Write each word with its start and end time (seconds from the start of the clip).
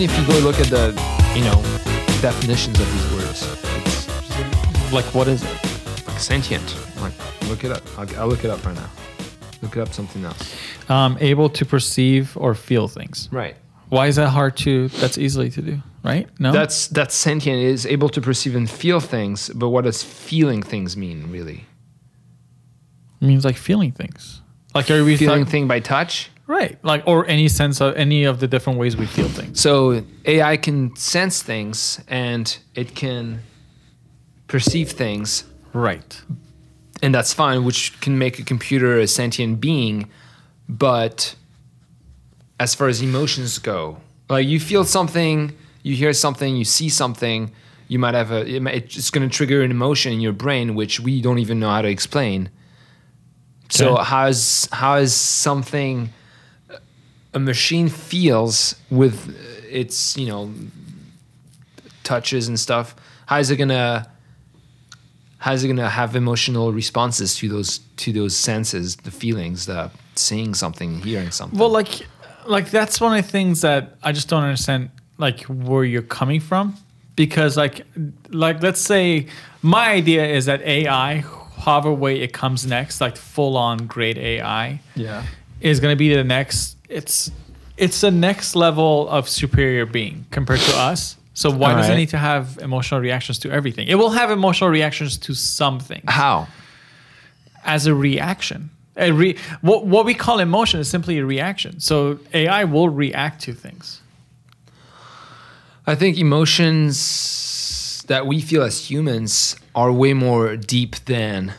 No, 0.00 0.04
even 0.04 0.16
if 0.16 0.28
you 0.28 0.32
go 0.34 0.38
look 0.46 0.58
at 0.58 0.68
the, 0.68 0.92
you 1.36 1.44
know, 1.44 1.60
definitions 2.22 2.80
of 2.80 2.90
these 2.90 3.12
words, 3.12 3.42
it's 3.84 4.92
Like, 4.92 5.04
what 5.14 5.28
is 5.28 5.42
it? 5.42 6.06
like 6.06 6.18
sentient. 6.18 6.74
Like, 7.02 7.12
look 7.50 7.64
it 7.64 7.70
up. 7.70 7.82
I'll, 7.98 8.20
I'll 8.22 8.28
look 8.28 8.42
it 8.42 8.50
up 8.50 8.64
right 8.64 8.74
now. 8.74 8.88
Look 9.60 9.76
it 9.76 9.80
up 9.80 9.92
something 9.92 10.24
else. 10.24 10.56
Um, 10.88 11.18
able 11.20 11.50
to 11.50 11.66
perceive 11.66 12.34
or 12.38 12.54
feel 12.54 12.88
things. 12.88 13.28
Right. 13.30 13.56
Why 13.90 14.06
is 14.06 14.16
that 14.16 14.30
hard 14.30 14.56
to? 14.58 14.88
That's 14.88 15.18
easily 15.18 15.50
to 15.50 15.60
do, 15.60 15.82
right? 16.02 16.28
No. 16.38 16.50
That's 16.52 16.86
that's 16.86 17.14
sentient 17.14 17.58
is 17.58 17.84
able 17.84 18.08
to 18.10 18.20
perceive 18.22 18.54
and 18.56 18.70
feel 18.70 19.00
things, 19.00 19.50
but 19.50 19.68
what 19.68 19.84
does 19.84 20.02
feeling 20.02 20.62
things 20.62 20.96
mean 20.96 21.30
really? 21.30 21.66
means 23.20 23.44
like 23.44 23.56
feeling 23.58 23.92
things. 23.92 24.40
Like 24.74 24.90
are 24.90 25.04
we 25.04 25.16
Feeling 25.18 25.44
talk- 25.44 25.50
thing 25.50 25.68
by 25.68 25.80
touch. 25.80 26.30
Right? 26.50 26.76
Like 26.84 27.02
or 27.06 27.26
any 27.28 27.48
sense 27.48 27.80
of 27.80 27.94
any 27.96 28.24
of 28.24 28.40
the 28.40 28.48
different 28.48 28.78
ways 28.78 28.96
we 28.96 29.06
feel 29.06 29.28
things. 29.28 29.60
So 29.60 30.02
AI 30.24 30.56
can 30.56 30.94
sense 30.96 31.42
things 31.42 32.00
and 32.08 32.44
it 32.74 32.94
can 32.94 33.40
perceive 34.48 34.90
things, 34.90 35.44
Right. 35.72 36.20
and 37.02 37.14
that's 37.14 37.32
fine, 37.32 37.64
which 37.64 38.00
can 38.00 38.18
make 38.18 38.38
a 38.40 38.42
computer 38.42 38.98
a 38.98 39.06
sentient 39.06 39.60
being. 39.60 40.10
But 40.68 41.36
as 42.58 42.74
far 42.74 42.88
as 42.88 43.00
emotions 43.00 43.58
go, 43.58 43.98
like 44.28 44.46
you 44.48 44.58
feel 44.60 44.84
something, 44.84 45.52
you 45.84 45.94
hear 45.94 46.12
something, 46.12 46.56
you 46.56 46.64
see 46.64 46.88
something, 46.88 47.52
you 47.88 47.98
might 47.98 48.14
have 48.14 48.30
a, 48.32 48.44
it 48.46 48.60
might- 48.60 48.74
it's 48.96 49.10
going 49.10 49.28
to 49.28 49.34
trigger 49.34 49.62
an 49.62 49.70
emotion 49.70 50.12
in 50.12 50.20
your 50.20 50.32
brain, 50.32 50.74
which 50.74 50.98
we 51.00 51.20
don't 51.20 51.38
even 51.38 51.58
know 51.60 51.70
how 51.70 51.82
to 51.82 51.88
explain. 51.88 52.48
So 53.68 53.94
Okay. 53.94 54.04
how's 54.04 54.68
how 54.72 54.96
is 54.96 55.14
something 55.14 56.10
a 57.34 57.38
machine 57.38 57.88
feels 57.88 58.74
with 58.90 59.36
its 59.68 60.16
you 60.16 60.26
know 60.26 60.52
touches 62.04 62.48
and 62.48 62.58
stuff? 62.58 62.94
How 63.26 63.38
is 63.38 63.50
it 63.50 63.56
gonna 63.56 64.08
how 65.38 65.52
is 65.52 65.64
it 65.64 65.68
gonna 65.68 65.88
have 65.88 66.16
emotional 66.16 66.72
responses 66.72 67.34
to 67.36 67.48
those 67.48 67.78
to 67.96 68.12
those 68.12 68.36
senses, 68.36 68.96
the 68.96 69.10
feelings, 69.10 69.66
the 69.66 69.90
seeing 70.14 70.54
something, 70.54 71.00
hearing 71.00 71.30
something? 71.30 71.58
Well, 71.58 71.70
like, 71.70 72.06
like 72.46 72.70
that's 72.70 73.00
one 73.00 73.16
of 73.16 73.24
the 73.24 73.30
things 73.30 73.62
that 73.62 73.96
I 74.02 74.12
just 74.12 74.28
don't 74.28 74.42
understand, 74.42 74.90
like 75.18 75.42
where 75.44 75.84
you're 75.84 76.02
coming 76.02 76.40
from, 76.40 76.76
because 77.16 77.56
like, 77.56 77.86
like 78.28 78.62
let's 78.62 78.80
say 78.80 79.26
my 79.62 79.90
idea 79.90 80.26
is 80.26 80.44
that 80.46 80.60
AI, 80.62 81.24
however 81.58 81.92
way 81.92 82.20
it 82.20 82.32
comes 82.32 82.66
next, 82.66 83.00
like 83.00 83.16
full 83.16 83.56
on 83.56 83.86
great 83.86 84.18
AI, 84.18 84.80
yeah. 84.94 85.24
Is 85.60 85.80
going 85.80 85.92
to 85.92 85.96
be 85.96 86.14
the 86.14 86.24
next. 86.24 86.76
It's 86.88 87.30
it's 87.76 88.00
the 88.02 88.10
next 88.10 88.54
level 88.54 89.08
of 89.08 89.28
superior 89.28 89.86
being 89.86 90.26
compared 90.30 90.60
to 90.60 90.76
us. 90.76 91.16
So 91.32 91.50
why 91.50 91.74
does 91.74 91.88
it 91.88 91.96
need 91.96 92.10
to 92.10 92.18
have 92.18 92.58
emotional 92.60 93.00
reactions 93.00 93.38
to 93.38 93.50
everything? 93.50 93.88
It 93.88 93.94
will 93.94 94.10
have 94.10 94.30
emotional 94.30 94.68
reactions 94.68 95.16
to 95.18 95.32
something 95.32 96.02
How? 96.06 96.48
as 97.64 97.86
a 97.86 97.94
reaction. 97.94 98.68
A 98.96 99.10
re- 99.10 99.38
what, 99.62 99.86
what 99.86 100.04
we 100.04 100.12
call 100.12 100.40
emotion 100.40 100.80
is 100.80 100.90
simply 100.90 101.18
a 101.18 101.24
reaction. 101.24 101.80
So 101.80 102.18
AI 102.34 102.64
will 102.64 102.90
react 102.90 103.40
to 103.42 103.54
things. 103.54 104.02
I 105.86 105.94
think 105.94 106.18
emotions 106.18 108.04
that 108.08 108.26
we 108.26 108.42
feel 108.42 108.62
as 108.62 108.90
humans 108.90 109.56
are 109.74 109.90
way 109.90 110.12
more 110.12 110.56
deep 110.56 110.96
than 111.06 111.54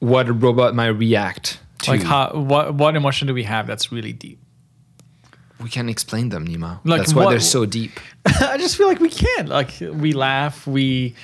what 0.00 0.28
a 0.28 0.34
robot 0.34 0.74
might 0.74 0.88
react 0.88 1.58
to. 1.82 1.90
Like 1.92 2.02
how 2.02 2.32
what 2.34 2.74
what 2.74 2.96
emotion 2.96 3.26
do 3.28 3.34
we 3.34 3.44
have 3.44 3.66
that's 3.66 3.92
really 3.92 4.12
deep? 4.12 4.38
we 5.62 5.68
can't 5.70 5.88
explain 5.88 6.28
them, 6.30 6.44
Nima. 6.48 6.80
Like 6.84 6.98
That's 7.02 7.14
why 7.14 7.24
what- 7.24 7.30
they're 7.30 7.38
so 7.40 7.64
deep. 7.66 7.92
I 8.26 8.56
just 8.58 8.76
feel 8.76 8.88
like 8.88 8.98
we 8.98 9.08
can't. 9.08 9.48
Like 9.48 9.70
we 9.80 10.12
laugh, 10.12 10.66
we 10.66 11.14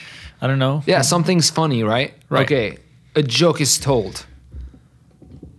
I 0.40 0.46
don't 0.46 0.60
know. 0.60 0.84
Yeah, 0.86 1.02
something's 1.02 1.50
funny, 1.50 1.82
right? 1.82 2.14
Right. 2.28 2.44
Okay, 2.46 2.78
a 3.16 3.22
joke 3.24 3.60
is 3.60 3.78
told. 3.78 4.26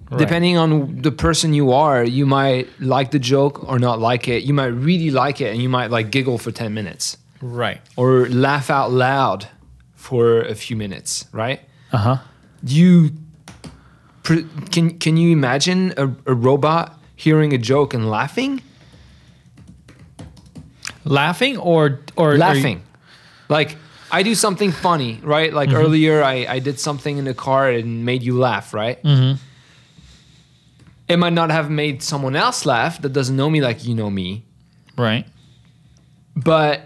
Right. 0.09 0.17
Depending 0.17 0.57
on 0.57 1.01
the 1.01 1.11
person 1.11 1.53
you 1.53 1.71
are, 1.71 2.03
you 2.03 2.25
might 2.25 2.67
like 2.79 3.11
the 3.11 3.19
joke 3.19 3.67
or 3.69 3.77
not 3.79 3.99
like 3.99 4.27
it. 4.27 4.43
You 4.43 4.53
might 4.53 4.67
really 4.73 5.11
like 5.11 5.39
it 5.41 5.51
and 5.53 5.61
you 5.61 5.69
might 5.69 5.91
like 5.91 6.09
giggle 6.09 6.37
for 6.39 6.51
10 6.51 6.73
minutes 6.73 7.17
Right. 7.41 7.79
or 7.95 8.27
laugh 8.29 8.69
out 8.71 8.91
loud 8.91 9.47
for 9.93 10.41
a 10.41 10.55
few 10.55 10.75
minutes, 10.75 11.25
right? 11.31 11.59
Uh-huh. 11.91 12.17
You 12.65 13.11
pr- 13.11 13.15
can 14.71 14.97
can 14.99 15.17
you 15.17 15.31
imagine 15.31 15.93
a, 15.97 16.05
a 16.25 16.33
robot 16.33 16.97
hearing 17.15 17.53
a 17.53 17.57
joke 17.57 17.93
and 17.93 18.09
laughing? 18.09 18.61
Laughing 21.05 21.57
or 21.57 21.99
or 22.15 22.33
you- 22.33 22.39
laughing. 22.39 22.81
Like 23.49 23.77
I 24.11 24.23
do 24.23 24.35
something 24.35 24.71
funny, 24.71 25.19
right? 25.23 25.53
Like 25.53 25.69
Mm-hmm. 25.69 25.77
earlier, 25.85 26.23
I, 26.23 26.45
I 26.55 26.59
did 26.59 26.79
something 26.79 27.17
in 27.17 27.25
the 27.25 27.33
car 27.33 27.69
and 27.69 28.05
made 28.05 28.23
you 28.23 28.37
laugh, 28.37 28.73
right? 28.73 29.01
Mm-hmm. 29.03 29.37
It 31.07 31.17
might 31.17 31.33
not 31.33 31.49
have 31.51 31.69
made 31.71 32.03
someone 32.03 32.35
else 32.35 32.65
laugh 32.65 33.01
that 33.01 33.13
doesn't 33.13 33.35
know 33.35 33.49
me 33.49 33.61
like 33.61 33.83
you 33.85 33.95
know 33.95 34.09
me, 34.11 34.43
right. 34.97 35.25
but 36.35 36.81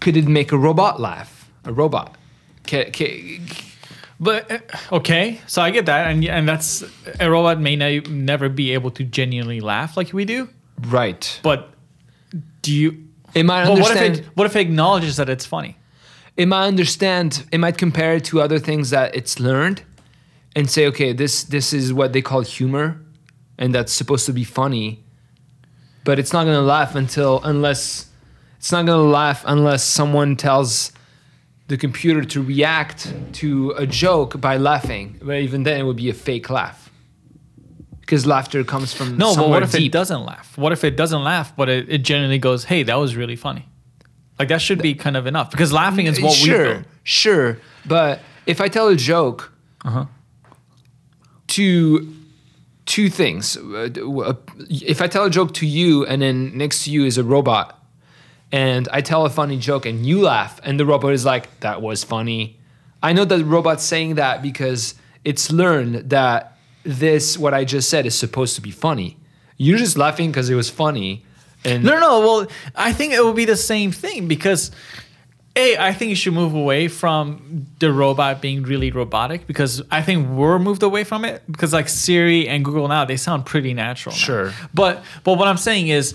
could 0.00 0.16
it 0.16 0.28
make 0.28 0.52
a 0.52 0.56
robot 0.58 1.00
laugh? 1.00 1.50
A 1.64 1.72
robot? 1.72 2.16
Ca 2.66 2.90
ca 2.92 3.40
But 4.22 4.50
uh, 4.52 4.58
okay, 4.98 5.40
so 5.48 5.60
I 5.62 5.70
get 5.70 5.86
that, 5.86 6.06
and 6.10 6.24
and 6.24 6.48
that's 6.48 6.84
a 7.20 7.28
robot 7.28 7.58
may 7.60 7.74
ne- 7.76 8.00
never 8.08 8.48
be 8.48 8.72
able 8.74 8.90
to 8.92 9.02
genuinely 9.04 9.60
laugh 9.60 9.96
like 9.96 10.12
we 10.14 10.24
do. 10.24 10.48
right. 10.88 11.40
But 11.42 11.74
do 12.62 12.72
you? 12.72 12.90
It 13.34 13.44
might 13.44 13.64
But 13.66 13.78
what 13.80 13.90
if 13.90 13.96
understand. 13.96 14.18
it 14.18 14.36
what 14.36 14.46
if 14.46 14.54
it 14.56 14.60
acknowledges 14.60 15.16
that 15.16 15.28
it's 15.28 15.44
funny? 15.46 15.76
it 16.36 16.46
might 16.48 16.66
understand 16.66 17.44
it 17.52 17.58
might 17.58 17.76
compare 17.76 18.14
it 18.16 18.24
to 18.24 18.40
other 18.40 18.58
things 18.58 18.88
that 18.90 19.14
it's 19.14 19.38
learned 19.38 19.82
and 20.56 20.70
say 20.70 20.86
okay 20.86 21.12
this 21.12 21.44
this 21.44 21.74
is 21.74 21.92
what 21.92 22.14
they 22.14 22.22
call 22.22 22.40
humor 22.40 22.96
and 23.58 23.74
that's 23.74 23.92
supposed 23.92 24.24
to 24.24 24.32
be 24.32 24.42
funny 24.44 25.04
but 26.04 26.18
it's 26.18 26.32
not 26.32 26.44
to 26.44 26.60
laugh 26.60 26.94
until 26.94 27.40
unless 27.44 28.08
it's 28.58 28.72
not 28.72 28.86
going 28.86 28.98
to 29.06 29.10
laugh 29.12 29.44
unless 29.46 29.84
someone 29.84 30.34
tells 30.36 30.90
the 31.72 31.78
computer 31.86 32.22
to 32.34 32.38
react 32.54 33.00
to 33.40 33.48
a 33.84 33.86
joke 34.04 34.32
by 34.48 34.54
laughing 34.70 35.06
but 35.26 35.36
even 35.46 35.62
then 35.66 35.76
it 35.80 35.84
would 35.88 35.96
be 36.06 36.10
a 36.10 36.18
fake 36.28 36.48
laugh 36.50 36.78
because 38.00 38.26
laughter 38.26 38.62
comes 38.64 38.92
from 38.92 39.16
No, 39.16 39.34
but 39.34 39.48
what 39.48 39.62
if 39.62 39.72
deep 39.72 39.86
it 39.86 39.92
doesn't 40.00 40.24
laugh? 40.32 40.48
What 40.62 40.72
if 40.76 40.82
it 40.84 40.96
doesn't 41.02 41.24
laugh, 41.32 41.48
but 41.56 41.68
it, 41.74 41.88
it 41.88 42.02
genuinely 42.10 42.38
goes, 42.48 42.64
"Hey, 42.64 42.82
that 42.88 42.96
was 43.04 43.10
really 43.20 43.36
funny." 43.36 43.64
Like 44.38 44.48
that 44.48 44.60
should 44.60 44.82
be 44.82 44.92
kind 45.04 45.16
of 45.16 45.24
enough 45.26 45.48
because 45.50 45.72
laughing 45.72 46.06
is 46.06 46.20
what 46.20 46.34
sure, 46.34 46.68
we 46.68 46.74
do. 46.80 46.84
Sure, 47.04 47.58
but 47.86 48.20
if 48.44 48.60
I 48.60 48.68
tell 48.68 48.88
a 48.88 48.96
joke 48.96 49.40
Uh-huh. 49.84 50.04
to 51.56 52.14
two 52.86 53.08
things, 53.08 53.56
uh, 53.56 53.88
uh, 54.30 54.34
if 54.68 55.00
I 55.00 55.06
tell 55.06 55.24
a 55.24 55.30
joke 55.30 55.54
to 55.54 55.66
you 55.66 56.04
and 56.06 56.20
then 56.22 56.56
next 56.56 56.84
to 56.84 56.90
you 56.90 57.04
is 57.06 57.16
a 57.18 57.24
robot, 57.24 57.81
and 58.52 58.88
I 58.92 59.00
tell 59.00 59.24
a 59.24 59.30
funny 59.30 59.58
joke 59.58 59.86
and 59.86 60.04
you 60.06 60.20
laugh, 60.20 60.60
and 60.62 60.78
the 60.78 60.86
robot 60.86 61.12
is 61.14 61.24
like, 61.24 61.60
"That 61.60 61.80
was 61.82 62.04
funny," 62.04 62.58
I 63.02 63.12
know 63.12 63.24
that 63.24 63.38
the 63.38 63.44
robot's 63.44 63.82
saying 63.82 64.14
that 64.16 64.42
because 64.42 64.94
it's 65.24 65.50
learned 65.50 66.10
that 66.10 66.56
this 66.84 67.38
what 67.38 67.54
I 67.54 67.64
just 67.64 67.88
said 67.88 68.06
is 68.06 68.14
supposed 68.14 68.54
to 68.56 68.60
be 68.60 68.70
funny. 68.70 69.16
You're 69.56 69.78
just 69.78 69.96
laughing 69.96 70.30
because 70.30 70.50
it 70.50 70.54
was 70.54 70.68
funny, 70.70 71.24
and 71.64 71.82
No, 71.84 71.92
no, 71.94 72.00
no. 72.00 72.20
Well, 72.20 72.46
I 72.74 72.92
think 72.92 73.12
it 73.12 73.24
will 73.24 73.32
be 73.32 73.44
the 73.44 73.56
same 73.56 73.92
thing 73.92 74.26
because, 74.26 74.70
a, 75.54 75.76
I 75.76 75.92
think 75.92 76.08
you 76.10 76.16
should 76.16 76.32
move 76.34 76.54
away 76.54 76.88
from 76.88 77.66
the 77.78 77.92
robot 77.92 78.40
being 78.40 78.62
really 78.64 78.90
robotic 78.90 79.46
because 79.46 79.80
I 79.90 80.02
think 80.02 80.28
we're 80.28 80.58
moved 80.58 80.82
away 80.82 81.04
from 81.04 81.24
it 81.24 81.42
because 81.50 81.72
like 81.72 81.88
Siri 81.88 82.48
and 82.48 82.64
Google 82.64 82.88
now 82.88 83.04
they 83.04 83.16
sound 83.16 83.46
pretty 83.46 83.72
natural. 83.74 84.14
now. 84.14 84.18
Sure. 84.18 84.52
but 84.74 85.04
but 85.24 85.38
what 85.38 85.46
I'm 85.46 85.58
saying 85.58 85.88
is, 85.88 86.14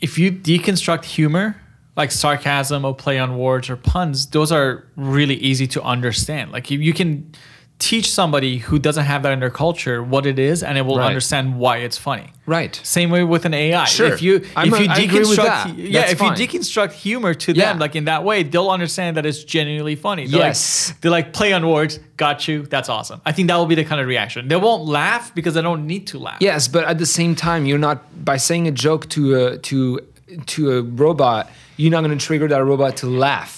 if 0.00 0.18
you 0.18 0.32
deconstruct 0.32 1.04
humor. 1.04 1.60
Like 1.96 2.12
sarcasm 2.12 2.84
or 2.84 2.94
play 2.94 3.18
on 3.18 3.36
words 3.36 3.68
or 3.68 3.76
puns, 3.76 4.28
those 4.28 4.52
are 4.52 4.86
really 4.94 5.34
easy 5.34 5.66
to 5.66 5.82
understand. 5.82 6.52
Like 6.52 6.70
you, 6.70 6.78
you 6.78 6.92
can 6.92 7.34
teach 7.78 8.10
somebody 8.10 8.58
who 8.58 8.76
doesn't 8.78 9.04
have 9.04 9.22
that 9.22 9.32
in 9.32 9.38
their 9.38 9.50
culture 9.50 10.02
what 10.02 10.26
it 10.26 10.36
is, 10.38 10.62
and 10.64 10.76
it 10.76 10.82
will 10.84 10.98
Right. 10.98 11.06
understand 11.06 11.56
why 11.58 11.76
it's 11.78 11.96
funny. 11.96 12.32
right. 12.44 12.80
Same 12.82 13.10
way 13.10 13.22
with 13.24 13.44
an 13.44 13.52
AI. 13.54 13.84
Sure. 13.84 14.06
If 14.12 14.20
you 14.22 14.42
I'm 14.56 14.68
if 14.68 14.74
a- 14.80 14.82
you 14.82 14.88
with 14.88 14.98
deconstruct 14.98 15.44
that. 15.44 15.78
yeah, 15.78 16.00
That's 16.00 16.12
if 16.12 16.18
fine. 16.18 16.36
you 16.38 16.48
deconstruct 16.48 16.92
humor 16.92 17.34
to 17.34 17.52
Yeah. 17.52 17.66
them 17.66 17.78
like 17.78 17.94
in 17.94 18.06
that 18.06 18.24
way, 18.24 18.42
they'll 18.42 18.70
understand 18.70 19.16
that 19.16 19.24
it's 19.26 19.44
genuinely 19.44 19.94
funny. 19.96 20.26
They're 20.26 20.40
Yes. 20.40 20.88
Like, 20.88 21.00
they're 21.02 21.10
like 21.10 21.32
play 21.32 21.52
on 21.52 21.68
words, 21.68 22.00
got 22.16 22.48
you, 22.48 22.66
that's 22.68 22.88
awesome. 22.88 23.20
I 23.26 23.32
think 23.32 23.48
that 23.48 23.56
will 23.56 23.66
be 23.66 23.74
the 23.76 23.84
kind 23.84 24.00
of 24.00 24.06
reaction. 24.08 24.48
They 24.48 24.56
won't 24.56 24.84
laugh 24.86 25.32
because 25.34 25.54
they 25.54 25.62
don't 25.62 25.86
need 25.86 26.06
to 26.08 26.18
laugh. 26.18 26.38
Yes, 26.40 26.68
but 26.68 26.84
at 26.84 26.98
the 26.98 27.06
same 27.06 27.34
time, 27.36 27.64
you're 27.66 27.78
not 27.78 28.24
by 28.24 28.38
saying 28.38 28.66
a 28.66 28.72
joke 28.72 29.08
to 29.10 29.22
a 29.46 29.58
to 29.58 30.00
to 30.46 30.72
a 30.72 30.82
robot. 30.82 31.50
You're 31.76 31.90
not 31.92 32.02
going 32.02 32.18
to 32.18 32.24
trigger 32.26 32.48
that 32.48 32.64
robot 32.64 32.96
to 32.98 33.06
laugh. 33.06 33.57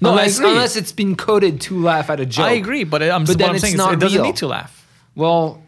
No, 0.00 0.10
I 0.10 0.12
unless, 0.12 0.38
agree. 0.38 0.50
unless 0.50 0.76
it's 0.76 0.92
been 0.92 1.16
coded 1.16 1.60
to 1.62 1.80
laugh 1.80 2.10
at 2.10 2.20
a 2.20 2.26
joke. 2.26 2.46
I 2.46 2.52
agree, 2.52 2.84
but 2.84 3.02
I'm, 3.02 3.24
But 3.24 3.38
then 3.38 3.48
I'm 3.50 3.54
it's 3.56 3.64
saying 3.64 3.76
not 3.76 3.94
it 3.94 4.00
doesn't 4.00 4.18
real. 4.18 4.26
need 4.26 4.36
to 4.36 4.46
laugh. 4.46 4.86
Well, 5.14 5.62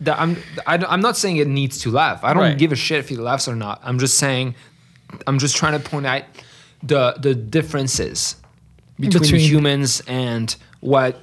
that 0.00 0.20
I'm 0.20 0.36
I, 0.66 0.74
am 0.76 0.84
i 0.86 0.94
am 0.94 1.00
not 1.00 1.16
saying 1.16 1.36
it 1.38 1.48
needs 1.48 1.78
to 1.80 1.90
laugh. 1.90 2.22
I 2.24 2.32
don't 2.34 2.42
Right. 2.42 2.58
give 2.58 2.72
a 2.72 2.76
shit 2.76 2.98
if 2.98 3.08
he 3.08 3.16
laughs 3.16 3.48
or 3.48 3.56
not. 3.56 3.80
I'm 3.82 3.98
just 3.98 4.18
saying, 4.18 4.54
I'm 5.26 5.38
just 5.38 5.56
trying 5.56 5.80
to 5.80 5.88
point 5.90 6.06
out 6.06 6.22
the 6.82 7.12
the 7.18 7.34
differences 7.34 8.36
between, 8.98 9.22
Between- 9.22 9.40
humans 9.40 10.02
and 10.06 10.54
what 10.80 11.20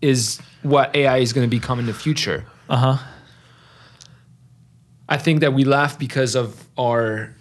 is 0.00 0.40
what 0.62 0.94
AI 0.96 1.18
is 1.18 1.32
going 1.32 1.48
to 1.48 1.50
become 1.50 1.78
in 1.80 1.86
the 1.86 1.94
future. 1.94 2.44
Uh 2.68 2.76
huh. 2.76 2.96
I 5.08 5.18
think 5.18 5.40
that 5.40 5.52
we 5.52 5.64
laugh 5.64 5.98
because 5.98 6.34
of 6.34 6.64
our, 6.78 7.34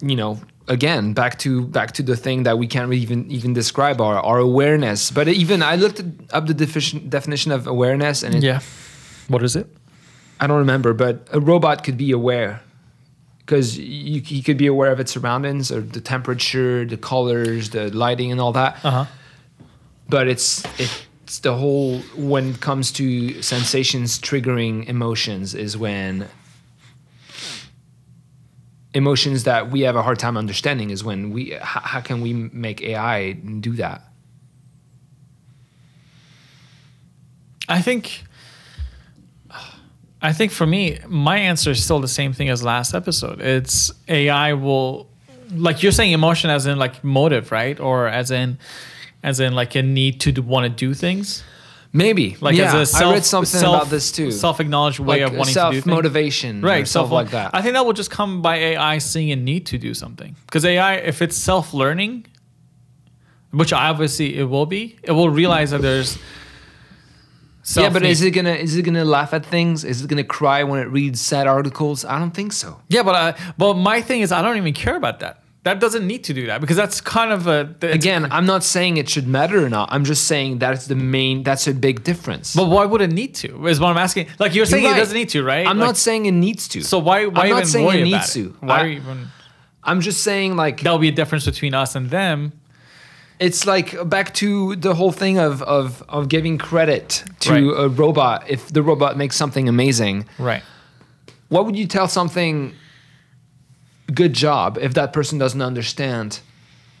you 0.00 0.16
know, 0.16 0.40
again 0.68 1.12
back 1.12 1.38
to 1.38 1.62
back 1.66 1.92
to 1.92 2.02
the 2.02 2.16
thing 2.16 2.44
that 2.44 2.58
we 2.58 2.66
can't 2.66 2.88
really 2.88 3.02
even 3.02 3.30
even 3.30 3.52
describe 3.52 4.00
our 4.00 4.18
our 4.20 4.38
awareness. 4.38 5.10
But 5.10 5.28
even 5.28 5.62
I 5.62 5.76
looked 5.76 6.02
up 6.32 6.46
the 6.46 6.54
definition 6.54 7.08
definition 7.08 7.52
of 7.52 7.66
awareness, 7.66 8.22
and 8.22 8.34
it, 8.34 8.42
Yeah. 8.42 8.60
What 9.28 9.42
is 9.42 9.56
it? 9.56 9.66
I 10.40 10.46
don't 10.46 10.58
remember, 10.58 10.94
but 10.94 11.28
a 11.32 11.40
robot 11.40 11.84
could 11.84 11.96
be 11.96 12.12
aware 12.12 12.60
because 13.40 13.78
you, 13.78 14.20
he 14.20 14.42
could 14.42 14.56
be 14.56 14.66
aware 14.66 14.92
of 14.92 15.00
its 15.00 15.12
surroundings 15.12 15.72
or 15.72 15.80
the 15.80 16.00
temperature, 16.00 16.84
the 16.84 16.96
colors, 16.96 17.70
the 17.70 17.90
lighting, 17.90 18.30
and 18.30 18.40
all 18.40 18.52
that. 18.52 18.76
Uh 18.84 18.90
huh. 18.90 19.04
But 20.08 20.28
it's 20.28 20.64
it's 20.78 21.40
the 21.40 21.54
whole 21.54 21.98
when 22.16 22.50
it 22.50 22.60
comes 22.60 22.92
to 22.92 23.42
sensations 23.42 24.18
triggering 24.18 24.88
emotions 24.88 25.54
is 25.54 25.76
when 25.76 26.28
emotions 28.94 29.44
that 29.44 29.70
we 29.70 29.82
have 29.82 29.96
a 29.96 30.02
hard 30.02 30.18
time 30.18 30.36
understanding 30.36 30.90
is 30.90 31.04
when 31.04 31.30
we 31.30 31.50
how, 31.60 31.80
how 31.80 32.00
can 32.00 32.20
we 32.20 32.32
make 32.32 32.82
AI 32.82 33.32
do 33.32 33.72
that? 33.74 34.02
I 37.68 37.82
think 37.82 38.24
I 40.20 40.32
think 40.32 40.50
for 40.50 40.66
me, 40.66 40.98
my 41.06 41.38
answer 41.38 41.70
is 41.70 41.84
still 41.84 42.00
the 42.00 42.08
same 42.08 42.32
thing 42.32 42.48
as 42.48 42.62
last 42.62 42.94
episode. 42.94 43.40
It's 43.40 43.92
AI 44.08 44.54
will 44.54 45.08
like 45.52 45.82
you're 45.82 45.92
saying 45.92 46.12
emotion 46.12 46.50
as 46.50 46.66
in 46.66 46.78
like 46.78 47.04
motive, 47.04 47.52
right? 47.52 47.78
Or 47.78 48.08
as 48.08 48.30
in 48.30 48.58
as 49.22 49.40
in 49.40 49.54
like 49.54 49.74
a 49.74 49.82
need 49.82 50.20
to 50.22 50.40
want 50.40 50.64
to 50.64 50.70
do 50.70 50.94
things. 50.94 51.44
Maybe 51.92 52.36
Like 52.40 52.54
yeah, 52.54 52.66
as 52.66 52.74
a 52.74 52.86
self, 52.86 53.10
I 53.10 53.14
read 53.14 53.24
something 53.24 53.60
self- 53.60 53.76
about 53.76 53.90
this 53.90 54.12
too. 54.12 54.30
Self-acknowledged 54.30 54.98
way 54.98 55.20
like 55.22 55.32
of 55.32 55.38
wanting 55.38 55.54
to 55.54 55.60
do 55.60 55.70
things. 55.72 55.84
self 55.84 55.86
motivation, 55.86 56.60
right 56.60 56.86
stuff 56.86 57.08
self 57.08 57.10
like 57.10 57.30
that. 57.30 57.50
i 57.54 57.62
think 57.62 57.72
that 57.74 57.84
will 57.86 57.94
just 57.94 58.10
come 58.10 58.42
by 58.42 58.56
ai 58.56 58.98
seeing 58.98 59.30
a 59.32 59.36
need 59.36 59.64
to 59.66 59.78
do 59.78 59.94
something 59.94 60.36
because 60.46 60.64
ai 60.66 60.94
if 60.96 61.22
it's 61.22 61.36
self-learning 61.36 62.26
which 63.52 63.72
obviously 63.72 64.36
it 64.38 64.44
will 64.44 64.66
be 64.66 64.98
it 65.02 65.12
will 65.12 65.30
realize 65.30 65.70
that 65.70 65.80
there's 65.80 66.18
yeah, 67.76 67.90
but 67.90 68.02
is 68.02 68.22
it 68.22 68.30
gonna 68.30 68.52
is 68.54 68.76
it 68.76 68.82
gonna 68.82 69.04
laugh 69.04 69.34
at 69.34 69.44
things? 69.44 69.84
Is 69.84 70.02
it 70.02 70.08
gonna 70.08 70.24
cry 70.24 70.64
when 70.64 70.80
it 70.80 70.88
reads 70.90 71.20
sad 71.20 71.46
articles? 71.46 72.02
I 72.04 72.18
don't 72.18 72.30
think 72.32 72.52
so. 72.54 72.80
yeah 72.88 73.02
but 73.02 73.14
uh, 73.14 73.32
but 73.58 73.74
my 73.74 74.00
thing 74.00 74.20
is 74.22 74.32
i 74.32 74.40
don't 74.42 74.56
even 74.56 74.72
care 74.72 74.96
about 74.96 75.20
that 75.20 75.42
that 75.68 75.78
doesn't 75.84 76.06
need 76.12 76.22
to 76.28 76.32
do 76.40 76.44
that 76.50 76.60
because 76.62 76.76
that's 76.82 76.98
kind 77.00 77.30
of 77.36 77.40
a 77.56 77.58
Again, 78.00 78.22
I'm 78.36 78.46
not 78.54 78.62
saying 78.74 78.92
it 79.02 79.08
should 79.08 79.28
matter 79.38 79.58
or 79.66 79.70
not. 79.78 79.86
I'm 79.94 80.04
just 80.12 80.22
saying 80.32 80.58
that's 80.64 80.84
the 80.92 80.94
main. 81.16 81.42
That's 81.48 81.66
a 81.66 81.74
big 81.88 81.96
difference. 82.10 82.46
but 82.60 82.66
why 82.74 82.84
would 82.90 83.02
it 83.08 83.12
need 83.20 83.32
to 83.42 83.48
is 83.72 83.78
what 83.80 83.90
i'm 83.92 84.02
asking 84.06 84.24
like 84.42 84.54
you're 84.54 84.66
saying 84.72 84.82
You're 84.84 84.92
it 84.92 84.94
right. 84.96 85.04
doesn't 85.04 85.18
need 85.22 85.30
to 85.36 85.40
right 85.52 85.66
I'm 85.70 85.78
Like, 85.78 85.86
not 85.88 85.96
saying 86.06 86.22
it 86.30 86.36
needs 86.46 86.62
to. 86.74 86.78
so 86.92 86.96
why 87.08 87.16
why 87.26 87.42
I'm 87.42 87.50
not 87.50 87.58
even 87.58 87.66
saying 87.74 87.88
it 88.00 88.04
needs 88.12 88.30
it? 88.36 88.42
to. 88.42 88.56
why 88.68 88.76
I- 88.76 88.80
are 88.82 88.86
you 88.92 88.96
even 89.02 89.18
I'm 89.90 90.00
just 90.08 90.20
saying 90.28 90.50
like 90.64 90.76
there'll 90.82 91.04
be 91.08 91.12
a 91.14 91.18
difference 91.20 91.44
between 91.52 91.74
us 91.82 91.90
and 91.98 92.04
them 92.18 92.38
it's 93.46 93.62
like 93.72 93.88
back 94.14 94.28
to 94.42 94.48
the 94.86 94.92
whole 94.98 95.12
thing 95.22 95.36
of 95.48 95.62
of 95.76 96.02
of 96.16 96.22
giving 96.34 96.56
credit 96.70 97.08
to 97.46 97.50
Right. 97.52 97.84
a 97.84 97.88
robot. 98.02 98.38
If 98.54 98.60
the 98.76 98.82
robot 98.90 99.12
makes 99.22 99.36
something 99.42 99.66
amazing, 99.68 100.16
right 100.50 100.62
what 101.54 101.62
would 101.66 101.76
you 101.76 101.86
tell 101.86 102.08
something 102.08 102.54
good 104.12 104.32
job 104.32 104.78
if 104.80 104.94
that 104.94 105.12
person 105.12 105.38
doesn't 105.38 105.62
understand 105.62 106.40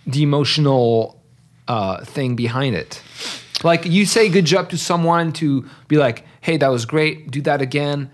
the 0.06 0.22
emotional 0.22 1.20
uh, 1.66 2.04
thing 2.04 2.36
behind 2.36 2.74
it. 2.74 3.02
Like 3.62 3.84
you 3.84 4.06
say 4.06 4.28
good 4.28 4.44
job 4.44 4.70
to 4.70 4.78
someone 4.78 5.32
to 5.34 5.68
be 5.88 5.96
like 5.96 6.24
hey 6.40 6.56
that 6.56 6.68
was 6.68 6.86
great. 6.86 7.30
Do 7.30 7.42
that 7.42 7.60
again. 7.60 8.10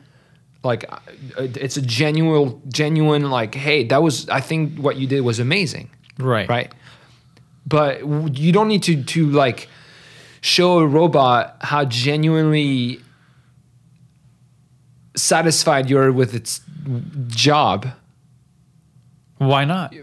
Like 0.62 0.84
uh, 0.90 0.98
it's 1.36 1.76
a 1.76 1.82
genuine 1.82 2.60
genuine 2.68 3.30
like 3.30 3.54
hey 3.54 3.84
that 3.84 4.02
was 4.02 4.28
i 4.30 4.40
think 4.40 4.78
what 4.78 4.96
you 4.96 5.06
did 5.06 5.20
was 5.20 5.38
amazing. 5.38 5.90
Right. 6.18 6.48
Right? 6.48 6.72
But 7.66 8.00
you 8.36 8.52
don't 8.52 8.68
need 8.68 8.82
to 8.84 9.02
to 9.02 9.30
like 9.30 9.68
show 10.40 10.78
a 10.78 10.86
robot 10.86 11.56
how 11.60 11.84
genuinely 11.84 13.00
satisfied 15.16 15.88
you're 15.88 16.12
with 16.12 16.34
its 16.34 16.60
job 17.28 17.86
why 19.38 19.64
not 19.64 19.94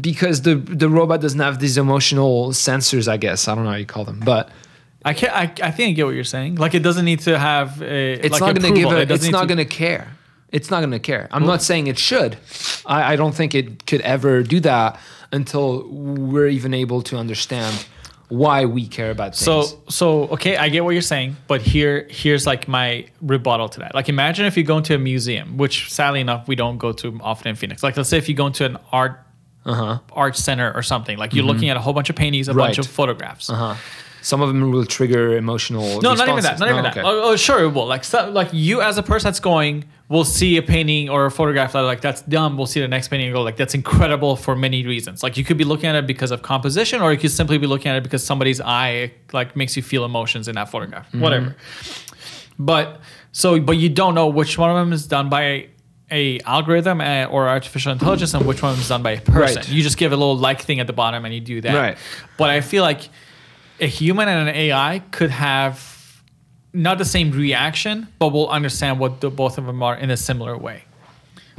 because 0.00 0.42
the 0.42 0.54
the 0.54 0.88
robot 0.88 1.20
doesn't 1.20 1.40
have 1.40 1.58
these 1.58 1.76
emotional 1.76 2.50
sensors 2.50 3.08
i 3.08 3.16
guess 3.16 3.48
i 3.48 3.54
don't 3.54 3.64
know 3.64 3.70
how 3.70 3.76
you 3.76 3.86
call 3.86 4.04
them 4.04 4.20
but 4.24 4.50
I 5.04 5.14
can't. 5.14 5.32
I, 5.32 5.66
I 5.66 5.72
think 5.72 5.88
I 5.88 5.92
get 5.94 6.06
what 6.06 6.14
you're 6.14 6.22
saying. 6.22 6.54
Like 6.54 6.74
it 6.74 6.84
doesn't 6.84 7.04
need 7.04 7.18
to 7.20 7.36
have 7.36 7.82
a. 7.82 8.12
it's 8.12 8.34
like 8.34 8.40
not 8.40 8.60
going 8.62 8.72
to 8.72 8.80
give 8.80 8.92
a, 8.92 9.00
It 9.00 9.10
it's 9.10 9.30
not 9.30 9.48
going 9.48 9.58
to 9.58 9.64
care 9.64 10.12
it's 10.52 10.70
not 10.70 10.80
going 10.80 10.92
to 10.92 10.98
care 11.00 11.28
i'm 11.32 11.46
not 11.46 11.62
saying 11.62 11.86
it 11.88 11.98
should 11.98 12.36
I, 12.86 13.14
I 13.14 13.16
don't 13.16 13.34
think 13.34 13.54
it 13.54 13.86
could 13.86 14.02
ever 14.02 14.42
do 14.42 14.60
that 14.60 15.00
until 15.32 15.88
we're 15.88 16.48
even 16.48 16.74
able 16.74 17.02
to 17.02 17.16
understand 17.16 17.86
why 18.32 18.64
we 18.64 18.86
care 18.86 19.10
about 19.10 19.36
things 19.36 19.44
So 19.44 19.82
so 19.88 20.22
okay, 20.28 20.56
I 20.56 20.70
get 20.70 20.84
what 20.84 20.90
you're 20.90 21.02
saying, 21.02 21.36
but 21.48 21.60
here 21.60 22.06
here's 22.08 22.46
like 22.46 22.66
my 22.66 23.04
rebuttal 23.20 23.68
to 23.68 23.80
that. 23.80 23.94
Like 23.94 24.08
imagine 24.08 24.46
if 24.46 24.56
you 24.56 24.64
go 24.64 24.78
into 24.78 24.94
a 24.94 24.98
museum, 24.98 25.58
which 25.58 25.92
sadly 25.92 26.20
enough 26.20 26.48
we 26.48 26.56
don't 26.56 26.78
go 26.78 26.92
to 26.92 27.20
often 27.22 27.48
in 27.48 27.56
Phoenix. 27.56 27.82
Like 27.82 27.94
let's 27.96 28.08
say 28.08 28.16
if 28.16 28.30
you 28.30 28.34
go 28.34 28.46
into 28.46 28.64
an 28.64 28.78
art 28.90 29.20
uh-huh 29.66 29.98
art 30.12 30.36
center 30.36 30.72
or 30.74 30.82
something, 30.82 31.18
like 31.18 31.34
you're 31.34 31.44
looking 31.44 31.68
at 31.68 31.76
a 31.76 31.80
whole 31.80 31.92
bunch 31.92 32.08
of 32.08 32.16
paintings, 32.16 32.48
a 32.48 32.54
bunch 32.54 32.78
of 32.78 32.86
photographs. 32.86 33.50
uh-huh 33.50 33.74
some 34.22 34.40
of 34.40 34.48
them 34.48 34.70
will 34.70 34.86
trigger 34.86 35.36
emotional 35.36 36.00
No, 36.00 36.14
not 36.14 36.28
even 36.28 36.42
that. 36.42 36.52
responses. 36.52 36.60
Not 36.60 36.68
even 36.70 36.78
Oh, 36.86 36.90
that. 36.94 37.04
Oh, 37.04 37.30
oh, 37.32 37.36
sure 37.36 37.62
it 37.64 37.68
will. 37.74 37.86
Like, 37.86 38.04
so, 38.04 38.30
like 38.30 38.48
you 38.52 38.80
as 38.80 38.96
a 38.96 39.02
person 39.02 39.26
that's 39.28 39.40
going 39.40 39.84
will 40.08 40.24
see 40.24 40.56
a 40.56 40.62
painting 40.62 41.08
or 41.08 41.26
a 41.26 41.30
photograph 41.30 41.72
that 41.72 41.80
like 41.80 42.00
that's 42.00 42.22
dumb. 42.22 42.56
We'll 42.56 42.66
see 42.66 42.80
the 42.80 42.88
next 42.88 43.08
painting 43.08 43.28
and 43.28 43.34
go 43.34 43.42
like 43.42 43.56
that's 43.56 43.74
incredible 43.74 44.36
for 44.36 44.54
many 44.54 44.86
reasons. 44.86 45.22
Like 45.22 45.36
you 45.36 45.44
could 45.44 45.58
be 45.58 45.64
looking 45.64 45.86
at 45.90 45.96
it 45.96 46.06
because 46.06 46.30
of 46.30 46.42
composition, 46.42 47.02
or 47.02 47.12
you 47.12 47.18
could 47.18 47.30
simply 47.30 47.58
be 47.58 47.66
looking 47.66 47.90
at 47.90 47.96
it 47.96 48.02
because 48.02 48.24
somebody's 48.24 48.60
eye 48.60 49.12
like 49.32 49.56
makes 49.56 49.76
you 49.76 49.82
feel 49.82 50.04
emotions 50.04 50.48
in 50.48 50.54
that 50.54 50.70
photograph. 50.70 51.08
Mm-hmm. 51.08 51.20
Whatever. 51.20 51.56
But 52.58 53.00
so, 53.32 53.58
but 53.60 53.76
you 53.78 53.88
don't 53.88 54.14
know 54.14 54.28
which 54.28 54.58
one 54.58 54.70
of 54.70 54.76
them 54.76 54.92
is 54.92 55.06
done 55.06 55.28
by 55.28 55.68
a 56.10 56.38
algorithm 56.40 57.00
uh, 57.00 57.24
or 57.24 57.48
artificial 57.48 57.90
intelligence 57.90 58.34
and 58.34 58.44
which 58.46 58.62
one 58.62 58.74
is 58.78 58.86
done 58.88 59.02
by 59.02 59.12
a 59.12 59.20
person. 59.20 59.56
Right. 59.62 59.68
You 59.70 59.82
just 59.82 59.96
give 59.96 60.12
a 60.12 60.16
little 60.16 60.36
like 60.36 60.60
thing 60.60 60.78
at 60.78 60.86
the 60.86 60.92
bottom 60.92 61.24
and 61.24 61.34
you 61.34 61.40
do 61.40 61.62
that. 61.62 61.74
Right. 61.74 61.96
But 62.36 62.50
I 62.50 62.60
feel 62.60 62.82
like 62.82 63.08
a 63.80 63.86
human 63.86 64.28
and 64.28 64.48
an 64.48 64.54
AI 64.54 65.02
could 65.10 65.30
have 65.30 66.22
not 66.72 66.98
the 66.98 67.04
same 67.04 67.30
reaction, 67.30 68.08
but 68.18 68.28
will 68.28 68.48
understand 68.48 68.98
what 68.98 69.20
the 69.20 69.30
both 69.30 69.58
of 69.58 69.66
them 69.66 69.82
are 69.82 69.96
in 69.96 70.10
a 70.10 70.16
similar 70.16 70.56
way. 70.56 70.84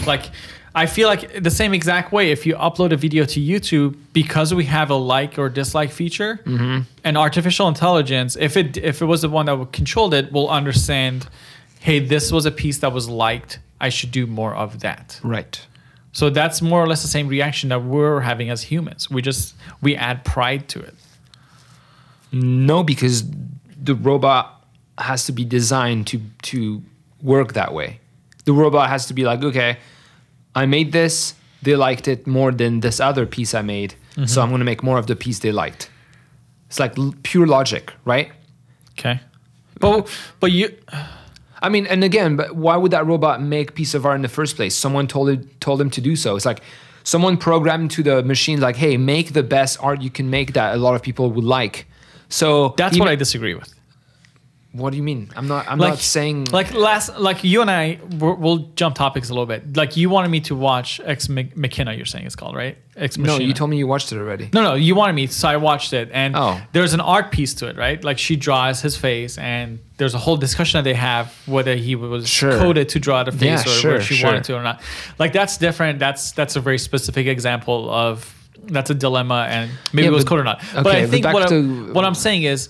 Like, 0.05 0.32
I 0.75 0.88
feel 0.88 1.08
like 1.08 1.43
the 1.43 1.51
same 1.51 1.74
exact 1.74 2.12
way. 2.12 2.32
If 2.32 2.46
you 2.46 2.55
upload 2.55 2.91
a 2.91 2.98
video 2.98 3.25
to 3.25 3.39
YouTube, 3.39 3.96
because 4.12 4.53
we 4.53 4.65
have 4.65 4.89
a 4.89 4.96
like 4.96 5.38
or 5.38 5.50
dislike 5.50 5.91
feature, 5.91 6.39
mm-hmm. 6.46 6.82
and 7.03 7.17
artificial 7.17 7.67
intelligence, 7.67 8.36
if 8.39 8.58
it 8.58 8.77
if 8.77 9.01
it 9.01 9.05
was 9.05 9.22
the 9.22 9.29
one 9.29 9.46
that 9.46 9.72
controlled 9.72 10.13
it, 10.13 10.32
will 10.32 10.50
understand. 10.50 11.27
Hey, 11.79 12.00
this 12.00 12.32
was 12.32 12.46
a 12.46 12.51
piece 12.51 12.79
that 12.79 12.93
was 12.93 13.10
liked. 13.10 13.60
I 13.82 13.89
should 13.89 14.12
do 14.12 14.25
more 14.25 14.55
of 14.55 14.79
that. 14.79 15.20
right 15.22 15.67
So 16.13 16.29
that's 16.29 16.62
more 16.62 16.82
or 16.82 16.88
less 16.88 17.01
the 17.01 17.10
same 17.10 17.27
reaction 17.27 17.70
that 17.70 17.84
we're 17.84 18.22
having 18.22 18.50
as 18.50 18.63
humans. 18.63 19.12
We 19.12 19.22
just 19.22 19.55
we 19.82 19.96
add 19.96 20.24
pride 20.24 20.70
to 20.70 20.79
it. 20.79 20.96
No, 22.34 22.84
because 22.84 23.24
the 23.82 23.96
robot 23.96 24.66
has 24.98 25.25
to 25.25 25.32
be 25.32 25.46
designed 25.46 26.08
to 26.08 26.22
to 26.44 26.82
work 27.22 27.54
that 27.54 27.74
way. 27.74 28.00
The 28.46 28.54
robot 28.54 28.90
has 28.90 29.06
to 29.08 29.13
be 29.13 29.24
like, 29.24 29.42
okay, 29.44 29.78
I 30.56 30.66
made 30.66 30.92
this. 30.92 31.36
They 31.62 31.75
liked 31.75 32.08
it 32.10 32.28
more 32.28 32.52
than 32.52 32.82
this 32.82 33.00
other 33.00 33.25
piece 33.25 33.54
I 33.54 33.62
made, 33.62 33.96
so 34.16 34.22
mm-hmm. 34.22 34.40
I'm 34.40 34.50
going 34.50 34.60
to 34.60 34.66
make 34.66 34.84
more 34.84 34.98
of 34.98 35.08
the 35.08 35.16
piece 35.16 35.40
they 35.40 35.54
liked. 35.54 35.90
It's 36.68 36.80
like 36.80 36.98
l- 36.98 37.16
pure 37.24 37.48
logic, 37.48 37.94
right? 38.04 38.32
Okay. 38.92 39.22
But 39.80 40.10
but 40.40 40.52
you 40.52 40.75
I 41.62 41.70
mean, 41.70 41.88
and 41.88 42.04
again, 42.04 42.36
but 42.36 42.56
why 42.56 42.75
would 42.75 42.92
that 42.92 43.06
robot 43.08 43.42
make 43.42 43.74
piece 43.74 43.94
of 43.94 44.06
art 44.06 44.18
in 44.18 44.22
the 44.22 44.28
first 44.28 44.58
place? 44.58 44.75
Someone 44.75 45.08
told 45.08 45.30
it 45.30 45.62
told 45.62 45.80
him 45.80 45.90
to 45.92 46.02
do 46.02 46.18
so. 46.18 46.36
It's 46.36 46.46
like 46.46 46.62
someone 47.04 47.38
programmed 47.38 47.92
to 47.92 48.04
the 48.04 48.22
machine, 48.24 48.60
like, 48.60 48.75
hey, 48.75 48.98
make 48.98 49.32
the 49.32 49.44
best 49.44 49.78
art 49.82 50.02
you 50.02 50.10
can 50.10 50.30
make 50.30 50.54
that 50.54 50.75
a 50.75 50.78
lot 50.78 50.94
of 50.96 51.02
people 51.02 51.32
would 51.32 51.46
like. 51.46 51.86
So 52.34 52.74
that's 52.78 52.96
he 52.96 53.00
what 53.00 53.10
I 53.10 53.16
disagree 53.16 53.54
with. 53.54 53.72
What 54.72 54.90
do 54.90 54.98
you 54.98 55.04
mean? 55.04 55.30
I'm 55.36 55.48
not. 55.48 55.68
I'm 55.68 55.78
like 55.78 55.90
not 55.92 56.00
saying. 56.00 56.46
like 56.46 56.74
last 56.74 57.20
like 57.20 57.44
you 57.44 57.62
and 57.62 57.70
I 57.70 58.00
we're, 58.18 58.34
we'll 58.34 58.58
jump 58.75 58.96
topics 58.96 59.30
a 59.30 59.34
little 59.34 59.46
bit. 59.46 59.78
Like 59.78 59.96
you 59.96 60.10
wanted 60.10 60.30
me 60.30 60.40
to 60.50 60.56
watch 60.56 61.00
Ex 61.06 61.30
Mach- 61.30 61.56
Machina. 61.56 61.94
You're 61.94 62.08
saying 62.08 62.25
it's 62.25 62.36
called 62.36 62.56
right? 62.56 62.75
Ex 62.96 63.16
no, 63.16 63.38
you 63.38 63.54
told 63.54 63.70
me 63.70 63.78
you 63.78 63.86
watched 63.86 64.12
it 64.12 64.18
already. 64.18 64.50
No, 64.52 64.63
no, 64.63 64.74
you 64.74 64.96
wanted 64.96 65.13
me, 65.13 65.28
so 65.28 65.48
I 65.48 65.58
watched 65.58 65.94
it, 65.94 66.10
and 66.12 66.36
Oh. 66.36 66.60
there's 66.72 66.94
an 66.96 67.02
art 67.02 67.32
piece 67.32 67.54
to 67.56 67.68
it, 67.68 67.78
right? 67.78 68.04
Like 68.04 68.18
she 68.18 68.36
draws 68.36 68.82
his 68.82 68.98
face, 68.98 69.38
and 69.38 69.78
there's 69.98 70.16
a 70.16 70.18
whole 70.18 70.38
discussion 70.38 70.80
that 70.80 70.86
they 70.90 70.96
have 70.96 71.32
whether 71.46 71.75
he 71.75 71.96
was 71.96 72.28
Sure. 72.28 72.58
coded 72.58 72.90
to 72.90 73.00
draw 73.00 73.24
the 73.24 73.32
face 73.32 73.63
Yeah, 73.66 73.72
or 73.72 73.75
sure, 73.75 73.92
whether 73.92 74.04
she 74.04 74.16
sure. 74.16 74.30
wanted 74.32 74.44
to 74.46 74.56
or 74.58 74.63
not. 74.63 74.82
Like 75.20 75.34
that's 75.34 75.58
different. 75.58 76.00
That's 76.00 76.32
that's 76.32 76.56
a 76.56 76.60
very 76.62 76.80
specific 76.80 77.28
example 77.28 77.92
of 77.92 78.34
that's 78.65 78.89
a 78.89 78.93
dilemma, 78.95 79.48
and 79.50 79.72
maybe 79.91 80.03
Yeah, 80.03 80.10
it 80.10 80.13
was 80.13 80.24
but- 80.24 80.29
coded 80.29 80.41
or 80.41 80.45
not. 80.45 80.63
but 80.83 80.95
I 80.95 81.05
think 81.07 81.24
back 81.24 81.33
what, 81.33 81.51
I, 81.51 81.60
what 81.62 82.05
I'm 82.05 82.15
saying 82.15 82.43
is 82.43 82.69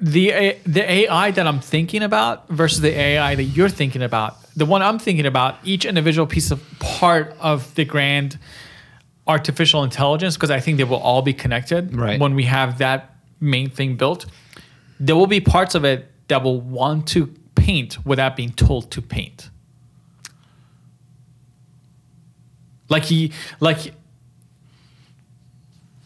the 0.00 0.56
the 0.64 0.90
AI 0.90 1.30
that 1.32 1.46
I'm 1.46 1.60
thinking 1.60 2.02
about 2.02 2.48
versus 2.48 2.80
the 2.80 2.96
AI 2.98 3.34
that 3.34 3.44
you're 3.44 3.68
thinking 3.68 4.02
about. 4.02 4.36
The 4.56 4.66
one 4.66 4.82
I'm 4.82 4.98
thinking 4.98 5.26
about, 5.26 5.56
each 5.64 5.84
individual 5.84 6.26
piece 6.26 6.50
of 6.50 6.60
part 6.80 7.36
of 7.40 7.72
the 7.74 7.84
grand 7.84 8.38
artificial 9.26 9.84
intelligence, 9.84 10.36
because 10.36 10.50
I 10.50 10.58
think 10.60 10.78
they 10.78 10.84
will 10.84 10.96
all 10.98 11.22
be 11.22 11.32
connected 11.34 11.94
Right. 11.94 12.18
when 12.18 12.34
we 12.34 12.44
have 12.44 12.78
that 12.78 13.14
main 13.40 13.70
thing 13.70 13.96
built. 13.96 14.26
There 14.98 15.14
will 15.14 15.28
be 15.28 15.40
parts 15.40 15.74
of 15.74 15.84
it 15.84 16.10
that 16.28 16.42
will 16.42 16.60
want 16.60 17.06
to 17.08 17.26
paint 17.54 18.04
without 18.04 18.36
being 18.36 18.50
told 18.52 18.90
to 18.92 19.02
paint. 19.02 19.50
Like 22.88 23.04
he 23.04 23.32
like 23.60 23.92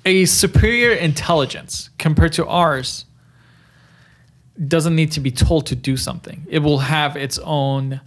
a 0.04 0.24
superior 0.26 0.92
intelligence 0.92 1.90
compared 1.98 2.32
to 2.34 2.46
ours 2.46 3.04
doesn't 4.68 4.94
need 4.94 5.10
to 5.12 5.20
be 5.20 5.30
told 5.30 5.66
to 5.66 5.76
do 5.76 5.96
something. 5.96 6.46
It 6.48 6.60
will 6.60 6.78
have 6.78 7.16
its 7.16 7.38
own 7.38 8.00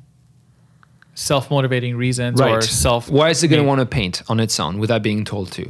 self-motivating 1.15 1.95
reasons 1.97 2.39
or 2.39 2.61
self 2.61 3.09
Why 3.09 3.29
is 3.29 3.43
it 3.43 3.47
going 3.47 3.61
to 3.61 3.67
want 3.67 3.79
to 3.79 3.85
paint 3.85 4.21
on 4.29 4.39
its 4.39 4.59
own 4.59 4.77
without 4.77 5.01
being 5.01 5.25
told 5.25 5.51
to? 5.53 5.69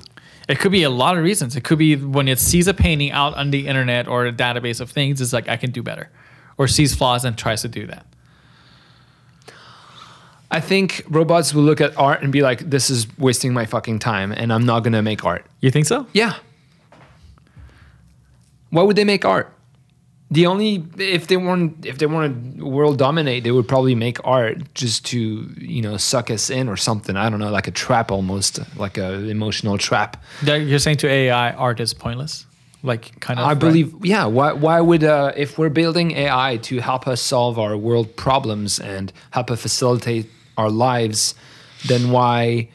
It 0.50 0.60
could 0.60 0.72
be 0.72 0.84
a 0.84 0.90
lot 0.90 1.18
of 1.18 1.24
reasons. 1.24 1.56
It 1.56 1.64
could 1.64 1.78
be 1.78 1.96
when 1.96 2.28
it 2.28 2.40
sees 2.40 2.68
a 2.68 2.74
painting 2.74 3.12
out 3.12 3.34
on 3.36 3.52
the 3.52 3.68
internet 3.68 4.08
or 4.08 4.26
a 4.26 4.32
database 4.32 4.80
of 4.80 4.90
things, 4.90 5.20
it's 5.20 5.34
like 5.34 5.50
I 5.50 5.58
can 5.58 5.72
do 5.72 5.82
better. 5.82 6.10
Or 6.58 6.68
sees 6.68 6.96
flaws 6.96 7.26
and 7.26 7.38
tries 7.38 7.62
to 7.64 7.68
do 7.68 7.86
that. 7.88 8.06
I 10.50 10.60
think 10.60 11.04
robots 11.10 11.54
will 11.54 11.64
look 11.64 11.82
at 11.82 11.98
art 11.98 12.24
and 12.24 12.32
be 12.32 12.42
like, 12.42 12.70
"This 12.70 12.90
is 12.90 13.06
wasting 13.18 13.54
my 13.54 13.66
fucking 13.66 14.00
time, 14.00 14.32
and 14.32 14.54
I'm 14.54 14.66
not 14.66 14.82
going 14.82 14.94
to 14.94 15.02
make 15.02 15.26
art." 15.26 15.46
You 15.62 15.72
think 15.72 15.86
so? 15.86 16.06
Yeah. 16.14 16.36
Why 18.70 18.84
would 18.84 18.96
they 18.96 19.04
make 19.06 19.26
art? 19.26 19.54
The 20.30 20.46
only 20.46 20.84
if 20.98 21.28
they 21.28 21.38
want 21.38 21.86
if 21.86 22.00
they 22.00 22.06
want 22.06 22.58
to 22.58 22.66
world 22.66 22.98
dominate, 22.98 23.46
they 23.46 23.52
would 23.52 23.68
probably 23.68 23.96
make 23.96 24.18
art 24.26 24.74
just 24.74 25.06
to 25.08 25.50
you 25.58 25.82
know 25.82 25.96
suck 25.96 26.30
us 26.30 26.50
in 26.50 26.68
or 26.68 26.76
something. 26.76 27.16
I 27.16 27.30
don't 27.30 27.40
know, 27.40 27.50
like 27.50 27.70
a 27.70 27.72
trap 27.72 28.12
almost, 28.12 28.60
like 28.78 28.98
a 28.98 29.14
emotional 29.30 29.78
trap. 29.78 30.22
That- 30.44 30.58
You're 30.68 30.80
saying 30.80 30.98
to 30.98 31.08
AI 31.08 31.52
art 31.54 31.80
is 31.80 31.94
pointless? 31.94 32.46
Like 32.84 33.18
kind 33.22 33.40
of 33.40 33.46
I 33.46 33.50
right? 33.50 33.60
believe, 33.60 33.94
yeah. 34.04 34.26
Why 34.26 34.52
why 34.52 34.82
would 34.82 35.04
uh, 35.06 35.32
if 35.38 35.58
we're 35.58 35.70
building 35.70 36.12
AI 36.12 36.58
to 36.64 36.80
help 36.82 37.08
us 37.08 37.22
solve 37.22 37.58
our 37.58 37.78
world 37.78 38.16
problems 38.18 38.80
and 38.82 39.14
help 39.32 39.50
us 39.50 39.62
facilitate 39.62 40.30
our 40.58 40.70
lives, 40.70 41.36
then 41.88 42.12
why 42.12 42.68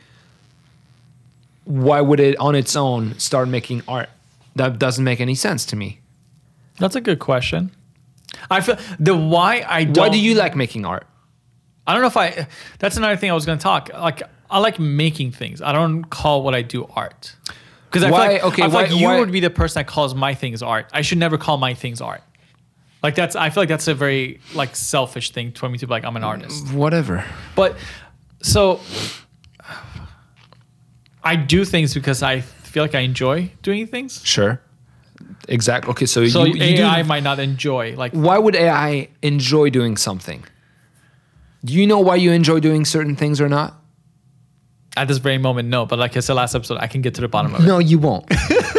why 1.64 2.00
would 2.00 2.20
it 2.20 2.36
on 2.38 2.54
its 2.54 2.74
own 2.76 3.18
start 3.18 3.48
making 3.48 3.82
art? 3.88 4.08
That 4.56 4.78
doesn't 4.78 5.04
make 5.04 5.20
any 5.20 5.34
sense 5.34 5.64
to 5.66 5.76
me. 5.76 6.00
That's 6.78 6.94
a 6.96 7.00
good 7.00 7.18
question. 7.18 7.70
I 8.50 8.60
feel 8.60 8.76
the 8.98 9.16
why 9.16 9.64
I 9.68 9.84
don't 9.84 9.96
Why 10.04 10.08
do 10.08 10.18
you 10.18 10.34
like 10.34 10.56
making 10.56 10.84
art? 10.84 11.06
I 11.86 11.92
don't 11.92 12.02
know 12.02 12.08
if 12.08 12.16
I. 12.16 12.46
That's 12.78 12.96
another 12.96 13.16
thing 13.16 13.30
I 13.30 13.34
was 13.34 13.44
going 13.46 13.58
to 13.58 13.62
talk. 13.62 13.90
Like 13.92 14.22
I 14.50 14.58
like 14.58 14.78
making 14.78 15.32
things. 15.32 15.60
I 15.62 15.72
don't 15.72 16.04
call 16.04 16.42
what 16.42 16.54
I 16.54 16.62
do 16.62 16.86
art. 16.96 17.34
Because 17.90 18.02
I 18.04 18.10
Why- 18.10 18.26
feel 18.26 18.32
like, 18.34 18.44
okay, 18.52 18.62
I 18.62 18.66
feel 18.66 18.74
why- 18.74 18.82
like 18.82 18.90
you 18.94 19.06
why- 19.06 19.18
would 19.20 19.32
be 19.32 19.40
the 19.40 19.50
person 19.50 19.80
that 19.80 19.86
calls 19.86 20.14
my 20.14 20.34
things 20.34 20.62
art. 20.62 20.86
I 20.92 21.02
should 21.02 21.18
never 21.18 21.36
call 21.38 21.58
my 21.58 21.74
things 21.74 22.00
art. 22.00 22.22
Like 23.02 23.14
that's. 23.16 23.36
I 23.36 23.50
feel 23.50 23.62
like 23.62 23.68
that's 23.68 23.88
a 23.88 23.94
very 23.94 24.40
like 24.54 24.76
selfish 24.76 25.30
thing 25.32 25.52
for 25.52 25.68
me 25.68 25.76
to 25.78 25.86
be 25.86 25.90
like 25.90 26.04
I'm 26.04 26.16
an 26.16 26.24
artist. 26.24 26.72
Whatever. 26.72 27.24
But 27.56 27.76
so 28.42 28.80
I 31.24 31.36
do 31.36 31.64
things 31.64 31.94
because 31.94 32.22
I 32.22 32.40
feel 32.40 32.82
like 32.82 32.94
I 32.94 33.00
enjoy 33.00 33.52
doing 33.62 33.86
things. 33.86 34.20
Sure. 34.24 34.60
Exactly. 35.48 35.90
Okay, 35.92 36.06
so, 36.06 36.26
So 36.26 36.44
you, 36.44 36.54
you 36.54 36.76
do- 36.76 36.82
AI 36.82 37.02
might 37.02 37.22
not 37.22 37.38
enjoy 37.38 37.94
like 37.96 38.12
why 38.12 38.38
would 38.38 38.56
AI 38.56 39.08
enjoy 39.22 39.70
doing 39.70 39.96
something? 39.96 40.44
Do 41.64 41.72
you 41.72 41.86
know 41.86 42.00
why 42.00 42.16
you 42.16 42.32
enjoy 42.32 42.58
doing 42.60 42.84
certain 42.84 43.16
things 43.16 43.40
or 43.40 43.48
not? 43.48 43.78
at 44.94 45.08
this 45.08 45.16
very 45.16 45.38
moment. 45.38 45.70
No, 45.70 45.86
but 45.86 45.98
like 45.98 46.18
I 46.18 46.20
said 46.20 46.34
last 46.34 46.54
episode, 46.54 46.76
I 46.78 46.86
can 46.86 47.00
get 47.00 47.14
to 47.14 47.22
the 47.22 47.28
bottom 47.28 47.54
of 47.54 47.62
it. 47.62 47.66
No, 47.66 47.78
you 47.78 47.98
won't. 47.98 48.30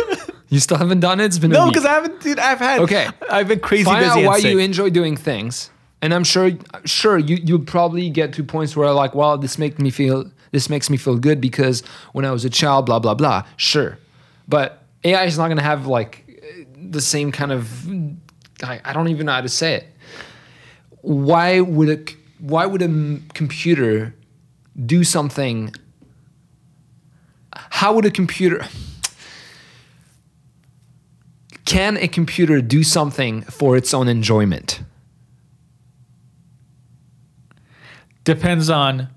you 0.50 0.60
still 0.60 0.78
haven't 0.78 1.00
done 1.00 1.20
it. 1.20 1.26
It's 1.26 1.40
been 1.40 1.50
No, 1.50 1.68
because 1.70 1.86
I 1.86 1.94
haven't. 1.94 2.22
Dude, 2.22 2.38
I've 2.38 2.60
had. 2.60 2.82
Okay. 2.82 3.08
I've 3.32 3.48
been 3.48 3.60
crazy 3.60 3.86
find 3.86 4.06
busy. 4.06 4.24
out 4.24 4.28
why 4.28 4.38
you 4.38 4.60
enjoy 4.60 4.92
doing 4.92 5.18
things 5.18 5.72
and 6.04 6.14
i'm 6.14 6.24
sure 6.24 6.52
sure 6.86 7.18
you 7.18 7.38
you'll 7.44 7.60
probably 7.60 8.10
get 8.10 8.34
to 8.34 8.44
points 8.44 8.76
where 8.76 8.92
like 8.92 9.16
well 9.16 9.38
this 9.38 9.58
makes 9.58 9.80
me 9.80 9.90
feel 9.90 10.30
this 10.54 10.70
makes 10.70 10.90
me 10.90 10.96
feel 10.96 11.18
good 11.18 11.42
because 11.42 11.82
when 12.14 12.24
i 12.24 12.32
was 12.32 12.46
a 12.46 12.50
child 12.50 12.86
blah 12.86 13.00
blah 13.00 13.14
blah 13.14 13.44
sure. 13.58 13.98
But 14.48 14.84
ai 15.04 15.26
is 15.26 15.38
not 15.38 15.48
going 15.48 15.58
to 15.58 15.64
have 15.64 15.88
like 15.88 16.42
the 16.78 17.02
same 17.02 17.34
kind 17.34 17.52
of 17.52 17.86
I, 18.64 18.80
I 18.86 18.94
don't 18.94 19.10
even 19.10 19.26
know 19.26 19.34
how 19.34 19.42
to 19.42 19.50
say 19.50 19.76
it. 19.76 19.88
Why 21.02 21.60
would 21.60 21.90
a, 21.90 22.14
why 22.40 22.66
would 22.66 22.82
a 22.82 23.20
computer 23.34 24.16
do 24.86 25.04
something? 25.04 25.74
How 27.54 27.94
would 27.94 28.06
a 28.06 28.12
computer 28.12 28.66
can 31.66 31.98
a 31.98 32.08
computer 32.08 32.62
do 32.62 32.84
something 32.84 33.42
for 33.44 33.76
its 33.76 33.94
own 33.94 34.08
enjoyment? 34.08 34.82
Depends 38.24 38.70
on. 38.70 39.13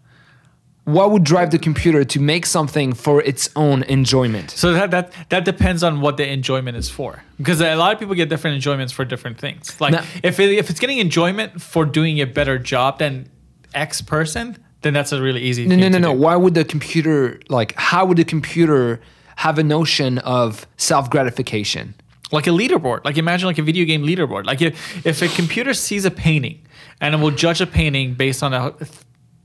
What 0.87 1.11
would 1.11 1.25
drive 1.25 1.51
the 1.51 1.59
computer 1.59 2.05
to 2.05 2.21
make 2.21 2.47
something 2.47 2.93
for 2.95 3.21
its 3.23 3.51
own 3.57 3.83
enjoyment 3.85 4.51
So 4.53 4.73
that 4.73 4.91
that 4.93 5.13
that 5.31 5.45
depends 5.45 5.83
on 5.83 6.01
what 6.01 6.17
the 6.17 6.27
enjoyment 6.39 6.77
is 6.77 6.89
for. 6.89 7.23
Because 7.39 7.61
a 7.61 7.75
lot 7.75 7.93
of 7.93 7.99
people 7.99 8.15
get 8.15 8.29
different 8.29 8.55
enjoyments 8.55 8.93
for 8.93 9.05
different 9.05 9.37
things. 9.39 9.81
Like 9.81 9.93
Now- 9.93 10.05
if 10.23 10.39
it, 10.39 10.51
if 10.63 10.71
it's 10.71 10.79
getting 10.81 10.99
enjoyment 10.99 11.61
for 11.61 11.85
doing 11.85 12.21
a 12.21 12.27
better 12.27 12.57
job 12.59 12.99
than 13.01 13.29
X 13.75 14.01
person, 14.01 14.57
then 14.83 14.95
that's 14.95 15.11
a 15.13 15.21
really 15.21 15.43
easy. 15.43 15.65
no 15.67 15.71
thing 15.71 15.81
no 15.81 15.89
no 15.89 15.99
no 15.99 16.13
do. 16.15 16.21
why 16.25 16.37
would 16.37 16.55
the 16.55 16.65
computer 16.65 17.41
like 17.49 17.75
how 17.77 18.07
would 18.07 18.19
the 18.19 18.25
computer 18.25 19.01
have 19.37 19.59
a 19.59 19.65
notion 19.65 20.19
of 20.19 20.67
self-gratification 20.77 21.95
like 22.33 22.47
a 22.49 22.51
leaderboard. 22.51 23.05
Like 23.05 23.19
imagine 23.19 23.47
like 23.47 23.59
a 23.59 23.63
video 23.63 23.85
game 23.85 24.03
leaderboard. 24.03 24.47
Like 24.47 24.61
if, 24.61 25.07
if 25.07 25.23
a 25.23 25.29
computer 25.29 25.73
sees 25.75 26.05
a 26.05 26.11
painting 26.11 26.59
and 27.01 27.15
it 27.15 27.19
will 27.19 27.31
judge 27.31 27.61
a 27.61 27.67
painting 27.67 28.15
based 28.15 28.43
on 28.43 28.53
a 28.53 28.73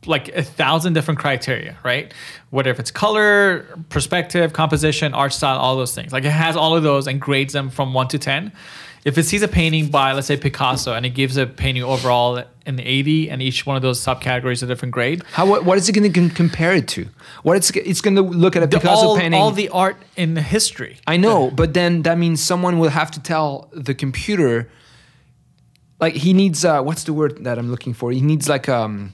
like 0.06 0.30
a 0.30 0.44
thousand 0.44 0.94
different 0.94 1.20
criteria, 1.20 1.78
right? 1.84 2.14
Whether 2.50 2.72
if 2.72 2.80
it's 2.80 2.92
color, 2.92 3.66
perspective, 3.90 4.54
composition, 4.54 5.14
art 5.14 5.34
style, 5.34 5.60
all 5.60 5.76
those 5.78 5.94
things. 5.94 6.12
Like 6.12 6.26
it 6.26 6.32
has 6.32 6.56
all 6.56 6.76
of 6.76 6.84
those 6.84 7.08
and 7.08 7.22
grades 7.22 7.54
them 7.54 7.70
from 7.70 7.94
one 7.94 8.08
to 8.10 8.18
ten. 8.20 8.52
If 9.04 9.18
it 9.18 9.24
sees 9.24 9.42
a 9.42 9.48
painting 9.48 9.88
by 9.88 10.14
let's 10.14 10.28
say 10.28 10.38
Picasso 10.38 10.94
and 10.94 11.06
it 11.06 11.12
gives 11.12 11.38
a 11.38 11.48
painting 11.48 11.84
overall 11.84 12.44
an 12.68 12.80
80 12.80 13.32
and 13.32 13.42
each 13.42 13.66
one 13.66 13.76
of 13.76 13.82
those 13.82 14.00
subcategories 14.00 14.62
a 14.62 14.68
different 14.68 14.94
grade, 14.94 15.24
how 15.32 15.48
what, 15.48 15.66
what 15.66 15.78
is 15.78 15.90
it 15.90 15.94
going 15.94 16.12
to 16.12 16.30
compare 16.30 16.74
it 16.74 16.88
to 16.90 17.08
what 17.42 17.58
it's 17.58 17.72
it's 17.72 18.02
going 18.02 18.16
to 18.16 18.22
look 18.22 18.56
at 18.56 18.62
a 18.64 18.68
the- 18.68 18.78
picasso 18.78 19.08
all, 19.08 19.18
painting 19.18 19.40
all 19.40 19.52
the 19.52 19.70
art 19.70 19.98
in 20.16 20.36
the 20.36 20.42
history. 20.42 20.98
I 21.08 21.18
know, 21.18 21.50
but 21.52 21.74
then 21.74 22.04
that 22.04 22.18
means 22.18 22.42
someone 22.42 22.78
will 22.80 22.90
have 22.90 23.12
to 23.12 23.20
tell 23.20 23.70
the 23.74 23.94
computer. 23.94 24.70
Like 26.00 26.16
he 26.16 26.34
needs, 26.34 26.66
uh, 26.66 26.82
what's 26.82 27.04
the 27.04 27.14
word 27.14 27.44
that 27.44 27.60
I'm 27.60 27.70
looking 27.70 27.94
for? 27.94 28.12
He 28.12 28.22
needs 28.22 28.50
like 28.50 28.68
um, 28.68 29.14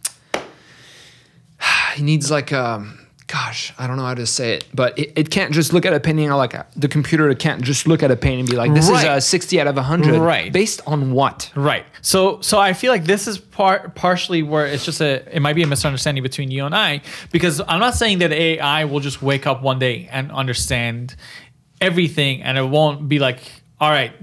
he 1.98 2.04
needs 2.04 2.32
like 2.32 2.54
um, 2.54 2.98
gosh, 3.27 3.74
I 3.77 3.88
don't 3.88 3.98
know 3.98 4.06
how 4.06 4.13
to 4.13 4.25
say 4.25 4.54
it, 4.54 4.66
but 4.74 4.98
it, 4.98 5.12
it 5.18 5.30
can't 5.30 5.51
just 5.54 5.74
look 5.74 5.86
at 5.86 5.94
a 5.94 6.00
painting 6.00 6.30
like 6.30 6.56
uh, 6.56 6.63
the 6.77 6.88
computer 6.88 7.34
can't 7.36 7.62
just 7.62 7.86
look 7.86 8.01
at 8.01 8.10
a 8.10 8.16
painting 8.16 8.39
and 8.42 8.50
be 8.50 8.56
like, 8.56 8.74
this 8.74 8.88
is 8.89 9.04
a 9.04 9.20
60 9.20 9.60
out 9.60 9.68
of 9.68 9.75
100. 9.75 10.18
Right. 10.20 10.54
Based 10.54 10.82
on 10.88 11.12
what? 11.12 11.51
Right. 11.56 11.86
So 12.01 12.39
so 12.42 12.58
I 12.58 12.72
feel 12.74 12.92
like 12.92 13.04
this 13.04 13.27
is 13.27 13.38
part 13.38 13.96
partially 13.96 14.44
where 14.44 14.66
it's 14.66 14.86
just 14.86 15.01
a 15.01 15.36
it 15.36 15.42
might 15.42 15.56
be 15.58 15.63
a 15.63 15.68
misunderstanding 15.68 16.24
between 16.24 16.51
you 16.51 16.66
and 16.66 16.74
I 16.74 17.01
because 17.32 17.60
I'm 17.68 17.82
not 17.82 17.96
saying 17.96 18.20
that 18.20 18.32
AI 18.32 18.86
will 18.86 19.01
just 19.01 19.22
wake 19.22 19.46
up 19.46 19.62
one 19.62 19.77
day 19.80 20.08
and 20.10 20.32
understand 20.32 21.16
everything 21.82 22.44
and 22.44 22.58
it 22.58 22.63
won't 22.63 23.08
be 23.10 23.20
like 23.20 23.39
all 23.80 23.89
right 23.89 24.13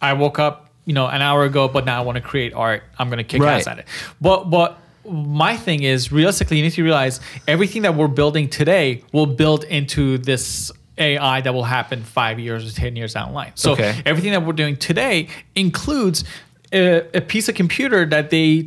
I 0.00 0.12
woke 0.12 0.38
up 0.38 0.70
you 0.84 0.92
know 0.94 1.06
an 1.06 1.22
hour 1.22 1.44
ago 1.44 1.68
but 1.68 1.84
now 1.84 1.98
I 1.98 2.04
want 2.04 2.16
to 2.16 2.22
create 2.22 2.52
art 2.54 2.82
I'm 2.98 3.08
going 3.08 3.18
to 3.18 3.24
kick 3.24 3.40
Right. 3.40 3.54
ass 3.60 3.66
at 3.66 3.78
it. 3.78 3.86
But 4.20 4.50
but 4.50 4.78
my 5.04 5.56
thing 5.56 5.82
is 5.82 6.12
realistically 6.12 6.56
you 6.58 6.62
need 6.62 6.72
to 6.72 6.82
realize 6.84 7.20
everything 7.48 7.82
that 7.82 7.94
we're 7.94 8.08
building 8.08 8.48
today 8.48 9.02
will 9.12 9.26
build 9.26 9.64
into 9.64 10.18
this 10.18 10.70
AI 10.98 11.40
that 11.40 11.52
will 11.54 11.64
happen 11.64 12.02
5 12.02 12.38
years 12.38 12.70
or 12.70 12.74
10 12.74 12.96
years 12.96 13.14
down 13.14 13.28
the 13.30 13.34
line. 13.34 13.52
So 13.54 13.72
Okay. 13.72 14.00
everything 14.04 14.32
that 14.32 14.44
we're 14.44 14.52
doing 14.52 14.76
today 14.76 15.28
includes 15.56 16.24
a, 16.72 17.00
a 17.16 17.20
piece 17.20 17.48
of 17.48 17.54
computer 17.54 18.04
that 18.06 18.30
they 18.30 18.66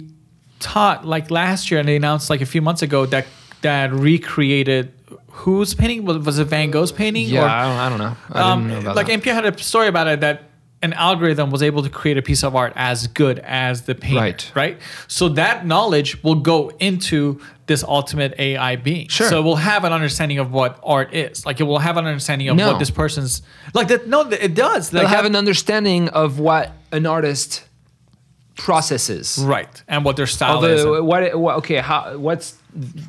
taught 0.60 1.06
like 1.06 1.30
last 1.32 1.70
year 1.70 1.80
and 1.80 1.88
they 1.88 1.96
announced 1.96 2.30
like 2.30 2.42
a 2.42 2.46
few 2.46 2.62
months 2.62 2.82
ago 2.82 3.06
that 3.08 3.26
that 3.62 3.92
recreated 3.94 4.92
whose 5.30 5.74
painting 5.74 6.06
was, 6.06 6.18
was 6.20 6.40
it 6.40 6.46
Van 6.46 6.72
Gogh's 6.72 6.92
painting? 6.92 7.28
Yeah, 7.28 7.44
Or- 7.44 7.48
I 7.50 7.64
don't, 7.68 7.78
I 7.78 7.90
don't 7.90 7.98
know. 8.00 8.18
I 8.32 8.52
um, 8.52 8.68
know 8.70 8.80
about 8.80 8.96
like 8.96 9.08
that. 9.08 9.22
NPR 9.22 9.34
had 9.34 9.46
a 9.46 9.58
story 9.62 9.88
about 9.88 10.08
it 10.08 10.22
that 10.22 10.44
an 10.86 10.94
algorithm 10.94 11.50
was 11.52 11.62
able 11.64 11.82
to 11.84 11.90
create 11.90 12.18
a 12.18 12.22
piece 12.22 12.44
of 12.44 12.56
art 12.56 12.72
as 12.76 13.08
good 13.08 13.40
as 13.40 13.82
the 13.90 13.96
painter, 13.96 14.20
Right. 14.20 14.52
right? 14.56 14.78
So 15.08 15.30
that 15.30 15.66
knowledge 15.66 16.24
will 16.24 16.36
go 16.54 16.72
into 16.80 17.42
this 17.68 17.84
ultimate 17.84 18.34
AI 18.40 18.76
being. 18.76 19.08
Sure. 19.10 19.28
So 19.28 19.42
we'll 19.42 19.56
have 19.74 19.84
an 19.84 19.92
understanding 19.94 20.38
of 20.40 20.52
what 20.52 20.80
art 20.84 21.14
is. 21.14 21.46
Like 21.46 21.60
it 21.60 21.64
will 21.64 21.80
have 21.80 21.98
an 21.98 22.06
understanding 22.06 22.48
of 22.50 22.56
No. 22.56 22.68
what 22.72 22.80
this 22.80 22.92
person's 22.92 23.42
like. 23.74 23.88
That 23.88 24.08
no, 24.08 24.22
it 24.30 24.54
does. 24.54 24.92
They'll 24.92 25.04
Like 25.04 25.10
have 25.12 25.24
that- 25.24 25.32
an 25.32 25.36
understanding 25.36 26.10
of 26.10 26.40
what 26.40 26.72
an 26.92 27.06
artist 27.08 27.64
processes. 28.56 29.38
right 29.44 29.84
and 29.88 30.06
what 30.06 30.16
their 30.16 30.28
style 30.28 30.64
Of 30.64 30.72
is. 30.72 30.86
what, 30.86 31.36
what 31.38 31.56
okay 31.58 31.78
how 31.78 32.18
what's 32.18 32.56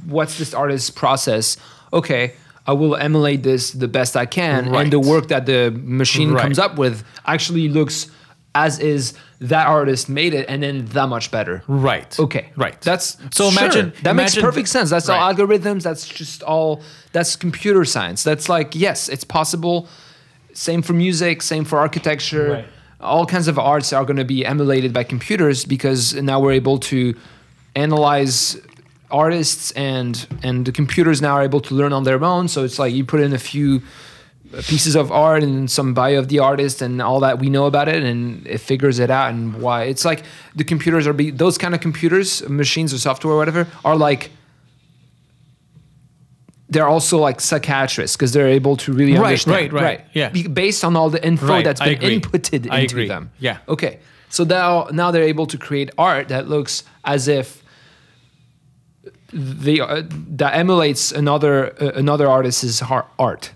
what's 0.07 0.39
this 0.39 0.53
artist's 0.55 0.91
process 0.91 1.57
okay 1.93 2.33
i 2.67 2.73
will 2.73 2.97
emulate 2.97 3.43
this 3.43 3.71
the 3.73 3.89
best 3.89 4.17
i 4.17 4.27
can 4.27 4.75
and 4.75 4.93
the 4.93 5.01
work 5.01 5.29
that 5.29 5.47
the 5.47 5.71
machine 6.01 6.33
Right. 6.33 6.43
comes 6.43 6.59
up 6.59 6.77
with 6.79 7.05
actually 7.25 7.69
looks 7.69 8.09
as 8.55 8.79
is 8.79 9.13
that 9.41 9.67
artist 9.67 10.09
made 10.09 10.33
it 10.33 10.47
and 10.49 10.63
then 10.63 10.87
that 10.97 11.09
much 11.09 11.31
better 11.31 11.63
Right. 11.69 12.19
okay 12.19 12.45
Right. 12.57 12.81
that's 12.81 13.17
So 13.31 13.51
sure. 13.51 13.63
imagine- 13.63 13.93
that 14.03 14.17
makes 14.17 14.35
perfect 14.35 14.69
sense 14.69 14.89
that's 14.91 15.09
all 15.09 15.21
algorithms 15.33 15.83
that's 15.83 16.09
just 16.09 16.43
all 16.43 16.81
that's 17.13 17.37
computer 17.37 17.85
science 17.85 18.23
that's 18.23 18.49
like 18.49 18.69
yes 18.75 19.09
it's 19.09 19.25
possible 19.25 19.89
same 20.55 20.81
for 20.83 20.95
music 20.95 21.43
same 21.43 21.65
for 21.65 21.79
architecture 21.79 22.49
Right. 22.53 22.67
all 23.01 23.27
kinds 23.27 23.47
of 23.49 23.59
arts 23.59 23.93
are 23.93 24.05
going 24.11 24.17
to 24.27 24.31
be 24.37 24.45
emulated 24.47 24.91
by 24.99 25.05
computers 25.05 25.67
because 25.67 26.15
now 26.15 26.41
we're 26.41 26.53
able 26.63 26.79
to 26.93 27.15
analyze 27.75 28.57
artists 29.11 29.71
and 29.73 30.27
and 30.43 30.65
the 30.67 30.73
computers 30.73 31.21
now 31.23 31.35
are 31.35 31.43
able 31.43 31.61
to 31.61 31.75
learn 31.75 31.93
on 31.93 32.05
their 32.05 32.23
own. 32.25 32.49
So 32.49 32.65
it's 32.65 32.79
like 32.79 32.93
you 32.95 33.05
put 33.05 33.21
in 33.21 33.33
a 33.33 33.39
few 33.39 33.83
pieces 34.69 34.95
of 34.95 35.11
art 35.11 35.43
and 35.43 35.71
some 35.71 35.93
bio 35.93 36.19
of 36.19 36.29
the 36.29 36.39
artist 36.39 36.81
and 36.81 37.03
all 37.03 37.21
that 37.21 37.39
we 37.39 37.51
know 37.51 37.67
about 37.67 37.89
it 37.89 38.03
and 38.03 38.47
it 38.47 38.59
figures 38.59 38.99
it 39.01 39.11
out 39.11 39.31
and 39.31 39.61
why. 39.61 39.85
It's 39.85 40.05
like 40.05 40.23
the 40.55 40.65
computers 40.65 41.07
are 41.07 41.13
be 41.13 41.31
those 41.31 41.59
kind 41.59 41.75
of 41.75 41.81
computers 41.81 42.49
machines 42.49 42.95
or 42.95 42.99
software 42.99 43.35
or 43.35 43.39
whatever 43.39 43.67
are 43.85 43.97
like 43.97 44.31
they're 46.69 46.89
also 46.89 47.19
like 47.19 47.41
psychiatrists 47.41 48.17
because 48.17 48.33
they're 48.33 48.49
able 48.49 48.77
to 48.79 48.93
really 48.93 49.13
Right, 49.13 49.25
understand. 49.27 49.55
right, 49.57 49.73
right, 49.73 49.83
right. 49.83 50.05
Yeah. 50.15 50.29
Be- 50.31 50.49
based 50.49 50.85
on 50.85 50.97
all 50.97 51.11
the 51.11 51.25
info 51.25 51.47
Right, 51.47 51.65
that's 51.65 51.81
been 51.81 51.99
inputted 52.01 52.69
I 52.71 52.81
into 52.81 52.95
agree. 52.97 53.09
them. 53.09 53.31
Yeah. 53.39 53.59
okay. 53.69 54.01
So 54.31 54.43
now 54.45 54.89
now 54.93 55.11
they're 55.13 55.23
able 55.23 55.47
to 55.47 55.59
create 55.59 55.91
art 55.97 56.29
that 56.29 56.49
looks 56.49 56.83
as 57.05 57.29
if 57.29 57.63
the 59.33 59.81
uh, 59.81 60.03
that 60.37 60.55
emulates 60.55 61.13
another 61.13 61.73
uh, 61.83 61.93
another 61.95 62.29
artist's 62.29 62.83
art 63.19 63.53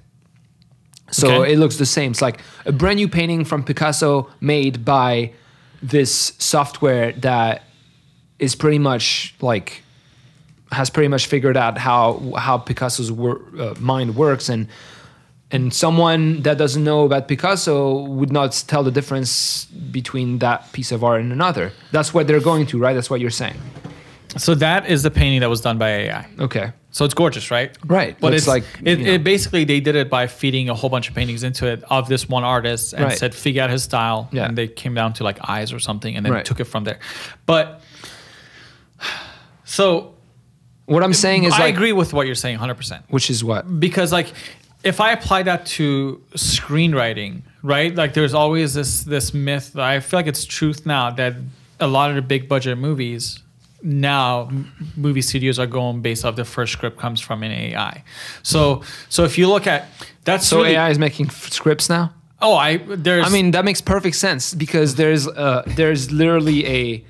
so 1.11 1.43
Okay. 1.43 1.53
it 1.53 1.59
looks 1.59 1.77
the 1.77 1.87
same 1.87 2.11
it's 2.13 2.23
like 2.23 2.41
a 2.67 2.73
brand 2.73 2.97
new 2.97 3.09
painting 3.09 3.45
from 3.45 3.63
picasso 3.65 4.29
made 4.41 4.85
by 4.85 5.33
this 5.83 6.33
software 6.39 7.13
that 7.13 7.63
is 8.39 8.55
pretty 8.55 8.79
much 8.79 9.35
like 9.41 9.83
has 10.73 10.89
pretty 10.91 11.09
much 11.09 11.27
figured 11.27 11.57
out 11.57 11.79
how 11.79 12.33
how 12.37 12.57
Picasso's 12.59 13.11
wor- 13.11 13.41
uh, 13.59 13.75
mind 13.81 14.15
works 14.17 14.49
and 14.49 14.69
and 15.51 15.75
someone 15.75 16.43
that 16.43 16.59
doesn't 16.59 16.85
know 16.85 17.05
about 17.05 17.27
Picasso 17.27 18.03
would 18.07 18.31
not 18.31 18.53
tell 18.69 18.85
the 18.85 18.93
difference 18.93 19.65
between 19.91 20.39
that 20.39 20.71
piece 20.73 20.93
of 20.93 21.03
art 21.03 21.21
and 21.23 21.33
another. 21.33 21.73
That's 21.91 22.15
what 22.15 22.29
they're 22.29 22.39
going 22.41 22.67
to, 22.67 22.79
right? 22.79 22.95
That's 22.95 23.11
what 23.11 23.19
you're 23.21 23.31
saying. 23.31 23.59
So 24.37 24.55
that 24.57 24.89
is 24.89 25.03
the 25.03 25.11
painting 25.11 25.41
that 25.41 25.49
was 25.51 25.61
done 25.61 25.79
by 25.79 25.89
AI. 25.91 26.27
Okay. 26.39 26.73
So 26.93 27.05
it's 27.05 27.15
gorgeous, 27.15 27.51
right? 27.51 27.77
Right. 27.87 28.17
But 28.21 28.33
Looks 28.33 28.43
it's 28.43 28.49
like, 28.49 28.65
it, 28.83 28.99
you 28.99 29.05
know. 29.05 29.13
it 29.13 29.25
basically 29.25 29.65
they 29.65 29.81
did 29.81 29.95
it 29.97 30.11
by 30.11 30.27
feeding 30.27 30.69
a 30.69 30.75
whole 30.75 30.91
bunch 30.91 31.09
of 31.09 31.15
paintings 31.15 31.43
into 31.45 31.67
it 31.67 31.83
of 31.89 32.09
this 32.09 32.29
one 32.29 32.43
artist 32.45 32.93
and 32.93 33.05
Right. 33.05 33.19
said 33.19 33.35
figure 33.35 33.63
out 33.63 33.71
his 33.71 33.83
style. 33.85 34.29
Yeah. 34.33 34.47
And 34.47 34.59
they 34.59 34.67
came 34.69 34.95
down 34.95 35.13
to 35.15 35.25
like 35.25 35.39
eyes 35.49 35.73
or 35.73 35.79
something 35.79 36.17
and 36.17 36.25
then 36.27 36.33
Right. 36.33 36.45
took 36.45 36.59
it 36.61 36.65
from 36.65 36.85
there. 36.85 36.99
But 37.47 37.83
so 39.65 40.15
What 40.87 41.05
I'm 41.05 41.15
saying 41.15 41.45
is 41.45 41.53
I 41.55 41.59
like, 41.67 41.75
agree 41.75 41.93
with 41.93 42.13
what 42.13 42.27
you're 42.27 42.35
saying 42.35 42.59
100%. 42.59 43.03
which 43.09 43.31
is 43.31 43.45
what? 43.45 43.79
because 43.81 44.13
like 44.13 44.33
if 44.83 44.99
I 45.01 45.13
apply 45.13 45.43
that 45.43 45.67
to 45.77 46.23
screenwriting, 46.35 47.43
right? 47.63 47.95
Like 47.95 48.15
there's 48.15 48.33
always 48.35 48.73
this 48.75 49.03
this 49.05 49.35
myth. 49.35 49.75
that 49.75 49.85
I 49.85 50.01
feel 50.01 50.19
like 50.19 50.27
it's 50.27 50.45
truth 50.47 50.87
now 50.87 51.11
that 51.11 51.35
a 51.79 51.87
lot 51.87 52.09
of 52.11 52.17
the 52.17 52.23
big 52.23 52.49
budget 52.49 52.79
movies 52.79 53.41
now 53.83 54.51
movie 54.97 55.23
studios 55.23 55.59
are 55.59 55.67
going 55.67 56.01
based 56.03 56.25
off 56.25 56.37
the 56.37 56.45
first 56.45 56.73
script 56.73 56.99
comes 56.99 57.21
from 57.21 57.43
an 57.43 57.51
AI. 57.53 58.05
So 58.43 58.83
so 59.09 59.25
if 59.25 59.39
you 59.39 59.49
look 59.49 59.67
at 59.67 59.89
that's 60.25 60.47
So 60.47 60.59
really, 60.59 60.75
AI 60.77 60.91
is 60.91 60.99
making 60.99 61.27
f- 61.27 61.51
scripts 61.53 61.89
now. 61.89 62.13
Oh, 62.43 62.55
I 62.57 62.79
there's 62.79 63.27
I 63.27 63.31
mean, 63.31 63.51
that 63.53 63.65
makes 63.65 63.81
perfect 63.81 64.17
sense 64.17 64.55
because 64.55 64.95
there's 64.95 65.27
uh, 65.29 65.63
there's 65.77 66.11
literally 66.11 66.67
a 66.67 67.05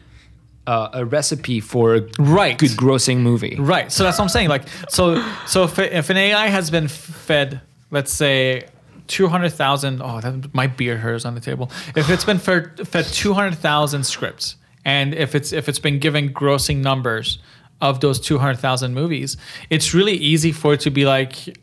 uh, 0.67 0.91
a 0.93 1.05
recipe 1.05 1.59
for 1.61 1.95
a 1.97 2.03
Right. 2.19 2.57
good 2.59 2.71
grossing 2.73 3.19
movie. 3.19 3.57
Right. 3.59 3.91
So 3.91 4.05
that's 4.05 4.19
what 4.19 4.25
I'm 4.25 4.29
saying. 4.29 4.49
Like, 4.49 4.63
so 4.89 5.23
so 5.47 5.65
if, 5.65 5.79
if 5.79 6.11
an 6.11 6.17
AI 6.17 6.49
has 6.49 6.71
been 6.71 6.87
fed, 6.89 7.61
let's 7.91 8.13
say, 8.13 8.69
two 9.09 9.27
hundred 9.29 9.51
thousand. 9.51 10.01
Oh, 10.03 10.21
that, 10.21 10.55
my 10.55 10.67
beer 10.69 10.97
hurts 10.99 11.25
on 11.25 11.35
the 11.35 11.41
table. 11.41 11.71
If 11.97 12.09
it's 12.11 12.25
been 12.25 12.39
fed, 12.39 12.87
fed 12.87 13.07
two 13.07 13.33
hundred 13.33 13.57
thousand 13.59 14.05
scripts, 14.05 14.57
and 14.85 15.15
if 15.15 15.35
it's 15.35 15.53
if 15.53 15.69
it's 15.69 15.79
been 15.79 15.99
given 15.99 16.33
grossing 16.33 16.79
numbers 16.79 17.39
of 17.81 18.01
those 18.01 18.21
two 18.21 18.39
hundred 18.39 18.59
thousand 18.59 18.95
movies, 18.95 19.37
it's 19.71 19.95
really 19.95 20.15
easy 20.15 20.53
for 20.53 20.75
it 20.75 20.81
to 20.81 20.91
be 20.91 21.05
like. 21.07 21.57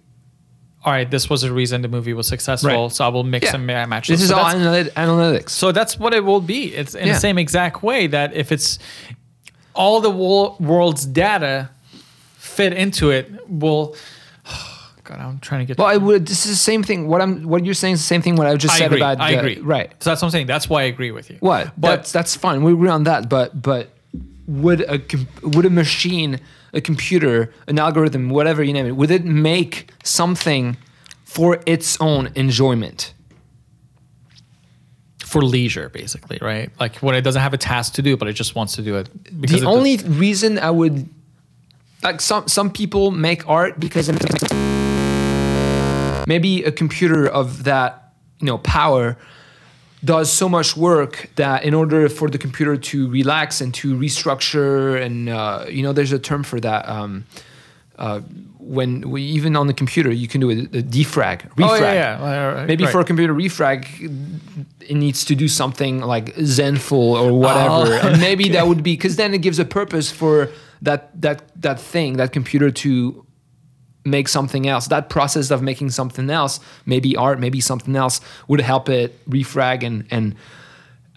All 0.85 0.93
right, 0.93 1.09
this 1.09 1.29
was 1.29 1.41
the 1.41 1.51
reason 1.51 1.81
the 1.81 1.89
movie 1.89 2.13
was 2.13 2.27
successful, 2.27 2.69
Right. 2.83 2.91
so 2.91 3.03
I 3.03 3.09
will 3.09 3.25
mix 3.25 3.47
Yeah. 3.47 3.55
and 3.55 3.65
match. 3.89 4.07
This 4.07 4.21
is 4.21 4.31
all 4.31 4.45
analyt- 4.45 4.91
analytics. 4.93 5.49
so 5.49 5.73
that's 5.73 5.99
what 5.99 6.13
it 6.13 6.23
will 6.23 6.39
be. 6.39 6.73
It's 6.73 6.95
in 6.95 7.07
Yeah. 7.07 7.13
the 7.13 7.19
same 7.19 7.37
exact 7.37 7.83
way 7.83 8.07
that 8.07 8.33
if 8.33 8.53
it's 8.53 8.79
all 9.73 9.99
the 9.99 10.09
wo- 10.11 10.55
world's 10.61 11.05
data 11.05 11.69
fit 12.37 12.71
into 12.71 13.09
it, 13.09 13.29
will. 13.49 13.95
God, 15.07 15.19
I'm 15.19 15.39
trying 15.39 15.61
to 15.61 15.65
get. 15.65 15.77
Well, 15.77 15.87
I 15.87 15.95
would. 15.95 16.25
This 16.25 16.45
is 16.45 16.51
the 16.51 16.57
same 16.57 16.83
thing. 16.83 17.07
What 17.07 17.21
I'm, 17.21 17.43
what 17.47 17.63
you're 17.63 17.73
saying 17.73 17.93
is 17.93 18.01
the 18.01 18.05
same 18.07 18.21
thing. 18.21 18.35
What 18.35 18.45
I 18.45 18.55
just 18.57 18.75
I 18.75 18.79
said 18.79 18.85
agree. 18.87 18.99
about. 18.99 19.21
I 19.21 19.31
the- 19.31 19.39
agree. 19.39 19.59
Right. 19.61 19.91
So 20.03 20.09
that's 20.09 20.21
what 20.21 20.27
I'm 20.27 20.31
saying. 20.31 20.47
That's 20.47 20.69
why 20.69 20.81
I 20.81 20.85
agree 20.85 21.11
with 21.11 21.29
you. 21.29 21.37
What? 21.39 21.71
But 21.79 21.87
that's 21.95 22.11
that's 22.11 22.35
fine. 22.35 22.63
We 22.63 22.73
agree 22.73 22.89
on 22.89 23.03
that. 23.03 23.29
But 23.29 23.61
but 23.61 23.89
would 24.47 24.81
a 24.81 25.01
would 25.43 25.65
a 25.65 25.69
machine, 25.69 26.41
a 26.73 26.81
computer, 26.81 27.53
an 27.67 27.79
algorithm, 27.79 28.29
whatever 28.29 28.61
you 28.63 28.73
name 28.73 28.85
it, 28.85 28.97
would 28.97 29.11
it 29.11 29.23
make 29.23 29.91
something 30.03 30.75
for 31.23 31.61
its 31.65 31.99
own 32.01 32.29
enjoyment? 32.35 33.13
for 35.25 35.41
leisure, 35.41 35.89
basically, 35.89 36.37
right? 36.41 36.69
Like 36.79 36.95
when 36.97 37.13
it 37.13 37.21
doesn't 37.21 37.41
have 37.41 37.53
a 37.53 37.57
task 37.57 37.95
to 37.95 38.01
do, 38.01 38.15
but 38.15 38.29
it 38.29 38.33
just 38.33 38.55
wants 38.55 38.75
to 38.77 38.81
do 38.81 38.95
it. 38.95 39.09
the 39.41 39.57
it- 39.57 39.63
only 39.65 39.97
reason 39.97 40.57
I 40.57 40.71
would 40.71 41.09
like 42.01 42.21
some 42.21 42.47
some 42.47 42.71
people 42.71 43.11
make 43.11 43.47
art 43.49 43.77
because 43.77 44.07
maybe 46.27 46.63
a 46.63 46.71
computer 46.71 47.25
of 47.25 47.63
that 47.63 48.13
you 48.39 48.45
know 48.45 48.59
power 48.59 49.17
does 50.05 50.31
so 50.31 50.47
much 50.47 50.77
work 50.77 51.31
that 51.37 51.63
in 51.63 51.73
order 51.73 52.07
for 52.07 52.29
the 52.29 52.37
computer 52.37 52.77
to 52.77 53.09
relax 53.09 53.61
and 53.61 53.73
to 53.73 53.95
restructure 53.97 55.01
and 55.01 55.27
uh, 55.29 55.65
you 55.67 55.81
know 55.81 55.91
there's 55.91 56.11
a 56.11 56.19
term 56.19 56.43
for 56.43 56.59
that 56.59 56.87
um, 56.87 57.25
uh, 57.97 58.19
when 58.59 59.09
we, 59.09 59.23
even 59.23 59.55
on 59.55 59.65
the 59.65 59.73
computer 59.73 60.11
you 60.11 60.27
can 60.27 60.39
do 60.39 60.51
a, 60.51 60.53
a 60.53 60.83
defrag 60.83 61.49
refrag 61.55 61.69
Oh 61.69 61.75
yeah, 61.75 61.93
yeah. 61.93 62.53
Right, 62.53 62.67
maybe 62.67 62.83
right. 62.83 62.91
for 62.91 62.99
a 62.99 63.05
computer 63.05 63.33
refrag 63.33 63.87
it 64.81 64.95
needs 64.95 65.25
to 65.25 65.35
do 65.35 65.47
something 65.47 66.01
like 66.01 66.35
zenful 66.35 67.15
or 67.17 67.33
whatever 67.33 67.93
Oh, 67.93 68.07
and 68.07 68.21
maybe 68.21 68.49
that 68.49 68.67
would 68.69 68.83
be 68.83 68.93
because 68.93 69.15
then 69.15 69.33
it 69.33 69.39
gives 69.41 69.57
a 69.57 69.65
purpose 69.65 70.11
for 70.11 70.49
that 70.83 71.19
that 71.19 71.59
that 71.59 71.79
thing 71.79 72.17
that 72.17 72.31
computer 72.33 72.69
to 72.69 73.25
make 74.07 74.27
something 74.27 74.67
else 74.67 74.87
that 74.87 75.09
process 75.09 75.51
of 75.51 75.61
making 75.61 75.89
something 75.91 76.29
else 76.29 76.59
maybe 76.85 77.15
art 77.17 77.39
maybe 77.39 77.59
something 77.61 77.95
else 77.95 78.21
would 78.47 78.61
help 78.61 78.89
it 78.89 79.09
refrag 79.29 79.83
and 79.83 80.05
and 80.11 80.33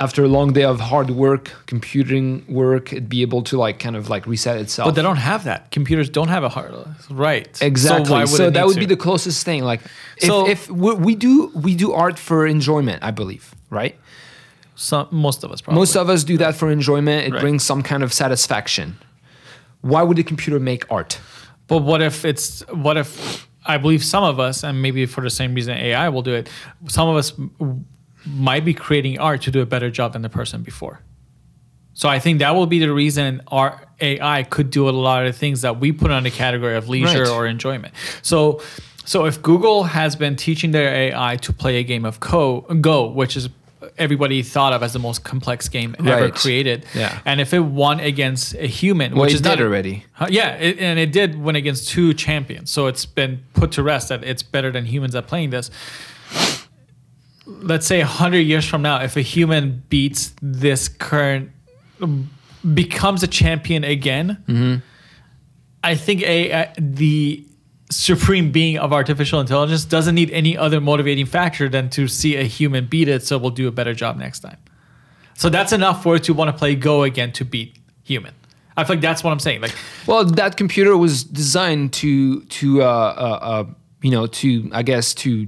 after 0.07 0.24
a 0.24 0.29
long 0.29 0.53
day 0.55 0.64
of 0.64 0.81
hard 0.81 1.11
work 1.11 1.44
computing 1.66 2.26
work 2.48 2.85
it'd 2.92 3.09
be 3.09 3.20
able 3.22 3.42
to 3.42 3.55
like 3.66 3.79
kind 3.79 3.96
of 3.96 4.09
like 4.14 4.26
reset 4.26 4.57
itself 4.64 4.87
But 4.88 4.94
they 4.94 5.03
don't 5.03 5.22
have 5.33 5.42
that. 5.44 5.61
Computers 5.70 6.09
don't 6.09 6.29
have 6.37 6.42
a 6.42 6.48
heart. 6.57 6.72
Right. 7.11 7.53
Exactly. 7.62 8.07
So, 8.07 8.12
why 8.12 8.24
So, 8.24 8.50
that 8.50 8.64
would 8.66 8.74
to? 8.81 8.87
be 8.87 8.90
the 8.94 8.96
closest 9.07 9.44
thing. 9.44 9.62
Like, 9.72 9.83
if, 10.16 10.29
So- 10.31 10.48
if 10.48 10.70
we, 10.70 10.94
we 11.07 11.14
do 11.26 11.33
we 11.66 11.72
do 11.74 11.92
art 11.92 12.18
for 12.18 12.46
enjoyment, 12.46 12.98
I 13.09 13.11
believe, 13.11 13.44
right? 13.68 13.94
Some, 14.74 15.07
most 15.11 15.44
of 15.44 15.53
us 15.53 15.61
probably. 15.61 15.81
Most 15.81 15.94
of 15.96 16.09
us 16.09 16.24
do 16.24 16.37
that 16.38 16.55
for 16.61 16.70
enjoyment. 16.70 17.26
It 17.26 17.33
Right. 17.33 17.42
brings 17.42 17.62
some 17.62 17.83
kind 17.83 18.03
of 18.03 18.11
satisfaction. 18.22 18.96
Why 19.83 20.03
would 20.07 20.16
the 20.16 20.24
computer 20.33 20.59
make 20.59 20.83
art? 20.90 21.20
But 21.71 21.79
what 21.79 22.03
if 22.03 22.25
it's 22.27 22.61
what 22.69 22.97
if 22.99 23.49
I 23.65 23.79
believe 23.79 24.03
some 24.05 24.25
of 24.25 24.39
us, 24.41 24.65
and 24.65 24.83
maybe 24.83 25.07
for 25.07 25.21
the 25.23 25.31
same 25.31 25.55
reason 25.55 25.77
AI 25.77 26.09
will 26.11 26.23
do 26.23 26.35
it, 26.35 26.51
some 26.89 27.09
of 27.09 27.17
us 27.17 27.33
might 28.27 28.65
be 28.65 28.75
creating 28.75 29.19
art 29.19 29.43
to 29.43 29.51
do 29.51 29.61
a 29.63 29.67
better 29.67 29.91
job 29.91 30.13
than 30.13 30.23
the 30.23 30.29
person 30.29 30.63
before. 30.63 31.01
So 31.95 32.09
I 32.09 32.19
think 32.19 32.39
that 32.41 32.55
will 32.55 32.67
be 32.67 32.79
the 32.79 32.93
reason 32.93 33.41
our 33.49 33.81
AI 34.01 34.43
could 34.45 34.71
do 34.71 34.89
a 34.89 34.91
lot 34.91 35.27
of 35.27 35.37
things 35.37 35.61
that 35.63 35.79
we 35.81 35.93
put 35.93 36.11
on 36.11 36.23
the 36.25 36.31
category 36.31 36.77
of 36.77 36.89
leisure 36.89 37.23
Right. 37.25 37.29
or 37.31 37.47
enjoyment. 37.47 37.95
So 38.23 38.61
so 39.05 39.25
if 39.27 39.41
Google 39.43 39.85
has 39.85 40.17
been 40.17 40.37
teaching 40.37 40.71
their 40.73 40.93
AI 40.95 41.37
to 41.37 41.53
play 41.53 41.77
a 41.79 41.83
game 41.85 42.05
of 42.05 42.21
co- 42.21 42.61
Go, 42.81 43.07
which 43.11 43.37
is 43.37 43.49
everybody 43.99 44.43
thought 44.43 44.73
of 44.73 44.83
as 44.83 44.93
the 44.93 44.99
most 44.99 45.25
complex 45.25 45.69
game 45.69 45.97
ever 45.99 46.23
Right. 46.25 46.35
created, 46.35 46.85
Yeah. 46.95 47.19
and 47.25 47.40
if 47.40 47.55
it 47.55 47.61
won 47.61 47.99
against 48.01 48.55
a 48.55 48.66
human, 48.66 49.14
Well, 49.14 49.23
which 49.23 49.35
is 49.35 49.40
did 49.40 49.49
not 49.49 49.61
already. 49.61 50.05
Huh, 50.12 50.27
yeah, 50.31 50.55
it, 50.57 50.79
and 50.79 50.99
it 50.99 51.12
did 51.12 51.40
win 51.40 51.57
against 51.57 51.88
two 51.88 52.12
champions. 52.14 52.71
So 52.71 52.87
it's 52.87 53.07
been 53.07 53.40
put 53.55 53.73
to 53.73 53.83
rest 53.83 54.09
that 54.11 54.23
it's 54.25 54.43
better 54.43 54.71
than 54.71 54.85
humans 54.87 55.14
at 55.14 55.27
playing 55.27 55.51
this. 55.51 55.71
Let's 57.47 57.87
say 57.87 58.01
100 58.01 58.40
years 58.40 58.64
from 58.66 58.83
now, 58.83 59.01
if 59.03 59.16
a 59.16 59.23
human 59.23 59.83
beats 59.88 60.35
this 60.43 60.88
current, 60.88 61.51
becomes 62.75 63.23
a 63.23 63.27
champion 63.27 63.85
again, 63.85 64.38
Mm-hmm. 64.49 64.77
I 65.83 65.95
think 65.95 66.21
a, 66.23 66.51
a 66.51 66.73
the 66.79 67.43
supreme 67.90 68.53
being 68.53 68.79
of 68.79 68.92
artificial 68.92 69.40
intelligence 69.40 69.85
doesn't 69.85 70.14
need 70.14 70.31
any 70.31 70.57
other 70.57 70.81
motivating 70.81 71.26
factor 71.26 71.68
than 71.68 71.90
to 71.90 72.09
see 72.09 72.37
a 72.37 72.44
human 72.44 72.87
beat 72.87 73.09
it, 73.09 73.24
so 73.24 73.37
we'll 73.37 73.50
do 73.50 73.68
a 73.68 73.72
better 73.72 73.94
job 73.94 74.16
next 74.16 74.40
time. 74.40 74.57
So 75.35 75.48
that's 75.48 75.72
enough 75.72 76.03
for 76.03 76.16
it 76.16 76.24
to 76.24 76.35
want 76.35 76.50
to 76.50 76.57
play 76.57 76.74
Go 76.74 77.03
again 77.03 77.33
to 77.33 77.44
beat 77.44 77.76
human. 78.05 78.35
I 78.76 78.85
feel 78.85 78.96
like 78.96 79.03
that's 79.03 79.24
what 79.24 79.31
I'm 79.31 79.40
saying. 79.40 79.61
Like 79.61 79.74
Well, 80.07 80.24
that 80.24 80.57
computer 80.57 80.96
was 80.96 81.24
designed 81.24 81.92
to 81.94 82.42
to 82.42 82.83
uh, 82.83 82.87
uh, 82.87 83.38
uh, 83.42 83.64
you 84.03 84.11
know 84.11 84.26
to 84.26 84.70
I 84.72 84.83
guess 84.83 85.14
to 85.14 85.46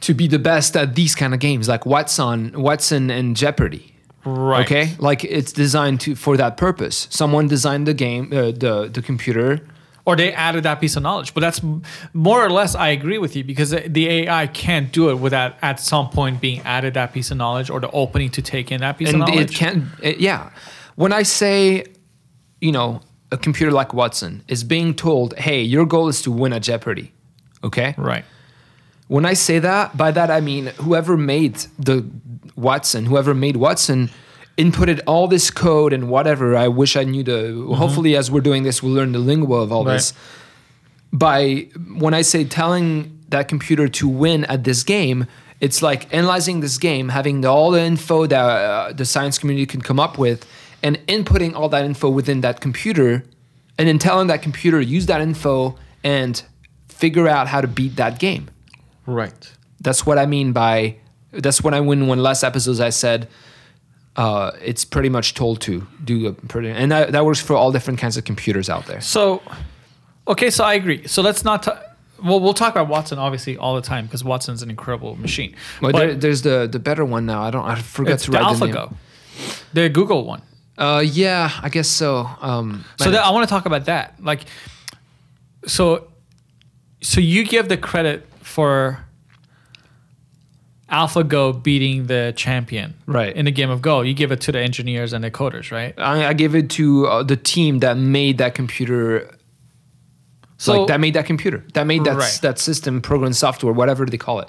to 0.00 0.14
be 0.14 0.26
the 0.26 0.38
best 0.38 0.76
at 0.76 0.94
these 0.94 1.14
kind 1.14 1.34
of 1.34 1.40
games 1.40 1.68
like 1.68 1.86
Watson, 1.86 2.52
Watson 2.60 3.10
and 3.10 3.36
Jeopardy. 3.36 3.94
Right. 4.24 4.64
Okay, 4.64 4.94
like 4.98 5.24
it's 5.24 5.52
designed 5.52 6.00
to 6.02 6.14
for 6.14 6.36
that 6.36 6.56
purpose. 6.56 7.06
Someone 7.10 7.46
designed 7.46 7.86
the 7.86 7.94
game, 7.94 8.32
uh, 8.32 8.50
the 8.50 8.90
the 8.92 9.02
computer. 9.02 9.60
Or 10.06 10.16
they 10.16 10.32
added 10.32 10.62
that 10.62 10.80
piece 10.80 10.96
of 10.96 11.02
knowledge. 11.02 11.34
But 11.34 11.40
that's 11.40 11.60
more 12.14 12.42
or 12.42 12.48
less 12.48 12.74
I 12.74 12.88
agree 12.88 13.18
with 13.18 13.36
you 13.36 13.44
because 13.44 13.70
the 13.70 14.08
AI 14.08 14.46
can't 14.46 14.90
do 14.92 15.10
it 15.10 15.16
without 15.16 15.56
at 15.60 15.80
some 15.80 16.08
point 16.08 16.40
being 16.40 16.60
added 16.60 16.94
that 16.94 17.12
piece 17.12 17.30
of 17.30 17.36
knowledge 17.36 17.68
or 17.68 17.80
the 17.80 17.90
opening 17.90 18.30
to 18.30 18.42
take 18.42 18.72
in 18.72 18.80
that 18.80 18.96
piece 18.96 19.08
and 19.08 19.22
of 19.22 19.28
knowledge. 19.28 19.60
And 19.62 19.76
it 19.76 19.90
can 19.90 19.92
it, 20.02 20.20
yeah 20.20 20.50
when 20.96 21.12
i 21.12 21.22
say 21.22 21.84
you 22.60 22.72
know 22.72 23.00
a 23.30 23.36
computer 23.36 23.72
like 23.72 23.94
watson 23.94 24.42
is 24.48 24.64
being 24.64 24.94
told 24.94 25.36
hey 25.38 25.62
your 25.62 25.86
goal 25.86 26.08
is 26.08 26.22
to 26.22 26.32
win 26.32 26.52
at 26.52 26.62
jeopardy 26.62 27.12
okay 27.62 27.94
right. 27.96 28.24
when 29.08 29.24
i 29.24 29.32
say 29.32 29.58
that 29.58 29.96
by 29.96 30.10
that 30.10 30.30
i 30.30 30.40
mean 30.40 30.66
whoever 30.78 31.16
made 31.16 31.56
the 31.78 32.04
watson 32.56 33.06
whoever 33.06 33.34
made 33.34 33.56
watson 33.56 34.10
inputted 34.56 35.00
all 35.06 35.28
this 35.28 35.50
code 35.50 35.92
and 35.92 36.08
whatever 36.08 36.56
i 36.56 36.66
wish 36.66 36.96
i 36.96 37.04
knew 37.04 37.22
the 37.22 37.52
hopefully 37.76 38.16
as 38.16 38.30
we're 38.30 38.40
doing 38.40 38.62
this 38.62 38.82
we'll 38.82 38.92
learn 38.92 39.12
the 39.12 39.18
lingua 39.18 39.58
of 39.60 39.70
all 39.72 39.84
Right. 39.84 39.94
this 39.94 40.14
by 41.12 41.68
when 41.96 42.14
I 42.14 42.22
say 42.22 42.44
telling 42.44 43.18
that 43.28 43.48
computer 43.48 43.88
to 43.88 44.08
win 44.08 44.44
at 44.46 44.64
this 44.64 44.82
game, 44.82 45.26
it's 45.60 45.80
like 45.80 46.12
analyzing 46.12 46.60
this 46.60 46.76
game, 46.78 47.08
having 47.10 47.40
the, 47.40 47.48
all 47.48 47.70
the 47.70 47.80
info 47.80 48.26
that 48.26 48.36
uh, 48.44 48.92
the 48.92 49.04
science 49.04 49.38
community 49.38 49.66
can 49.66 49.80
come 49.80 49.98
up 49.98 50.18
with, 50.18 50.44
and 50.82 50.98
inputting 51.06 51.54
all 51.54 51.68
that 51.70 51.84
info 51.84 52.10
within 52.10 52.40
that 52.42 52.60
computer, 52.60 53.24
and 53.78 53.88
then 53.88 53.98
telling 53.98 54.26
that 54.26 54.42
computer 54.42 54.80
use 54.80 55.06
that 55.06 55.20
info 55.20 55.76
and 56.04 56.42
figure 56.88 57.28
out 57.28 57.46
how 57.48 57.60
to 57.60 57.68
beat 57.68 57.96
that 57.96 58.18
game. 58.18 58.50
Right. 59.06 59.52
That's 59.80 60.04
what 60.04 60.18
I 60.18 60.26
mean 60.26 60.52
by. 60.52 60.96
That's 61.32 61.62
what 61.62 61.72
I 61.72 61.80
mean 61.80 62.08
when 62.08 62.22
last 62.22 62.42
episodes 62.42 62.80
I 62.80 62.90
said. 62.90 63.28
Uh, 64.16 64.50
it's 64.62 64.84
pretty 64.84 65.08
much 65.10 65.34
told 65.34 65.60
to 65.60 65.86
do 66.04 66.26
a 66.28 66.32
pretty, 66.32 66.70
and 66.70 66.90
that, 66.90 67.12
that 67.12 67.24
works 67.26 67.40
for 67.40 67.54
all 67.54 67.70
different 67.70 68.00
kinds 68.00 68.16
of 68.16 68.24
computers 68.24 68.70
out 68.70 68.86
there. 68.86 69.00
So, 69.02 69.42
okay, 70.26 70.48
so 70.50 70.64
I 70.64 70.74
agree. 70.74 71.06
So 71.06 71.20
let's 71.22 71.44
not. 71.44 71.62
ta- 71.64 71.82
well, 72.24 72.40
we'll 72.40 72.54
talk 72.54 72.72
about 72.72 72.88
Watson 72.88 73.18
obviously 73.18 73.58
all 73.58 73.74
the 73.74 73.82
time 73.82 74.06
because 74.06 74.24
Watson's 74.24 74.62
an 74.62 74.70
incredible 74.70 75.16
machine. 75.16 75.54
Well, 75.82 75.92
But 75.92 75.98
there, 75.98 76.14
there's 76.14 76.40
the 76.42 76.66
the 76.66 76.78
better 76.78 77.04
one 77.04 77.26
now. 77.26 77.42
I 77.42 77.50
don't. 77.50 77.64
I 77.66 77.74
forgot 77.74 78.18
to 78.20 78.30
the 78.30 78.38
write 78.38 78.56
the. 78.58 78.66
AlphaGo, 78.66 78.94
the 79.74 79.88
Google 79.90 80.24
one. 80.24 80.40
Uh, 80.78 81.02
yeah, 81.04 81.50
I 81.62 81.68
guess 81.68 81.88
so. 81.88 82.28
Um, 82.40 82.84
So 82.98 83.10
that, 83.10 83.22
I 83.22 83.30
want 83.30 83.46
to 83.46 83.50
talk 83.50 83.66
about 83.66 83.84
that. 83.86 84.14
Like, 84.22 84.44
so, 85.66 86.08
so 87.02 87.20
you 87.20 87.44
give 87.44 87.68
the 87.68 87.76
credit 87.76 88.26
for 88.42 89.05
AlphaGo 90.90 91.62
beating 91.62 92.06
the 92.06 92.32
champion, 92.36 92.94
Right. 93.06 93.34
In 93.34 93.44
the 93.44 93.50
game 93.50 93.70
of 93.70 93.82
Go, 93.82 94.02
you 94.02 94.14
give 94.14 94.30
it 94.30 94.40
to 94.42 94.52
the 94.52 94.60
engineers 94.60 95.12
and 95.12 95.24
the 95.24 95.30
coders, 95.30 95.72
right? 95.72 95.92
I, 95.98 96.26
I 96.26 96.32
give 96.32 96.54
it 96.54 96.70
to 96.70 97.06
uh, 97.08 97.22
the 97.24 97.36
team 97.36 97.80
that 97.80 97.96
made 97.96 98.38
that 98.38 98.54
computer. 98.54 99.36
So 100.58 100.80
like 100.80 100.88
that 100.88 101.00
made 101.00 101.14
that 101.14 101.26
computer. 101.26 101.64
That 101.74 101.86
made 101.86 102.04
that 102.04 102.16
Right. 102.16 102.38
that 102.42 102.58
system, 102.60 103.00
program, 103.02 103.32
software, 103.32 103.72
whatever 103.72 104.06
they 104.06 104.16
call 104.16 104.38
it. 104.40 104.48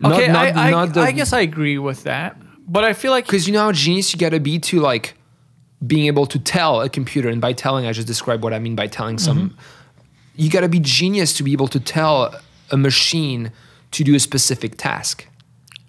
Not- 0.00 0.12
okay, 0.12 0.28
not- 0.28 0.56
I, 0.56 0.68
I, 0.68 0.70
not 0.70 0.94
the- 0.94 1.00
I 1.00 1.12
guess 1.12 1.32
I 1.32 1.40
agree 1.40 1.78
with 1.78 2.04
that, 2.04 2.40
but 2.66 2.82
I 2.84 2.92
feel 2.94 3.10
like 3.10 3.26
because 3.26 3.46
you 3.46 3.52
know 3.52 3.60
how 3.64 3.72
genius 3.72 4.12
you 4.14 4.18
got 4.18 4.30
to 4.30 4.40
be 4.40 4.58
to 4.60 4.80
like 4.80 5.14
being 5.86 6.06
able 6.06 6.26
to 6.26 6.38
tell 6.38 6.80
a 6.80 6.88
computer, 6.88 7.28
and 7.28 7.40
by 7.40 7.52
telling, 7.52 7.86
I 7.86 7.92
just 7.92 8.08
describe 8.08 8.42
what 8.42 8.54
I 8.54 8.58
mean 8.58 8.74
by 8.74 8.86
telling 8.86 9.18
some. 9.18 9.50
Mm-hmm. 9.50 9.58
You 10.36 10.50
got 10.50 10.60
to 10.62 10.68
be 10.68 10.80
genius 10.80 11.34
to 11.34 11.42
be 11.42 11.52
able 11.52 11.68
to 11.68 11.80
tell 11.80 12.34
a 12.70 12.76
machine 12.76 13.52
to 13.92 14.04
do 14.04 14.14
a 14.14 14.20
specific 14.20 14.76
task. 14.76 15.26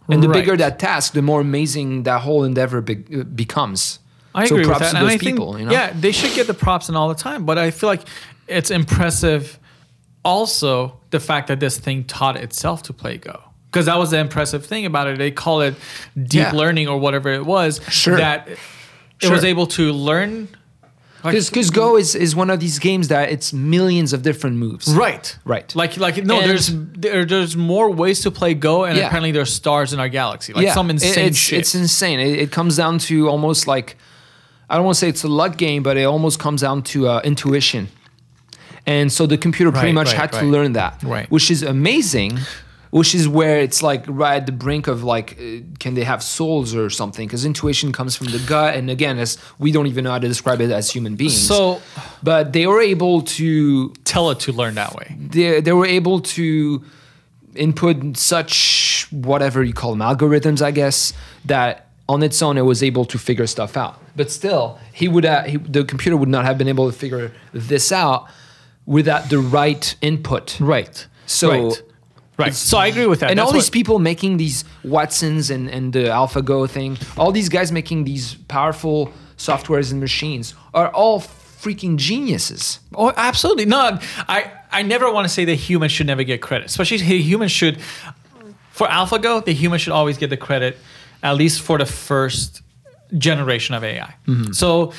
And 0.09 0.23
the 0.23 0.29
Right. 0.29 0.39
bigger 0.39 0.55
that 0.57 0.79
task, 0.79 1.13
the 1.13 1.21
more 1.21 1.41
amazing 1.41 2.03
that 2.03 2.21
whole 2.21 2.43
endeavor 2.45 2.79
be- 2.81 3.03
uh, 3.19 3.23
becomes. 3.23 3.99
I 4.33 4.45
so 4.45 4.55
agree 4.55 4.59
with 4.67 4.67
props 4.77 4.79
that. 4.79 4.91
to 4.91 4.97
And 4.97 5.05
those 5.07 5.15
I 5.15 5.17
think, 5.17 5.35
people. 5.37 5.59
you 5.59 5.65
know? 5.65 5.71
yeah, 5.71 5.91
they 5.99 6.11
should 6.11 6.33
get 6.33 6.47
the 6.47 6.53
props 6.53 6.87
and 6.87 6.97
all 6.97 7.09
the 7.09 7.15
time. 7.15 7.45
But 7.45 7.57
I 7.57 7.71
feel 7.71 7.89
like 7.89 8.03
it's 8.47 8.71
impressive 8.71 9.59
also 10.23 10.99
the 11.09 11.19
fact 11.19 11.47
that 11.47 11.59
this 11.59 11.77
thing 11.77 12.03
taught 12.03 12.37
itself 12.37 12.83
to 12.83 12.93
play 12.93 13.17
Go. 13.17 13.41
Because 13.71 13.85
that 13.87 13.97
was 13.97 14.11
the 14.11 14.17
impressive 14.19 14.65
thing 14.65 14.85
about 14.85 15.07
it. 15.07 15.17
They 15.17 15.31
call 15.31 15.61
it 15.61 15.75
deep 16.15 16.33
Yeah. 16.33 16.51
learning 16.53 16.87
or 16.87 16.97
whatever 16.99 17.29
it 17.29 17.45
was. 17.45 17.81
Sure. 17.89 18.17
That 18.17 18.47
it 18.47 18.57
Sure. 19.19 19.31
was 19.31 19.43
able 19.43 19.67
to 19.67 19.91
learn. 19.91 20.47
Like- 21.23 21.33
Because 21.45 21.69
Go 21.71 21.97
is, 21.97 22.15
is 22.15 22.35
one 22.35 22.49
of 22.49 22.59
these 22.59 22.79
games 22.79 23.07
that 23.07 23.29
it's 23.31 23.51
millions 23.53 24.13
of 24.13 24.21
different 24.21 24.57
moves. 24.57 24.87
Right. 24.93 25.35
Right. 25.45 25.75
Like 25.75 25.97
like 25.97 26.17
no, 26.23 26.39
And- 26.39 26.49
there's 26.49 26.67
there, 26.73 27.25
there's 27.25 27.55
more 27.55 27.89
ways 27.91 28.21
to 28.21 28.31
play 28.31 28.53
Go, 28.53 28.85
and 28.85 28.97
Yeah. 28.97 29.07
apparently 29.07 29.31
there's 29.31 29.53
stars 29.53 29.93
in 29.93 29.99
our 29.99 30.09
galaxy. 30.09 30.53
Like 30.53 30.69
some 30.73 30.89
it- 30.89 30.93
insane 31.03 31.25
it's, 31.27 31.37
shit. 31.37 31.59
It's 31.59 31.75
insane. 31.75 32.19
It, 32.19 32.39
it 32.39 32.51
comes 32.51 32.77
down 32.77 32.99
to 33.09 33.29
almost 33.29 33.67
like 33.67 33.95
I 34.69 34.75
don't 34.75 34.85
want 34.85 34.95
to 34.95 34.99
say 34.99 35.09
it's 35.09 35.23
a 35.23 35.29
luck 35.29 35.57
game, 35.57 35.81
but 35.83 35.95
it 35.97 36.03
almost 36.03 36.39
comes 36.39 36.61
down 36.61 36.81
to 36.91 37.07
uh, 37.07 37.21
intuition. 37.23 37.87
And 38.85 39.11
so 39.11 39.25
the 39.25 39.37
computer 39.37 39.71
pretty 39.71 39.87
Right, 39.87 39.93
much 39.95 40.07
right, 40.07 40.31
had 40.31 40.31
to 40.39 40.45
learn 40.45 40.73
that, 40.73 41.03
Right. 41.03 41.29
which 41.31 41.49
is 41.51 41.63
amazing. 41.63 42.39
Which 42.91 43.13
is 43.13 43.27
where 43.27 43.59
it's 43.59 43.83
like 43.83 44.03
right 44.07 44.37
at 44.37 44.45
the 44.45 44.51
brink 44.53 44.87
of 44.87 45.03
like, 45.03 45.33
uh, 45.39 45.61
can 45.79 45.93
they 45.93 46.03
have 46.05 46.23
souls 46.23 46.73
or 46.73 46.89
something? 46.89 47.27
Because 47.27 47.45
intuition 47.45 47.91
comes 47.91 48.15
from 48.15 48.27
the 48.27 48.39
gut, 48.47 48.75
and 48.75 48.89
again, 48.89 49.19
as 49.19 49.37
we 49.59 49.71
don't 49.71 49.87
even 49.87 50.03
know 50.05 50.11
how 50.11 50.19
to 50.19 50.27
describe 50.27 50.61
it 50.61 50.71
as 50.71 50.89
human 50.91 51.15
beings. 51.15 51.39
so 51.47 51.81
but 52.23 52.53
they 52.53 52.65
were 52.65 52.81
able 52.81 53.21
to 53.21 53.89
tell 54.05 54.29
it 54.31 54.39
to 54.41 54.51
learn 54.53 54.75
that 54.75 54.95
way. 54.95 55.15
they, 55.19 55.61
they 55.61 55.73
were 55.73 55.85
able 55.85 56.19
to 56.21 56.83
input 57.55 58.17
such 58.17 59.07
whatever 59.11 59.63
you 59.63 59.73
call 59.73 59.91
them 59.91 59.99
algorithms 59.99 60.61
i 60.61 60.69
guess 60.71 61.13
that 61.45 61.87
on 62.07 62.21
its 62.23 62.41
own 62.41 62.57
it 62.57 62.61
was 62.61 62.83
able 62.83 63.03
to 63.05 63.17
figure 63.17 63.47
stuff 63.47 63.75
out 63.75 63.99
but 64.15 64.29
still 64.31 64.77
he 64.93 65.07
would 65.07 65.23
have, 65.23 65.45
he, 65.45 65.57
the 65.57 65.83
computer 65.83 66.15
would 66.17 66.29
not 66.29 66.45
have 66.45 66.57
been 66.57 66.67
able 66.67 66.89
to 66.91 66.95
figure 66.97 67.31
this 67.53 67.91
out 67.91 68.27
without 68.85 69.29
the 69.29 69.39
right 69.39 69.95
input 70.01 70.59
Right. 70.59 71.07
So- 71.25 71.49
right. 71.49 71.81
Right. 72.37 72.53
So 72.53 72.77
I 72.77 72.87
agree 72.87 73.07
with 73.07 73.21
that. 73.21 73.31
and 73.31 73.39
That's 73.39 73.47
all 73.47 73.53
these 73.53 73.69
people 73.69 73.97
making 73.99 74.37
these 74.37 74.63
watsons 74.83 75.49
and, 75.49 75.69
and 75.69 75.91
the 75.91 76.05
alphago 76.09 76.69
thing 76.69 76.97
all 77.17 77.31
these 77.31 77.49
guys 77.49 77.71
making 77.71 78.03
these 78.03 78.35
powerful 78.47 79.11
softwares 79.37 79.91
and 79.91 79.99
machines 79.99 80.53
are 80.73 80.89
all 80.89 81.19
freaking 81.19 81.97
geniuses 81.97 82.79
Oh, 82.93 83.11
absolutely. 83.17 83.65
No, 83.65 83.99
I, 84.27 84.51
I 84.71 84.83
never 84.83 85.11
want 85.11 85.25
to 85.25 85.33
say 85.33 85.45
that 85.45 85.55
humans 85.55 85.91
should 85.91 86.07
never 86.07 86.23
get 86.23 86.41
credit. 86.41 86.65
Especially 86.67 86.97
humans 86.99 87.51
should, 87.51 87.79
for 88.71 88.87
AlphaGo, 88.87 89.43
the 89.45 89.53
human 89.53 89.79
should 89.79 89.93
always 89.93 90.17
get 90.17 90.29
the 90.29 90.37
credit, 90.37 90.77
at 91.23 91.35
least 91.35 91.61
for 91.61 91.77
the 91.77 91.85
first 91.85 92.61
generation 93.17 93.75
of 93.75 93.83
AI. 93.83 94.15
Mm-hmm. 94.27 94.51
So 94.51 94.93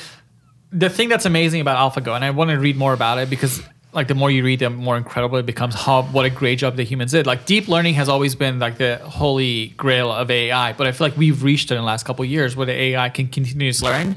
the 0.71 0.89
thing 0.89 1.09
that's 1.09 1.25
amazing 1.25 1.61
about 1.61 1.77
AlphaGo, 1.93 2.15
and 2.15 2.23
I 2.25 2.31
want 2.31 2.49
to 2.51 2.57
read 2.59 2.75
more 2.77 2.93
about 2.93 3.17
it 3.19 3.29
because 3.29 3.61
like 3.91 4.07
the 4.07 4.13
more 4.13 4.29
you 4.29 4.43
read, 4.43 4.59
the 4.59 4.69
more 4.69 4.97
incredible 4.97 5.37
it 5.37 5.45
becomes. 5.45 5.73
How 5.73 6.03
what 6.03 6.25
a 6.25 6.29
great 6.29 6.59
job 6.59 6.75
the 6.75 6.83
humans 6.83 7.11
did. 7.11 7.25
Like 7.25 7.45
deep 7.45 7.67
learning 7.67 7.95
has 7.95 8.07
always 8.07 8.35
been 8.35 8.59
like 8.59 8.77
the 8.77 8.97
holy 8.97 9.69
grail 9.77 10.11
of 10.11 10.29
AI, 10.29 10.73
but 10.73 10.85
I 10.85 10.91
feel 10.91 11.07
like 11.07 11.17
we've 11.17 11.43
reached 11.43 11.71
it 11.71 11.75
in 11.75 11.81
the 11.81 11.85
last 11.85 12.05
couple 12.05 12.23
of 12.23 12.29
years 12.29 12.55
where 12.55 12.67
the 12.67 12.73
AI 12.73 13.09
can 13.09 13.27
continuously 13.27 13.89
learn 13.89 14.13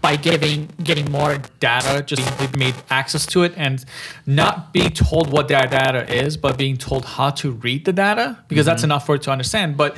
by 0.00 0.16
giving 0.16 0.68
getting 0.82 1.08
more 1.10 1.38
data, 1.60 2.02
just 2.02 2.56
made 2.56 2.74
access 2.90 3.26
to 3.26 3.44
it, 3.44 3.52
and 3.56 3.84
not 4.26 4.72
being 4.72 4.90
told 4.90 5.30
what 5.30 5.46
that 5.48 5.70
data 5.70 6.12
is, 6.12 6.36
but 6.36 6.58
being 6.58 6.76
told 6.76 7.04
how 7.04 7.30
to 7.30 7.52
read 7.52 7.84
the 7.84 7.92
data 7.92 8.38
because 8.48 8.66
that's 8.66 8.82
mm-hmm. 8.82 8.86
enough 8.86 9.06
for 9.06 9.14
it 9.14 9.22
to 9.22 9.30
understand. 9.30 9.76
But 9.76 9.96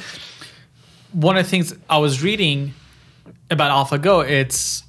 one 1.13 1.39
of 1.39 1.45
the 1.45 1.51
things 1.51 1.75
I 1.89 1.97
was 1.97 2.23
reading 2.23 2.75
about 3.51 3.71
AlphaGo, 3.71 4.29
it's 4.29 4.83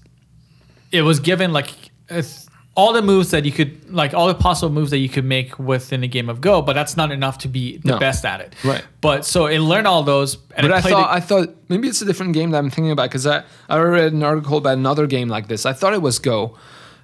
it 0.91 1.03
was 1.03 1.21
given 1.21 1.53
like 1.53 1.69
it's 2.09 2.42
all 2.75 2.91
the 2.91 3.01
moves 3.03 3.29
that 3.31 3.45
you 3.45 3.51
could 3.51 3.93
like 3.93 4.13
all 4.15 4.27
the 4.27 4.33
possible 4.33 4.71
moves 4.73 4.89
that 4.89 4.97
you 4.97 5.07
could 5.09 5.25
make 5.25 5.59
within 5.59 6.03
a 6.03 6.07
game 6.07 6.27
of 6.27 6.41
Go, 6.41 6.61
but 6.61 6.73
that's 6.73 6.97
not 6.97 7.11
enough 7.11 7.37
to 7.39 7.47
be 7.47 7.77
the 7.77 7.89
No. 7.89 7.99
best 7.99 8.25
at 8.25 8.41
it. 8.41 8.55
Right. 8.63 8.83
But 8.99 9.25
so 9.25 9.45
it 9.45 9.59
learned 9.59 9.85
all 9.85 10.01
those. 10.03 10.35
And 10.57 10.63
But 10.67 10.71
it 10.71 10.73
I 10.73 10.81
thought 10.81 11.11
it- 11.11 11.17
I 11.17 11.19
thought 11.19 11.55
maybe 11.69 11.87
it's 11.87 12.01
a 12.01 12.05
different 12.05 12.33
game 12.33 12.49
that 12.51 12.57
I'm 12.57 12.69
thinking 12.71 12.91
about 12.91 13.09
because 13.09 13.27
I, 13.27 13.43
I 13.69 13.77
read 13.79 14.11
an 14.13 14.23
article 14.23 14.57
about 14.57 14.73
another 14.77 15.05
game 15.07 15.27
like 15.29 15.47
this. 15.49 15.65
I 15.67 15.73
thought 15.73 15.93
it 15.93 16.01
was 16.01 16.17
Go. 16.19 16.57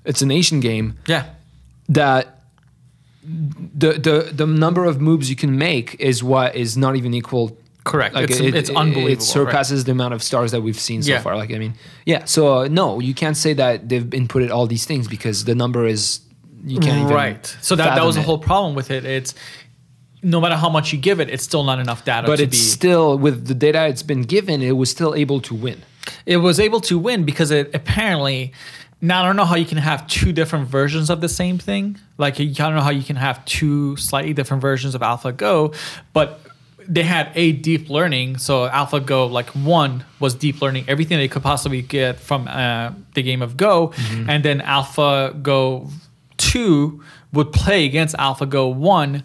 It's 0.06 0.22
an 0.24 0.32
Asian 0.32 0.60
game 0.60 0.96
yeah. 1.08 1.26
that 1.90 2.42
the 3.24 3.94
the 3.94 4.32
the 4.34 4.48
number 4.48 4.86
of 4.86 5.00
moves 5.00 5.30
you 5.30 5.36
can 5.36 5.58
make 5.58 5.96
is 6.00 6.24
what 6.24 6.56
is 6.56 6.78
not 6.78 6.96
even 6.96 7.14
equal. 7.14 7.56
Correct. 7.90 8.16
It's- 8.16 8.40
it's 8.40 8.70
unbelievable, 8.70 9.12
It 9.14 9.22
surpasses 9.22 9.84
the 9.86 9.92
amount 9.92 10.14
of 10.14 10.22
stars 10.24 10.52
that 10.52 10.62
we've 10.62 10.80
seen 10.80 11.02
so 11.04 11.12
Yeah. 11.12 11.22
far. 11.22 11.36
Like 11.36 11.52
I 11.54 11.58
mean, 11.58 11.74
yeah. 12.06 12.26
So 12.26 12.40
uh, 12.60 12.68
no, 12.70 13.00
you 13.00 13.14
can't 13.14 13.38
say 13.38 13.54
that 13.54 13.90
they've 13.90 14.04
inputted 14.22 14.50
all 14.52 14.68
these 14.68 14.86
things 14.86 15.08
because 15.08 15.46
the 15.46 15.56
number 15.56 15.86
is 15.86 16.20
you 16.66 16.80
can't 16.80 16.98
even 17.04 17.14
right. 17.14 17.46
So 17.62 17.76
that, 17.76 17.96
that 17.96 18.06
was 18.06 18.16
the 18.16 18.22
whole 18.22 18.38
problem 18.38 18.76
with 18.76 18.92
it. 18.92 19.06
It's 19.06 19.34
no 20.22 20.42
matter 20.42 20.56
how 20.58 20.70
much 20.70 20.92
you 20.92 21.00
give 21.00 21.20
it, 21.22 21.30
it's 21.30 21.44
still 21.44 21.64
not 21.64 21.80
enough 21.80 22.04
data 22.04 22.28
But 22.28 22.40
it's 22.42 22.52
be. 22.58 22.64
still 22.78 23.18
with 23.18 23.48
the 23.48 23.54
data 23.54 23.88
it's 23.88 24.04
been 24.04 24.24
given, 24.24 24.62
it 24.62 24.76
was 24.76 24.90
still 24.90 25.16
able 25.16 25.40
to 25.42 25.56
win. 25.56 25.78
it 26.26 26.38
was 26.38 26.60
able 26.60 26.82
to 26.82 26.98
win 27.00 27.24
because 27.24 27.52
it 27.52 27.70
apparently 27.74 28.52
now 29.02 29.22
I 29.24 29.26
don't 29.28 29.38
know 29.38 29.46
how 29.46 29.56
you 29.56 29.66
can 29.74 29.78
have 29.78 30.06
two 30.08 30.34
different 30.34 30.68
versions 30.68 31.10
of 31.10 31.22
the 31.22 31.30
same 31.30 31.58
thing. 31.58 31.98
Like 32.18 32.42
I 32.42 32.46
don't 32.46 32.76
know 32.76 32.82
how 32.82 32.90
you 32.90 33.04
can 33.04 33.16
have 33.16 33.44
two 33.46 33.96
slightly 33.96 34.34
different 34.34 34.60
versions 34.62 34.94
of 34.96 35.02
AlphaGo, 35.02 35.74
but 36.12 36.42
they 36.92 37.04
had 37.04 37.32
a 37.36 37.52
deep 37.52 37.90
learning. 37.90 38.38
So 38.40 38.68
AlphaGo 38.68 39.30
like 39.30 39.50
one 39.50 40.04
was 40.20 40.34
deep 40.36 40.60
learning 40.62 40.86
everything 40.88 41.18
they 41.20 41.28
could 41.28 41.44
possibly 41.44 41.82
get 41.84 42.20
from 42.20 42.48
uh, 42.48 42.92
the 43.14 43.22
game 43.22 43.42
of 43.44 43.56
Go, 43.58 43.90
Mm-hmm. 43.90 44.30
and 44.30 44.44
then 44.44 44.60
AlphaGo 44.62 45.92
two 46.38 47.04
would 47.34 47.52
play 47.52 47.86
against 47.86 48.16
AlphaGo 48.16 48.74
one. 48.74 49.24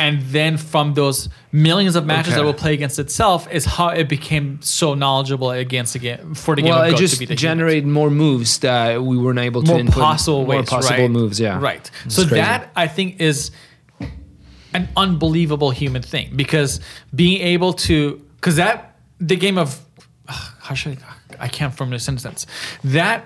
And 0.00 0.22
then 0.30 0.58
from 0.58 0.94
those 0.94 1.28
millions 1.50 1.96
of 1.96 2.06
matches 2.06 2.32
Okay. 2.34 2.40
that 2.40 2.46
will 2.46 2.54
play 2.54 2.72
against 2.72 3.00
itself 3.00 3.50
is 3.50 3.64
how 3.64 3.88
it 3.88 4.08
became 4.08 4.60
so 4.62 4.94
knowledgeable 4.94 5.50
against 5.50 5.92
the 5.94 5.98
game 5.98 6.34
for 6.36 6.54
the 6.54 6.62
game 6.62 6.70
Well, 6.70 6.84
of 6.84 6.92
it 6.94 6.96
just 6.98 7.20
generated 7.20 7.84
more 7.84 8.08
moves 8.08 8.60
that 8.60 9.02
we 9.02 9.18
weren't 9.18 9.40
able 9.40 9.60
to 9.62 9.68
more 9.72 9.80
input. 9.80 9.94
possible 10.00 10.46
more 10.46 10.58
ways, 10.58 10.68
possible 10.68 10.98
right? 11.02 11.10
moves. 11.10 11.40
Yeah, 11.40 11.58
right. 11.60 11.90
It's 12.04 12.14
So 12.14 12.22
crazy. 12.22 12.36
that 12.36 12.70
I 12.76 12.86
think 12.86 13.20
is 13.20 13.50
an 14.74 14.88
unbelievable 14.96 15.70
human 15.70 16.02
thing 16.02 16.30
because 16.36 16.80
being 17.14 17.40
able 17.40 17.72
to 17.72 18.20
because 18.36 18.56
that 18.56 18.96
the 19.20 19.36
game 19.36 19.58
of 19.58 19.80
how 20.26 20.74
should 20.74 20.98
I, 21.40 21.46
I 21.46 21.48
can't 21.48 21.74
from 21.74 21.90
this 21.90 22.08
instance 22.08 22.46
that 22.84 23.24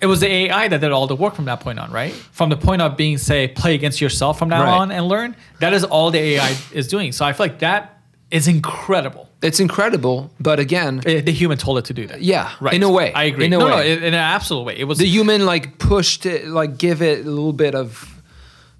it 0.00 0.06
was 0.06 0.18
the 0.20 0.26
AI 0.26 0.66
that 0.68 0.80
did 0.80 0.90
all 0.90 1.06
the 1.06 1.14
work 1.14 1.34
from 1.36 1.44
that 1.44 1.60
point 1.60 1.78
on, 1.78 1.92
right? 1.92 2.12
From 2.12 2.50
the 2.50 2.56
point 2.56 2.82
of 2.82 2.96
being 2.96 3.18
say 3.18 3.46
play 3.48 3.74
against 3.74 4.00
yourself 4.00 4.38
from 4.38 4.48
now 4.48 4.64
Right. 4.64 4.72
on 4.80 4.90
and 4.90 5.06
learn. 5.06 5.36
That 5.60 5.72
is 5.72 5.84
all 5.84 6.10
the 6.10 6.18
AI 6.18 6.56
is 6.72 6.88
doing. 6.88 7.12
So 7.12 7.24
I 7.24 7.32
feel 7.32 7.46
like 7.46 7.60
that 7.60 8.00
is 8.32 8.48
incredible. 8.48 9.28
it's 9.42 9.60
incredible, 9.60 10.30
but 10.40 10.58
again, 10.58 11.02
Eh, 11.06 11.20
The 11.20 11.32
human 11.32 11.58
told 11.58 11.78
it 11.78 11.84
to 11.86 11.94
do 11.94 12.06
that. 12.08 12.22
Yeah, 12.22 12.50
right. 12.60 12.74
in 12.74 12.82
a 12.82 12.90
way. 12.90 13.12
I 13.12 13.24
agree. 13.24 13.46
In 13.46 13.52
a 13.52 13.58
no, 13.58 13.68
no, 13.68 13.76
way. 13.76 13.92
in 13.92 13.98
in 13.98 14.14
an 14.14 14.26
absolute 14.36 14.62
way. 14.64 14.76
It 14.78 14.84
was 14.84 14.98
the 14.98 15.06
human 15.06 15.46
like 15.46 15.78
pushed 15.78 16.26
it, 16.26 16.46
like 16.48 16.78
give 16.78 17.00
it 17.02 17.24
a 17.26 17.30
little 17.30 17.52
bit 17.52 17.74
of 17.74 18.11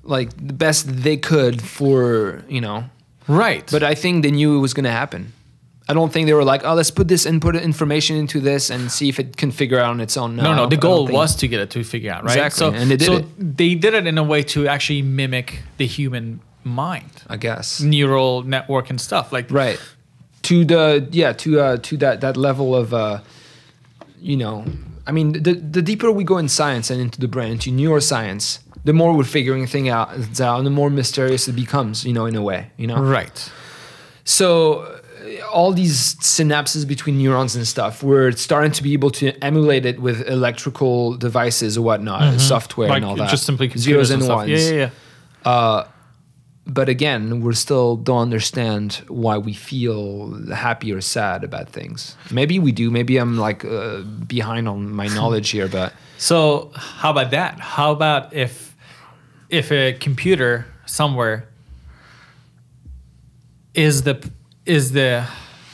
like 0.03 0.31
the 0.37 0.53
best 0.53 0.87
they 0.89 1.17
could 1.17 1.63
for 1.63 2.43
you 2.49 2.61
know. 2.61 2.85
right. 3.29 3.69
But 3.71 3.83
I 3.83 3.95
think 3.95 4.23
they 4.23 4.31
knew 4.31 4.57
it 4.57 4.61
was 4.61 4.75
going 4.75 4.85
to 4.85 4.91
happen. 4.91 5.33
I 5.89 5.95
don't 5.95 6.13
think 6.13 6.27
they 6.27 6.33
were 6.33 6.45
like, 6.45 6.65
oh, 6.65 6.75
let's 6.75 6.93
put 6.93 7.09
this 7.09 7.27
input 7.27 7.57
information 7.57 8.17
into 8.17 8.41
this 8.41 8.71
and 8.71 8.91
see 8.91 9.09
if 9.09 9.19
it 9.19 9.37
can 9.37 9.51
figure 9.51 9.81
out 9.81 9.91
on 9.91 10.01
its 10.01 10.17
own. 10.17 10.37
No, 10.37 10.53
I 10.53 10.57
no. 10.57 10.67
The 10.67 10.77
goal 10.77 11.09
was 11.09 11.35
to 11.37 11.49
get 11.49 11.61
it 11.61 11.71
to 11.71 11.83
figure 11.83 12.13
out, 12.13 12.25
right? 12.25 12.39
Exactly, 12.39 12.79
and 12.79 12.91
they 12.91 12.97
did 12.97 13.07
so 13.07 13.17
it. 13.17 13.57
they 13.57 13.75
did 13.75 13.95
it 13.95 14.07
in 14.07 14.17
a 14.17 14.23
way 14.23 14.43
to 14.55 14.69
actually 14.69 15.03
mimic 15.03 15.63
the 15.79 15.87
human 15.87 16.41
mind, 16.65 17.25
I 17.29 17.37
guess. 17.37 17.81
neural 17.81 18.43
network 18.43 18.91
and 18.91 19.01
stuff. 19.01 19.33
Like, 19.33 19.51
right 19.51 19.81
to 20.43 20.65
the 20.65 21.09
yeah 21.11 21.33
to 21.33 21.61
uh 21.61 21.77
to 21.79 21.97
that 21.97 22.21
that 22.21 22.37
level 22.37 22.75
of 22.75 22.93
uh 22.93 23.21
you 24.21 24.37
know 24.37 24.65
i 25.07 25.13
mean 25.13 25.33
the 25.33 25.55
the 25.55 25.83
deeper 25.83 26.11
we 26.11 26.25
go 26.25 26.39
in 26.39 26.49
science 26.49 26.91
and 26.91 27.01
into 27.01 27.21
the 27.21 27.29
brain 27.29 27.53
into 27.53 27.71
neuroscience 27.71 28.59
the 28.85 28.93
more 28.93 29.17
we're 29.17 29.25
figuring 29.25 29.67
things 29.67 29.89
out, 29.89 30.11
out 30.41 30.59
and 30.59 30.67
the 30.67 30.71
more 30.71 30.91
mysterious 30.91 31.49
it 31.49 31.53
becomes 31.53 32.05
you 32.05 32.13
know 32.13 32.27
in 32.27 32.37
a 32.37 32.43
way 32.43 32.71
you 32.77 32.87
know 32.87 33.01
right. 33.03 33.51
so 34.25 34.81
uh, 34.81 35.47
all 35.53 35.73
these 35.73 36.17
synapses 36.17 36.87
between 36.87 37.19
neurons 37.19 37.55
and 37.57 37.67
stuff 37.67 38.03
we're 38.03 38.33
starting 38.33 38.73
to 38.73 38.83
be 38.83 38.93
able 38.93 39.11
to 39.11 39.33
emulate 39.45 39.87
it 39.87 40.01
with 40.01 40.27
electrical 40.29 41.17
devices 41.17 41.77
or 41.79 41.83
whatnot 41.83 42.41
software 42.41 42.89
Like 42.89 42.97
and 42.97 43.05
all 43.05 43.17
that 43.17 43.31
just 43.31 43.45
simply 43.45 43.69
zeros 43.71 44.11
and 44.11 44.23
stuff. 44.23 44.37
ones 44.37 44.51
Yeah, 44.51 44.71
yeah, 44.71 44.91
yeah. 45.45 45.85
but 46.65 46.89
again, 46.89 47.41
we 47.41 47.55
still 47.55 47.97
don't 47.97 48.23
understand 48.23 49.03
why 49.09 49.37
we 49.37 49.53
feel 49.53 50.31
happy 50.53 50.93
or 50.93 51.01
sad 51.01 51.43
about 51.43 51.69
things. 51.69 52.17
Maybe 52.31 52.61
we 52.61 52.71
do. 52.71 52.89
Maybe 52.89 53.17
I'm 53.17 53.37
like 53.37 53.65
uh, 53.65 54.03
behind 54.03 54.69
on 54.69 54.93
my 54.93 55.09
knowledge 55.09 55.51
here, 55.51 55.67
but 55.67 55.93
So 56.23 56.71
how 56.77 57.11
about 57.11 57.33
that? 57.33 57.59
How 57.59 57.91
about 57.91 58.33
if 58.33 58.72
if 59.53 59.71
a 59.71 59.93
computer 59.93 60.67
somewhere 60.87 61.47
is 63.75 64.03
the 64.03 64.29
is 64.67 64.93
the 64.93 65.25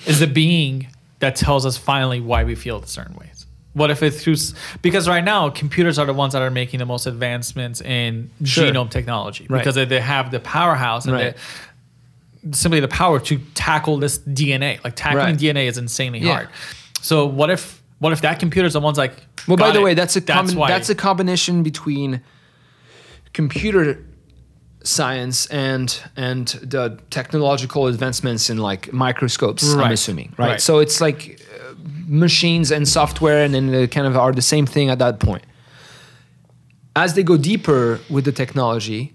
is 0.07 0.21
the 0.21 0.27
being 0.27 0.89
that 1.21 1.37
tells 1.37 1.65
us 1.65 1.77
finally 1.77 2.21
why 2.21 2.45
we 2.45 2.55
feel 2.55 2.83
certain 2.83 3.15
ways? 3.17 3.47
What 3.75 3.91
if 3.91 4.03
it's 4.03 4.23
through 4.23 4.37
because 4.83 5.09
right 5.09 5.23
now 5.25 5.49
computers 5.51 5.99
are 5.99 6.07
the 6.07 6.13
ones 6.13 6.33
that 6.33 6.43
are 6.43 6.51
making 6.51 6.79
the 6.79 6.87
most 6.87 7.07
advancements 7.07 7.81
in 7.81 8.31
Sure. 8.45 8.65
genome 8.71 8.91
technology 8.91 9.47
Right. 9.49 9.59
because 9.59 9.75
they- 9.77 10.01
have 10.01 10.31
the 10.33 10.41
powerhouse 10.41 11.05
and 11.05 11.15
Right. 11.15 11.37
they, 12.43 12.53
simply 12.53 12.81
the 12.81 12.89
power 12.89 13.21
to 13.21 13.39
tackle 13.55 13.99
this 13.99 14.19
DNA. 14.19 14.79
Like 14.83 14.95
tackling 14.97 15.25
Right. 15.25 15.37
DNA 15.39 15.67
is 15.69 15.79
insanely 15.79 16.21
Yeah. 16.21 16.33
hard. 16.35 16.49
So 17.01 17.27
what 17.27 17.51
if 17.51 17.81
what 18.01 18.13
if 18.13 18.21
that 18.23 18.39
computer's 18.39 18.73
the 18.75 18.81
one's 18.81 18.99
like 18.99 19.15
well, 19.47 19.57
by 19.57 19.71
the 19.71 19.81
it. 19.81 19.83
way, 19.83 19.95
that's 19.95 20.17
a 20.17 20.21
that's 20.21 20.55
why 20.55 20.69
that's 20.69 20.89
a 20.91 20.95
combination 20.95 21.63
between 21.63 22.21
computer 23.39 24.05
science 24.83 25.47
and 25.47 25.89
and 26.17 26.49
the 26.75 26.99
technological 27.11 27.87
advancements 27.87 28.51
in 28.51 28.59
like 28.59 28.93
microscopes. 28.93 29.63
I'm 29.87 29.93
assuming, 29.93 30.35
right? 30.37 30.49
Right. 30.49 30.61
So 30.61 30.81
it's 30.81 31.01
like 31.01 31.21
uh, 31.55 31.75
machines 32.25 32.73
and 32.73 32.89
software, 32.89 33.45
and 33.45 33.55
then 33.55 33.71
they 33.71 33.87
kind 33.87 34.09
of 34.09 34.17
are 34.17 34.33
the 34.33 34.49
same 34.55 34.67
thing 34.67 34.91
at 34.91 34.99
that 34.99 35.21
point. 35.21 35.45
As 36.97 37.15
they 37.15 37.23
go 37.23 37.37
deeper 37.37 38.01
with 38.11 38.25
the 38.25 38.33
technology, 38.33 39.13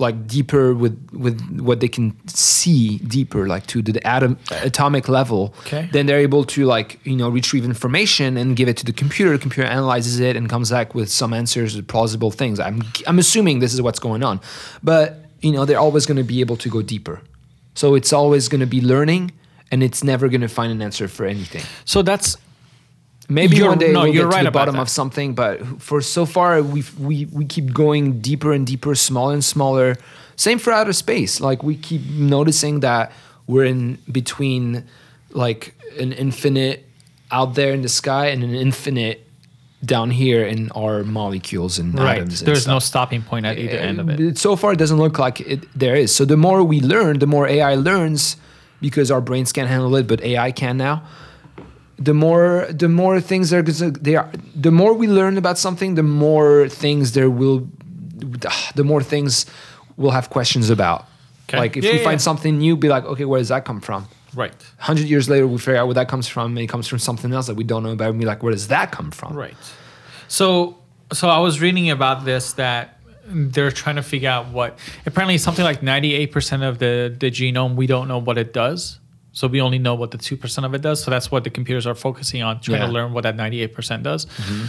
like 0.00 0.26
deeper 0.26 0.74
with 0.74 0.96
with 1.12 1.38
what 1.60 1.80
they 1.80 1.88
can 1.88 2.16
see 2.26 2.98
deeper, 2.98 3.46
like 3.46 3.66
to 3.68 3.82
the 3.82 4.04
atom 4.06 4.38
atomic 4.62 5.08
level, 5.08 5.52
Okay. 5.66 5.88
then 5.92 6.06
they're 6.06 6.24
able 6.30 6.44
to 6.44 6.64
like 6.64 6.98
you 7.04 7.16
know 7.16 7.28
retrieve 7.28 7.64
information 7.64 8.36
and 8.36 8.56
give 8.56 8.68
it 8.68 8.76
to 8.78 8.84
the 8.84 8.92
computer. 8.92 9.30
The 9.32 9.38
computer 9.38 9.68
analyzes 9.68 10.18
it 10.20 10.36
and 10.36 10.48
comes 10.48 10.70
back 10.70 10.94
with 10.94 11.08
some 11.10 11.32
answers, 11.34 11.80
plausible 11.82 12.30
things. 12.30 12.58
I'm 12.58 12.82
I'm 13.06 13.18
assuming 13.18 13.60
this 13.60 13.74
is 13.74 13.80
what's 13.82 14.00
going 14.00 14.22
on, 14.24 14.40
but 14.82 15.26
you 15.42 15.52
know 15.52 15.64
they're 15.66 15.78
always 15.86 16.06
going 16.06 16.18
to 16.18 16.28
be 16.34 16.40
able 16.40 16.56
to 16.56 16.68
go 16.70 16.82
deeper. 16.82 17.20
So 17.74 17.94
it's 17.94 18.12
always 18.12 18.48
going 18.48 18.60
to 18.60 18.66
be 18.66 18.80
learning, 18.80 19.30
and 19.70 19.82
it's 19.82 20.02
never 20.02 20.28
going 20.28 20.40
to 20.40 20.48
find 20.48 20.72
an 20.72 20.82
answer 20.82 21.08
for 21.08 21.24
anything. 21.26 21.62
So 21.84 22.02
that's 22.02 22.36
Maybe 23.30 23.56
You're- 23.56 23.68
one 23.68 23.78
day 23.78 23.92
no, 23.92 24.02
we'll 24.02 24.14
you're 24.14 24.28
get 24.30 24.38
to 24.38 24.44
the 24.44 24.50
bottom 24.50 24.74
that. 24.74 24.82
of 24.82 24.88
something, 24.88 25.34
but 25.34 25.60
for 25.80 26.00
so 26.02 26.26
far 26.26 26.62
we 26.62 26.82
we 26.98 27.26
we 27.26 27.44
keep 27.44 27.72
going 27.72 28.20
deeper 28.20 28.52
and 28.52 28.66
deeper, 28.66 28.94
smaller 28.94 29.32
and 29.34 29.44
smaller. 29.44 29.96
Same 30.36 30.58
for 30.58 30.72
outer 30.72 30.92
space. 30.92 31.40
Like 31.40 31.62
we 31.62 31.76
keep 31.76 32.02
noticing 32.10 32.80
that 32.80 33.12
we're 33.46 33.64
in 33.64 33.98
between 34.10 34.84
like 35.30 35.74
an 35.98 36.12
infinite 36.12 36.84
out 37.30 37.54
there 37.54 37.72
in 37.72 37.82
the 37.82 37.88
sky 37.88 38.26
and 38.26 38.42
an 38.42 38.54
infinite 38.54 39.24
down 39.84 40.10
here 40.10 40.44
in 40.44 40.70
our 40.72 41.04
molecules 41.04 41.78
and 41.78 41.94
right. 41.98 42.18
atoms. 42.18 42.40
and 42.40 42.48
There's 42.48 42.62
stuff. 42.62 42.72
no 42.74 42.78
stopping 42.80 43.22
point 43.22 43.46
at 43.46 43.58
either 43.58 43.78
end 43.78 43.98
of 44.00 44.10
it. 44.10 44.36
So 44.38 44.56
far, 44.56 44.72
it 44.72 44.78
doesn't 44.78 44.98
look 44.98 45.18
like 45.18 45.40
it, 45.40 45.60
there 45.78 45.94
is. 45.96 46.14
So 46.14 46.24
the 46.26 46.36
more 46.36 46.62
we 46.62 46.80
learn, 46.80 47.18
the 47.18 47.26
more 47.26 47.46
AI 47.46 47.76
learns 47.76 48.36
because 48.82 49.10
our 49.10 49.20
brains 49.20 49.52
can't 49.52 49.68
handle 49.68 49.94
it, 49.96 50.06
but 50.06 50.20
AI 50.22 50.52
can 50.52 50.76
now. 50.76 51.02
The 52.02 52.14
more, 52.14 52.66
the 52.70 52.88
more 52.88 53.20
things 53.20 53.52
are, 53.52 53.60
uh, 53.60 53.90
they 54.00 54.16
are. 54.16 54.30
The 54.54 54.70
more 54.70 54.94
we 54.94 55.06
learn 55.06 55.36
about 55.36 55.58
something, 55.58 55.96
the 55.96 56.02
more 56.02 56.68
things 56.68 57.12
there 57.12 57.28
will, 57.28 57.68
the 58.74 58.84
more 58.84 59.02
things 59.02 59.46
we'll 59.96 60.12
have 60.12 60.30
questions 60.30 60.70
about. 60.70 61.06
Okay. 61.48 61.58
Like 61.58 61.76
if 61.76 61.84
Yeah, 61.84 61.92
we 61.92 61.98
yeah, 61.98 62.04
find 62.04 62.20
something 62.22 62.58
new, 62.58 62.76
be 62.76 62.88
like, 62.88 63.04
okay, 63.04 63.24
where 63.24 63.38
does 63.38 63.48
that 63.48 63.64
come 63.64 63.80
from? 63.80 64.06
Right. 64.34 64.52
Hundred 64.78 65.08
years 65.08 65.28
later, 65.28 65.46
we 65.46 65.58
figure 65.58 65.76
out 65.76 65.86
where 65.88 65.94
that 65.94 66.08
comes 66.08 66.28
from, 66.28 66.52
and 66.52 66.58
it 66.60 66.68
comes 66.68 66.86
from 66.86 67.00
something 67.00 67.32
else 67.32 67.48
that 67.48 67.56
we 67.56 67.64
don't 67.64 67.82
know 67.82 67.90
about. 67.90 68.10
And 68.10 68.18
be 68.20 68.24
like, 68.24 68.42
where 68.42 68.52
does 68.52 68.68
that 68.68 68.92
come 68.92 69.10
from? 69.10 69.34
Right. 69.34 69.56
So 70.28 70.78
so 71.12 71.28
I 71.28 71.40
was 71.40 71.60
reading 71.60 71.90
about 71.90 72.24
this 72.24 72.52
that 72.52 73.00
they're 73.26 73.72
trying 73.72 73.96
to 73.96 74.02
figure 74.02 74.28
out 74.30 74.48
what 74.48 74.78
apparently 75.06 75.38
something 75.38 75.64
like 75.64 75.80
98% 75.80 76.62
of 76.68 76.78
the 76.78 77.14
the 77.18 77.30
genome 77.30 77.74
we 77.74 77.86
don't 77.88 78.06
know 78.06 78.18
what 78.18 78.38
it 78.38 78.52
does. 78.52 78.99
So 79.32 79.46
we 79.46 79.60
only 79.60 79.78
know 79.78 79.94
what 79.94 80.10
the 80.10 80.18
2% 80.18 80.64
of 80.64 80.74
it 80.74 80.82
does. 80.82 81.02
So 81.02 81.10
that's 81.10 81.30
what 81.30 81.44
the 81.44 81.50
computers 81.50 81.86
are 81.86 81.94
focusing 81.94 82.42
on, 82.42 82.60
trying 82.60 82.80
Yeah. 82.80 82.86
to 82.86 82.92
learn 82.92 83.12
what 83.12 83.22
that 83.22 83.36
98% 83.36 84.02
does. 84.02 84.26
Mm-hmm. 84.26 84.66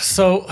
So, 0.00 0.46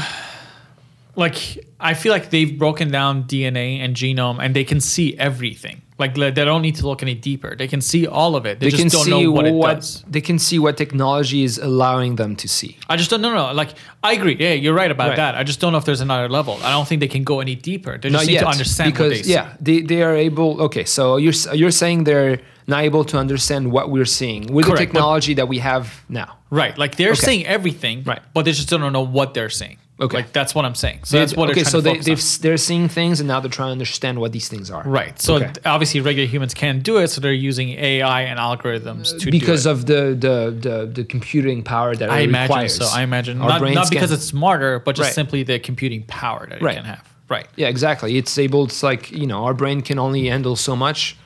like, 1.17 1.67
I 1.81 1.95
feel 1.95 2.13
like 2.13 2.31
they've 2.31 2.59
broken 2.59 2.91
down 2.91 3.25
DNA 3.25 3.79
and 3.81 3.95
genome 3.95 4.39
and 4.43 4.55
they 4.55 4.65
can 4.65 4.81
see 4.81 5.17
everything. 5.19 5.81
Like, 5.97 6.15
they 6.17 6.31
don't 6.33 6.63
need 6.63 6.75
to 6.77 6.87
look 6.89 7.03
any 7.05 7.15
deeper. 7.15 7.55
They 7.55 7.69
can 7.69 7.81
see 7.81 8.05
all 8.07 8.35
of 8.35 8.47
it. 8.47 8.59
They, 8.59 8.67
They 8.67 8.71
just 8.71 8.83
can 8.83 8.89
don't 8.91 9.05
see 9.05 9.11
know 9.11 9.31
what, 9.31 9.45
what, 9.53 9.71
it 9.71 9.75
does. 9.77 10.05
they 10.09 10.21
can 10.21 10.41
see 10.41 10.59
what 10.59 10.77
technology 10.77 11.45
is 11.45 11.57
allowing 11.59 12.17
them 12.17 12.35
to 12.37 12.49
see. 12.49 12.79
I 12.89 12.97
just 12.97 13.11
don't 13.11 13.23
know. 13.23 13.33
No, 13.33 13.53
like, 13.53 13.75
I 14.03 14.15
agree. 14.15 14.37
Yeah, 14.39 14.55
you're 14.55 14.75
right 14.75 14.91
about 14.91 15.11
Right. 15.11 15.17
that. 15.19 15.37
I 15.37 15.45
just 15.45 15.61
don't 15.61 15.71
know 15.71 15.79
if 15.79 15.85
there's 15.85 16.01
another 16.01 16.29
level. 16.29 16.59
I 16.65 16.73
don't 16.73 16.87
think 16.89 16.99
they 17.01 17.07
can 17.09 17.23
go 17.23 17.39
any 17.41 17.55
deeper. 17.55 17.93
They 17.97 18.09
just 18.11 18.13
Not 18.13 18.27
need 18.27 18.33
yet, 18.35 18.41
to 18.41 18.49
understand 18.49 18.93
because 18.93 19.11
what 19.11 19.17
they 19.19 19.23
see. 19.23 19.33
yeah, 19.33 19.55
they, 19.61 19.83
they 19.83 20.03
are 20.03 20.17
able. 20.17 20.61
Okay, 20.63 20.85
so 20.85 21.17
you're 21.17 21.33
you're 21.55 21.71
saying 21.71 22.05
they're 22.05 22.41
not 22.67 22.83
able 22.85 23.05
to 23.05 23.19
understand 23.19 23.71
what 23.73 23.91
we're 23.91 24.05
seeing 24.05 24.53
with 24.53 24.67
Correct, 24.67 24.79
the 24.81 24.87
but- 24.87 24.93
technology 24.93 25.35
that 25.35 25.49
we 25.49 25.59
have 25.59 26.03
now. 26.09 26.37
Right. 26.51 26.77
Like 26.79 26.97
they're 26.97 27.13
Okay. 27.13 27.21
saying 27.21 27.47
everything, 27.47 28.03
Right. 28.05 28.21
but 28.33 28.45
they 28.45 28.53
just 28.53 28.69
don't 28.69 28.93
know 28.93 29.01
what 29.05 29.35
they're 29.35 29.51
saying. 29.51 29.79
Okay. 30.01 30.17
Like 30.19 30.33
that's 30.33 30.55
what 30.57 30.65
I'm 30.65 30.75
saying. 30.75 31.01
So 31.05 31.19
that's 31.21 31.37
what 31.37 31.51
okay, 31.51 31.63
they're 31.63 31.71
so 31.71 31.81
they 31.81 31.91
to 31.91 31.95
focus 31.95 32.07
they've, 32.07 32.15
on. 32.15 32.19
s- 32.19 32.37
they're 32.39 32.57
seeing 32.57 32.89
things 32.89 33.21
and 33.21 33.29
now 33.29 33.39
they're 33.39 33.51
trying 33.51 33.69
to 33.69 33.73
understand 33.73 34.19
what 34.19 34.33
these 34.33 34.49
things 34.49 34.69
are. 34.69 34.83
Right. 34.85 35.21
So 35.23 35.37
Okay. 35.37 35.53
obviously 35.65 36.01
regular 36.01 36.27
humans 36.29 36.53
can't 36.53 36.83
do 36.83 36.97
it, 36.99 37.09
so 37.09 37.21
they're 37.21 37.33
using 37.33 37.69
AI 37.71 38.23
and 38.23 38.41
algorithms 38.41 39.17
to 39.21 39.31
because 39.31 39.31
do 39.31 39.31
it. 39.31 39.41
Because 39.41 39.67
of 39.67 39.87
the, 39.87 40.03
the 40.19 40.37
the 40.69 40.87
the 40.93 41.05
computing 41.05 41.63
power 41.63 41.95
that 41.95 42.11
I 42.11 42.21
it 42.21 42.29
imagine 42.29 42.51
requires. 42.55 42.75
so. 42.75 42.87
I 42.93 43.03
imagine 43.03 43.41
Our 43.41 43.49
not, 43.51 43.61
brains 43.61 43.77
not 43.77 43.91
because 43.91 44.09
can- 44.11 44.15
it's 44.19 44.25
smarter, 44.27 44.81
but 44.81 44.97
just 44.97 45.09
Right. 45.09 45.15
simply 45.15 45.45
the 45.45 45.59
computing 45.61 46.03
power 46.09 46.47
that 46.51 46.61
Right. 46.61 46.75
it 46.75 46.79
can 46.79 46.87
have. 46.87 47.03
Right. 47.29 47.47
Yeah, 47.57 47.69
exactly. 47.69 48.17
It's 48.19 48.37
able. 48.37 48.65
It's 48.65 48.83
like 48.83 49.13
you 49.13 49.27
know, 49.29 49.45
our 49.45 49.55
brain 49.55 49.81
can 49.81 49.99
only 50.01 50.27
handle 50.29 50.57
so 50.57 50.75
much, 50.75 51.17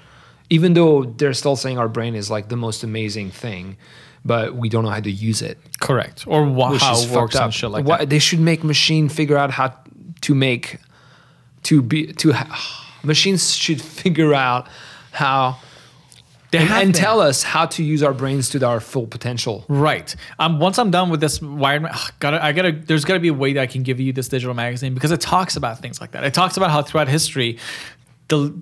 even 0.51 0.75
though 0.75 1.05
they're 1.05 1.35
still 1.35 1.57
saying 1.57 1.79
our 1.79 1.89
brain 1.89 2.15
is 2.15 2.31
like 2.31 2.49
the 2.49 2.57
most 2.57 2.83
amazing 2.83 3.31
thing, 3.31 3.77
but 4.25 4.55
we 4.57 4.69
don't 4.69 4.85
know 4.85 4.91
how 4.91 5.01
to 5.01 5.11
use 5.11 5.43
it, 5.43 5.59
Correct. 5.81 6.25
Or 6.27 6.45
which 6.45 6.81
how 6.83 6.99
it 7.01 7.11
works 7.11 7.37
up. 7.37 7.45
and 7.45 7.55
shit 7.55 7.71
like 7.71 7.85
Why- 7.85 7.99
that. 7.99 8.11
They 8.11 8.19
should 8.19 8.41
make 8.41 8.65
machine 8.65 9.09
figure 9.09 9.37
out 9.37 9.51
how 9.51 9.75
to 10.23 10.35
make, 10.35 10.79
to 11.65 11.83
be 11.83 12.13
to 12.15 12.33
ha- 12.33 12.87
machines 13.03 13.55
should 13.55 13.81
figure 13.81 14.35
out 14.35 14.67
how 15.13 15.57
They 16.51 16.59
and, 16.59 16.71
and 16.71 16.95
tell 16.95 17.21
us 17.21 17.43
how 17.43 17.67
to 17.67 17.83
use 17.85 18.03
our 18.03 18.15
brains 18.15 18.49
to 18.51 18.67
our 18.67 18.81
full 18.81 19.07
potential. 19.07 19.65
Right. 19.69 20.15
Um. 20.39 20.59
Once 20.61 20.79
I'm 20.79 20.91
done 20.91 21.11
with 21.11 21.21
this 21.21 21.41
wired, 21.43 21.85
ugh, 21.85 22.13
gotta. 22.21 22.43
I 22.43 22.53
gotta. 22.53 22.73
There's 22.73 23.05
gotta 23.05 23.21
be 23.21 23.29
a 23.29 23.35
way 23.35 23.53
that 23.53 23.61
I 23.61 23.67
can 23.67 23.83
give 23.83 24.01
you 24.01 24.13
this 24.15 24.29
digital 24.29 24.55
magazine 24.55 24.95
because 24.95 25.11
it 25.13 25.21
talks 25.21 25.57
about 25.57 25.79
things 25.81 26.01
like 26.01 26.13
that. 26.13 26.25
It 26.25 26.33
talks 26.35 26.57
about 26.57 26.71
how 26.71 26.81
throughout 26.83 27.09
history, 27.09 27.59
the 28.29 28.59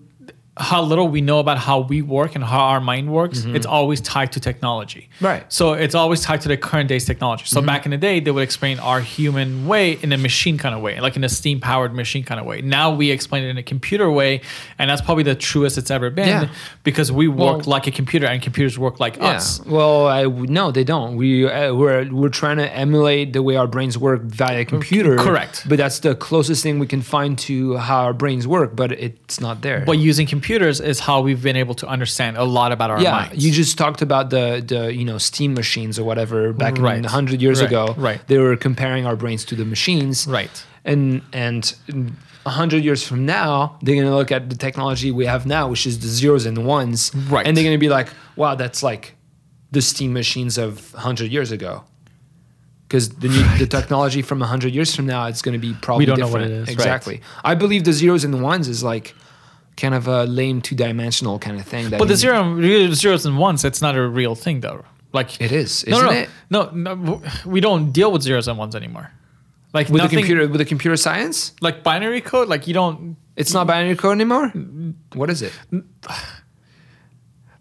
how 0.59 0.81
little 0.83 1.07
we 1.09 1.21
know 1.21 1.39
about 1.39 1.59
how 1.59 1.81
we 1.81 2.01
work 2.01 2.35
and 2.35 2.43
how 2.43 2.61
our 2.61 2.81
mind 2.81 3.13
works. 3.13 3.45
It's 3.45 3.67
always 3.67 4.01
tied 4.01 4.33
to 4.33 4.41
technology. 4.41 5.11
Right. 5.21 5.45
So 5.53 5.75
it's 5.75 5.95
always 5.95 6.23
tied 6.23 6.41
to 6.43 6.49
the 6.49 6.57
current 6.57 6.89
day's 6.89 7.05
technology. 7.05 7.45
So 7.45 7.61
back 7.61 7.85
in 7.85 7.91
the 7.91 7.99
day, 7.99 8.21
they 8.21 8.31
would 8.31 8.43
explain 8.43 8.79
our 8.79 9.01
human 9.01 9.67
way 9.67 9.93
in 10.03 10.13
a 10.13 10.17
machine 10.19 10.57
kind 10.57 10.75
of 10.75 10.81
way, 10.81 10.99
like 10.99 11.15
in 11.15 11.25
a 11.25 11.29
steam 11.29 11.61
powered 11.61 11.93
machine 11.95 12.25
kind 12.25 12.41
of 12.41 12.47
way. 12.47 12.63
Now 12.63 12.95
we 12.95 13.11
explain 13.11 13.45
it 13.45 13.49
in 13.51 13.59
a 13.59 13.63
computer 13.63 14.11
way, 14.11 14.41
and 14.79 14.89
that's 14.89 15.03
probably 15.03 15.25
the 15.25 15.35
truest 15.35 15.77
it's 15.77 15.91
ever 15.91 16.09
been 16.09 16.29
Yeah. 16.29 16.49
because 16.85 17.13
we 17.13 17.29
work 17.29 17.59
Well- 17.59 17.63
like 17.67 17.87
a 17.87 17.91
computer 17.91 18.27
and 18.27 18.41
computers 18.41 18.79
work 18.79 18.99
like 18.99 19.17
Yeah. 19.19 19.33
us. 19.37 19.61
Well, 19.67 20.07
I 20.07 20.25
no, 20.25 20.71
they 20.71 20.85
don't. 20.85 21.17
We 21.17 21.47
uh, 21.47 21.75
we're 21.75 22.09
we're 22.11 22.31
trying 22.43 22.57
to 22.57 22.69
emulate 22.75 23.35
the 23.35 23.43
way 23.43 23.57
our 23.57 23.67
brains 23.67 23.99
work 23.99 24.23
via 24.23 24.65
computer. 24.65 25.17
correct. 25.17 25.65
But 25.69 25.77
that's 25.77 25.99
the 25.99 26.15
closest 26.15 26.63
thing 26.63 26.79
we 26.79 26.87
can 26.87 27.03
find 27.03 27.37
to 27.41 27.77
how 27.77 28.05
our 28.05 28.15
brains 28.15 28.47
work. 28.49 28.75
But 28.75 28.93
it's 28.93 29.39
not 29.39 29.61
there. 29.61 29.83
But 29.85 29.99
using 29.99 30.27
computers 30.27 30.46
is 30.51 31.01
how 31.01 31.21
we've 31.21 31.43
been 31.43 31.57
able 31.57 31.75
to 31.75 31.87
understand 31.87 32.37
a 32.37 32.45
lot 32.45 32.73
about 32.73 32.91
our 32.91 33.01
yeah, 33.01 33.11
minds. 33.11 33.45
you 33.45 33.53
just 33.53 33.77
talked 33.79 34.03
about 34.03 34.31
the 34.31 34.63
the 34.67 34.93
you 34.95 35.05
know 35.05 35.19
steam 35.19 35.55
machines 35.55 35.99
or 35.99 36.05
whatever 36.05 36.53
back 36.53 36.79
Right. 36.79 36.99
in 36.99 37.05
hundred 37.05 37.41
years 37.43 37.61
Right. 37.61 37.69
ago. 37.69 37.95
Right. 37.97 38.21
They 38.27 38.39
were 38.39 38.57
comparing 38.57 39.07
our 39.07 39.17
brains 39.17 39.45
to 39.47 39.55
the 39.57 39.65
machines. 39.65 40.27
Right. 40.27 40.65
And 40.85 41.23
and 41.33 41.63
a 42.45 42.51
hundred 42.51 42.85
years 42.85 43.03
from 43.07 43.27
now, 43.27 43.77
they're 43.83 43.97
gonna 44.03 44.15
look 44.17 44.31
at 44.33 44.49
the 44.51 44.57
technology 44.57 45.11
we 45.11 45.27
have 45.27 45.47
now, 45.47 45.69
which 45.69 45.87
is 45.87 45.99
the 45.99 46.09
zeros 46.09 46.47
and 46.47 46.57
ones. 46.65 47.11
Right. 47.29 47.47
And 47.47 47.57
they're 47.57 47.65
gonna 47.65 47.79
be 47.79 47.89
like, 47.89 48.09
wow, 48.37 48.55
that's 48.55 48.83
like 48.83 49.15
the 49.73 49.83
steam 49.83 50.13
machines 50.13 50.59
of 50.59 50.93
hundred 50.93 51.31
years 51.33 51.51
ago. 51.53 51.83
Because 52.89 53.09
the 53.09 53.27
new, 53.29 53.59
the 53.59 53.67
technology 53.67 54.23
from 54.23 54.41
hundred 54.41 54.73
years 54.73 54.95
from 54.95 55.07
now, 55.07 55.27
it's 55.27 55.43
going 55.43 55.55
to 55.61 55.65
be 55.69 55.75
probably 55.83 56.03
we 56.03 56.07
don't 56.07 56.21
know 56.21 56.29
what 56.29 56.39
different. 56.39 56.53
it 56.53 56.57
is, 56.63 56.67
right. 56.69 56.73
Exactly. 56.75 57.21
I 57.45 57.57
believe 57.57 57.83
the 57.83 57.93
zeros 57.93 58.23
and 58.23 58.33
the 58.33 58.39
ones 58.39 58.69
is 58.69 58.85
like 58.85 59.13
kind 59.77 59.95
of 59.95 60.09
a 60.09 60.25
lame 60.25 60.61
two 60.63 60.75
dimensional 60.75 61.39
kind 61.39 61.59
of 61.61 61.67
thing. 61.67 61.91
That 61.91 61.99
but 61.99 62.09
the 62.09 62.17
zero, 62.17 62.61
zeros 62.95 63.27
and 63.27 63.39
ones, 63.39 63.65
it's 63.65 63.83
not 63.83 63.97
a 63.97 64.07
real 64.07 64.35
thing 64.35 64.61
though. 64.61 64.85
Like 65.13 65.41
It 65.41 65.53
is, 65.53 65.87
no, 65.87 65.97
isn't 65.97 66.07
no, 66.07 66.13
it? 66.13 66.29
no, 66.51 66.71
no, 66.73 66.95
no. 66.95 67.23
We 67.47 67.61
don't 67.61 67.93
deal 67.93 68.11
with 68.13 68.23
zeros 68.23 68.49
and 68.49 68.59
ones 68.59 68.75
anymore. 68.75 69.11
Like 69.73 69.89
with 69.89 70.03
nothing, 70.03 70.17
the 70.17 70.23
computer 70.23 70.49
with 70.49 70.59
the 70.59 70.65
computer 70.65 70.97
science. 70.97 71.53
like 71.61 71.83
binary 71.83 72.21
code. 72.21 72.49
Like 72.49 72.67
you 72.67 72.75
don't. 72.75 73.17
It's 73.37 73.53
not 73.53 73.67
binary 73.67 73.97
code 73.97 74.13
anymore. 74.13 74.49
What 75.15 75.29
is 75.31 75.43
it? 75.43 75.53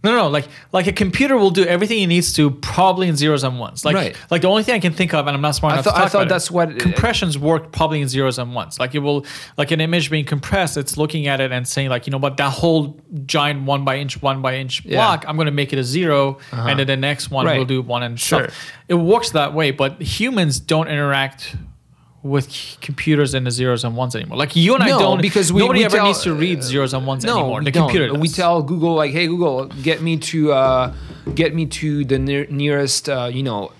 No, 0.06 0.12
no, 0.12 0.18
no. 0.24 0.28
Like, 0.30 0.48
like 0.72 0.88
a 0.88 0.94
computer 0.94 1.36
will 1.36 1.50
do 1.52 1.66
everything 1.66 2.02
it 2.02 2.08
needs 2.08 2.32
to, 2.34 2.52
probably 2.52 3.08
in 3.10 3.16
zeros 3.18 3.44
and 3.44 3.60
ones. 3.60 3.84
Like, 3.84 3.96
Right. 3.96 4.16
like 4.32 4.42
the 4.44 4.48
only 4.48 4.64
thing 4.64 4.76
I 4.76 4.80
can 4.80 4.94
think 4.94 5.14
of, 5.14 5.28
and 5.28 5.36
I'm 5.36 5.42
not 5.42 5.56
smart 5.56 5.72
I 5.74 5.76
enough 5.76 5.86
thought- 5.86 5.92
to 5.92 5.98
I 5.98 6.02
talk 6.04 6.12
thought 6.12 6.18
about 6.20 6.28
it, 6.28 6.30
that's 6.30 6.52
what- 6.52 6.80
compressions 6.80 7.38
work 7.38 7.72
probably 7.72 8.00
in 8.02 8.08
zeros 8.08 8.38
and 8.40 8.54
ones. 8.56 8.80
Like 8.80 8.96
it 8.96 9.00
will, 9.00 9.26
like 9.58 9.72
an 9.72 9.82
image 9.82 10.10
being 10.10 10.26
compressed, 10.26 10.78
it's 10.78 10.96
looking 10.98 11.28
at 11.28 11.42
it 11.42 11.52
and 11.52 11.68
saying, 11.68 11.90
like, 11.90 12.08
you 12.08 12.12
know 12.12 12.18
what, 12.20 12.38
that 12.38 12.52
whole 12.52 12.98
giant 13.26 13.64
one 13.64 13.84
by 13.84 13.98
inch, 13.98 14.22
one 14.22 14.42
by 14.42 14.56
inch 14.58 14.84
Yeah. 14.86 15.00
Uh-huh. 15.00 15.08
block, 15.18 15.26
I'm 15.28 15.36
going 15.36 15.48
to 15.48 15.52
make 15.52 15.74
it 15.74 15.80
a 15.80 15.84
0 15.84 16.38
and 16.52 16.80
then 16.80 16.88
the 16.88 16.96
next 16.98 17.32
one 17.32 17.46
Right. 17.46 17.58
will 17.58 17.66
do 17.66 17.82
one 17.82 18.04
and 18.04 18.20
Sure. 18.20 18.44
stuff. 18.44 18.72
It 18.88 18.94
works 18.96 19.32
that 19.32 19.54
way, 19.54 19.72
but 19.72 20.02
humans 20.02 20.60
don't 20.60 20.88
interact 20.88 21.56
with 22.26 22.78
computers 22.82 23.36
and 23.36 23.46
the 23.46 23.52
zeros 23.52 23.84
and 23.84 23.96
ones 23.96 24.16
anymore. 24.16 24.36
Like 24.36 24.56
you 24.56 24.74
and 24.74 24.84
I 24.84 24.88
don't 24.88 25.22
because 25.22 25.54
we- 25.54 25.60
nobody 25.62 25.82
we 25.82 25.86
ever 25.86 25.98
tell- 25.98 26.08
needs 26.08 26.24
to 26.24 26.34
read 26.34 26.64
zeros 26.64 26.94
and 26.96 27.06
ones 27.06 27.24
No, 27.24 27.38
anymore. 27.38 27.64
The 27.64 27.72
computer 27.72 28.12
We 28.16 28.30
tell 28.30 28.64
Google 28.64 28.96
like, 28.96 29.12
"Hey 29.12 29.28
Google, 29.28 29.66
get 29.68 30.02
me 30.02 30.18
to 30.32 30.52
uh, 30.52 30.94
get 31.36 31.54
me 31.54 31.68
to 31.80 32.04
the 32.04 32.18
near, 32.18 32.48
nearest 32.50 33.08
uh, 33.10 33.30
you 33.32 33.44
know 33.44 33.72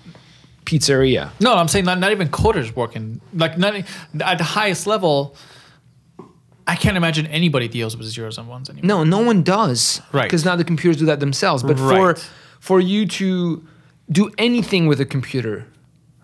pizzeria." 0.64 1.30
No, 1.40 1.54
I'm 1.54 1.66
saying 1.66 1.86
not, 1.86 1.98
not 1.98 2.12
even 2.12 2.28
coders 2.28 2.74
working. 2.76 3.20
Like 3.34 3.58
not 3.58 3.74
at 4.20 4.38
the 4.38 4.44
highest 4.44 4.86
level. 4.86 5.34
I 6.68 6.76
can't 6.76 6.96
imagine 6.96 7.26
anybody 7.26 7.68
deals 7.68 7.96
with 7.96 8.06
zeros 8.06 8.38
and 8.38 8.48
ones 8.48 8.68
anymore. 8.70 8.86
No, 8.86 9.04
no 9.04 9.20
one 9.26 9.42
does. 9.42 10.00
Right. 10.12 10.24
Because 10.24 10.44
now 10.44 10.56
the 10.56 10.64
computers 10.64 10.96
do 10.98 11.06
that 11.06 11.18
themselves. 11.20 11.62
But 11.64 11.78
for 11.78 12.16
for 12.60 12.78
you 12.80 13.06
to 13.06 13.62
do 14.10 14.30
anything 14.38 14.86
with 14.86 15.00
a 15.00 15.04
computer, 15.04 15.66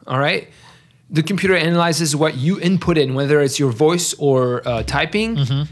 all 0.07 0.19
right, 0.21 0.49
the 1.13 1.23
computer 1.23 1.55
analyzes 1.55 2.17
what 2.17 2.37
you 2.37 2.59
input 2.61 2.97
in, 2.99 3.15
whether 3.15 3.41
it's 3.41 3.59
your 3.59 3.71
voice 3.71 4.15
or 4.19 4.67
uh, 4.67 4.83
typing, 4.83 5.37
Mm-hmm. 5.37 5.63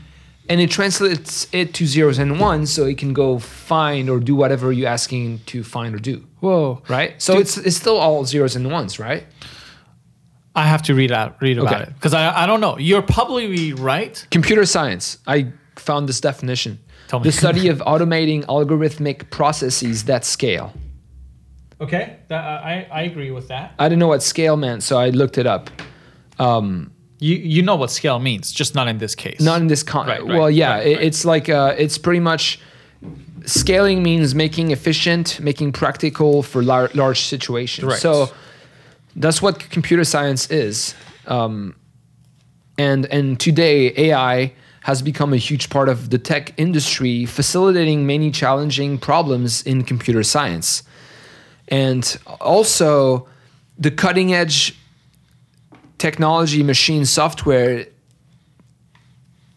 and 0.50 0.60
it 0.60 0.70
translates 0.70 1.46
it 1.52 1.72
to 1.74 1.86
zeros 1.86 2.18
and 2.18 2.38
ones, 2.38 2.70
so 2.72 2.84
it 2.84 2.98
can 2.98 3.12
go 3.14 3.38
find 3.38 4.10
or 4.10 4.20
do 4.20 4.34
whatever 4.36 4.70
you're 4.72 4.88
asking 4.88 5.40
to 5.46 5.62
find 5.64 5.94
or 5.94 5.98
do. 5.98 6.16
Whoa! 6.40 6.82
Right. 6.88 7.12
So 7.22 7.38
it's 7.38 7.56
it's 7.56 7.76
still 7.76 7.96
all 7.96 8.24
zeros 8.24 8.54
and 8.56 8.70
ones, 8.70 8.98
right? 8.98 9.24
I 10.54 10.66
have 10.66 10.82
to 10.82 10.94
read 10.94 11.12
out 11.12 11.36
read 11.40 11.58
about 11.58 11.74
Okay. 11.74 11.82
it 11.84 11.94
because 11.94 12.12
I 12.14 12.42
I 12.42 12.46
don't 12.46 12.60
know. 12.60 12.76
You're 12.78 13.02
probably 13.02 13.72
right. 13.72 14.26
Computer 14.30 14.66
science. 14.66 15.18
I 15.26 15.52
found 15.76 16.08
this 16.08 16.20
definition. 16.20 16.78
Tell 17.08 17.20
me. 17.20 17.24
The 17.24 17.32
study 17.32 17.68
of 17.74 17.78
automating 17.86 18.44
algorithmic 18.46 19.30
processes 19.30 20.04
that 20.04 20.24
scale. 20.24 20.72
Okay, 21.80 22.16
that, 22.28 22.44
I 22.44 22.86
I 22.92 23.02
agree 23.02 23.30
with 23.30 23.48
that. 23.48 23.72
I 23.78 23.88
didn't 23.88 24.00
know 24.00 24.08
what 24.08 24.22
scale 24.22 24.56
meant, 24.56 24.82
so 24.82 24.98
I 24.98 25.10
looked 25.10 25.38
it 25.38 25.46
up. 25.46 25.70
Um, 26.38 26.90
You 27.20 27.36
you 27.36 27.62
know 27.62 27.76
what 27.76 27.90
scale 27.90 28.18
means, 28.18 28.52
just 28.52 28.74
not 28.74 28.88
in 28.88 28.98
this 28.98 29.14
case. 29.14 29.40
not 29.40 29.60
in 29.60 29.66
this 29.68 29.82
con. 29.82 30.06
Right, 30.06 30.22
right, 30.24 30.38
well, 30.38 30.50
yeah, 30.50 30.74
right, 30.76 30.86
it- 30.86 31.00
it's 31.02 31.24
like 31.24 31.48
uh, 31.48 31.74
it's 31.78 31.98
pretty 31.98 32.20
much 32.20 32.58
scaling 33.46 34.02
means 34.02 34.34
making 34.34 34.70
efficient, 34.70 35.40
making 35.40 35.72
practical 35.72 36.42
for 36.42 36.62
lar- 36.62 36.90
large 36.94 37.20
situations. 37.20 37.86
Right. 37.86 38.00
So 38.00 38.28
that's 39.16 39.40
what 39.42 39.58
computer 39.70 40.04
science 40.04 40.50
is. 40.50 40.94
Um, 41.26 41.74
and 42.78 43.06
and 43.06 43.38
today 43.40 43.92
AI 43.96 44.52
has 44.82 45.02
become 45.02 45.32
a 45.34 45.38
huge 45.38 45.68
part 45.68 45.88
of 45.88 46.08
the 46.10 46.18
tech 46.18 46.52
industry, 46.56 47.26
facilitating 47.26 48.06
many 48.06 48.30
challenging 48.30 48.98
problems 48.98 49.62
in 49.62 49.82
computer 49.84 50.22
science. 50.22 50.82
And 51.70 52.18
also 52.40 53.28
the 53.78 53.90
cutting 53.90 54.34
edge 54.34 54.76
technology 55.98 56.62
machine 56.62 57.04
software 57.04 57.86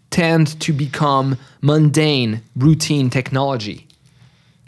tend 0.09 0.59
to 0.61 0.71
become 0.73 1.37
mundane, 1.61 2.41
routine 2.55 3.09
technology. 3.09 3.87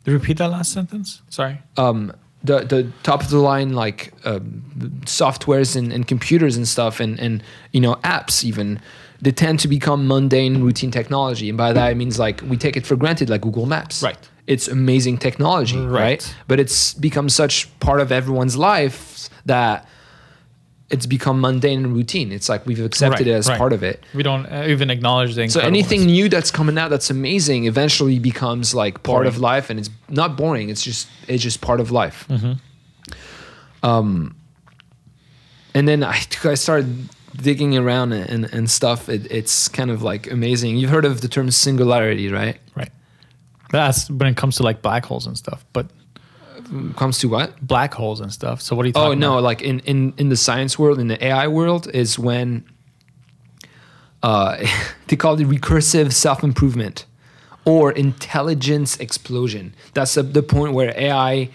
Repeat 0.06 0.38
that 0.38 0.50
last 0.50 0.72
sentence. 0.72 1.22
Sorry. 1.30 1.62
Um, 1.78 2.14
the 2.44 2.60
the 2.64 2.92
top 3.04 3.22
of 3.22 3.30
the 3.30 3.40
line 3.40 3.74
like 3.74 4.14
um, 4.24 4.64
softwares 5.06 5.76
and, 5.76 5.92
and 5.92 6.08
computers 6.08 6.56
and 6.58 6.68
stuff 6.68 7.00
and 7.00 7.20
and 7.20 7.44
you 7.72 7.82
know 7.82 7.96
apps 8.04 8.44
even 8.44 8.80
they 9.22 9.32
tend 9.32 9.60
to 9.60 9.68
become 9.68 10.08
mundane 10.08 10.62
routine 10.62 10.92
technology 10.92 11.50
and 11.50 11.58
by 11.58 11.74
that 11.74 11.92
it 11.92 11.96
means 11.96 12.20
like 12.20 12.42
we 12.44 12.56
take 12.56 12.78
it 12.78 12.86
for 12.86 12.96
granted 12.96 13.30
like 13.30 13.42
Google 13.42 13.66
Maps 13.66 14.04
Right. 14.04 14.18
It's 14.48 14.68
amazing 14.68 15.18
technology, 15.18 15.80
right? 15.80 16.02
Right. 16.02 16.36
But 16.48 16.60
it's 16.60 16.94
become 16.94 17.30
such 17.30 17.68
part 17.80 18.00
of 18.00 18.12
everyone's 18.12 18.56
life 18.56 19.30
that 19.46 19.88
it's 20.90 21.08
become 21.08 21.42
mundane 21.42 21.84
and 21.84 21.96
routine. 21.96 22.32
It's 22.32 22.48
like 22.48 22.66
we've 22.68 22.84
accepted 22.84 23.26
Right, 23.26 23.34
it 23.34 23.38
as 23.38 23.50
right. 23.50 23.58
part 23.58 23.74
of 23.74 23.82
it. 23.82 24.04
We 24.14 24.22
don't 24.22 24.46
uh, 24.46 24.66
even 24.68 24.90
acknowledge 24.92 25.34
the 25.34 25.50
So 25.50 25.60
anything 25.60 26.06
new 26.06 26.30
that's 26.30 26.52
coming 26.52 26.78
out 26.78 26.90
that's 26.90 27.10
amazing 27.10 27.66
eventually 27.66 28.20
becomes 28.20 28.76
like 28.76 29.02
part 29.02 29.26
of 29.26 29.40
life, 29.40 29.70
and 29.70 29.80
it's 29.80 29.90
not 30.10 30.38
boring. 30.38 30.70
It's 30.70 30.84
just 30.84 31.08
it's 31.28 31.42
just 31.42 31.62
part 31.62 31.80
of 31.80 31.92
life. 31.92 32.28
Mm-hmm. 32.30 32.54
Um, 33.84 34.36
and 35.74 35.88
then 35.88 36.04
I 36.04 36.22
I 36.44 36.54
started 36.54 37.10
digging 37.36 37.76
around 37.78 38.14
and 38.14 38.46
and 38.54 38.70
stuff. 38.70 39.10
It, 39.10 39.30
it's 39.32 39.68
kind 39.68 39.90
of 39.90 40.04
like 40.04 40.32
amazing. 40.32 40.78
You've 40.78 40.92
heard 40.92 41.06
of 41.06 41.22
the 41.22 41.28
term 41.28 41.50
singularity, 41.50 42.32
right? 42.32 42.60
Right. 42.76 42.92
That's 43.72 44.10
when 44.10 44.28
it 44.30 44.38
comes 44.38 44.58
to 44.58 44.64
like 44.64 44.82
black 44.82 45.06
holes 45.06 45.28
and 45.28 45.38
stuff. 45.38 45.66
But 45.74 45.88
Comes 46.96 47.20
to 47.20 47.28
what? 47.30 47.62
black 47.66 47.94
holes 47.94 48.22
and 48.22 48.32
stuff. 48.34 48.60
So 48.62 48.76
what 48.76 48.84
are 48.86 48.88
you 48.88 48.94
think? 48.94 49.06
Oh 49.06 49.14
no, 49.14 49.34
about? 49.34 49.44
like 49.44 49.62
in, 49.62 49.80
in 49.82 50.14
in 50.18 50.30
the 50.30 50.36
science 50.36 50.80
world, 50.80 51.00
in 51.00 51.08
the 51.08 51.24
AI 51.24 51.48
world, 51.48 51.88
is 51.94 52.18
when 52.18 52.64
uh, 54.24 54.58
they 55.08 55.16
call 55.16 55.40
it 55.40 55.48
recursive 55.48 56.12
self 56.12 56.44
improvement 56.44 57.06
or 57.66 57.92
intelligence 57.92 58.98
explosion. 59.00 59.76
That's 59.94 60.14
the, 60.16 60.24
the 60.24 60.44
point 60.44 60.74
where 60.74 60.94
AI 60.98 61.50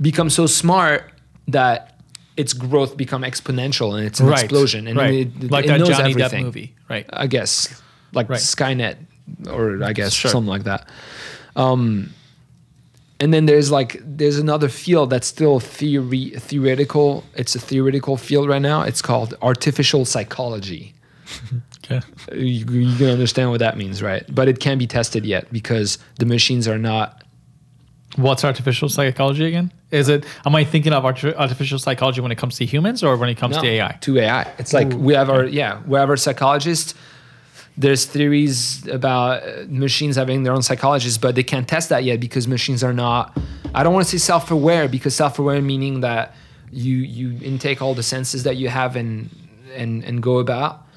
becomes 0.00 0.34
so 0.34 0.46
smart 0.46 1.12
that 1.48 2.00
its 2.36 2.52
growth 2.52 2.96
become 2.96 3.22
exponential 3.22 3.96
and 3.96 4.06
it's 4.06 4.20
an 4.20 4.26
Right. 4.26 4.44
explosion 4.44 4.86
and 4.86 4.96
right. 4.96 5.14
it, 5.14 5.44
it, 5.44 5.50
like 5.50 5.64
it 5.64 5.68
that 5.68 5.78
knows 5.80 5.88
Johnny 5.88 6.10
everything. 6.10 6.42
Depp 6.42 6.46
movie. 6.46 6.74
Right. 6.88 7.06
I 7.12 7.26
guess 7.26 7.80
like 8.12 8.28
Right. 8.28 8.38
Skynet, 8.40 8.96
or 9.50 9.82
I 9.82 9.92
guess 9.92 10.12
Sure. 10.12 10.30
something 10.30 10.48
like 10.48 10.64
that. 10.64 10.88
Um, 11.56 12.10
and 13.20 13.34
then 13.34 13.46
there's 13.46 13.70
like 13.70 14.00
there's 14.04 14.38
another 14.38 14.68
field 14.68 15.10
that's 15.10 15.26
still 15.26 15.58
theory 15.60 16.30
theoretical. 16.36 17.24
It's 17.34 17.54
a 17.54 17.58
theoretical 17.58 18.16
field 18.16 18.48
right 18.48 18.62
now. 18.62 18.82
It's 18.82 19.02
called 19.02 19.34
artificial 19.42 20.04
psychology. 20.04 20.94
Okay. 21.90 22.06
You, 22.32 22.66
you 22.66 22.96
can 22.98 23.06
understand 23.08 23.50
what 23.50 23.60
that 23.60 23.78
means, 23.78 24.02
right? 24.02 24.22
But 24.34 24.46
it 24.46 24.60
can't 24.60 24.78
be 24.78 24.86
tested 24.86 25.24
yet 25.24 25.50
because 25.50 25.98
the 26.18 26.26
machines 26.26 26.68
are 26.68 26.76
not. 26.76 27.24
What's 28.16 28.44
artificial 28.44 28.88
psychology 28.88 29.46
again? 29.46 29.72
Is 29.90 30.08
it? 30.10 30.26
Am 30.44 30.54
I 30.54 30.64
thinking 30.64 30.92
of 30.92 31.04
arti- 31.06 31.34
artificial 31.34 31.78
psychology 31.78 32.20
when 32.20 32.30
it 32.30 32.36
comes 32.36 32.56
to 32.56 32.66
humans 32.66 33.02
or 33.02 33.16
when 33.16 33.30
it 33.30 33.36
comes 33.36 33.56
no, 33.56 33.62
to 33.62 33.68
AI? 33.68 33.92
To 34.02 34.18
AI. 34.18 34.42
It's 34.58 34.74
like 34.74 34.92
Ooh, 34.92 34.98
we 34.98 35.14
have 35.14 35.30
our 35.30 35.44
yeah 35.46 35.80
we 35.86 35.98
have 35.98 36.10
our 36.10 36.16
psychologists. 36.16 36.94
There's 37.78 38.04
theories 38.06 38.86
about 38.88 39.42
uh, 39.42 39.64
machines 39.68 40.16
having 40.16 40.42
their 40.42 40.52
own 40.52 40.62
psychologists, 40.62 41.16
but 41.18 41.34
they 41.36 41.44
can't 41.44 41.68
test 41.68 41.88
that 41.90 42.02
yet 42.04 42.18
because 42.20 42.48
machines 42.48 42.82
are 42.82 42.92
not. 42.92 43.38
I 43.74 43.82
don't 43.84 43.94
want 43.94 44.04
to 44.06 44.10
say 44.10 44.18
self-aware 44.18 44.88
because 44.88 45.14
self-aware 45.14 45.62
meaning 45.62 46.00
that 46.00 46.34
you 46.72 46.96
you 46.96 47.38
intake 47.42 47.80
all 47.80 47.94
the 47.94 48.02
senses 48.02 48.42
that 48.42 48.56
you 48.56 48.68
have 48.68 48.96
and 48.96 49.30
and 49.76 50.02
and 50.04 50.22
go 50.22 50.38
about. 50.38 50.86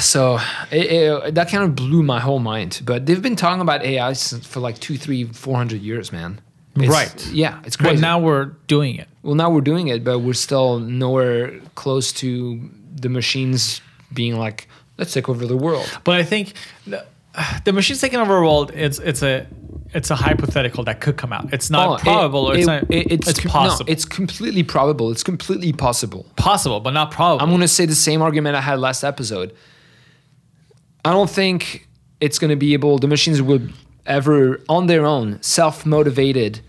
So 0.00 0.38
it, 0.70 0.86
it, 0.92 1.34
that 1.34 1.48
kind 1.48 1.64
of 1.64 1.74
blew 1.74 2.02
my 2.02 2.20
whole 2.20 2.38
mind. 2.38 2.82
But 2.84 3.06
they've 3.06 3.22
been 3.22 3.36
talking 3.36 3.60
about 3.60 3.82
AI 3.84 4.12
since- 4.14 4.46
for 4.46 4.60
like 4.60 4.78
two, 4.78 4.96
three, 4.98 5.24
four 5.24 5.56
hundred 5.56 5.80
years, 5.82 6.12
man. 6.12 6.40
It's- 6.76 6.90
Right. 6.90 7.26
Yeah, 7.32 7.60
it's 7.64 7.76
great. 7.76 7.94
But 7.94 8.00
now 8.00 8.18
we're 8.18 8.46
doing 8.66 8.96
it. 8.96 9.08
Well, 9.22 9.34
now 9.34 9.50
we're 9.50 9.60
doing 9.60 9.88
it, 9.88 10.02
but 10.04 10.18
we're 10.20 10.34
still 10.34 10.78
nowhere 10.78 11.60
close 11.74 12.12
to 12.14 12.60
the 13.00 13.08
machines 13.08 13.80
being 14.12 14.36
like, 14.36 14.68
let's 14.98 15.12
take 15.12 15.28
over 15.28 15.46
the 15.46 15.56
world. 15.56 15.86
But 16.04 16.16
I 16.20 16.24
think 16.24 16.54
the, 16.86 17.04
the 17.64 17.72
machines 17.72 18.00
taking 18.00 18.18
over 18.20 18.34
the 18.34 18.40
world. 18.40 18.72
It's 18.74 18.98
it's 18.98 19.22
a 19.22 19.46
it's 19.94 20.10
a 20.10 20.16
hypothetical 20.16 20.84
that 20.84 21.00
could 21.00 21.16
come 21.18 21.32
out. 21.34 21.52
It's 21.52 21.68
not 21.70 21.88
Oh, 21.88 21.94
it- 21.94 22.00
probable. 22.00 22.46
or 22.46 22.54
it's 22.56 22.62
it- 22.62 22.66
not. 22.66 22.82
it- 22.90 23.12
it's 23.12 23.40
com- 23.40 23.50
possible. 23.52 23.86
No, 23.86 23.92
it's 23.92 24.04
completely 24.06 24.62
probable. 24.62 25.10
It's 25.10 25.22
completely 25.22 25.72
possible. 25.72 26.24
possible, 26.36 26.80
but 26.80 26.92
not 26.92 27.10
probable. 27.10 27.42
I'm 27.42 27.50
going 27.50 27.60
to 27.60 27.68
say 27.68 27.84
the 27.86 27.94
same 27.94 28.22
argument 28.22 28.56
I 28.56 28.60
had 28.62 28.78
last 28.78 29.04
episode. 29.04 29.54
I 31.04 31.10
don't 31.12 31.28
think 31.28 31.88
it's 32.20 32.38
going 32.38 32.50
to 32.50 32.56
be 32.56 32.72
able, 32.74 32.98
the 32.98 33.08
machines 33.08 33.42
will 33.42 33.60
ever, 34.06 34.60
on 34.68 34.86
their 34.86 35.04
own, 35.04 35.42
self 35.42 35.84
motivated. 35.84 36.60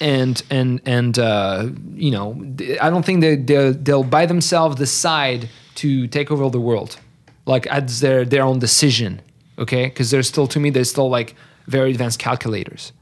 And 0.00 0.42
and 0.50 0.80
and 0.84 1.18
uh, 1.18 1.70
you 1.94 2.10
know, 2.10 2.36
I 2.82 2.90
don't 2.90 3.04
think 3.04 3.22
they 3.22 3.36
they'll, 3.36 3.72
they'll 3.72 4.04
by 4.04 4.26
themselves 4.26 4.76
decide 4.76 5.48
to 5.76 6.06
take 6.08 6.30
over 6.30 6.48
the 6.50 6.60
world, 6.60 6.98
like 7.46 7.66
as 7.68 8.00
their 8.00 8.24
their 8.24 8.42
own 8.42 8.58
decision. 8.58 9.20
Okay, 9.58 9.86
because 9.86 10.10
they're 10.10 10.22
still 10.22 10.46
to 10.48 10.60
me 10.60 10.70
they're 10.70 10.84
still 10.84 11.08
like 11.08 11.34
very 11.66 11.90
advanced 11.90 12.18
calculators 12.18 12.92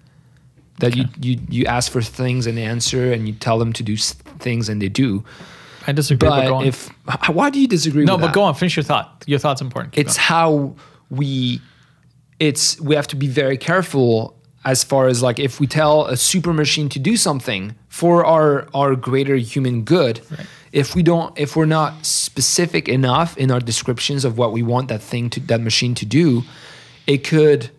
that 0.79 0.97
you, 0.97 1.05
you 1.21 1.39
you 1.49 1.65
ask 1.67 1.91
for 1.93 2.03
things 2.03 2.47
and 2.47 2.57
they 2.59 2.65
answer 2.65 3.13
and 3.13 3.27
you 3.29 3.35
tell 3.35 3.59
them 3.59 3.73
to 3.73 3.83
do 3.83 3.97
things 3.97 4.69
and 4.69 4.81
they 4.81 4.89
do. 4.89 5.25
I 5.87 5.93
disagree. 5.93 6.29
But, 6.29 6.49
But 6.51 6.67
if 6.67 6.89
why 7.29 7.51
do 7.51 7.61
you 7.61 7.69
disagree? 7.69 8.05
no, 8.05 8.17
but 8.17 8.27
that? 8.27 8.35
go 8.35 8.43
on. 8.43 8.55
Finish 8.55 8.77
your 8.77 8.85
thought. 8.85 9.25
Your 9.27 9.39
thought's 9.39 9.61
important. 9.61 9.95
Keep 9.95 10.07
It's 10.07 10.17
going. 10.17 10.25
how 10.27 10.77
we. 11.11 11.61
It's 12.41 12.81
we 12.81 12.95
have 12.97 13.07
to 13.09 13.17
be 13.17 13.29
very 13.29 13.57
careful 13.57 14.37
as 14.65 14.83
far 14.83 15.07
as 15.09 15.23
like 15.23 15.39
if 15.39 15.61
we 15.61 15.67
tell 15.67 16.07
a 16.07 16.17
super 16.17 16.53
machine 16.53 16.89
to 16.89 16.99
do 16.99 17.17
something 17.17 17.75
for 17.89 18.25
our 18.25 18.67
our 18.75 18.97
greater 18.97 19.37
human 19.37 19.83
good. 19.85 20.21
If 20.75 20.97
we 20.97 21.05
don't, 21.05 21.39
if 21.39 21.55
we're 21.55 21.67
not 21.67 22.05
specific 22.05 22.89
enough 22.89 23.37
in 23.39 23.53
our 23.53 23.61
descriptions 23.61 24.25
of 24.25 24.37
what 24.37 24.51
we 24.51 24.63
want 24.65 24.89
that 24.89 25.03
thing 25.03 25.31
to 25.31 25.41
that 25.41 25.61
machine 25.61 25.95
to 25.95 26.05
do, 26.05 26.43
it 27.07 27.19
could 27.19 27.71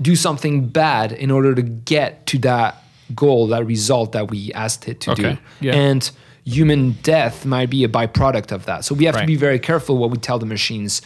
do 0.00 0.16
something 0.16 0.68
bad 0.68 1.12
in 1.12 1.30
order 1.30 1.54
to 1.54 1.60
get 1.60 2.24
to 2.28 2.38
that 2.38 2.82
goal, 3.14 3.48
that 3.48 3.66
result 3.66 4.12
that 4.12 4.30
we 4.30 4.50
asked 4.54 4.88
it 4.88 5.00
to 5.00 5.14
do. 5.14 5.26
Okay, 5.26 5.38
yeah. 5.60 5.74
And 5.74 6.10
human 6.46 6.92
death 7.02 7.44
might 7.44 7.68
be 7.68 7.84
a 7.84 7.88
byproduct 7.88 8.50
of 8.50 8.64
that. 8.64 8.86
So 8.86 8.94
we 8.94 9.04
have 9.04 9.18
to 9.20 9.26
be 9.26 9.36
very 9.36 9.58
careful 9.58 9.98
what 9.98 10.10
we 10.10 10.16
tell 10.16 10.38
the 10.38 10.46
machines. 10.46 11.02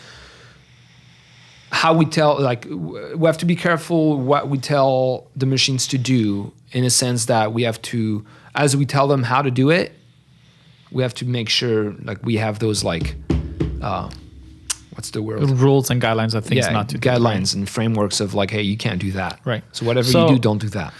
How 1.70 1.92
we 1.92 2.04
tell, 2.04 2.40
like, 2.40 2.66
we 2.70 3.26
have 3.26 3.38
to 3.38 3.46
be 3.46 3.56
careful 3.56 4.16
what 4.16 4.48
we 4.48 4.58
tell 4.58 5.26
the 5.34 5.46
machines 5.46 5.88
to 5.88 5.98
do 5.98 6.52
in 6.70 6.84
a 6.84 6.90
sense 6.90 7.24
that 7.24 7.52
we 7.52 7.62
have 7.64 7.82
to, 7.82 8.24
as 8.54 8.76
we 8.76 8.86
tell 8.86 9.08
them 9.08 9.24
how 9.24 9.42
to 9.42 9.50
do 9.50 9.70
it, 9.70 9.92
we 10.92 11.02
have 11.02 11.14
to 11.14 11.24
make 11.24 11.48
sure, 11.48 11.92
like, 12.02 12.22
we 12.24 12.36
have 12.36 12.58
those, 12.58 12.84
like, 12.84 13.14
uh, 13.80 14.10
what's 14.94 15.10
the 15.10 15.22
word? 15.22 15.42
rules 15.50 15.90
and 15.90 16.00
guidelines 16.00 16.34
of 16.34 16.44
things 16.44 16.66
yeah, 16.66 16.72
not 16.72 16.88
to 16.90 16.98
do. 16.98 17.08
guidelines 17.08 17.54
and 17.54 17.68
frameworks 17.68 18.20
of 18.20 18.34
like, 18.34 18.50
hey, 18.50 18.62
you 18.62 18.76
can't 18.76 19.00
do 19.00 19.10
that. 19.12 19.40
Right. 19.44 19.64
So 19.72 19.86
whatever 19.86 20.06
So- 20.08 20.28
you 20.28 20.34
do, 20.34 20.38
don't 20.40 20.58
do 20.60 20.68
that. 20.70 20.92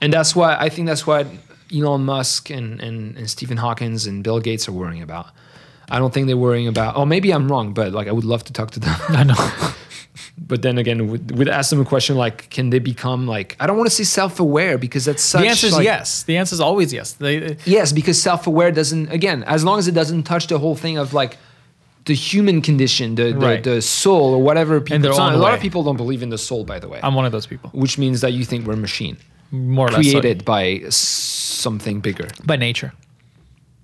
And 0.00 0.12
that's 0.12 0.34
why 0.34 0.56
I 0.58 0.68
think 0.68 0.88
that's 0.88 1.06
what 1.06 1.26
Elon 1.74 2.04
Musk 2.04 2.50
and, 2.50 2.80
and, 2.80 3.16
and 3.16 3.30
Stephen 3.30 3.56
Hawkins 3.56 4.06
and 4.06 4.22
Bill 4.24 4.40
Gates 4.40 4.68
are 4.68 4.72
worrying 4.72 5.02
about. 5.02 5.26
I 5.88 5.98
don't 5.98 6.12
think 6.12 6.26
they're 6.26 6.36
worrying 6.36 6.66
about. 6.68 6.96
Oh, 6.96 7.04
maybe 7.04 7.32
I'm 7.32 7.50
wrong, 7.50 7.72
but 7.72 7.92
like 7.92 8.08
I 8.08 8.12
would 8.12 8.24
love 8.24 8.42
to 8.44 8.52
talk 8.52 8.72
to 8.72 8.80
them. 8.80 8.96
I 9.08 9.22
know. 9.24 9.34
but 10.38 10.60
then 10.62 10.76
again, 10.78 11.08
would, 11.08 11.36
would 11.38 11.48
ask 11.48 11.70
them 11.70 11.80
a 11.80 11.84
question 11.84 12.16
like, 12.16 12.50
can 12.50 12.70
they 12.70 12.78
become 12.78 13.26
like? 13.26 13.56
I 13.58 13.66
don't 13.66 13.76
want 13.78 13.88
to 13.88 13.94
say 13.94 14.04
self-aware 14.04 14.76
because 14.78 15.04
that's 15.06 15.22
such. 15.22 15.42
the 15.42 15.48
answer 15.48 15.66
is 15.68 15.72
like- 15.74 15.84
yes. 15.84 16.22
The 16.24 16.36
answer 16.36 16.54
is 16.54 16.60
always 16.60 16.92
yes. 16.92 17.12
They, 17.12 17.56
Yes, 17.64 17.92
because 17.92 18.20
self-aware 18.20 18.72
doesn't. 18.72 19.10
Again, 19.10 19.42
as 19.44 19.64
long 19.64 19.78
as 19.78 19.88
it 19.88 19.94
doesn't 19.94 20.24
touch 20.24 20.46
the 20.48 20.58
whole 20.58 20.76
thing 20.76 20.98
of 20.98 21.14
like 21.14 21.38
the 22.04 22.14
human 22.14 22.60
condition, 22.60 23.14
the 23.14 23.32
the, 23.32 23.34
Right. 23.38 23.62
the 23.64 23.80
soul 23.80 24.34
or 24.34 24.42
whatever. 24.42 24.80
People, 24.80 25.10
not- 25.16 25.34
a 25.34 25.38
lot 25.38 25.54
of 25.54 25.60
people 25.60 25.82
don't 25.82 25.96
believe 25.96 26.22
in 26.22 26.28
the 26.30 26.38
soul, 26.38 26.64
by 26.64 26.78
the 26.78 26.88
way, 26.88 27.00
I'm 27.02 27.14
one 27.14 27.24
of 27.24 27.32
those 27.32 27.46
people. 27.46 27.70
which 27.72 27.96
means 27.96 28.20
that 28.20 28.32
you 28.32 28.44
think 28.44 28.66
we're 28.66 28.74
a 28.74 28.76
machine 28.76 29.16
More 29.50 29.86
or 29.88 29.92
less 29.92 30.06
so. 30.06 30.20
created 30.20 30.44
by 30.44 30.82
something 30.90 32.00
bigger, 32.00 32.28
by 32.44 32.56
nature. 32.56 32.92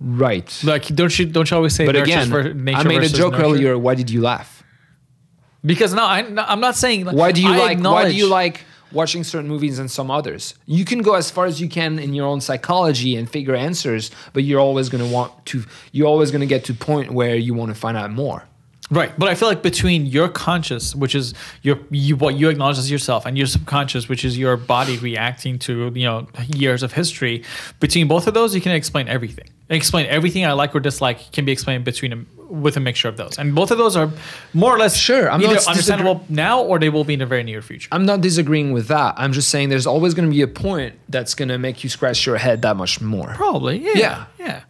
right? 0.00 0.60
Like 0.64 0.86
don't 0.94 1.16
you 1.18 1.26
don't 1.26 1.50
you 1.50 1.56
always 1.56 1.74
say 1.74 1.86
but 1.86 1.96
again, 1.96 2.28
for 2.28 2.52
nature 2.54 2.78
I 2.80 2.82
made 2.84 3.02
a 3.02 3.08
joke 3.08 3.32
nurture? 3.32 3.44
earlier. 3.44 3.78
Why 3.78 3.94
did 3.94 4.10
you 4.10 4.20
laugh? 4.20 4.57
Because 5.64 5.92
no, 5.94 6.04
I, 6.04 6.18
I'm 6.20 6.60
not 6.60 6.76
saying. 6.76 7.06
Why 7.06 7.32
do 7.32 7.42
you 7.42 7.52
I 7.52 7.58
like? 7.58 7.80
Why 7.80 8.08
do 8.08 8.14
you 8.14 8.28
like 8.28 8.64
watching 8.92 9.24
certain 9.24 9.48
movies 9.48 9.78
and 9.78 9.90
some 9.90 10.10
others? 10.10 10.54
You 10.66 10.84
can 10.84 11.02
go 11.02 11.14
as 11.14 11.30
far 11.30 11.46
as 11.46 11.60
you 11.60 11.68
can 11.68 11.98
in 11.98 12.14
your 12.14 12.26
own 12.26 12.40
psychology 12.40 13.16
and 13.16 13.28
figure 13.28 13.54
answers, 13.54 14.10
but 14.32 14.44
you're 14.44 14.60
always 14.60 14.88
going 14.88 15.04
to 15.04 15.12
want 15.12 15.46
to. 15.46 15.64
You're 15.92 16.08
always 16.08 16.30
going 16.30 16.40
to 16.40 16.46
get 16.46 16.64
to 16.64 16.72
a 16.72 16.76
point 16.76 17.10
where 17.10 17.34
you 17.34 17.54
want 17.54 17.72
to 17.72 17.74
find 17.74 17.96
out 17.96 18.10
more. 18.10 18.44
Right, 18.90 19.12
but 19.18 19.28
I 19.28 19.34
feel 19.34 19.48
like 19.48 19.62
between 19.62 20.06
your 20.06 20.30
conscious, 20.30 20.94
which 20.94 21.14
is 21.14 21.34
your 21.60 21.78
you 21.90 22.16
what 22.16 22.36
you 22.36 22.48
acknowledge 22.48 22.78
as 22.78 22.90
yourself, 22.90 23.26
and 23.26 23.36
your 23.36 23.46
subconscious, 23.46 24.08
which 24.08 24.24
is 24.24 24.38
your 24.38 24.56
body 24.56 24.96
reacting 24.96 25.58
to 25.60 25.92
you 25.94 26.06
know 26.06 26.26
years 26.54 26.82
of 26.82 26.94
history, 26.94 27.44
between 27.80 28.08
both 28.08 28.26
of 28.26 28.32
those, 28.32 28.54
you 28.54 28.62
can 28.62 28.72
explain 28.72 29.06
everything. 29.06 29.50
Explain 29.70 30.06
everything 30.06 30.46
I 30.46 30.52
like 30.52 30.74
or 30.74 30.80
dislike 30.80 31.30
can 31.32 31.44
be 31.44 31.52
explained 31.52 31.84
between 31.84 32.10
them 32.10 32.26
with 32.48 32.78
a 32.78 32.80
mixture 32.80 33.08
of 33.08 33.18
those, 33.18 33.38
and 33.38 33.54
both 33.54 33.70
of 33.70 33.76
those 33.76 33.94
are 33.96 34.10
more 34.54 34.74
or 34.74 34.78
less 34.78 34.96
Sure, 34.96 35.30
I'm 35.30 35.42
either 35.42 35.54
not 35.54 35.66
understandable 35.66 36.24
now 36.30 36.62
or 36.62 36.78
they 36.78 36.88
will 36.88 37.04
be 37.04 37.12
in 37.12 37.18
the 37.18 37.26
very 37.26 37.42
near 37.42 37.60
future. 37.60 37.88
I'm 37.92 38.06
not 38.06 38.22
disagreeing 38.22 38.72
with 38.72 38.88
that. 38.88 39.14
I'm 39.18 39.34
just 39.34 39.50
saying 39.50 39.68
there's 39.68 39.86
always 39.86 40.14
going 40.14 40.26
to 40.28 40.34
be 40.34 40.40
a 40.40 40.46
point 40.48 40.94
that's 41.10 41.34
going 41.34 41.50
to 41.50 41.58
make 41.58 41.84
you 41.84 41.90
scratch 41.90 42.24
your 42.24 42.38
head 42.38 42.62
that 42.62 42.76
much 42.76 43.02
more. 43.02 43.34
Probably, 43.34 43.78
yeah, 43.78 43.92
Yeah. 43.94 44.24
yeah. 44.38 44.60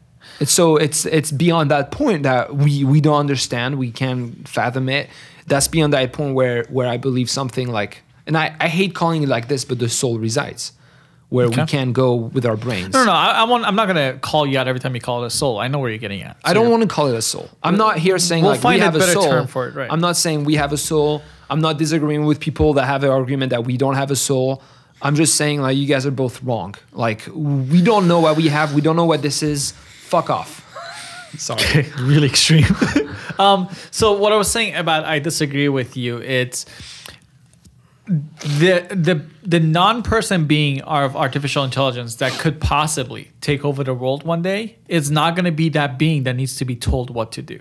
It's 0.41 0.53
so 0.53 0.77
it's 0.77 1.07
it's 1.07 1.31
beyond 1.33 1.71
that 1.71 1.91
point 1.93 2.23
that 2.25 2.55
we 2.57 2.83
we 2.85 3.01
don't 3.01 3.19
understand. 3.21 3.79
We 3.79 3.91
can't 3.93 4.49
fathom 4.49 4.89
it. 4.89 5.09
That's 5.47 5.69
beyond 5.69 5.93
that 5.93 6.13
point 6.13 6.35
where 6.35 6.65
where 6.71 6.89
I 6.89 6.97
believe 6.97 7.29
something 7.31 7.69
like, 7.69 8.03
and 8.27 8.37
I 8.37 8.55
I 8.61 8.69
hate 8.69 8.95
calling 8.95 9.23
it 9.23 9.29
like 9.29 9.47
this, 9.49 9.65
but 9.65 9.79
the 9.79 9.89
soul 9.89 10.19
resides, 10.19 10.73
where 11.31 11.49
we 11.49 11.57
can 11.67 11.93
go 11.93 12.15
with 12.15 12.47
our 12.47 12.57
brains. 12.57 12.95
No, 12.95 13.01
no, 13.01 13.07
no. 13.07 13.13
I, 13.13 13.31
I 13.33 13.45
want, 13.45 13.65
I'm 13.67 13.75
not 13.77 13.87
gonna 13.87 14.19
call 14.19 14.47
you 14.47 14.59
out 14.59 14.67
every 14.67 14.81
time 14.81 14.95
you 14.95 15.01
call 15.01 15.25
it 15.25 15.27
a 15.27 15.31
soul. 15.31 15.59
I 15.59 15.69
know 15.69 15.79
where 15.79 15.91
you're 15.91 15.99
getting 15.99 16.23
at. 16.23 16.37
I 16.45 16.55
don't 16.55 16.71
want 16.71 16.83
to 16.83 16.89
call 16.89 17.09
it 17.09 17.17
a 17.17 17.23
soul. 17.23 17.51
I'm 17.63 17.77
not 17.77 17.99
here 17.99 18.19
saying 18.19 18.43
We'll 18.45 18.53
like 18.53 18.61
find 18.61 18.77
we 18.77 18.81
have 18.81 18.97
a, 18.97 18.99
better 18.99 19.13
soul. 19.13 19.25
term 19.25 19.47
for 19.47 19.69
it, 19.69 19.75
right. 19.75 19.91
I'm 19.91 20.01
not 20.01 20.17
saying 20.17 20.45
we 20.45 20.55
have 20.55 20.73
a 20.73 20.79
soul. 20.79 21.23
I'm 21.51 21.61
not 21.61 21.79
disagreeing 21.79 22.25
with 22.25 22.41
people 22.41 22.75
that 22.75 22.87
have 22.87 23.05
an 23.05 23.11
argument 23.11 23.51
that 23.51 23.65
we 23.65 23.77
don't 23.77 23.95
have 23.95 24.11
a 24.11 24.17
soul. 24.17 24.63
I'm 25.03 25.15
just 25.15 25.37
saying 25.37 25.61
like 25.61 25.77
you 25.77 25.87
guys 25.87 26.07
are 26.07 26.11
both 26.11 26.43
wrong. 26.43 26.75
Like 26.93 27.23
we 27.33 27.83
don't 27.83 28.09
know 28.09 28.21
what 28.21 28.37
we 28.37 28.49
have. 28.49 28.75
We 28.75 28.81
don't 28.81 28.97
know 28.97 29.05
what 29.05 29.23
this 29.23 29.43
is. 29.43 29.73
Fuck 29.73 30.31
off. 30.31 30.65
Sorry. 31.39 31.87
really 32.01 32.29
extreme. 32.29 32.65
um, 33.39 33.69
so 33.91 34.13
what 34.15 34.33
I 34.33 34.37
was 34.37 34.51
saying 34.51 34.75
about 34.77 35.05
I 35.05 35.19
disagree 35.19 35.69
with 35.69 35.95
you. 35.97 36.19
It's 36.19 36.65
the 38.09 38.87
the 38.91 39.23
the 39.43 39.61
non-person 39.61 40.47
being 40.47 40.81
of 40.83 41.15
artificial 41.15 41.63
intelligence 41.63 42.17
that 42.17 42.33
could 42.33 42.61
possibly 42.61 43.31
take 43.41 43.65
over 43.65 43.85
the 43.85 43.93
world 43.93 44.25
one 44.25 44.41
day 44.41 44.77
is 44.89 45.11
not 45.11 45.35
going 45.37 45.45
to 45.45 45.53
be 45.53 45.69
that 45.69 45.99
being 45.99 46.23
that 46.25 46.35
needs 46.35 46.57
to 46.57 46.65
be 46.65 46.75
told 46.75 47.11
what 47.11 47.33
to 47.33 47.43
do. 47.43 47.61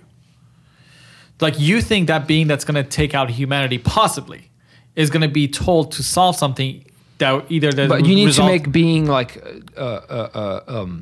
Like 1.42 1.60
you 1.60 1.82
think 1.82 2.08
that 2.08 2.28
being 2.28 2.48
that's 2.48 2.64
going 2.64 2.82
to 2.82 2.90
take 2.90 3.14
out 3.14 3.30
humanity 3.30 3.78
possibly 3.78 4.50
is 4.96 5.10
going 5.10 5.22
to 5.22 5.28
be 5.28 5.48
told 5.48 5.92
to 5.94 6.04
solve 6.04 6.36
something 6.36 6.84
that 7.18 7.46
either 7.50 7.72
the 7.72 7.88
But 7.88 8.06
you 8.06 8.16
need 8.16 8.28
result- 8.28 8.48
to 8.48 8.54
make 8.54 8.72
being 8.72 9.06
like, 9.06 9.44
uh, 9.76 9.80
uh, 9.80 10.30
uh, 10.34 10.64
um, 10.68 11.02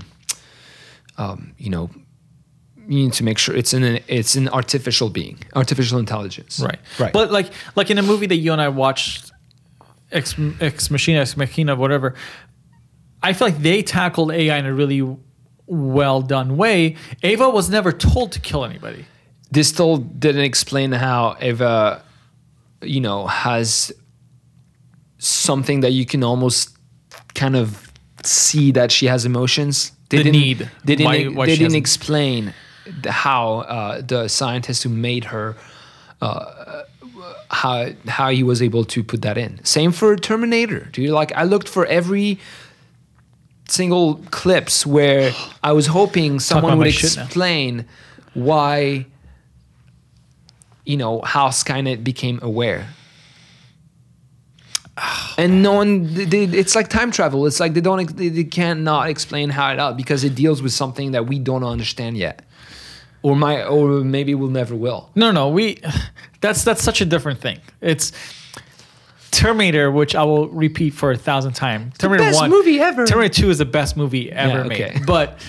um, 1.17 1.53
you 1.57 1.69
know, 1.69 1.89
you 2.87 2.97
need 3.05 3.13
to 3.13 3.23
make 3.23 3.37
sure 3.37 3.55
it's 3.55 3.73
an 3.73 3.99
it's 4.07 4.35
an 4.35 4.47
artificial 4.49 5.09
being, 5.09 5.39
artificial 5.55 5.97
intelligence. 5.99 6.59
Right. 6.59 6.79
Right. 6.99 7.13
But 7.13 7.31
like 7.31 7.51
like 7.75 7.89
in 7.89 7.97
a 7.97 8.03
movie 8.03 8.27
that 8.27 8.35
you 8.35 8.51
and 8.51 8.61
I 8.61 8.69
watched, 8.69 9.31
Ex, 10.11 10.35
Ex 10.61 10.89
Machina, 10.91 11.19
Ex 11.19 11.35
Machina, 11.37 11.75
whatever, 11.75 12.13
I 13.23 13.33
feel 13.33 13.47
like 13.47 13.57
they 13.59 13.81
tackled 13.83 14.31
AI 14.31 14.57
in 14.57 14.65
a 14.65 14.73
really 14.73 15.01
well 15.65 16.21
done 16.21 16.57
way. 16.57 16.95
Ava 17.23 17.49
was 17.49 17.69
never 17.69 17.91
told 17.91 18.31
to 18.33 18.39
kill 18.39 18.63
anybody. 18.65 19.05
this 19.51 19.67
still 19.69 19.97
didn't 19.97 20.43
explain 20.43 20.91
how 20.91 21.35
Ava, 21.39 22.03
you 22.81 22.99
know, 23.01 23.25
has 23.27 23.91
something 25.17 25.79
that 25.81 25.91
you 25.91 26.05
can 26.05 26.23
almost 26.23 26.77
kind 27.33 27.55
of 27.55 27.91
see 28.23 28.71
that 28.71 28.91
she 28.91 29.05
has 29.07 29.25
emotions. 29.25 29.91
They 30.09 30.17
The 30.17 30.23
didn't, 30.25 30.39
need. 30.41 30.57
They 30.83 30.95
didn't. 30.95 31.05
Why- 31.05 31.25
why 31.25 31.45
they 31.45 31.53
didn't 31.53 31.65
hasn't- 31.73 31.79
explain 31.81 32.53
how 33.07 33.59
uh, 33.61 34.01
the 34.01 34.27
scientist 34.27 34.83
who 34.83 34.89
made 34.89 35.25
her. 35.25 35.55
Uh, 36.21 36.54
how 37.49 37.89
how 38.07 38.29
he 38.29 38.43
was 38.43 38.61
able 38.61 38.85
to 38.85 39.03
put 39.03 39.21
that 39.21 39.37
in. 39.37 39.63
Same 39.63 39.91
for 39.91 40.15
Terminator, 40.15 40.85
dude. 40.91 41.09
Like 41.09 41.31
I 41.33 41.43
looked 41.43 41.69
for 41.69 41.85
every 41.85 42.39
single 43.67 44.15
clips 44.31 44.85
where 44.85 45.33
I 45.63 45.71
was 45.71 45.87
hoping 45.87 46.39
someone 46.39 46.77
would 46.77 46.85
my 46.85 46.91
shit 46.91 47.15
now. 47.15 47.23
explain 47.23 47.85
why 48.33 49.05
you 50.85 50.97
know 50.97 51.21
how 51.21 51.49
Skynet 51.49 52.03
became 52.03 52.39
aware. 52.41 52.87
And 55.37 55.61
no 55.61 55.73
one, 55.73 56.13
they, 56.13 56.45
it's 56.45 56.73
like 56.73 56.87
time 56.87 57.11
travel. 57.11 57.45
It's 57.45 57.59
like 57.59 57.73
they 57.73 57.81
don't, 57.81 58.15
they, 58.15 58.29
they 58.29 58.45
can't 58.45 58.87
explain 59.09 59.49
how 59.49 59.73
it 59.73 59.79
out 59.79 59.97
because 59.97 60.23
it 60.23 60.35
deals 60.35 60.61
with 60.61 60.71
something 60.71 61.11
that 61.11 61.27
we 61.27 61.37
don't 61.37 61.65
understand 61.65 62.17
yet, 62.17 62.45
or 63.21 63.35
my, 63.35 63.65
or 63.65 64.05
maybe 64.05 64.35
we'll 64.35 64.49
never 64.49 64.73
will. 64.73 65.09
No, 65.13 65.31
no, 65.31 65.49
we. 65.49 65.81
That's 66.45 66.63
that's 66.63 66.83
such 66.83 67.01
a 67.01 67.05
different 67.05 67.39
thing. 67.39 67.59
It's 67.81 68.11
Terminator, 69.31 69.91
which 69.91 70.15
I 70.15 70.23
will 70.23 70.47
repeat 70.49 70.93
for 70.93 71.11
a 71.11 71.17
thousand 71.17 71.53
times. 71.53 71.97
Terminator 71.97 72.23
one, 72.25 72.31
best 72.31 72.41
One, 72.41 72.49
movie 72.51 72.79
ever. 72.79 73.05
Terminator 73.05 73.33
Two 73.33 73.49
is 73.49 73.57
the 73.57 73.65
best 73.65 73.97
movie 73.97 74.31
ever 74.31 74.59
Yeah, 74.59 74.63
okay. 74.65 74.91
made. 74.95 75.05
But 75.05 75.41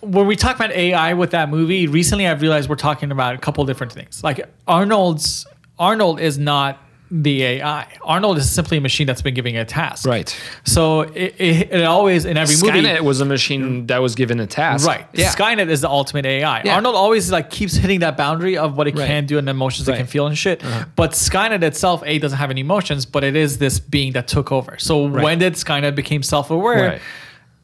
when 0.00 0.26
we 0.26 0.36
talk 0.36 0.56
about 0.56 0.70
AI 0.72 1.14
with 1.14 1.32
that 1.32 1.48
movie, 1.50 1.86
recently 1.88 2.26
I've 2.26 2.40
realized 2.40 2.68
we're 2.68 2.76
talking 2.76 3.10
about 3.10 3.34
a 3.34 3.38
couple 3.38 3.64
different 3.64 3.92
things. 3.92 4.22
Like 4.24 4.40
Arnold's 4.66 5.46
Arnold 5.78 6.20
is 6.20 6.38
not 6.38 6.78
the 7.10 7.42
AI. 7.44 7.86
Arnold 8.02 8.38
is 8.38 8.50
simply 8.50 8.78
a 8.78 8.80
machine 8.80 9.06
that's 9.06 9.22
been 9.22 9.34
giving 9.34 9.56
a 9.56 9.64
task. 9.64 10.06
Right. 10.06 10.36
So 10.64 11.02
it, 11.02 11.34
it, 11.38 11.72
it 11.72 11.84
always 11.84 12.24
in 12.24 12.36
every 12.36 12.56
movie 12.56 12.80
Skynet 12.80 13.00
was 13.02 13.20
a 13.20 13.24
machine 13.24 13.86
that 13.86 13.98
was 13.98 14.14
given 14.14 14.40
a 14.40 14.46
task. 14.46 14.86
Right. 14.86 15.06
Yeah. 15.12 15.32
Skynet 15.32 15.68
is 15.68 15.82
the 15.82 15.88
ultimate 15.88 16.26
AI. 16.26 16.62
Yeah. 16.64 16.74
Arnold 16.74 16.96
always 16.96 17.30
like 17.30 17.50
keeps 17.50 17.74
hitting 17.74 18.00
that 18.00 18.16
boundary 18.16 18.56
of 18.56 18.76
what 18.76 18.88
it 18.88 18.96
Right. 18.96 19.06
can 19.06 19.26
do 19.26 19.38
and 19.38 19.46
the 19.46 19.50
emotions 19.52 19.88
it 19.88 19.96
can 19.96 20.06
feel 20.06 20.26
and 20.26 20.36
shit. 20.36 20.64
Uh-huh. 20.64 20.86
But 20.96 21.12
Skynet 21.12 21.62
itself, 21.62 22.02
A, 22.06 22.18
doesn't 22.18 22.38
have 22.38 22.50
any 22.50 22.62
emotions, 22.62 23.06
but 23.06 23.22
it 23.22 23.36
is 23.36 23.58
this 23.58 23.78
being 23.78 24.12
that 24.14 24.26
took 24.26 24.50
over. 24.50 24.76
So 24.78 25.06
when 25.08 25.38
did 25.38 25.54
Skynet 25.54 25.94
become 25.94 26.22
self-aware? 26.22 26.88
Right. 26.88 27.00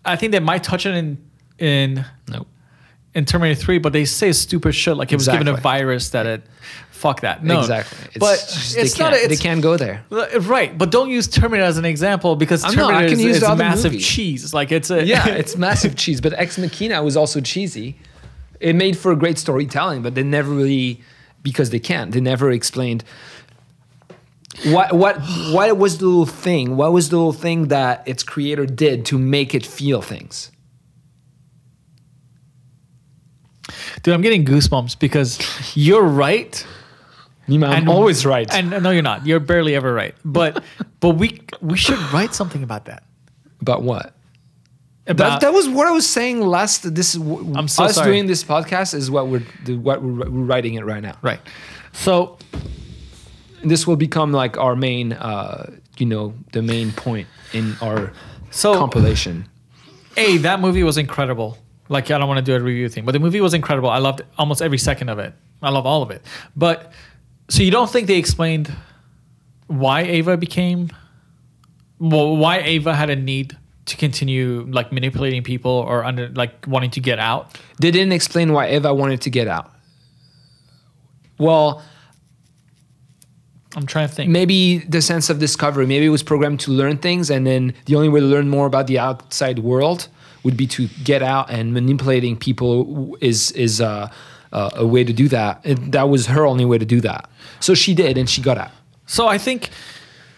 I 0.05 0.17
think 0.17 0.33
they 0.33 0.41
might 0.41 0.63
touch 0.63 0.87
it 0.87 0.95
in 0.95 1.19
in 1.59 2.05
Nope. 2.29 2.47
In 3.15 3.25
Terminator 3.25 3.61
3, 3.61 3.79
but 3.79 3.93
they 3.93 4.05
say 4.05 4.33
stupid 4.33 4.73
shit 4.73 4.97
like 4.97 5.13
it 5.13 5.17
was 5.17 5.27
given 5.29 5.49
a 5.49 5.57
virus 5.57 6.11
that 6.11 6.27
it 6.27 6.43
fuck 6.91 7.23
that. 7.23 7.43
No. 7.43 7.61
exactly. 7.61 7.99
It's 8.09 8.19
but 8.19 8.37
just- 8.37 8.77
it's 8.77 8.99
not 8.99 9.15
a, 9.15 9.27
they 9.27 9.37
can't 9.37 9.63
go 9.63 9.77
there. 9.77 10.05
Right, 10.11 10.77
but 10.77 10.91
don't 10.91 11.11
use 11.11 11.27
Terminator 11.27 11.67
as 11.67 11.79
an 11.79 11.85
example 11.85 12.37
because 12.37 12.63
I'm 12.63 12.75
not. 12.75 12.91
I 12.95 13.03
Terminator 13.03 13.09
can 13.09 13.19
is, 13.21 13.25
use 13.25 13.43
is 13.43 13.57
massive 13.57 13.93
movie. 13.93 14.05
cheese. 14.05 14.55
Like 14.55 14.71
it's 14.71 14.91
a 14.91 15.05
Yeah, 15.05 15.27
it's 15.41 15.57
massive 15.57 15.97
cheese. 15.97 16.21
But 16.21 16.35
Ex 16.35 16.59
Machina 16.59 17.03
was 17.03 17.17
also 17.17 17.41
cheesy. 17.41 17.99
It 18.61 18.77
made 18.77 18.97
for 18.99 19.15
great 19.17 19.39
storytelling, 19.39 20.03
but 20.03 20.15
they 20.15 20.23
never 20.23 20.51
really, 20.53 21.01
because 21.43 21.71
they 21.71 21.79
can't. 21.81 22.13
They 22.13 22.21
never 22.21 22.51
explained 22.51 23.03
what 24.67 24.93
what 24.93 25.17
what 25.53 25.77
was 25.79 25.99
the 25.99 26.07
little 26.07 26.27
thing. 26.27 26.77
What 26.77 26.93
was 26.93 27.09
the 27.09 27.17
little 27.17 27.33
thing 27.33 27.69
that 27.69 28.07
its 28.07 28.23
creator 28.23 28.67
did 28.67 29.07
to 29.07 29.19
make 29.19 29.55
it 29.55 29.65
feel 29.65 30.03
things? 30.03 30.51
Dude, 34.03 34.15
I'm 34.15 34.23
getting 34.23 34.45
goosebumps 34.45 34.99
because 34.99 35.39
you're 35.77 36.03
right. 36.05 36.67
I'm 37.49 37.63
And- 37.65 37.89
always 37.89 38.25
right. 38.25 38.49
And 38.53 38.71
no, 38.83 38.91
you're 38.91 39.03
not. 39.03 39.27
You're 39.27 39.41
barely 39.41 39.75
ever 39.75 39.93
right. 39.93 40.15
But 40.25 40.63
but 41.01 41.11
we 41.17 41.41
we 41.61 41.77
should 41.77 41.99
write 42.13 42.35
something 42.35 42.63
about 42.63 42.85
that. 42.85 43.03
About 43.61 43.83
what? 43.83 44.15
About 45.07 45.41
That, 45.41 45.41
that 45.41 45.53
was 45.53 45.69
what 45.69 45.87
I 45.89 45.91
was 45.91 46.09
saying 46.09 46.41
last. 46.43 46.95
This 46.95 47.15
I'm 47.17 47.67
so 47.67 47.85
us 47.85 47.95
sorry. 47.97 48.07
doing 48.13 48.27
this 48.27 48.45
podcast 48.45 48.95
is 48.95 49.11
what 49.11 49.27
we're 49.27 49.41
what 49.77 50.03
we're, 50.03 50.31
we're 50.31 50.45
writing 50.45 50.75
it 50.75 50.85
right 50.85 51.03
now. 51.03 51.17
right. 51.23 51.41
So 51.93 52.39
This 53.65 53.87
will 53.87 53.97
become 53.97 54.31
like 54.33 54.57
our 54.57 54.77
main, 54.77 55.13
uh, 55.15 55.71
you 55.99 56.07
know, 56.07 56.33
the 56.53 56.63
main 56.63 56.93
point 56.93 57.27
in 57.53 57.75
our 57.83 58.13
So- 58.51 58.75
compilation. 58.79 59.49
A, 60.17 60.39
that 60.39 60.61
movie 60.61 60.83
was 60.83 60.97
incredible. 60.99 61.57
Like 61.91 62.11
I 62.11 62.19
don't 62.19 62.29
want 62.29 62.39
to 62.39 62.43
do 62.43 62.55
a 62.55 62.61
review 62.61 62.89
thing, 62.89 63.05
but 63.05 63.13
the 63.13 63.19
movie 63.19 63.41
was 63.41 63.53
incredible. 63.53 63.91
I 63.91 63.99
loved 63.99 64.23
almost 64.39 64.63
every 64.63 64.79
second 64.79 65.09
of 65.09 65.19
it. 65.19 65.35
I 65.61 65.71
love 65.71 65.85
all 65.87 66.03
of 66.03 66.11
it. 66.11 66.23
But 66.57 66.93
so 67.49 67.63
you 67.65 67.73
don't 67.73 67.91
think 67.91 68.07
they 68.07 68.17
explained 68.17 68.73
why 69.67 70.03
Ava 70.03 70.37
became 70.37 70.91
well, 71.99 72.37
why 72.37 72.59
Ava 72.61 72.95
had 72.95 73.11
a 73.11 73.17
need 73.17 73.59
to 73.87 73.97
continue 73.97 74.67
like 74.71 74.93
manipulating 74.93 75.43
people 75.43 75.73
or 75.73 76.05
under 76.05 76.29
like 76.29 76.65
wanting 76.67 76.93
to 76.93 77.01
get 77.01 77.19
out? 77.19 77.59
They 77.81 77.91
didn't 77.91 78.13
explain 78.13 78.53
why 78.53 78.67
Ava 78.67 78.95
wanted 78.95 79.21
to 79.23 79.31
get 79.31 79.49
out. 79.49 79.71
Well, 81.39 81.83
I'm 83.77 83.87
trying 83.87 84.09
to 84.09 84.15
think. 84.15 84.31
maybe 84.31 84.79
the 84.79 85.03
sense 85.03 85.29
of 85.29 85.39
discovery. 85.39 85.87
Maybe 85.87 86.07
it 86.07 86.11
was 86.11 86.23
programmed 86.23 86.61
to 86.61 86.71
learn 86.71 86.99
things, 86.99 87.31
and 87.31 87.47
then 87.47 87.75
the 87.87 87.97
only 87.97 88.09
way 88.09 88.21
to 88.21 88.27
learn 88.27 88.49
more 88.49 88.67
about 88.67 88.87
the 88.87 88.99
outside 88.99 89.59
world 89.59 90.09
would 90.43 90.57
be 90.57 90.67
to 90.69 90.89
get 91.05 91.23
out, 91.23 91.51
and 91.51 91.73
manipulating 91.73 92.37
people 92.37 93.17
is 93.21 93.51
is 93.53 93.81
uh, 93.81 94.11
uh, 94.53 94.71
a 94.75 94.87
way 94.87 95.05
to 95.05 95.13
do 95.13 95.29
that. 95.29 95.65
And 95.65 95.93
that 95.93 96.09
was 96.09 96.27
her 96.27 96.47
only 96.47 96.65
way 96.65 96.79
to 96.79 96.87
do 96.87 97.01
that. 97.03 97.29
So 97.61 97.75
she 97.75 97.95
did, 97.95 98.19
and 98.19 98.29
she 98.29 98.41
got 98.43 98.59
out. 98.59 98.71
So 99.07 99.27
I 99.27 99.39
think 99.39 99.71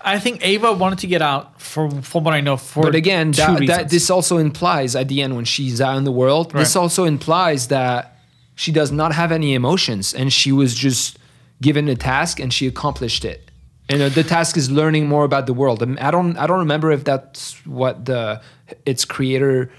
I 0.05 0.19
think 0.19 0.45
Ava 0.45 0.73
wanted 0.73 0.99
to 1.01 1.07
get 1.07 1.23
out 1.23 1.61
from 1.61 2.03
from 2.03 2.25
what 2.25 2.35
I 2.35 2.41
know 2.41 2.57
for 2.57 2.83
But 2.83 2.95
again, 2.95 3.33
that, 3.33 3.67
that 3.67 3.91
this 3.91 4.11
also 4.11 4.39
implies 4.39 4.97
at 4.97 5.09
the 5.09 5.23
end 5.23 5.37
when 5.37 5.45
she's 5.45 5.81
out 5.81 5.97
in 5.97 6.05
the 6.05 6.13
world, 6.13 6.53
this 6.53 6.77
also 6.77 7.05
implies 7.05 7.69
that 7.69 8.19
she 8.55 8.73
does 8.73 8.93
not 8.93 9.13
have 9.13 9.33
any 9.33 9.55
emotions 9.55 10.15
and 10.15 10.33
she 10.33 10.53
was 10.53 10.75
just 10.75 11.19
given 11.61 11.89
a 11.89 11.97
task 11.97 12.41
and 12.41 12.53
she 12.53 12.67
accomplished 12.67 13.25
it. 13.25 13.51
And 13.89 14.03
uh, 14.03 14.09
the 14.09 14.23
task 14.23 14.57
is 14.57 14.71
learning 14.71 15.07
more 15.07 15.25
about 15.25 15.47
the 15.47 15.55
world. 15.55 15.83
And 15.83 15.99
I 16.01 16.11
don't 16.11 16.37
I 16.37 16.47
don't 16.47 16.61
remember 16.61 16.91
if 16.93 17.05
that's 17.05 17.55
what 17.67 18.05
the 18.05 18.41
its 18.87 19.05
creator 19.05 19.71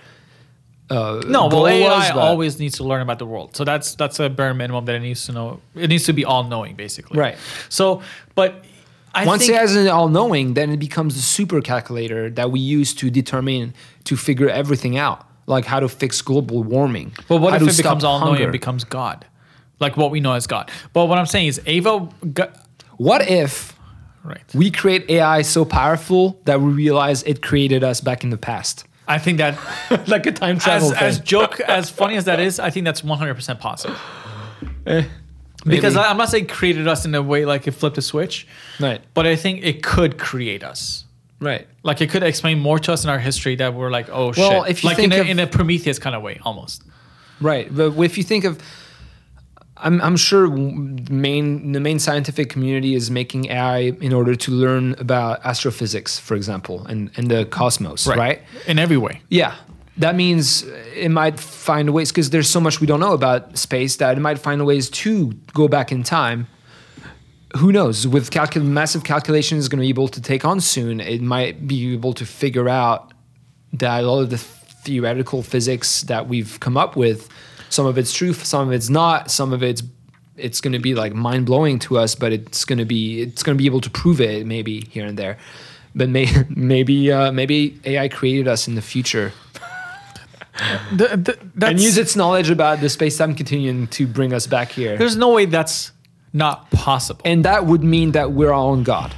uh, 0.89 1.21
No, 1.27 1.47
well, 1.47 1.67
AI 1.67 2.09
always 2.11 2.59
needs 2.59 2.77
to 2.77 2.83
learn 2.83 3.01
about 3.01 3.19
the 3.19 3.25
world. 3.25 3.55
So 3.55 3.63
that's 3.63 3.95
that's 3.95 4.19
a 4.19 4.29
bare 4.29 4.53
minimum 4.53 4.85
that 4.85 4.95
it 4.95 4.99
needs 4.99 5.25
to 5.25 5.31
know. 5.31 5.59
It 5.75 5.87
needs 5.89 6.05
to 6.05 6.13
be 6.13 6.25
all 6.25 6.43
knowing, 6.43 6.75
basically. 6.75 7.19
Right. 7.19 7.37
So, 7.69 8.01
but 8.35 8.63
I 9.15 9.25
once 9.25 9.45
think 9.45 9.55
it 9.55 9.59
has 9.59 9.75
an 9.75 9.87
all-knowing, 9.87 10.55
then 10.55 10.71
it 10.71 10.77
becomes 10.77 11.15
the 11.15 11.21
super 11.21 11.61
calculator 11.61 12.29
that 12.31 12.49
we 12.51 12.59
use 12.59 12.93
to 12.95 13.09
determine 13.11 13.73
to 14.05 14.17
figure 14.17 14.49
everything 14.49 14.97
out. 14.97 15.25
like 15.45 15.65
how 15.65 15.79
to 15.79 15.89
fix 15.89 16.21
global 16.21 16.63
warming. 16.63 17.11
But 17.27 17.37
what 17.41 17.53
if 17.61 17.67
it 17.67 17.77
becomes 17.77 18.03
all 18.03 18.19
knowing 18.21 18.41
It 18.41 18.51
becomes 18.51 18.83
God? 18.85 19.25
Like 19.79 19.97
what 19.97 20.09
we 20.09 20.19
know 20.19 20.33
as 20.33 20.47
God. 20.47 20.71
But 20.93 21.05
what 21.07 21.17
I'm 21.19 21.25
saying 21.25 21.47
is 21.47 21.61
Ava 21.65 22.07
got, 22.33 22.55
What 22.97 23.27
if 23.29 23.77
right. 24.23 24.41
we 24.55 24.71
create 24.71 25.09
AI 25.09 25.41
so 25.43 25.65
powerful 25.65 26.39
that 26.45 26.61
we 26.61 26.71
realize 26.71 27.23
it 27.23 27.41
created 27.41 27.83
us 27.83 27.99
back 28.01 28.23
in 28.23 28.29
the 28.29 28.37
past? 28.37 28.85
I 29.07 29.17
think 29.19 29.37
that 29.39 29.57
like 30.07 30.25
a 30.25 30.31
time 30.31 30.59
travel 30.59 30.93
as, 30.95 31.01
as 31.01 31.19
joke 31.19 31.59
as 31.59 31.89
funny 31.89 32.15
as 32.15 32.25
that 32.25 32.39
is, 32.39 32.59
I 32.59 32.69
think 32.69 32.85
that's 32.85 33.01
100% 33.01 33.59
possible. 33.59 33.95
Eh, 34.85 35.03
Because 35.65 35.95
maybe. 35.95 36.05
I- 36.05 36.09
I'm 36.09 36.17
not 36.17 36.29
saying 36.29 36.47
created 36.47 36.87
us 36.87 37.05
in 37.05 37.13
a 37.15 37.21
way 37.21 37.45
like 37.45 37.67
it 37.67 37.71
flipped 37.71 37.97
a 37.97 38.01
switch, 38.01 38.47
right, 38.79 39.01
but 39.13 39.25
I 39.27 39.35
think 39.35 39.63
it 39.63 39.83
could 39.83 40.17
create 40.17 40.63
us. 40.63 41.05
right. 41.39 41.67
Like 41.83 41.99
it 42.01 42.09
could 42.09 42.23
explain 42.23 42.59
more 42.59 42.79
to 42.79 42.93
us 42.93 43.03
in 43.03 43.09
our 43.09 43.19
history 43.19 43.55
that 43.57 43.73
we're 43.73 43.91
like, 43.91 44.07
oh 44.09 44.31
Well, 44.37 44.63
shit. 44.63 44.71
if 44.71 44.83
you 44.83 44.89
like 44.89 44.97
think 44.97 45.11
in, 45.13 45.19
a, 45.19 45.21
of- 45.21 45.27
in 45.29 45.39
a 45.39 45.47
Prometheus 45.47 45.99
kind 45.99 46.15
of 46.15 46.21
way, 46.21 46.39
almost. 46.43 46.83
Right, 47.41 47.67
but 47.75 47.97
if 47.99 48.17
you 48.17 48.23
think 48.23 48.45
of, 48.45 48.57
I'm 49.77 50.01
I'm 50.01 50.15
sure 50.17 50.47
main 50.49 51.71
the 51.71 51.79
main 51.79 51.99
scientific 51.99 52.49
community 52.49 52.93
is 52.93 53.09
making 53.09 53.45
AI 53.49 53.77
in 54.01 54.13
order 54.13 54.35
to 54.35 54.51
learn 54.51 54.93
about 54.99 55.43
astrophysics, 55.45 56.19
for 56.19 56.35
example, 56.35 56.85
and 56.85 57.09
and 57.17 57.29
the 57.29 57.45
cosmos, 57.45 58.05
right? 58.07 58.41
In 58.67 58.77
every 58.77 58.97
way. 58.97 59.21
Yeah, 59.29 59.55
that 59.97 60.15
means 60.15 60.63
it 60.95 61.09
might 61.09 61.39
find 61.39 61.91
ways 61.91 62.11
because 62.11 62.29
there's 62.29 62.49
so 62.49 62.59
much 62.59 62.81
we 62.81 62.87
don't 62.87 62.99
know 62.99 63.13
about 63.13 63.57
space 63.57 63.95
that 63.97 64.17
it 64.17 64.21
might 64.21 64.39
find 64.39 64.65
ways 64.65 64.89
to 64.89 65.33
go 65.53 65.67
back 65.67 65.91
in 65.91 66.03
time. 66.03 66.47
Who 67.57 67.71
knows? 67.71 68.07
With 68.07 68.31
calcul- 68.31 68.65
massive 68.65 69.03
calculations 69.03 69.67
going 69.67 69.77
to 69.77 69.83
be 69.83 69.89
able 69.89 70.07
to 70.07 70.21
take 70.21 70.43
on 70.43 70.59
soon, 70.59 70.99
it 70.99 71.21
might 71.21 71.67
be 71.67 71.93
able 71.93 72.13
to 72.13 72.25
figure 72.25 72.67
out 72.67 73.13
that 73.73 74.03
all 74.03 74.19
of 74.19 74.29
the 74.31 74.39
theoretical 74.39 75.43
physics 75.43 76.01
that 76.03 76.27
we've 76.27 76.59
come 76.59 76.77
up 76.77 76.95
with, 76.95 77.29
some 77.73 77.85
of 77.87 77.97
it's 77.97 78.13
true, 78.13 78.33
some 78.33 78.67
of 78.67 78.73
it's 78.73 78.89
not, 78.89 79.31
some 79.31 79.51
of 79.53 79.61
it's 79.63 79.81
it's 80.35 80.61
going 80.61 80.73
to 80.73 80.79
be 80.79 80.95
like 80.95 81.13
mind 81.13 81.45
blowing 81.45 81.77
to 81.79 81.97
us, 81.97 82.15
but 82.15 82.31
it's 82.31 82.65
going 82.65 82.79
to 82.79 82.85
be 82.85 83.21
it's 83.21 83.43
going 83.43 83.55
to 83.57 83.61
be 83.61 83.65
able 83.67 83.81
to 83.81 83.89
prove 83.89 84.19
it 84.21 84.45
maybe 84.45 84.81
here 84.91 85.05
and 85.05 85.17
there. 85.17 85.37
But 85.95 86.09
may, 86.09 86.27
maybe 86.49 87.11
uh, 87.11 87.31
maybe 87.31 87.79
AI 87.85 88.07
created 88.09 88.47
us 88.47 88.67
in 88.67 88.75
the 88.75 88.81
future 88.81 89.31
The- 90.91 91.37
the- 91.55 91.67
and 91.67 91.79
use 91.79 91.97
its 91.97 92.15
knowledge 92.15 92.49
about 92.51 92.79
the 92.79 92.89
space 92.89 93.17
time 93.17 93.33
continuum 93.35 93.87
to 93.87 94.05
bring 94.07 94.33
us 94.33 94.45
back 94.47 94.71
here. 94.71 94.97
There's 94.97 95.17
no 95.17 95.29
way 95.33 95.45
that's 95.45 95.91
not 96.31 96.69
possible. 96.71 97.21
and 97.25 97.45
that 97.45 97.65
would 97.65 97.83
mean 97.83 98.11
that 98.13 98.31
we're 98.31 98.49
our 98.51 98.65
own 98.71 98.83
God. 98.83 99.13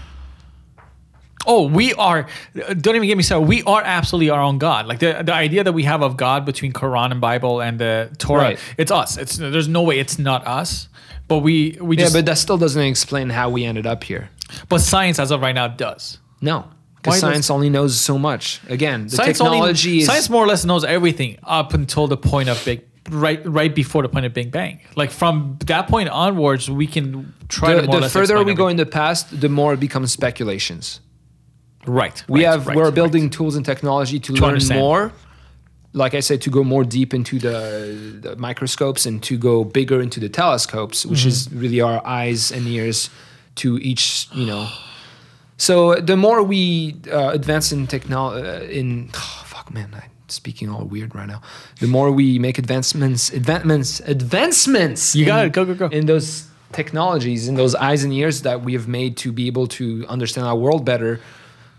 Oh, 1.48 1.68
we 1.68 1.94
are. 1.94 2.28
Don't 2.56 2.96
even 2.96 3.08
get 3.08 3.18
me 3.18 3.24
started. 3.24 3.48
We 3.48 3.62
are 3.64 3.82
absolutely 3.84 4.30
our 4.32 4.42
own 4.42 4.58
God. 4.58 4.88
Like 4.88 5.00
the 5.00 5.22
the 5.24 5.34
idea 5.34 5.64
that 5.64 5.74
we 5.74 5.84
have 5.84 6.02
of 6.02 6.18
God 6.18 6.44
between 6.46 6.74
Quran 6.74 7.12
and 7.12 7.22
Bible 7.22 7.62
and 7.62 7.78
the 7.80 8.10
Torah, 8.18 8.42
Right. 8.42 8.60
it's 8.78 8.92
us. 8.92 9.18
It's 9.18 9.38
there's 9.38 9.68
no 9.68 9.84
way 9.84 10.00
it's 10.00 10.18
not 10.18 10.46
us. 10.48 10.88
But 11.28 11.40
we 11.40 11.78
we 11.82 11.98
Yeah, 11.98 12.04
just. 12.06 12.14
but 12.16 12.26
that 12.26 12.38
still 12.38 12.58
doesn't 12.58 12.82
explain 12.82 13.30
how 13.30 13.50
we 13.50 13.64
ended 13.66 13.86
up 13.86 14.04
here. 14.04 14.30
but 14.70 14.80
science 14.80 15.20
as 15.20 15.32
of 15.32 15.42
right 15.42 15.56
now 15.56 15.68
does. 15.68 16.20
No, 16.42 16.66
because 16.98 17.16
does- 17.16 17.22
science 17.22 17.50
only 17.50 17.70
knows 17.70 18.00
so 18.00 18.18
much. 18.18 18.60
Again, 18.70 19.04
the 19.08 19.16
Science 19.18 19.38
technology 19.38 19.90
only, 19.90 20.00
is 20.02 20.06
science 20.08 20.30
more 20.30 20.44
or 20.44 20.48
less 20.48 20.64
knows 20.66 20.84
everything 20.84 21.38
up 21.44 21.74
until 21.74 22.08
the 22.08 22.18
point 22.18 22.50
of 22.50 22.64
big 22.66 22.82
right 23.12 23.42
right 23.46 23.74
before 23.76 24.02
the 24.02 24.10
point 24.10 24.26
of 24.26 24.34
Big 24.34 24.52
Bang. 24.52 24.80
Like 24.96 25.12
from 25.12 25.58
that 25.68 25.88
point 25.88 26.10
onwards, 26.10 26.70
we 26.70 26.88
can 26.88 27.34
try 27.50 27.74
the, 27.76 27.82
to 27.88 28.00
the 28.00 28.10
further 28.10 28.44
we 28.44 28.54
go 28.56 28.68
in 28.68 28.78
the 28.78 28.86
past, 28.86 29.40
the 29.42 29.50
more 29.50 29.74
it 29.74 29.80
becomes 29.80 30.12
speculations. 30.12 31.02
Right, 31.88 32.24
We 32.28 32.46
right, 32.46 32.52
have 32.52 32.68
right, 32.68 32.76
we're 32.76 32.86
right. 32.86 32.94
building 32.94 33.30
tools 33.30 33.56
and 33.56 33.66
technology 33.66 34.20
to, 34.20 34.34
learn 34.34 34.44
understand. 34.44 34.80
more. 34.82 35.12
Like 35.94 36.14
I 36.14 36.20
said, 36.20 36.42
to 36.42 36.50
go 36.50 36.64
more 36.64 36.84
deep 36.84 37.14
into 37.14 37.40
the, 37.40 38.20
the 38.22 38.36
microscopes 38.36 39.06
and 39.06 39.24
to 39.24 39.38
go 39.38 39.64
bigger 39.64 40.02
into 40.02 40.20
the 40.20 40.28
telescopes, 40.30 41.06
which 41.06 41.26
is 41.26 41.48
Mm-hmm. 41.48 41.60
really 41.60 41.82
our 41.82 42.06
eyes 42.06 42.52
and 42.52 42.68
ears 42.68 43.10
to 43.56 43.78
each, 43.78 44.28
you 44.34 44.46
know. 44.46 44.68
So 45.58 45.96
the 45.96 46.18
more 46.18 46.44
we 46.44 46.98
uh, 47.10 47.30
advance 47.30 47.72
in 47.72 47.88
technology, 47.88 48.46
uh, 48.46 48.62
in 48.80 49.08
fuck 49.46 49.74
man, 49.74 49.90
I'm 49.94 50.10
speaking 50.28 50.70
all 50.70 50.84
weird 50.84 51.16
right 51.16 51.28
now. 51.28 51.42
The 51.80 51.88
more 51.88 52.12
we 52.12 52.40
make 52.40 52.58
advancements, 52.58 53.32
advancements, 53.32 54.02
advancements. 54.02 55.16
You 55.16 55.26
got 55.26 55.40
in- 55.40 55.46
it. 55.48 55.54
Go 55.54 55.64
go 55.66 55.76
go. 55.76 55.88
in 55.88 56.08
those 56.08 56.48
technologies, 56.74 57.48
in 57.48 57.56
those 57.56 57.74
eyes 57.74 58.04
and 58.04 58.12
ears 58.12 58.42
that 58.42 58.62
we 58.66 58.74
have 58.74 58.88
made 58.90 59.16
to 59.18 59.32
be 59.32 59.48
able 59.48 59.68
to 59.68 60.06
understand 60.10 60.46
our 60.46 60.58
world 60.58 60.84
better, 60.84 61.22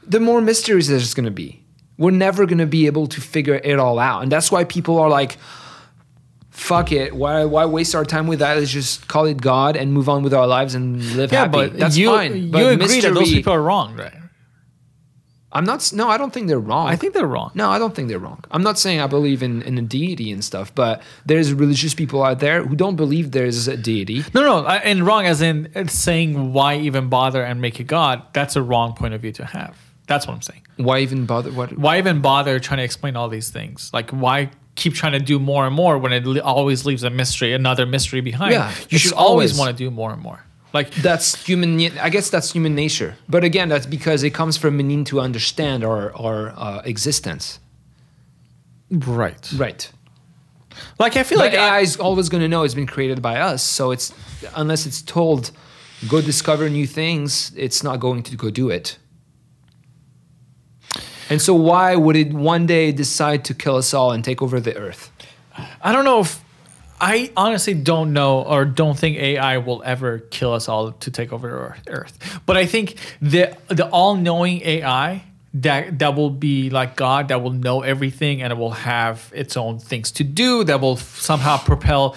the 0.07 0.21
more 0.21 0.41
mysteries 0.41 0.89
there's 0.89 1.15
going 1.15 1.25
to 1.25 1.31
be. 1.31 1.63
We're 1.99 2.11
never 2.11 2.45
going 2.47 2.59
to 2.59 2.67
be 2.67 2.87
able 2.87 3.07
to 3.09 3.21
figure 3.21 3.55
it 3.55 3.79
all 3.79 3.99
out. 3.99 4.23
And 4.23 4.31
that's 4.31 4.53
why 4.53 4.65
people 4.65 4.99
are 4.99 5.09
like, 5.09 5.39
fuck 6.51 6.93
it. 6.93 7.15
Why, 7.15 7.45
why 7.45 7.65
waste 7.65 7.95
our 7.95 8.05
time 8.05 8.27
with 8.27 8.41
that? 8.41 8.57
Let's 8.59 8.71
just 8.71 9.09
call 9.09 9.25
it 9.27 9.41
God 9.41 9.77
and 9.77 9.93
move 9.93 10.09
on 10.09 10.23
with 10.23 10.35
our 10.35 10.47
lives 10.47 10.75
and 10.75 11.03
live 11.17 11.33
yeah, 11.33 11.41
happy. 11.41 11.53
but 11.53 11.79
that's 11.79 11.97
you 11.97 12.09
fine. 12.11 12.37
you 12.37 12.51
But 12.51 12.73
agree 12.75 13.01
that 13.01 13.15
those 13.15 13.31
people 13.33 13.53
are 13.53 13.63
wrong, 13.63 13.97
right? 13.97 14.13
I'm 15.53 15.65
not, 15.65 15.91
no, 15.95 16.09
I 16.11 16.19
don't 16.19 16.35
think 16.35 16.49
they're 16.49 16.59
wrong. 16.59 16.87
I 16.89 16.97
think 16.97 17.15
they're 17.15 17.27
wrong. 17.27 17.51
No, 17.55 17.71
I 17.71 17.79
don't 17.79 17.95
think 17.95 18.09
they're 18.09 18.19
wrong. 18.19 18.45
I'm 18.51 18.63
not 18.63 18.79
saying 18.79 19.01
I 19.01 19.07
believe 19.07 19.43
in, 19.43 19.63
in 19.63 19.79
a 19.79 19.83
deity 19.83 20.31
and 20.31 20.45
stuff, 20.45 20.75
but 20.75 21.01
there's 21.25 21.55
religious 21.55 21.95
people 21.95 22.23
out 22.23 22.41
there 22.41 22.63
who 22.63 22.77
don't 22.77 22.97
believe 22.97 23.31
there's 23.31 23.67
a 23.69 23.77
deity. 23.77 24.23
No, 24.35 24.43
no, 24.43 24.67
I- 24.67 24.79
and 24.79 25.07
wrong 25.07 25.25
as 25.25 25.41
in 25.41 25.89
saying 25.89 26.53
why 26.53 26.77
even 26.77 27.09
bother 27.09 27.43
and 27.43 27.63
make 27.63 27.81
a 27.81 27.85
god. 27.85 28.23
That's 28.35 28.55
a 28.55 28.63
wrong 28.63 28.93
point 28.95 29.15
of 29.15 29.23
view 29.23 29.33
to 29.33 29.47
have. 29.47 29.79
That's 30.07 30.27
what 30.27 30.35
I'm 30.35 30.43
saying. 30.43 30.63
Why 30.77 31.01
even 31.01 31.27
bother? 31.27 31.51
What? 31.51 31.77
Why 31.77 31.99
even 31.99 32.21
bother 32.21 32.59
trying 32.61 32.79
to 32.79 32.85
explain 32.85 33.17
all 33.17 33.29
these 33.29 33.51
things? 33.51 33.91
Like, 33.93 34.11
why 34.11 34.51
keep 34.77 34.95
trying 34.95 35.13
to 35.13 35.19
do 35.19 35.39
more 35.39 35.67
and 35.67 35.75
more 35.75 35.99
when 35.99 36.13
it 36.13 36.27
always 36.41 36.85
leaves 36.87 37.03
a 37.03 37.11
mystery, 37.11 37.53
another 37.53 37.87
mystery 37.87 38.21
behind? 38.21 38.53
Yeah, 38.53 38.73
you 38.89 38.99
should 38.99 39.13
always 39.15 39.53
always- 39.53 39.59
want 39.59 39.77
to 39.77 39.85
do 39.85 39.91
more 39.91 40.13
and 40.13 40.23
more. 40.23 40.45
Like, 40.73 40.91
that's 40.97 41.43
human 41.47 41.81
i 42.01 42.11
guess 42.11 42.29
that's 42.29 42.53
human 42.53 42.75
nature 42.75 43.17
but 43.31 43.43
again 43.45 43.71
that's 43.71 43.87
because 43.87 44.23
it 44.23 44.35
comes 44.35 44.59
from 44.59 44.79
a 44.79 44.83
need 44.83 45.07
to 45.07 45.21
understand 45.21 45.83
our 45.85 46.15
our 46.15 46.53
uh, 46.55 46.83
existence 46.85 47.61
right, 48.91 49.51
right 49.57 49.91
like 50.99 51.17
I 51.17 51.23
feel 51.23 51.39
but 51.39 51.53
like 51.53 51.55
ai 51.55 51.79
I, 51.79 51.81
is 51.81 51.97
always 51.97 52.29
going 52.29 52.43
to 52.43 52.49
know 52.49 52.63
it's 52.63 52.75
been 52.75 52.87
created 52.87 53.23
by 53.23 53.37
us 53.41 53.63
so 53.63 53.91
it's 53.91 54.13
unless 54.55 54.85
it's 54.85 55.01
told 55.01 55.51
go 56.09 56.21
discover 56.21 56.69
new 56.69 56.87
things 56.87 57.53
it's 57.57 57.83
not 57.83 57.99
going 57.99 58.23
to 58.25 58.37
go 58.37 58.51
do 58.51 58.69
it 58.69 58.99
and 61.31 61.41
so 61.43 61.55
why 61.55 61.95
would 61.97 62.17
it 62.17 62.33
one 62.33 62.67
day 62.67 62.93
decide 62.93 63.45
to 63.45 63.55
kill 63.55 63.77
us 63.77 63.93
all 63.95 64.13
and 64.13 64.25
take 64.25 64.41
over 64.43 64.61
the 64.61 64.77
earth 64.77 65.11
I 65.83 65.93
don't 65.93 66.05
know 66.05 66.21
if 66.21 66.41
I 67.01 67.31
honestly 67.37 67.75
don't 67.75 68.13
know 68.13 68.43
or 68.43 68.65
don't 68.65 68.99
think 68.99 69.19
AI 69.19 69.59
will 69.59 69.83
ever 69.85 70.19
kill 70.19 70.53
us 70.55 70.67
all 70.69 70.93
to 70.93 71.11
take 71.11 71.31
over 71.33 71.77
Earth. 71.87 72.41
But 72.47 72.57
I 72.57 72.65
think 72.67 72.97
the 73.21 73.55
the 73.69 73.87
all 73.91 74.17
knowing 74.17 74.63
AI 74.63 75.23
that 75.55 75.99
that 75.99 76.15
will 76.15 76.31
be 76.31 76.71
like 76.71 76.97
God 76.97 77.29
that 77.29 77.43
will 77.43 77.53
know 77.53 77.83
everything 77.83 78.41
and 78.43 78.51
it 78.51 78.57
will 78.57 78.73
have 78.73 79.31
its 79.35 79.57
own 79.59 79.79
things 79.79 80.11
to 80.13 80.25
do 80.25 80.65
that 80.65 80.81
will 80.81 80.97
somehow 80.97 81.59
propel 81.59 82.17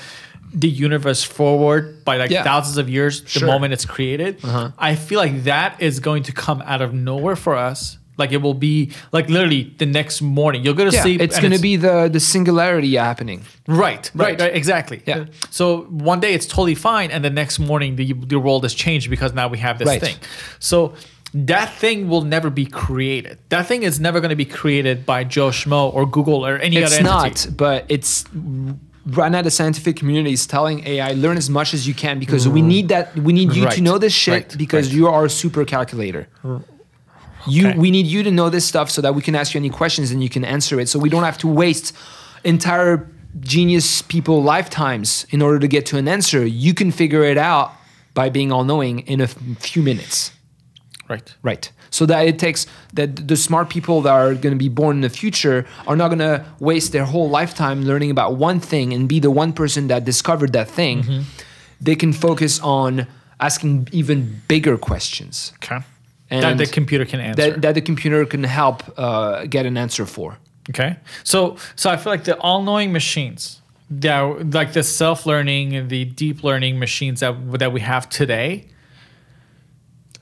the 0.53 0.69
universe 0.69 1.23
forward 1.23 2.03
by 2.05 2.17
like 2.17 2.31
Yeah. 2.31 2.43
thousands 2.43 2.77
of 2.77 2.89
years 2.89 3.21
the 3.39 3.45
moment 3.45 3.71
it's 3.73 3.85
created. 3.85 4.43
Uh-huh. 4.43 4.71
I 4.77 4.95
feel 4.95 5.19
like 5.19 5.43
that 5.43 5.81
is 5.81 5.99
going 5.99 6.23
to 6.23 6.31
come 6.31 6.61
out 6.65 6.81
of 6.81 6.93
nowhere 6.93 7.35
for 7.35 7.55
us. 7.55 7.97
Like 8.19 8.31
it 8.31 8.41
will 8.41 8.53
be 8.53 8.91
like 9.11 9.29
literally 9.29 9.73
the 9.77 9.85
next 9.85 10.21
morning. 10.21 10.63
You're 10.63 10.75
gonna 10.75 10.91
yeah, 10.91 11.01
sleep. 11.01 11.21
it's 11.21 11.39
going 11.39 11.53
to 11.53 11.59
be 11.59 11.75
the 11.75 12.09
the 12.09 12.19
singularity 12.19 12.95
happening 12.95 13.43
Right, 13.67 14.11
right, 14.13 14.27
Right. 14.29 14.41
right, 14.41 14.55
exactly. 14.55 15.01
Yeah. 15.05 15.25
So 15.49 15.83
one 15.83 16.19
day 16.19 16.33
it's 16.33 16.45
totally 16.45 16.75
fine, 16.75 17.11
and 17.11 17.23
the 17.23 17.29
next 17.29 17.59
morning 17.59 17.95
the 17.95 18.13
the 18.13 18.39
world 18.39 18.63
has 18.63 18.73
changed 18.73 19.09
because 19.09 19.33
now 19.33 19.47
we 19.47 19.57
have 19.59 19.77
this 19.79 19.87
Right. 19.87 20.01
thing. 20.01 20.15
So 20.59 20.93
that 21.33 21.73
thing 21.73 22.09
will 22.09 22.23
never 22.23 22.49
be 22.49 22.65
created. 22.65 23.37
That 23.49 23.67
thing 23.67 23.83
is 23.83 23.99
never 23.99 24.19
going 24.19 24.29
to 24.29 24.35
be 24.35 24.45
created 24.45 25.05
by 25.05 25.23
Joe 25.23 25.49
Schmo 25.49 25.93
or 25.93 26.05
Google 26.05 26.45
or 26.45 26.57
any 26.57 26.77
it's 26.77 26.87
other 26.87 27.07
entity. 27.07 27.49
not 27.49 27.57
but 27.57 27.85
it's 27.87 28.25
right 29.05 29.31
now 29.31 29.41
the 29.41 29.51
scientific 29.51 29.95
community 29.95 30.33
is 30.33 30.45
telling 30.45 30.85
ai 30.85 31.13
learn 31.13 31.37
as 31.37 31.49
much 31.49 31.73
as 31.73 31.87
you 31.87 31.93
can 31.93 32.19
because 32.19 32.47
we 32.47 32.61
mm. 32.61 32.65
need 32.65 32.89
that 32.89 33.15
we 33.15 33.33
need 33.33 33.53
you 33.55 33.67
to 33.69 33.81
know 33.81 33.97
this 33.97 34.13
shit 34.13 34.33
right, 34.33 34.57
because 34.57 34.87
right. 34.87 34.95
you 34.95 35.07
are 35.07 35.25
a 35.25 35.29
super 35.29 35.65
calculator 35.65 36.27
you 37.49 37.67
Okay. 37.69 37.77
we 37.77 37.89
need 37.91 38.07
you 38.07 38.23
to 38.23 38.31
know 38.31 38.49
this 38.49 38.65
stuff 38.65 38.89
so 38.89 39.01
that 39.01 39.13
we 39.15 39.21
can 39.21 39.35
ask 39.35 39.53
you 39.53 39.59
any 39.59 39.69
questions 39.69 40.11
and 40.11 40.21
you 40.23 40.29
can 40.29 40.43
answer 40.45 40.79
it 40.79 40.87
so 40.89 40.99
we 40.99 41.09
don't 41.09 41.23
have 41.23 41.37
to 41.39 41.47
waste 41.47 41.93
entire 42.43 43.07
genius 43.39 44.01
people 44.01 44.41
lifetimes 44.41 45.25
in 45.29 45.41
order 45.41 45.59
to 45.59 45.67
get 45.67 45.85
to 45.85 45.97
an 45.97 46.07
answer 46.07 46.45
you 46.45 46.73
can 46.73 46.91
figure 46.91 47.23
it 47.23 47.37
out 47.37 47.71
by 48.13 48.29
being 48.29 48.51
all-knowing 48.51 48.99
in 49.07 49.19
a 49.21 49.25
f- 49.25 49.35
few 49.59 49.81
minutes 49.83 50.31
Right. 51.07 51.33
Right. 51.41 51.71
So 51.89 52.05
that 52.05 52.27
it 52.27 52.37
takes 52.37 52.67
that 52.93 53.27
the 53.27 53.35
smart 53.35 53.67
people 53.71 54.01
that 54.03 54.11
are 54.13 54.35
going 54.35 54.53
to 54.53 54.63
be 54.67 54.69
born 54.69 54.97
in 54.97 55.01
the 55.01 55.09
future 55.09 55.65
are 55.87 55.95
not 55.95 56.09
going 56.09 56.19
to 56.19 56.45
waste 56.59 56.91
their 56.91 57.05
whole 57.05 57.31
lifetime 57.31 57.81
learning 57.83 58.11
about 58.11 58.35
one 58.35 58.59
thing 58.59 58.93
and 58.93 59.09
be 59.09 59.19
the 59.19 59.31
one 59.31 59.51
person 59.53 59.87
that 59.87 60.05
discovered 60.05 60.53
that 60.53 60.67
thing. 60.69 61.01
Mm-hmm. 61.01 61.21
They 61.81 61.95
can 61.95 62.13
focus 62.13 62.59
on 62.61 63.07
asking 63.39 63.87
even 63.91 64.41
bigger 64.47 64.77
questions 64.77 65.51
Okay. 65.63 65.79
And 66.31 66.43
that 66.43 66.57
the 66.57 66.67
computer 66.67 67.05
can 67.05 67.19
answer. 67.19 67.51
that, 67.51 67.61
that 67.61 67.73
the 67.75 67.81
computer 67.81 68.25
can 68.25 68.43
help 68.43 68.83
uh, 68.97 69.45
get 69.45 69.65
an 69.65 69.77
answer 69.77 70.05
for. 70.05 70.37
Okay. 70.69 70.97
So 71.23 71.57
so 71.75 71.89
I 71.89 71.97
feel 71.97 72.11
like 72.13 72.25
the 72.25 72.37
all-knowing 72.37 72.91
machines, 72.91 73.61
that 73.89 74.53
like 74.53 74.73
the 74.73 74.83
self-learning 74.83 75.75
and 75.75 75.89
the 75.89 76.05
deep 76.05 76.43
learning 76.43 76.77
machines 76.77 77.21
that 77.21 77.33
that 77.59 77.71
we 77.73 77.81
have 77.81 78.07
today, 78.09 78.67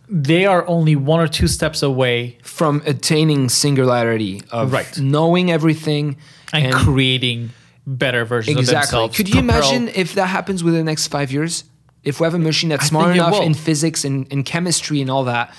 they 0.07 0.45
are 0.45 0.65
only 0.67 0.95
one 0.95 1.19
or 1.19 1.27
two 1.27 1.47
steps 1.47 1.83
away 1.83 2.37
From 2.41 2.81
attaining 2.85 3.49
singularity 3.49 4.41
of 4.51 4.71
Right. 4.71 4.97
knowing 4.97 5.51
everything 5.51 6.15
and, 6.53 6.73
creating 6.73 7.49
better 7.85 8.23
versions 8.23 8.55
of 8.55 8.61
exactly. 8.61 8.99
themselves. 8.99 9.17
Could 9.17 9.33
you 9.33 9.39
imagine 9.39 9.89
if 9.89 10.13
that 10.15 10.27
happens 10.27 10.63
within 10.63 10.79
the 10.79 10.91
next 10.91 11.07
five 11.07 11.31
years? 11.31 11.65
If 12.03 12.21
we 12.21 12.23
have 12.23 12.33
a 12.33 12.39
machine 12.39 12.69
that's 12.69 12.85
I 12.85 12.87
smart 12.87 13.15
enough 13.15 13.41
in 13.41 13.53
physics 13.53 14.05
and, 14.05 14.27
and 14.31 14.45
chemistry 14.45 15.01
and 15.01 15.11
all 15.11 15.25
that, 15.25 15.53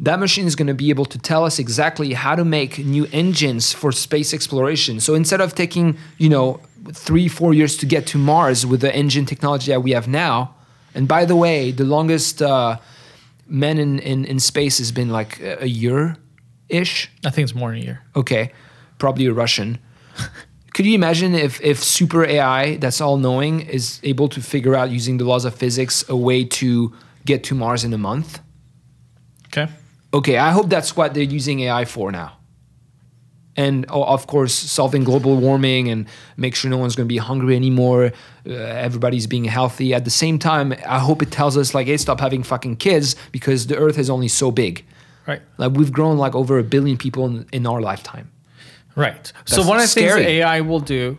that 0.00 0.18
machine 0.18 0.46
is 0.46 0.56
going 0.56 0.66
to 0.66 0.74
be 0.74 0.90
able 0.90 1.04
to 1.04 1.18
tell 1.18 1.44
us 1.44 1.58
exactly 1.58 2.14
how 2.14 2.34
to 2.34 2.44
make 2.44 2.78
new 2.78 3.06
engines 3.12 3.72
for 3.72 3.92
space 3.92 4.34
exploration. 4.34 4.98
So 5.00 5.14
instead 5.14 5.40
of 5.40 5.54
taking, 5.54 5.96
you 6.18 6.28
know, 6.28 6.60
three, 6.92 7.28
four 7.28 7.54
years 7.54 7.76
to 7.78 7.86
get 7.86 8.06
to 8.08 8.18
Mars 8.18 8.66
with 8.66 8.80
the 8.80 8.94
engine 8.94 9.24
technology 9.24 9.70
that 9.70 9.82
we 9.82 9.92
have 9.92 10.08
now, 10.08 10.54
and 10.94 11.06
by 11.06 11.24
the 11.24 11.36
way, 11.36 11.70
the 11.70 11.84
longest 11.84 12.42
uh, 12.42 12.78
men 13.46 13.78
in, 13.78 13.98
in, 14.00 14.24
in 14.24 14.40
space 14.40 14.78
has 14.78 14.90
been 14.90 15.10
like 15.10 15.40
a 15.40 15.68
year 15.68 16.16
ish. 16.68 17.10
I 17.24 17.30
think 17.30 17.44
it's 17.44 17.54
more 17.54 17.70
than 17.70 17.80
a 17.80 17.84
year. 17.84 18.02
Okay, 18.16 18.52
probably 18.98 19.26
a 19.26 19.32
Russian. 19.32 19.78
Could 20.74 20.86
you 20.86 20.94
imagine 20.94 21.36
if 21.36 21.60
if 21.60 21.82
super 21.82 22.24
AI 22.24 22.76
that's 22.78 23.00
all 23.00 23.16
knowing 23.16 23.60
is 23.60 24.00
able 24.02 24.28
to 24.28 24.40
figure 24.40 24.74
out 24.74 24.90
using 24.90 25.18
the 25.18 25.24
laws 25.24 25.44
of 25.44 25.54
physics 25.54 26.04
a 26.08 26.16
way 26.16 26.44
to 26.44 26.92
get 27.24 27.44
to 27.44 27.54
Mars 27.54 27.84
in 27.84 27.92
a 27.92 27.98
month? 27.98 28.40
Okay. 29.46 29.68
Okay, 30.14 30.38
I 30.38 30.52
hope 30.52 30.70
that's 30.70 30.96
what 30.96 31.12
they're 31.12 31.24
using 31.24 31.60
AI 31.60 31.84
for 31.84 32.12
now. 32.12 32.38
And 33.56 33.84
of 33.86 34.26
course, 34.26 34.54
solving 34.54 35.04
global 35.04 35.36
warming 35.36 35.88
and 35.88 36.06
make 36.36 36.54
sure 36.54 36.70
no 36.70 36.78
one's 36.78 36.96
going 36.96 37.06
to 37.06 37.12
be 37.12 37.18
hungry 37.18 37.54
anymore. 37.56 38.12
Uh, 38.48 38.52
everybody's 38.52 39.26
being 39.26 39.44
healthy. 39.44 39.92
At 39.92 40.04
the 40.04 40.10
same 40.10 40.38
time, 40.38 40.72
I 40.86 40.98
hope 40.98 41.20
it 41.22 41.30
tells 41.30 41.56
us 41.56 41.74
like, 41.74 41.86
hey, 41.86 41.96
stop 41.96 42.20
having 42.20 42.42
fucking 42.42 42.76
kids 42.76 43.14
because 43.32 43.66
the 43.66 43.76
Earth 43.76 43.98
is 43.98 44.08
only 44.08 44.28
so 44.28 44.50
big. 44.50 44.84
Right. 45.26 45.42
Like 45.58 45.72
we've 45.72 45.92
grown 45.92 46.16
like 46.16 46.34
over 46.34 46.58
a 46.58 46.64
billion 46.64 46.96
people 46.96 47.26
in, 47.26 47.46
in 47.52 47.66
our 47.66 47.80
lifetime. 47.80 48.30
Right. 48.96 49.32
so 49.44 49.56
That's 49.56 49.68
one 49.68 49.78
of 49.78 49.82
the 49.82 49.88
things 49.88 50.12
scary. 50.12 50.26
AI 50.38 50.60
will 50.60 50.80
do, 50.80 51.18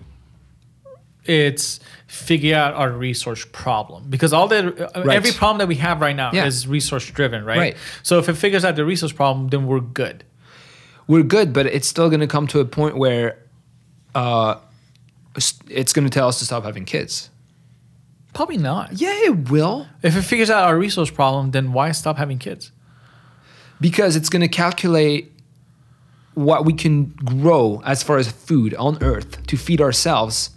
it's 1.26 1.80
figure 2.08 2.56
out 2.56 2.74
our 2.76 2.92
resource 2.92 3.46
problem 3.52 4.06
because 4.10 4.32
all 4.32 4.48
the 4.48 4.90
Right. 4.96 5.16
every 5.18 5.32
problem 5.32 5.58
that 5.58 5.68
we 5.68 5.76
have 5.76 6.02
right 6.02 6.16
now 6.16 6.32
Yeah. 6.34 6.46
is 6.46 6.68
resource 6.68 7.10
driven, 7.10 7.44
right? 7.44 7.58
Right. 7.58 7.78
So 8.04 8.20
if 8.20 8.30
it 8.30 8.34
figures 8.36 8.64
out 8.64 8.76
the 8.76 8.86
resource 8.86 9.12
problem, 9.12 9.50
then 9.50 9.66
we're 9.68 9.80
good. 9.80 10.24
we're 11.08 11.22
good, 11.24 11.54
but 11.54 11.68
it's 11.68 11.88
still 11.88 12.10
going 12.10 12.20
to 12.22 12.28
come 12.28 12.48
to 12.48 12.60
a 12.60 12.66
point 12.66 12.98
where 12.98 13.38
uh, 14.16 14.56
it's 15.70 15.94
going 15.94 16.04
to 16.06 16.10
tell 16.10 16.28
us 16.28 16.40
to 16.40 16.46
stop 16.46 16.64
having 16.64 16.84
kids. 16.86 17.30
Probably 18.34 18.58
not. 18.58 19.00
Yeah, 19.00 19.14
it 19.26 19.50
will. 19.52 19.88
If 20.02 20.16
it 20.18 20.24
figures 20.24 20.50
out 20.50 20.64
our 20.64 20.78
resource 20.78 21.12
problem, 21.12 21.52
then 21.52 21.74
why 21.74 21.92
stop 21.92 22.18
having 22.18 22.40
kids? 22.40 22.72
Because 23.80 24.16
it's 24.16 24.30
going 24.30 24.42
to 24.42 24.48
calculate 24.48 25.32
what 26.34 26.66
we 26.66 26.74
can 26.74 27.06
grow 27.24 27.82
as 27.86 28.02
far 28.04 28.18
as 28.18 28.32
food 28.32 28.74
on 28.76 28.98
Earth 29.04 29.46
to 29.48 29.58
feed 29.58 29.80
ourselves. 29.82 30.50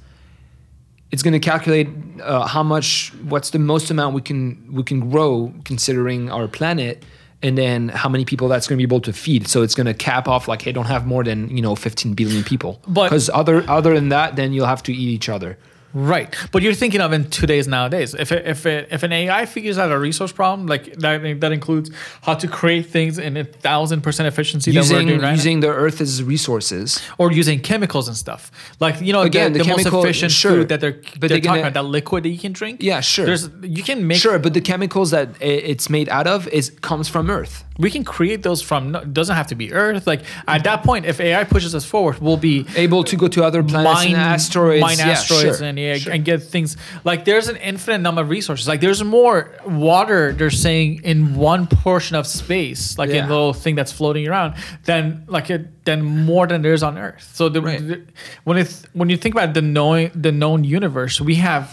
It's 1.11 1.23
going 1.23 1.33
to 1.33 1.41
calculate 1.41 1.89
uh, 2.23 2.47
how 2.47 2.63
much, 2.63 3.13
what's 3.29 3.51
the 3.51 3.59
most 3.59 3.91
amount 3.91 4.15
we 4.15 4.21
can 4.21 4.73
we 4.73 4.83
can 4.83 5.11
grow 5.11 5.53
considering 5.65 6.31
our 6.31 6.49
planet, 6.49 7.05
and 7.43 7.57
then 7.57 7.89
how 7.89 8.09
many 8.09 8.25
people 8.25 8.49
that's 8.49 8.67
going 8.67 8.77
to 8.77 8.87
be 8.87 8.89
able 8.89 9.01
to 9.03 9.13
feed. 9.13 9.49
So 9.49 9.63
it's 9.63 9.75
going 9.75 9.87
to 9.87 9.95
cap 9.95 10.29
off 10.29 10.49
like, 10.49 10.63
hey, 10.63 10.73
don't 10.73 10.87
have 10.87 11.07
more 11.07 11.25
than 11.25 11.55
you 11.55 11.63
know 11.63 11.75
15 11.75 12.15
billion 12.15 12.45
people. 12.45 12.81
Because 13.11 13.31
other 13.31 13.65
other 13.69 13.95
than 13.95 14.11
that, 14.11 14.37
then 14.37 14.53
you'll 14.53 14.67
have 14.67 14.83
to 14.85 14.93
eat 14.93 15.09
each 15.09 15.29
other. 15.29 15.59
Right, 15.95 16.35
but 16.53 16.63
you're 16.63 16.75
thinking 16.75 17.01
of 17.01 17.15
in 17.15 17.31
today's 17.31 17.67
nowadays. 17.67 18.15
If 18.15 18.31
it, 18.31 18.47
if 18.47 18.67
it, 18.67 18.89
if 18.91 19.03
an 19.03 19.13
AI 19.13 19.47
figures 19.47 19.79
out 19.79 19.91
a 19.91 19.99
resource 19.99 20.33
problem, 20.33 20.67
like 20.67 20.93
that 20.99 21.41
that 21.41 21.51
includes 21.53 21.91
how 22.23 22.35
to 22.35 22.47
create 22.47 22.87
things 22.91 23.19
in 23.19 23.39
a 23.39 23.45
thousand 23.45 24.03
percent 24.03 24.27
efficiency 24.27 24.71
that 24.73 24.77
we're 24.81 24.83
using 24.83 25.07
doing 25.09 25.21
right 25.21 25.29
now. 25.29 25.35
using 25.35 25.61
the 25.61 25.69
Earth's 25.69 26.21
resources. 26.23 27.01
or 27.17 27.33
using 27.33 27.61
chemicals 27.61 28.07
and 28.07 28.17
stuff. 28.17 28.51
Like 28.81 29.01
you 29.01 29.15
know, 29.15 29.23
Again, 29.23 29.55
the, 29.55 29.61
the 29.61 29.65
the, 29.65 29.71
most 29.71 29.87
efficient 29.87 30.31
sure. 30.33 30.51
food 30.53 30.69
that 30.69 30.81
they're 30.83 30.93
But 30.93 31.21
they're 31.21 31.29
they're 31.29 31.39
talking 31.39 31.49
gonna- 31.49 31.61
about, 31.63 31.75
that 31.75 31.85
liquid 31.85 32.25
that 32.25 32.29
you 32.29 32.39
can 32.39 32.53
drink. 32.53 32.83
Yeah, 32.83 33.01
sure. 33.01 33.25
There's 33.25 33.49
you 33.63 33.83
can 33.83 34.07
make 34.07 34.19
Sure, 34.19 34.39
but 34.39 34.53
the 34.53 34.61
chemicals 34.61 35.11
that 35.13 35.31
it's 35.41 35.89
made 35.89 36.11
out 36.11 36.27
of 36.27 36.49
is 36.49 36.71
comes 36.83 37.09
from 37.09 37.31
Earth. 37.31 37.65
We 37.79 37.91
can 37.91 38.05
create 38.05 38.43
those 38.43 38.61
from. 38.61 38.91
No, 38.91 39.05
doesn't 39.05 39.37
have 39.37 39.47
to 39.49 39.55
be 39.55 39.73
Earth. 39.73 40.07
Like 40.07 40.23
at 40.49 40.65
that 40.65 40.83
point, 40.83 41.07
if 41.07 41.21
AI 41.21 41.45
pushes 41.45 41.75
us 41.75 41.85
forward, 41.85 42.19
we'll 42.19 42.37
be 42.37 42.67
Able 42.77 43.05
to 43.05 43.17
go 43.17 43.29
to 43.29 43.45
other 43.45 43.63
planets 43.63 43.95
mine 43.95 44.09
and 44.09 44.17
asteroids. 44.17 44.81
mine 44.81 44.99
Yeah, 44.99 45.09
asteroids 45.11 45.59
sure, 45.59 45.67
and 45.67 45.79
yeah, 45.79 45.95
sure. 45.99 46.13
and 46.13 46.25
get 46.25 46.43
things 46.43 46.77
like 47.05 47.25
there's 47.25 47.49
an 47.49 47.57
infinite 47.57 47.99
number 47.99 48.21
of 48.23 48.31
resources. 48.31 48.67
Like 48.67 48.81
there's 48.81 49.03
more 49.05 49.55
water 49.67 50.33
they're 50.33 50.51
saying 50.51 51.03
in 51.05 51.37
one 51.37 51.67
portion 51.69 52.17
of 52.17 52.27
space, 52.27 52.99
like 52.99 53.11
Yeah. 53.11 53.23
in 53.23 53.29
the 53.29 53.35
little 53.35 53.55
thing 53.55 53.77
that's 53.77 53.93
floating 53.93 54.27
around, 54.27 54.55
than 54.85 55.25
like 55.29 55.49
it 55.51 55.85
than 55.85 56.03
more 56.05 56.47
than 56.47 56.63
there 56.63 56.73
is 56.75 56.83
on 56.83 56.99
Earth. 56.99 57.31
So 57.35 57.49
the, 57.49 57.63
Right. 57.63 57.87
the- 57.87 58.03
when 58.45 58.59
it's 58.59 58.83
when 58.93 59.09
you 59.09 59.17
think 59.17 59.35
about 59.35 59.55
the 59.55 59.63
knowing 59.63 60.11
the 60.15 60.33
known 60.33 60.65
universe, 60.65 61.21
we 61.21 61.37
have 61.37 61.65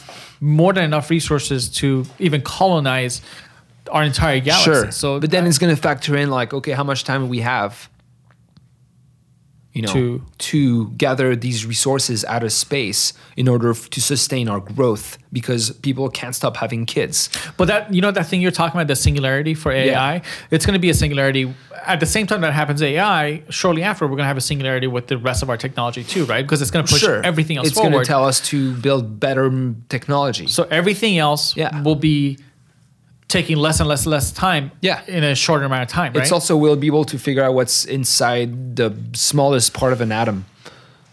more 0.41 0.71
than 0.73 0.83
enough 0.83 1.09
resources 1.09 1.69
to 1.69 2.05
even 2.19 2.41
colonize 2.41 3.21
our 3.91 4.03
entire 4.03 4.39
galaxy. 4.39 4.71
Sure. 4.71 4.91
So 4.91 5.19
but 5.19 5.31
then 5.31 5.45
it's 5.47 5.57
going 5.57 5.75
to 5.75 5.81
factor 5.81 6.15
in 6.15 6.29
like, 6.29 6.53
okay, 6.53 6.71
how 6.71 6.83
much 6.83 7.03
time 7.03 7.23
do 7.23 7.27
we 7.29 7.39
have? 7.41 7.89
You 9.73 9.81
know, 9.81 9.91
To- 9.91 10.21
to 10.37 10.89
gather 10.91 11.35
these 11.35 11.65
resources 11.65 12.23
out 12.23 12.43
of 12.43 12.53
space 12.53 13.11
in 13.35 13.49
order 13.49 13.71
f- 13.71 13.89
to 13.89 13.99
sustain 13.99 14.47
our 14.47 14.61
growth, 14.61 15.17
because 15.33 15.71
people 15.71 16.07
can't 16.09 16.33
stop 16.33 16.55
having 16.55 16.85
kids. 16.85 17.29
But 17.57 17.67
that 17.67 17.93
you 17.93 17.99
know 17.99 18.09
that 18.11 18.25
thing 18.27 18.39
you're 18.41 18.51
talking 18.51 18.79
about 18.79 18.87
the 18.87 18.95
singularity 18.95 19.53
for 19.53 19.73
AI, 19.73 20.21
it's 20.49 20.65
going 20.65 20.75
to 20.75 20.79
be 20.79 20.89
a 20.89 20.93
singularity 20.93 21.53
at 21.85 21.99
the 21.99 22.05
same 22.05 22.25
time 22.25 22.39
that 22.39 22.53
happens 22.53 22.81
AI. 22.81 23.43
Shortly 23.49 23.83
after, 23.83 24.05
we're 24.05 24.11
going 24.11 24.19
to 24.23 24.27
have 24.33 24.37
a 24.37 24.41
singularity 24.41 24.87
with 24.87 25.07
the 25.07 25.17
rest 25.17 25.43
of 25.43 25.49
our 25.49 25.57
technology 25.57 26.05
too, 26.05 26.23
right? 26.23 26.41
Because 26.45 26.61
it's 26.61 26.71
going 26.71 26.85
to 26.85 26.89
push 26.93 27.01
sure, 27.01 27.21
everything 27.25 27.57
else 27.57 27.67
it's 27.67 27.75
going 27.75 27.91
to 27.91 28.05
tell 28.05 28.23
us 28.23 28.39
to 28.51 28.73
build 28.75 29.19
better 29.19 29.51
technology. 29.89 30.47
so 30.47 30.63
everything 30.71 31.17
else 31.17 31.53
Yeah. 31.57 31.81
will 31.83 31.97
be 31.97 32.37
taking 33.27 33.57
less 33.57 33.79
and 33.79 33.89
less 33.89 34.03
and 34.05 34.11
less 34.11 34.31
time. 34.31 34.71
Yeah. 34.81 35.01
in 35.07 35.23
a 35.23 35.35
shorter 35.35 35.65
amount 35.65 35.83
of 35.83 35.89
time, 35.89 36.13
right? 36.13 36.21
It's 36.21 36.31
also 36.31 36.55
we'll 36.55 36.75
be 36.75 36.87
able 36.87 37.05
to 37.05 37.17
figure 37.17 37.43
out 37.43 37.53
what's 37.53 37.85
inside 37.85 38.75
the 38.75 38.95
smallest 39.13 39.73
part 39.73 39.93
of 39.93 40.01
an 40.01 40.11
atom. 40.11 40.45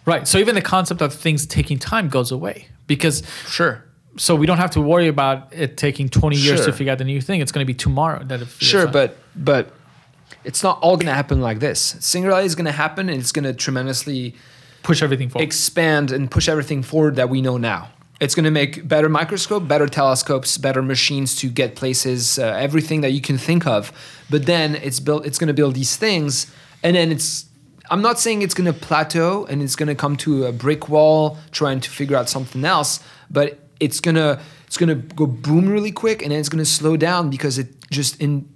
right. 0.05 0.27
So 0.29 0.39
even 0.39 0.55
the 0.55 0.63
concept 0.63 1.01
of 1.01 1.15
things 1.15 1.47
taking 1.47 1.79
time 1.79 2.09
goes 2.09 2.31
away 2.33 2.69
because 2.87 3.23
Sure. 3.49 3.85
so 4.17 4.35
we 4.37 4.47
don't 4.47 4.59
have 4.59 4.71
to 4.73 4.81
worry 4.81 5.09
about 5.09 5.49
it 5.53 5.77
taking 5.77 6.09
20 6.09 6.37
years 6.37 6.59
Sure. 6.59 6.67
to 6.67 6.73
figure 6.73 6.93
out 6.93 6.99
the 6.99 7.05
new 7.05 7.21
thing. 7.21 7.41
It's 7.41 7.53
going 7.53 7.65
to 7.67 7.73
be 7.73 7.75
tomorrow 7.75 8.23
that 8.25 8.43
it 8.43 8.49
Sure, 8.59 8.87
out. 8.87 8.93
but 8.93 9.17
but 9.35 9.73
it's 10.45 10.63
not 10.63 10.79
all 10.83 10.97
going 10.97 11.07
to 11.07 11.15
happen 11.15 11.41
like 11.41 11.61
this. 11.61 11.97
Singularity 12.01 12.47
is 12.47 12.55
going 12.55 12.67
to 12.67 12.73
happen, 12.73 13.09
and 13.09 13.19
it's 13.21 13.33
going 13.33 13.45
to 13.45 13.53
tremendously 13.55 14.35
push 14.83 15.01
everything 15.03 15.29
forward. 15.29 15.45
expand 15.45 16.11
and 16.11 16.31
push 16.31 16.49
everything 16.49 16.83
forward 16.83 17.15
that 17.17 17.29
we 17.31 17.41
know 17.41 17.57
now. 17.57 17.89
It's 18.23 18.37
going 18.37 18.45
to 18.45 18.53
make 18.53 18.87
better 18.87 19.09
microscope, 19.09 19.67
better 19.67 19.89
telescopes, 19.89 20.57
better 20.57 20.81
machines 20.81 21.35
to 21.41 21.49
get 21.49 21.75
places, 21.75 22.39
uh, 22.39 22.45
everything 22.45 23.01
that 23.01 23.11
you 23.11 23.21
can 23.21 23.37
think 23.37 23.67
of. 23.67 23.91
But 24.31 24.47
then 24.47 24.77
it's 24.77 25.01
built. 25.01 25.27
It's 25.27 25.39
going 25.39 25.49
to 25.49 25.55
build 25.55 25.75
these 25.75 25.97
things, 25.97 26.47
and 26.85 26.95
then 26.95 27.11
it's. 27.11 27.47
I'm 27.91 28.01
not 28.01 28.21
saying 28.21 28.43
it's 28.43 28.55
going 28.55 28.73
to 28.73 28.79
plateau 28.79 29.45
and 29.47 29.61
it's 29.61 29.75
going 29.75 29.89
to 29.89 29.97
come 29.97 30.17
to 30.19 30.47
a 30.47 30.53
brick 30.53 30.89
wall 30.89 31.37
trying 31.51 31.81
to 31.81 31.91
figure 31.91 32.17
out 32.17 32.29
something 32.29 32.65
else, 32.65 33.01
but 33.29 33.59
it's 33.81 33.99
gonna 33.99 34.41
it's 34.67 34.77
gonna 34.77 34.95
go 34.95 35.27
boom 35.27 35.69
really 35.69 35.91
quick 35.91 36.23
and 36.23 36.31
then 36.31 36.39
it's 36.39 36.49
gonna 36.49 36.65
slow 36.65 36.97
down 36.97 37.29
because 37.29 37.59
it 37.59 37.69
just 37.91 38.21
in 38.21 38.49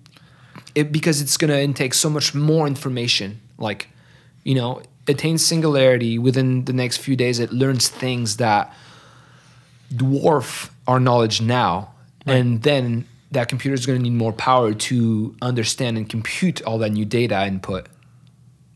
it 0.76 0.92
because 0.92 1.20
it's 1.20 1.36
gonna 1.36 1.58
intake 1.58 1.92
so 1.92 2.08
much 2.08 2.34
more 2.34 2.68
information. 2.68 3.40
Like, 3.58 3.88
you 4.44 4.54
know, 4.54 4.82
attains 5.08 5.44
singularity 5.44 6.18
within 6.18 6.66
the 6.66 6.72
next 6.72 6.98
few 6.98 7.16
days. 7.16 7.40
It 7.40 7.52
learns 7.52 7.88
things 7.88 8.36
that 8.36 8.72
dwarf 9.94 10.70
our 10.86 11.00
knowledge 11.00 11.40
now, 11.40 11.92
and 12.26 12.62
then 12.62 13.06
that 13.32 13.48
computer 13.48 13.74
is 13.74 13.86
going 13.86 13.98
to 13.98 14.02
need 14.02 14.12
more 14.16 14.32
power 14.32 14.72
to 14.72 15.34
understand 15.42 15.96
and 15.96 16.08
compute 16.08 16.62
all 16.62 16.78
that 16.78 16.90
new 16.90 17.04
data 17.04 17.44
input. 17.46 17.86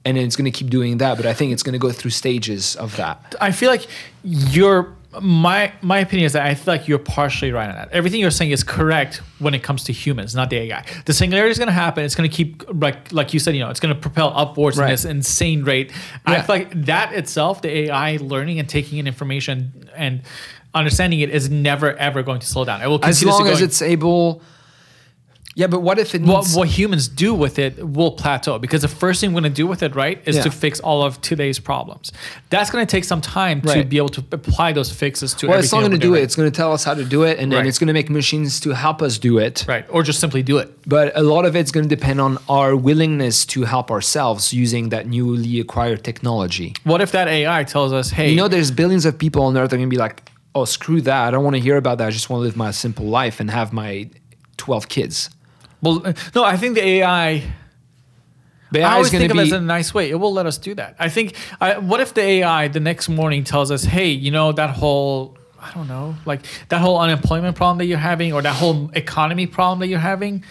And 0.04 0.16
it's 0.16 0.34
going 0.34 0.50
to 0.50 0.50
keep 0.50 0.70
doing 0.70 0.98
that, 0.98 1.16
but 1.18 1.26
I 1.26 1.34
think 1.34 1.52
it's 1.52 1.62
going 1.62 1.74
to 1.74 1.78
go 1.78 1.92
through 1.92 2.10
stages 2.12 2.74
of 2.76 2.96
that. 2.96 3.34
I 3.40 3.52
feel 3.52 3.70
like 3.70 3.86
you're 4.24 4.94
my 5.20 5.72
my 5.82 5.98
opinion 5.98 6.26
is 6.26 6.34
that 6.34 6.46
I 6.46 6.54
feel 6.54 6.72
like 6.74 6.86
you're 6.86 6.98
partially 6.98 7.50
right 7.50 7.68
on 7.68 7.74
that. 7.74 7.90
Everything 7.90 8.20
you're 8.20 8.30
saying 8.30 8.52
is 8.52 8.62
correct 8.62 9.16
when 9.40 9.54
it 9.54 9.62
comes 9.62 9.82
to 9.84 9.92
humans, 9.92 10.36
not 10.36 10.50
the 10.50 10.56
AI. 10.58 10.84
The 11.04 11.12
singularity 11.12 11.50
is 11.50 11.58
going 11.58 11.66
to 11.66 11.72
happen. 11.72 12.04
It's 12.04 12.14
going 12.14 12.30
to 12.30 12.34
keep 12.34 12.62
like 12.72 13.12
like 13.12 13.34
you 13.34 13.40
said, 13.40 13.54
you 13.54 13.60
know, 13.60 13.70
it's 13.70 13.80
going 13.80 13.94
to 13.94 14.00
propel 14.00 14.32
upwards 14.34 14.78
Right. 14.78 14.86
in 14.86 14.90
this 14.92 15.04
insane 15.04 15.64
rate. 15.64 15.92
I 16.26 16.40
feel 16.42 16.56
like 16.56 16.84
that 16.86 17.12
itself, 17.12 17.60
the 17.60 17.70
AI 17.88 18.18
learning 18.20 18.58
and 18.60 18.68
taking 18.68 18.98
in 18.98 19.06
information 19.08 19.90
and 19.96 20.22
understanding 20.74 21.20
it 21.20 21.30
is 21.30 21.50
never 21.50 21.96
ever 21.96 22.22
going 22.22 22.40
to 22.40 22.46
slow 22.46 22.64
down. 22.64 22.82
It 22.82 22.86
will 22.86 23.04
As 23.04 23.24
long 23.24 23.48
as 23.48 23.60
it's 23.60 23.82
able. 23.82 24.42
Yeah, 25.56 25.66
but 25.66 25.80
what 25.82 25.98
if 25.98 26.14
it 26.14 26.22
what, 26.22 26.42
needs? 26.42 26.54
what 26.56 26.68
humans 26.68 27.08
do 27.08 27.34
with 27.34 27.58
it 27.58 27.84
will 27.84 28.12
plateau 28.12 28.58
because 28.60 28.82
the 28.82 28.88
first 28.88 29.20
thing 29.20 29.32
we're 29.32 29.40
going 29.40 29.52
to 29.52 29.56
do 29.56 29.66
with 29.66 29.82
it, 29.82 29.96
right, 29.96 30.22
is 30.24 30.36
Yeah. 30.36 30.42
to 30.44 30.50
fix 30.50 30.78
all 30.78 31.02
of 31.02 31.20
today's 31.22 31.58
problems. 31.58 32.12
That's 32.50 32.70
going 32.70 32.86
to 32.86 32.90
take 32.90 33.02
some 33.02 33.20
time 33.20 33.60
to 33.62 33.84
be 33.84 33.96
able 33.96 34.10
to 34.10 34.24
apply 34.30 34.72
those 34.72 34.92
fixes 34.92 35.34
to 35.34 35.48
well, 35.48 35.58
it's 35.58 35.72
not 35.72 35.80
going 35.80 35.90
to 35.90 35.98
do 35.98 36.14
it. 36.14 36.22
It's 36.22 36.36
going 36.36 36.50
to 36.50 36.56
tell 36.56 36.72
us 36.72 36.84
how 36.84 36.94
to 36.94 37.04
do 37.04 37.24
it, 37.24 37.38
and 37.40 37.50
then 37.50 37.58
Right. 37.58 37.66
it's 37.66 37.80
going 37.80 37.88
to 37.88 37.92
make 37.92 38.08
machines 38.08 38.60
to 38.60 38.70
help 38.70 39.02
us 39.02 39.18
do 39.18 39.38
it. 39.38 39.64
Right. 39.66 39.84
Or 39.90 40.04
just 40.04 40.20
simply 40.20 40.44
do 40.44 40.56
it. 40.58 40.72
But 40.86 41.12
a 41.16 41.22
lot 41.22 41.44
of 41.44 41.56
it's 41.56 41.72
going 41.72 41.86
to 41.88 41.94
depend 41.94 42.20
on 42.20 42.38
our 42.48 42.76
willingness 42.76 43.44
to 43.46 43.64
help 43.64 43.90
ourselves 43.90 44.52
using 44.54 44.90
that 44.90 45.08
newly 45.08 45.58
acquired 45.58 46.04
technology. 46.04 46.74
What 46.84 47.00
if 47.02 47.10
that 47.10 47.26
AI 47.26 47.64
tells 47.64 47.92
us, 47.92 48.10
hey, 48.10 48.30
You 48.30 48.36
know, 48.36 48.48
there's 48.48 48.70
billions 48.70 49.04
of 49.04 49.18
people 49.18 49.42
on 49.42 49.56
Earth 49.56 49.70
that 49.70 49.76
are 49.76 49.78
going 49.78 49.90
to 49.90 49.94
be 49.94 49.98
like, 50.00 50.22
"Oh, 50.54 50.64
screw 50.64 51.00
that! 51.02 51.28
I 51.28 51.30
don't 51.30 51.44
want 51.44 51.56
to 51.56 51.62
hear 51.62 51.76
about 51.76 51.98
that. 51.98 52.08
I 52.08 52.10
just 52.10 52.30
want 52.30 52.40
to 52.40 52.44
live 52.44 52.56
my 52.56 52.70
simple 52.70 53.06
life 53.06 53.40
and 53.40 53.50
have 53.50 53.72
my 53.72 54.10
12 54.56 54.88
kids." 54.88 55.30
well, 55.82 56.02
no, 56.34 56.44
I 56.44 56.56
think 56.56 56.74
the 56.74 56.84
AI. 56.84 57.42
I 58.72 58.78
AI 58.78 58.92
always 58.92 59.06
is 59.06 59.12
going 59.12 59.22
think 59.22 59.32
to 59.32 59.38
of 59.40 59.44
it 59.46 59.52
as 59.52 59.60
a 59.60 59.60
nice 59.60 59.92
way. 59.92 60.10
It 60.10 60.14
will 60.14 60.32
let 60.32 60.46
us 60.46 60.56
do 60.56 60.74
that. 60.76 60.94
I 60.98 61.08
think. 61.08 61.34
I, 61.60 61.78
what 61.78 62.00
if 62.00 62.14
the 62.14 62.20
AI 62.20 62.68
the 62.68 62.80
next 62.80 63.08
morning 63.08 63.42
tells 63.42 63.70
us, 63.70 63.82
hey, 63.82 64.10
you 64.10 64.30
know 64.30 64.52
that 64.52 64.70
whole 64.70 65.36
I 65.60 65.72
don't 65.72 65.88
know, 65.88 66.16
like 66.24 66.40
that 66.68 66.80
whole 66.80 66.98
unemployment 66.98 67.56
problem 67.56 67.78
that 67.78 67.86
you're 67.86 67.98
having, 67.98 68.32
or 68.32 68.42
that 68.42 68.54
whole 68.54 68.90
economy 68.94 69.46
problem 69.46 69.80
that 69.80 69.88
you're 69.88 69.98
having. 69.98 70.44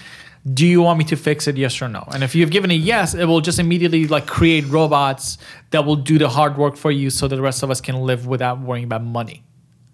Do 0.54 0.66
you 0.66 0.82
want 0.82 0.97
me 0.97 1.06
to 1.06 1.18
fix 1.18 1.47
it? 1.47 1.58
Yes 1.58 1.82
or 1.82 1.89
no? 1.89 2.08
And 2.14 2.24
if 2.24 2.34
you've 2.34 2.50
given 2.50 2.72
a 2.72 2.76
yes, 2.76 3.14
it 3.14 3.26
will 3.26 3.41
just 3.41 3.60
immediately 3.60 4.08
like 4.08 4.26
create 4.26 4.66
robots 4.68 5.38
that 5.72 5.86
will 5.86 5.97
do 5.97 6.18
the 6.18 6.30
hard 6.30 6.58
work 6.58 6.76
for 6.76 6.91
you, 6.91 7.10
so 7.10 7.28
that 7.28 7.36
the 7.36 7.41
rest 7.41 7.64
of 7.64 7.70
us 7.70 7.82
can 7.82 7.95
live 8.02 8.26
without 8.26 8.60
worrying 8.60 8.86
about 8.86 9.04
money. 9.04 9.43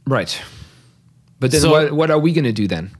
Right. 0.05 0.41
But 1.39 1.51
then 1.51 1.61
So- 1.61 1.71
what, 1.71 1.91
what 1.91 2.11
are 2.11 2.19
we 2.19 2.33
going 2.33 2.45
to 2.45 2.53
do 2.53 2.67
then? 2.67 2.91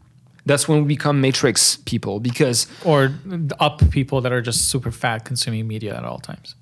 That's 0.47 0.68
when 0.68 0.82
we 0.84 0.88
become 0.88 1.22
matrix 1.22 1.78
people 1.86 2.20
because 2.20 2.68
or 2.84 3.16
up 3.60 3.89
people 3.89 4.22
that 4.22 4.32
are 4.32 4.41
just 4.41 4.70
super 4.70 4.91
fat 4.91 5.26
consuming 5.26 5.68
media 5.68 5.97
at 5.97 6.06
all 6.06 6.20
times. 6.20 6.53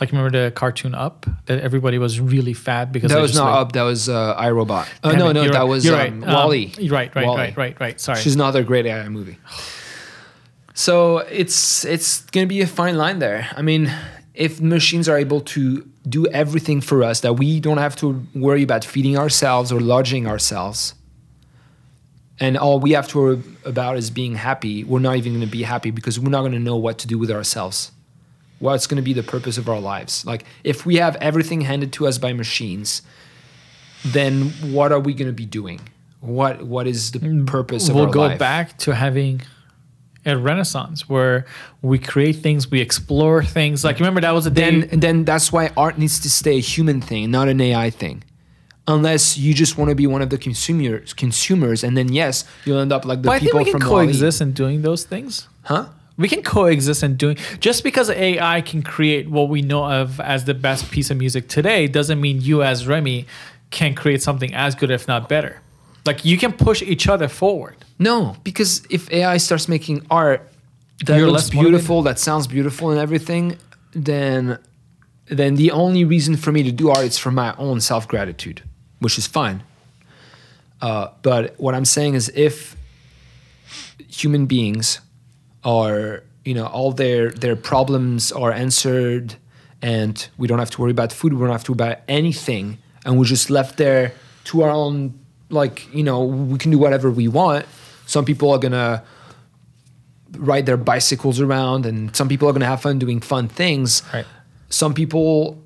Like 0.00 0.12
remember 0.12 0.44
the 0.44 0.52
cartoon 0.52 0.94
Up 0.94 1.26
that 1.46 1.58
everybody 1.58 1.98
was 1.98 2.20
really 2.20 2.52
fat 2.52 2.92
because 2.92 3.10
that 3.10 3.20
was 3.20 3.34
not 3.34 3.50
like, 3.50 3.60
up. 3.60 3.72
That 3.72 3.82
was 3.82 4.08
uh, 4.08 4.36
iRobot. 4.40 4.86
Oh 5.02 5.10
no, 5.10 5.32
no, 5.32 5.42
that 5.42 5.52
right, 5.52 5.62
was 5.64 5.88
um, 5.88 5.94
right. 5.94 6.12
Um, 6.12 6.20
WALL-E. 6.20 6.88
right, 6.88 7.12
right, 7.16 7.26
right, 7.26 7.56
right, 7.56 7.80
right. 7.80 8.00
Sorry. 8.00 8.20
she's 8.20 8.36
another 8.36 8.62
great 8.62 8.86
AI 8.86 9.08
movie. 9.08 9.38
So 10.74 11.18
it's 11.18 11.84
it's 11.84 12.20
gonna 12.26 12.46
be 12.46 12.60
a 12.60 12.66
fine 12.68 12.96
line 12.96 13.18
there. 13.18 13.48
I 13.56 13.62
mean, 13.62 13.92
if 14.32 14.60
machines 14.60 15.08
are 15.08 15.18
able 15.18 15.40
to 15.40 15.84
do 16.08 16.26
everything 16.26 16.80
for 16.80 17.02
us, 17.02 17.20
that 17.20 17.34
we 17.34 17.60
don't 17.60 17.78
have 17.78 17.96
to 17.96 18.24
worry 18.34 18.62
about 18.62 18.84
feeding 18.84 19.18
ourselves 19.18 19.72
or 19.72 19.80
lodging 19.80 20.26
ourselves, 20.26 20.94
and 22.40 22.56
all 22.56 22.78
we 22.78 22.92
have 22.92 23.08
to 23.08 23.18
worry 23.18 23.42
about 23.64 23.96
is 23.96 24.10
being 24.10 24.36
happy, 24.36 24.84
we're 24.84 25.00
not 25.00 25.16
even 25.16 25.32
gonna 25.32 25.46
be 25.46 25.62
happy 25.62 25.90
because 25.90 26.20
we're 26.20 26.30
not 26.30 26.42
gonna 26.42 26.58
know 26.58 26.76
what 26.76 26.98
to 26.98 27.06
do 27.06 27.18
with 27.18 27.30
ourselves. 27.30 27.90
What's 28.60 28.86
gonna 28.86 29.02
be 29.02 29.12
the 29.12 29.22
purpose 29.22 29.58
of 29.58 29.68
our 29.68 29.80
lives? 29.80 30.24
Like 30.24 30.44
if 30.62 30.86
we 30.86 30.96
have 30.96 31.16
everything 31.16 31.62
handed 31.62 31.92
to 31.94 32.06
us 32.06 32.18
by 32.18 32.32
machines, 32.32 33.02
then 34.04 34.50
what 34.72 34.92
are 34.92 35.00
we 35.00 35.14
gonna 35.14 35.32
be 35.32 35.46
doing? 35.46 35.80
What 36.20 36.62
what 36.62 36.86
is 36.86 37.10
the 37.12 37.20
mm, 37.20 37.46
purpose 37.46 37.88
of 37.88 37.96
we'll 37.96 38.06
our 38.06 38.12
go 38.12 38.36
back 38.36 38.78
to 38.78 38.94
having 38.94 39.42
a 40.28 40.36
renaissance 40.36 41.08
where 41.08 41.46
we 41.82 41.98
create 41.98 42.36
things, 42.36 42.70
we 42.70 42.80
explore 42.80 43.42
things. 43.42 43.84
Like 43.84 43.98
remember 43.98 44.20
that 44.20 44.32
was 44.32 44.46
a 44.46 44.50
day. 44.50 44.80
then 44.80 45.00
then 45.00 45.24
that's 45.24 45.52
why 45.52 45.70
art 45.76 45.98
needs 45.98 46.20
to 46.20 46.30
stay 46.30 46.56
a 46.56 46.60
human 46.60 47.00
thing, 47.00 47.30
not 47.30 47.48
an 47.48 47.60
AI 47.60 47.90
thing. 47.90 48.22
Unless 48.86 49.36
you 49.36 49.52
just 49.52 49.76
want 49.76 49.90
to 49.90 49.94
be 49.94 50.06
one 50.06 50.22
of 50.22 50.30
the 50.30 50.38
consumers, 50.38 51.12
consumers, 51.12 51.84
and 51.84 51.96
then 51.96 52.10
yes, 52.10 52.44
you'll 52.64 52.78
end 52.78 52.92
up 52.92 53.04
like 53.04 53.20
the 53.22 53.26
but 53.28 53.32
I 53.32 53.38
think 53.38 53.52
people 53.52 53.58
we 53.58 53.64
can 53.64 53.72
from 53.72 53.82
coexist 53.82 54.40
in 54.40 54.52
doing 54.52 54.82
those 54.82 55.04
things. 55.04 55.48
huh? 55.64 55.88
We 56.16 56.26
can 56.28 56.42
coexist 56.42 57.02
in 57.02 57.16
doing 57.16 57.36
just 57.60 57.84
because 57.84 58.10
AI 58.10 58.60
can 58.62 58.82
create 58.82 59.30
what 59.30 59.48
we 59.48 59.62
know 59.62 59.84
of 59.84 60.18
as 60.20 60.46
the 60.46 60.54
best 60.54 60.90
piece 60.90 61.10
of 61.10 61.16
music 61.16 61.48
today 61.48 61.86
doesn't 61.86 62.20
mean 62.20 62.40
you 62.40 62.62
as 62.62 62.86
Remy 62.88 63.26
can 63.70 63.94
create 63.94 64.22
something 64.22 64.52
as 64.54 64.74
good 64.74 64.90
if 64.90 65.06
not 65.06 65.28
better. 65.28 65.60
Like 66.04 66.24
you 66.24 66.38
can 66.38 66.52
push 66.52 66.82
each 66.82 67.06
other 67.06 67.28
forward. 67.28 67.77
No, 67.98 68.36
because 68.44 68.86
if 68.90 69.10
AI 69.12 69.38
starts 69.38 69.68
making 69.68 70.06
art 70.10 70.48
that 71.04 71.18
You're 71.18 71.30
looks 71.30 71.50
beautiful, 71.50 72.02
that 72.02 72.18
sounds 72.18 72.46
beautiful, 72.46 72.90
and 72.90 73.00
everything, 73.00 73.58
then 73.92 74.58
then 75.26 75.56
the 75.56 75.70
only 75.70 76.04
reason 76.04 76.36
for 76.36 76.52
me 76.52 76.62
to 76.62 76.72
do 76.72 76.90
art 76.90 77.04
is 77.04 77.18
for 77.18 77.30
my 77.30 77.54
own 77.58 77.80
self 77.80 78.06
gratitude, 78.08 78.62
which 79.00 79.18
is 79.18 79.26
fine. 79.26 79.62
Uh, 80.80 81.08
but 81.22 81.54
what 81.58 81.74
I'm 81.74 81.84
saying 81.84 82.14
is, 82.14 82.30
if 82.34 82.76
human 84.08 84.46
beings 84.46 85.00
are, 85.64 86.22
you 86.44 86.54
know, 86.54 86.66
all 86.66 86.92
their 86.92 87.30
their 87.30 87.56
problems 87.56 88.32
are 88.32 88.52
answered, 88.52 89.36
and 89.82 90.28
we 90.38 90.46
don't 90.46 90.58
have 90.58 90.70
to 90.70 90.80
worry 90.80 90.92
about 90.92 91.12
food, 91.12 91.32
we 91.32 91.40
don't 91.40 91.50
have 91.50 91.64
to 91.64 91.72
worry 91.72 91.90
about 91.90 91.98
anything, 92.08 92.78
and 93.04 93.18
we're 93.18 93.24
just 93.24 93.50
left 93.50 93.76
there 93.76 94.12
to 94.44 94.62
our 94.62 94.70
own, 94.70 95.18
like, 95.50 95.92
you 95.92 96.02
know, 96.02 96.24
we 96.24 96.58
can 96.58 96.70
do 96.70 96.78
whatever 96.78 97.10
we 97.10 97.28
want. 97.28 97.66
Some 98.08 98.24
people 98.24 98.50
are 98.50 98.58
gonna 98.58 99.04
ride 100.38 100.64
their 100.64 100.78
bicycles 100.78 101.40
around, 101.40 101.84
and 101.84 102.16
some 102.16 102.26
people 102.26 102.48
are 102.48 102.54
gonna 102.54 102.64
have 102.64 102.80
fun 102.80 102.98
doing 102.98 103.20
fun 103.20 103.48
things. 103.48 104.02
Right. 104.14 104.24
Some 104.70 104.94
people 104.94 105.62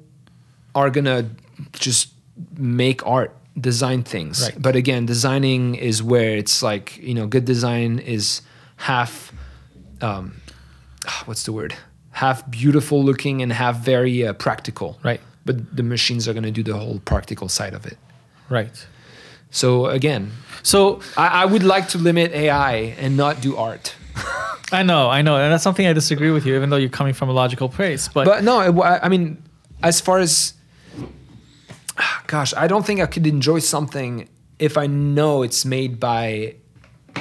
are 0.74 0.90
gonna 0.90 1.30
just 1.72 2.09
make 2.57 3.07
art, 3.07 3.32
design 3.59 4.03
things. 4.03 4.43
Right. 4.43 4.61
But 4.61 4.74
again, 4.74 5.07
designing 5.07 5.76
is 5.76 6.03
where 6.03 6.36
it's 6.36 6.64
like 6.64 6.99
you 6.99 7.14
know, 7.14 7.28
good 7.28 7.45
design 7.45 8.01
is 8.01 8.43
half, 8.76 9.32
um, 10.01 10.40
what's 11.26 11.45
the 11.45 11.53
word? 11.53 11.76
Half 12.11 12.51
beautiful 12.51 13.05
looking 13.05 13.40
and 13.40 13.53
half 13.53 13.78
very 13.78 14.26
uh, 14.26 14.32
practical. 14.32 14.99
Right. 15.05 15.20
But 15.45 15.76
the 15.76 15.84
machines 15.84 16.26
are 16.26 16.34
gonna 16.34 16.51
do 16.51 16.64
the 16.64 16.76
whole 16.76 16.99
practical 17.05 17.49
side 17.49 17.72
of 17.72 17.86
it. 17.86 17.99
Right. 18.49 18.84
So 19.53 19.86
again, 19.86 20.32
So 20.62 21.00
I, 21.16 21.42
I 21.42 21.44
would 21.44 21.62
like 21.62 21.88
to 21.88 21.98
limit 21.98 22.32
AI 22.32 22.96
and 22.98 23.16
not 23.16 23.40
do 23.40 23.57
art. 23.57 23.94
I 24.72 24.82
know, 24.82 25.11
I 25.11 25.20
know, 25.20 25.36
and 25.36 25.53
that's 25.53 25.62
something 25.62 25.86
I 25.86 25.92
disagree 25.92 26.30
with 26.30 26.46
you, 26.46 26.57
even 26.57 26.70
though 26.70 26.78
you're 26.78 26.88
coming 26.88 27.12
from 27.12 27.28
a 27.28 27.32
logical 27.32 27.68
place. 27.68 28.09
But, 28.09 28.24
But 28.24 28.42
no, 28.42 28.59
I 28.59 29.05
I 29.05 29.09
mean, 29.11 29.42
as 29.82 30.00
far 30.00 30.18
as, 30.18 30.55
gosh, 32.26 32.55
I 32.57 32.66
don't 32.66 32.84
think 32.84 33.00
I 33.00 33.07
could 33.07 33.26
enjoy 33.26 33.59
something 33.59 34.28
if 34.59 34.78
I 34.78 34.86
know 34.86 35.42
it's 35.42 35.64
made 35.66 36.00
by 36.00 36.55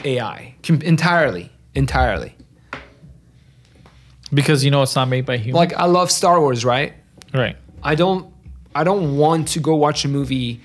AI 0.05 0.55
entirely, 0.69 1.51
entirely. 1.75 2.36
because 4.34 4.63
you 4.63 4.71
know 4.71 4.82
it's 4.84 4.95
not 4.95 5.09
made 5.09 5.25
by 5.25 5.36
humans. 5.38 5.55
Like 5.55 5.73
I 5.73 5.86
love 5.86 6.09
Star 6.11 6.39
Wars, 6.39 6.63
right? 6.63 6.93
right. 7.34 7.57
I 7.84 7.95
don't, 7.95 8.34
I 8.73 8.86
don't 8.86 9.17
want 9.17 9.49
to 9.49 9.59
go 9.59 9.75
watch 9.75 10.05
a 10.05 10.07
movie 10.07 10.61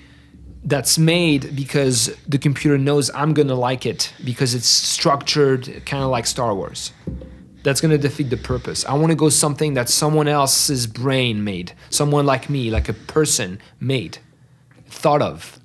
that's 0.63 0.97
made 0.97 1.55
because 1.55 2.15
the 2.27 2.37
computer 2.37 2.77
knows 2.77 3.09
I'm 3.13 3.33
gonna 3.33 3.55
like 3.55 3.85
it 3.85 4.13
because 4.23 4.53
it's 4.53 4.67
structured 4.67 5.83
kind 5.85 6.03
of 6.03 6.09
like 6.09 6.25
Star 6.27 6.53
Wars. 6.53 6.91
That's 7.63 7.81
gonna 7.81 7.97
defeat 7.97 8.29
the 8.29 8.37
purpose. 8.37 8.85
I 8.85 8.93
want 8.93 9.11
to 9.11 9.15
go 9.15 9.29
something 9.29 9.73
that 9.75 9.89
someone 9.89 10.27
else's 10.27 10.87
brain 10.87 11.43
made, 11.43 11.73
someone 11.89 12.25
like 12.25 12.49
me, 12.49 12.69
like 12.71 12.87
a 12.89 12.93
person 12.93 13.59
made, 13.79 14.19
thought 14.87 15.21
of. 15.21 15.59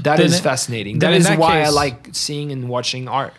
That 0.00 0.16
Then 0.18 0.26
is 0.26 0.38
it- 0.38 0.42
fascinating. 0.42 1.00
That 1.00 1.12
is 1.14 1.24
That 1.24 1.32
in 1.32 1.38
is 1.38 1.38
that 1.38 1.38
why 1.38 1.62
I 1.62 1.68
like 1.70 2.08
seeing 2.12 2.52
and 2.52 2.68
watching 2.68 3.08
art. 3.08 3.34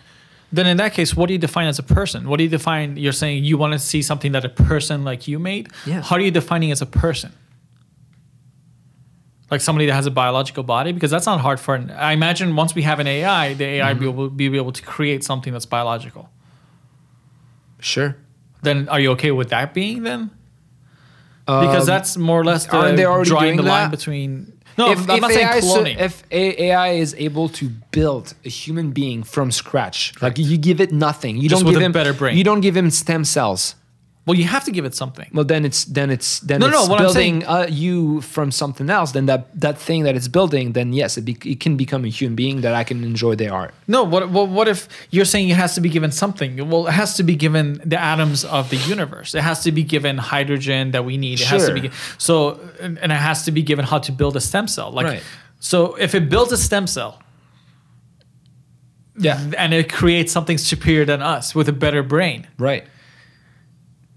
Then 0.51 0.66
in 0.66 0.78
that 0.78 0.93
case, 0.93 1.16
what 1.16 1.28
do 1.28 1.34
you 1.34 1.39
define 1.39 1.68
as 1.68 1.78
a 1.80 1.84
person? 1.84 2.28
What 2.28 2.38
do 2.38 2.43
you 2.43 2.49
define? 2.49 2.97
You're 2.97 3.14
saying 3.14 3.43
you 3.43 3.57
want 3.57 3.74
to 3.74 3.80
see 3.80 4.01
something 4.01 4.32
that 4.32 4.43
a 4.43 4.49
person 4.49 5.03
like 5.05 5.28
you 5.28 5.38
made. 5.39 5.70
Yeah. 5.86 6.01
How 6.01 6.16
are 6.16 6.20
you 6.22 6.32
defining 6.32 6.72
as 6.72 6.82
a 6.82 6.86
person? 6.88 7.32
Like 9.52 9.62
somebody 9.62 9.88
that 9.88 9.93
has 9.93 10.06
a 10.06 10.12
biological 10.12 10.64
body, 10.64 10.91
because 10.91 11.10
that's 11.10 11.26
not 11.26 11.39
hard 11.39 11.60
for. 11.60 11.74
An, 11.76 11.89
I 11.91 12.12
imagine 12.14 12.56
once 12.56 12.76
we 12.76 12.84
have 12.84 13.00
an 13.00 13.08
AI, 13.08 13.54
the 13.56 13.66
AI 13.66 13.93
Mm-hmm. 13.93 14.06
will 14.06 14.30
be 14.30 14.45
able, 14.45 14.52
be 14.54 14.58
able 14.58 14.72
to 14.72 14.82
create 14.84 15.24
something 15.24 15.52
that's 15.54 15.66
biological. 15.66 16.30
Sure. 17.80 18.16
Then 18.62 18.89
are 18.89 19.00
you 19.00 19.12
okay 19.12 19.32
with 19.32 19.50
that 19.50 19.74
being 19.74 20.04
then? 20.04 20.32
Because 21.45 21.82
Um, 21.82 21.86
that's 21.88 22.18
more 22.18 22.39
or 22.39 22.43
less 22.43 22.66
the 22.68 22.78
aren't 22.78 22.97
they 22.97 23.06
already 23.06 23.30
drawing 23.30 23.56
the 23.56 23.64
doing 23.64 23.74
line 23.74 23.89
between. 23.89 24.54
No, 24.78 24.93
I'm 24.93 25.06
not 25.08 25.32
saying 25.32 25.47
AI 25.47 25.60
cloning. 25.62 26.00
if 26.00 26.24
AI 26.32 26.89
is 26.89 27.16
able 27.18 27.50
to 27.50 27.70
build 27.91 28.34
a 28.45 28.50
human 28.50 28.91
being 28.91 29.24
from 29.24 29.52
scratch, 29.52 30.14
like 30.22 30.38
you 30.38 30.58
give 30.58 30.80
it 30.80 30.91
nothing, 30.91 31.38
you 31.38 31.50
Just 31.50 31.62
don't 31.62 31.66
with 31.66 31.74
give 31.76 31.82
a 31.82 31.86
him 31.86 31.91
better 31.91 32.14
brain. 32.14 32.38
You 32.38 32.43
don't 32.43 32.62
give 32.62 32.78
him 32.78 32.89
stem 32.91 33.26
cells. 33.26 33.76
Well, 34.30 34.38
you 34.38 34.45
have 34.45 34.63
to 34.65 34.71
give 34.71 34.86
it 34.86 34.93
something. 34.93 35.27
Well, 35.34 35.43
then 35.53 35.65
it's 35.65 35.86
then 35.86 36.09
it's 36.11 36.39
then 36.41 36.59
No, 36.59 36.67
it's 36.67 36.75
no, 36.75 36.86
what 36.91 36.99
I'm 36.99 37.05
building 37.05 37.43
uh, 37.47 37.65
you 37.67 38.21
from 38.21 38.51
something 38.51 38.88
else. 38.89 39.11
Then 39.13 39.25
that 39.25 39.41
that 39.59 39.77
thing 39.80 40.03
that 40.03 40.15
it's 40.15 40.27
building, 40.27 40.73
then 40.73 40.93
yes, 40.93 41.17
it, 41.17 41.25
be, 41.25 41.36
it 41.53 41.59
can 41.59 41.77
become 41.77 42.05
a 42.05 42.09
human 42.09 42.36
being 42.36 42.61
that 42.61 42.75
I 42.75 42.84
can 42.84 43.03
enjoy 43.03 43.34
their 43.36 43.51
art. 43.53 43.73
No, 43.88 44.03
what, 44.03 44.30
what 44.30 44.49
what 44.49 44.67
if 44.67 44.88
you're 45.09 45.25
saying 45.34 45.49
it 45.49 45.55
has 45.57 45.73
to 45.75 45.82
be 45.82 45.89
given 45.89 46.11
something? 46.11 46.69
Well, 46.69 46.86
it 46.88 46.93
has 46.93 47.15
to 47.17 47.23
be 47.23 47.36
given 47.36 47.82
the 47.84 47.99
atoms 47.99 48.45
of 48.45 48.69
the 48.69 48.77
universe. 48.95 49.34
It 49.34 49.41
has 49.41 49.63
to 49.63 49.71
be 49.71 49.84
given 49.84 50.17
hydrogen 50.19 50.91
that 50.91 51.03
we 51.05 51.17
need. 51.17 51.41
It 51.41 51.47
has 51.47 51.65
to 51.65 51.73
be 51.73 51.82
Sure. 51.82 51.91
so, 52.19 52.36
and 52.80 52.99
and 53.01 53.11
it 53.11 53.21
has 53.30 53.45
to 53.45 53.51
be 53.51 53.63
given 53.63 53.86
how 53.86 53.99
to 54.07 54.11
build 54.11 54.36
a 54.36 54.41
stem 54.41 54.67
cell. 54.67 54.91
Like, 54.91 55.07
Right. 55.07 55.23
so 55.59 55.95
if 55.95 56.13
it 56.13 56.30
builds 56.30 56.51
a 56.51 56.57
stem 56.57 56.86
cell, 56.88 57.13
Yeah, 59.21 59.51
and 59.57 59.73
it 59.73 59.91
creates 59.91 60.32
something 60.32 60.57
superior 60.57 61.05
than 61.05 61.21
us 61.21 61.53
with 61.55 61.67
a 61.67 61.73
better 61.73 62.03
brain. 62.03 62.47
Right. 62.57 62.84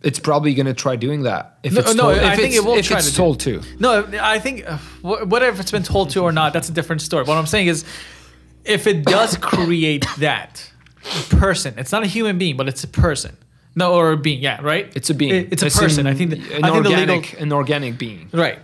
It's 0.04 0.18
probably 0.18 0.54
going 0.54 0.66
to 0.66 0.74
try 0.74 0.96
doing 0.96 1.22
that. 1.22 1.58
If 1.62 1.72
No, 1.74 1.80
it's 1.80 1.94
no, 1.94 2.02
told, 2.12 2.18
I 2.18 2.34
think 2.36 2.54
it 2.54 2.64
will 2.64 2.74
if 2.74 2.86
try 2.86 2.98
it's 2.98 3.06
to 3.06 3.12
do- 3.12 3.16
told 3.16 3.40
to. 3.40 3.62
No, 3.78 4.08
I 4.20 4.38
think 4.40 4.64
uh, 4.68 4.78
whatever 5.02 5.60
it's 5.60 5.70
been 5.70 5.84
told 5.84 6.10
to 6.10 6.20
or 6.22 6.32
not, 6.32 6.52
that's 6.52 6.68
a 6.68 6.72
different 6.72 7.02
story. 7.02 7.24
What 7.24 7.38
I'm 7.38 7.46
saying 7.46 7.68
is, 7.68 7.84
if 8.64 8.86
it 8.86 9.04
does 9.04 9.36
create 9.52 10.04
that 10.18 10.68
person, 11.30 11.74
it's 11.78 11.92
not 11.92 12.02
a 12.02 12.06
human 12.06 12.38
being, 12.38 12.56
but 12.56 12.68
it's 12.68 12.82
a 12.84 12.88
person. 12.88 13.36
No, 13.74 13.94
or 13.94 14.12
a 14.12 14.16
being. 14.16 14.40
Yeah, 14.42 14.60
right. 14.60 14.92
It's 14.94 15.08
a 15.10 15.14
being. 15.14 15.34
It- 15.34 15.52
it's 15.52 15.62
a 15.62 15.70
person. 15.70 16.06
an- 16.06 16.12
I 16.12 16.16
think. 16.16 16.30
The, 16.30 16.36
an 16.56 16.64
I 16.64 16.70
think 16.70 16.84
the 16.84 16.90
organic, 16.90 17.24
legal. 17.32 17.42
an 17.42 17.52
organic 17.52 17.98
being. 17.98 18.28
Right. 18.32 18.58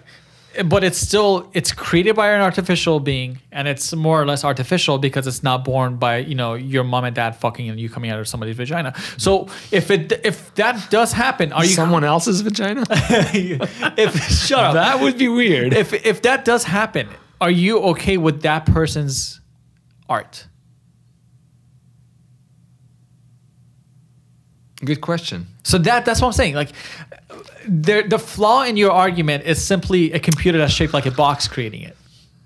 But 0.65 0.85
it's 0.85 0.99
still 0.99 1.51
it's 1.53 1.73
created 1.73 2.17
by 2.17 2.31
an 2.31 2.41
artificial 2.41 3.01
being, 3.01 3.41
and 3.53 3.69
it's 3.69 3.95
more 3.95 4.21
or 4.21 4.27
less 4.27 4.45
artificial 4.45 4.99
because 4.99 5.27
it's 5.27 5.43
not 5.43 5.65
born 5.65 5.97
by 5.97 6.19
you 6.19 6.35
know 6.35 6.55
your 6.55 6.85
mom 6.85 7.05
and 7.05 7.15
dad 7.15 7.37
fucking 7.37 7.69
and 7.69 7.79
you 7.79 7.89
coming 7.89 8.11
out 8.11 8.19
of 8.19 8.27
somebody's 8.29 8.57
vagina. 8.57 8.95
So 9.17 9.49
if 9.71 9.91
it 9.91 10.21
if 10.25 10.55
that 10.55 10.91
does 10.91 11.13
happen, 11.13 11.53
are 11.53 11.65
you 11.65 11.71
Someone 11.71 12.05
else's 12.05 12.41
vagina? 12.41 12.85
if 12.91 14.15
shut 14.29 14.59
up 14.59 14.75
that 14.75 15.01
would 15.01 15.19
be 15.19 15.29
weird. 15.29 15.73
if 15.75 15.93
if 15.93 16.23
that 16.23 16.45
does 16.45 16.65
happen, 16.65 17.09
are 17.41 17.51
you 17.51 17.79
okay 17.81 18.17
with 18.17 18.43
that 18.43 18.67
person's 18.67 19.41
art? 20.09 20.47
Good 24.85 25.01
question. 25.01 25.47
So 25.65 25.77
that 25.79 26.05
that's 26.05 26.21
what 26.21 26.29
I'm 26.29 26.33
saying. 26.33 26.55
Like, 26.55 26.71
there, 27.67 28.07
the 28.07 28.19
flaw 28.19 28.63
in 28.65 28.77
your 28.77 28.93
argument 28.93 29.45
is 29.45 29.65
simply 29.65 30.13
a 30.13 30.21
computer 30.21 30.59
that's 30.59 30.73
shaped 30.73 30.95
like 30.95 31.07
a 31.07 31.11
box 31.11 31.49
creating 31.49 31.83
it. 31.83 31.97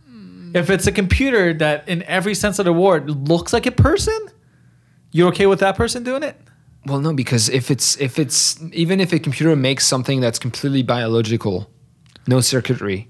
Hmm. 0.07 0.55
If 0.55 0.71
it's 0.71 0.87
a 0.87 0.93
computer 0.93 1.55
that, 1.55 1.89
in 1.89 2.03
every 2.05 2.35
sense 2.35 2.59
of 2.59 2.65
the 2.65 2.73
word, 2.73 3.11
looks 3.29 3.53
like 3.53 3.67
a 3.67 3.71
person, 3.71 4.19
you're 5.13 5.29
okay 5.29 5.47
with 5.47 5.61
that 5.61 5.77
person 5.77 6.03
doing 6.03 6.23
it? 6.23 6.37
Well, 6.87 7.01
no, 7.01 7.13
because 7.13 7.49
if 7.49 7.71
it's 7.71 7.97
if 8.01 8.19
it's 8.19 8.61
even 8.73 8.99
if 8.99 9.13
a 9.13 9.21
computer 9.21 9.55
makes 9.55 9.87
something 9.87 10.21
that's 10.21 10.39
completely 10.39 10.83
biological, 10.83 11.71
no 12.27 12.41
circuitry. 12.41 13.09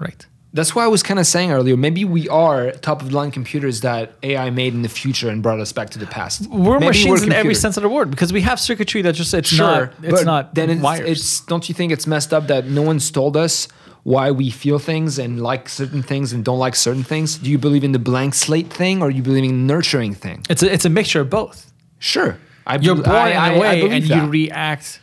Right. 0.00 0.26
That's 0.54 0.74
why 0.74 0.84
I 0.84 0.86
was 0.88 1.02
kind 1.02 1.18
of 1.18 1.26
saying 1.26 1.50
earlier. 1.50 1.78
Maybe 1.78 2.04
we 2.04 2.28
are 2.28 2.72
top 2.72 3.00
of 3.00 3.08
the 3.10 3.16
line 3.16 3.30
computers 3.30 3.80
that 3.80 4.12
AI 4.22 4.50
made 4.50 4.74
in 4.74 4.82
the 4.82 4.88
future 4.88 5.30
and 5.30 5.42
brought 5.42 5.60
us 5.60 5.72
back 5.72 5.88
to 5.90 5.98
the 5.98 6.06
past. 6.06 6.46
We're 6.48 6.74
Maybe 6.78 6.88
machines 6.88 7.22
in 7.22 7.32
every 7.32 7.54
sense 7.54 7.78
of 7.78 7.82
the 7.82 7.88
word 7.88 8.10
because 8.10 8.32
we 8.34 8.42
have 8.42 8.60
circuitry 8.60 9.00
that 9.02 9.14
just 9.14 9.32
it's 9.32 9.48
Sure, 9.48 9.86
not 9.86 9.92
it's 10.02 10.24
not 10.24 10.54
then 10.54 10.68
it's, 10.68 10.82
wires. 10.82 11.08
it's 11.08 11.40
don't 11.40 11.66
you 11.70 11.74
think 11.74 11.90
it's 11.90 12.06
messed 12.06 12.34
up 12.34 12.48
that 12.48 12.66
no 12.66 12.82
one's 12.82 13.10
told 13.10 13.34
us 13.36 13.66
why 14.02 14.30
we 14.30 14.50
feel 14.50 14.78
things 14.78 15.18
and 15.18 15.40
like 15.42 15.68
certain 15.70 16.02
things 16.02 16.34
and 16.34 16.44
don't 16.44 16.58
like 16.58 16.74
certain 16.76 17.04
things? 17.04 17.38
Do 17.38 17.48
you 17.50 17.56
believe 17.56 17.82
in 17.84 17.92
the 17.92 17.98
blank 17.98 18.34
slate 18.34 18.70
thing 18.70 19.00
or 19.02 19.10
you 19.10 19.22
believe 19.22 19.44
in 19.44 19.66
nurturing 19.66 20.12
thing? 20.14 20.44
it's 20.50 20.62
a, 20.62 20.70
it's 20.70 20.84
a 20.84 20.90
mixture 20.90 21.20
of 21.22 21.30
both. 21.30 21.72
Sure, 21.98 22.36
I 22.66 22.76
You're 22.76 22.96
born 22.96 23.08
I- 23.08 23.48
in 23.52 23.56
a 23.56 23.58
way 23.60 23.82
and 23.96 24.04
that. 24.04 24.16
you 24.24 24.28
react 24.28 25.00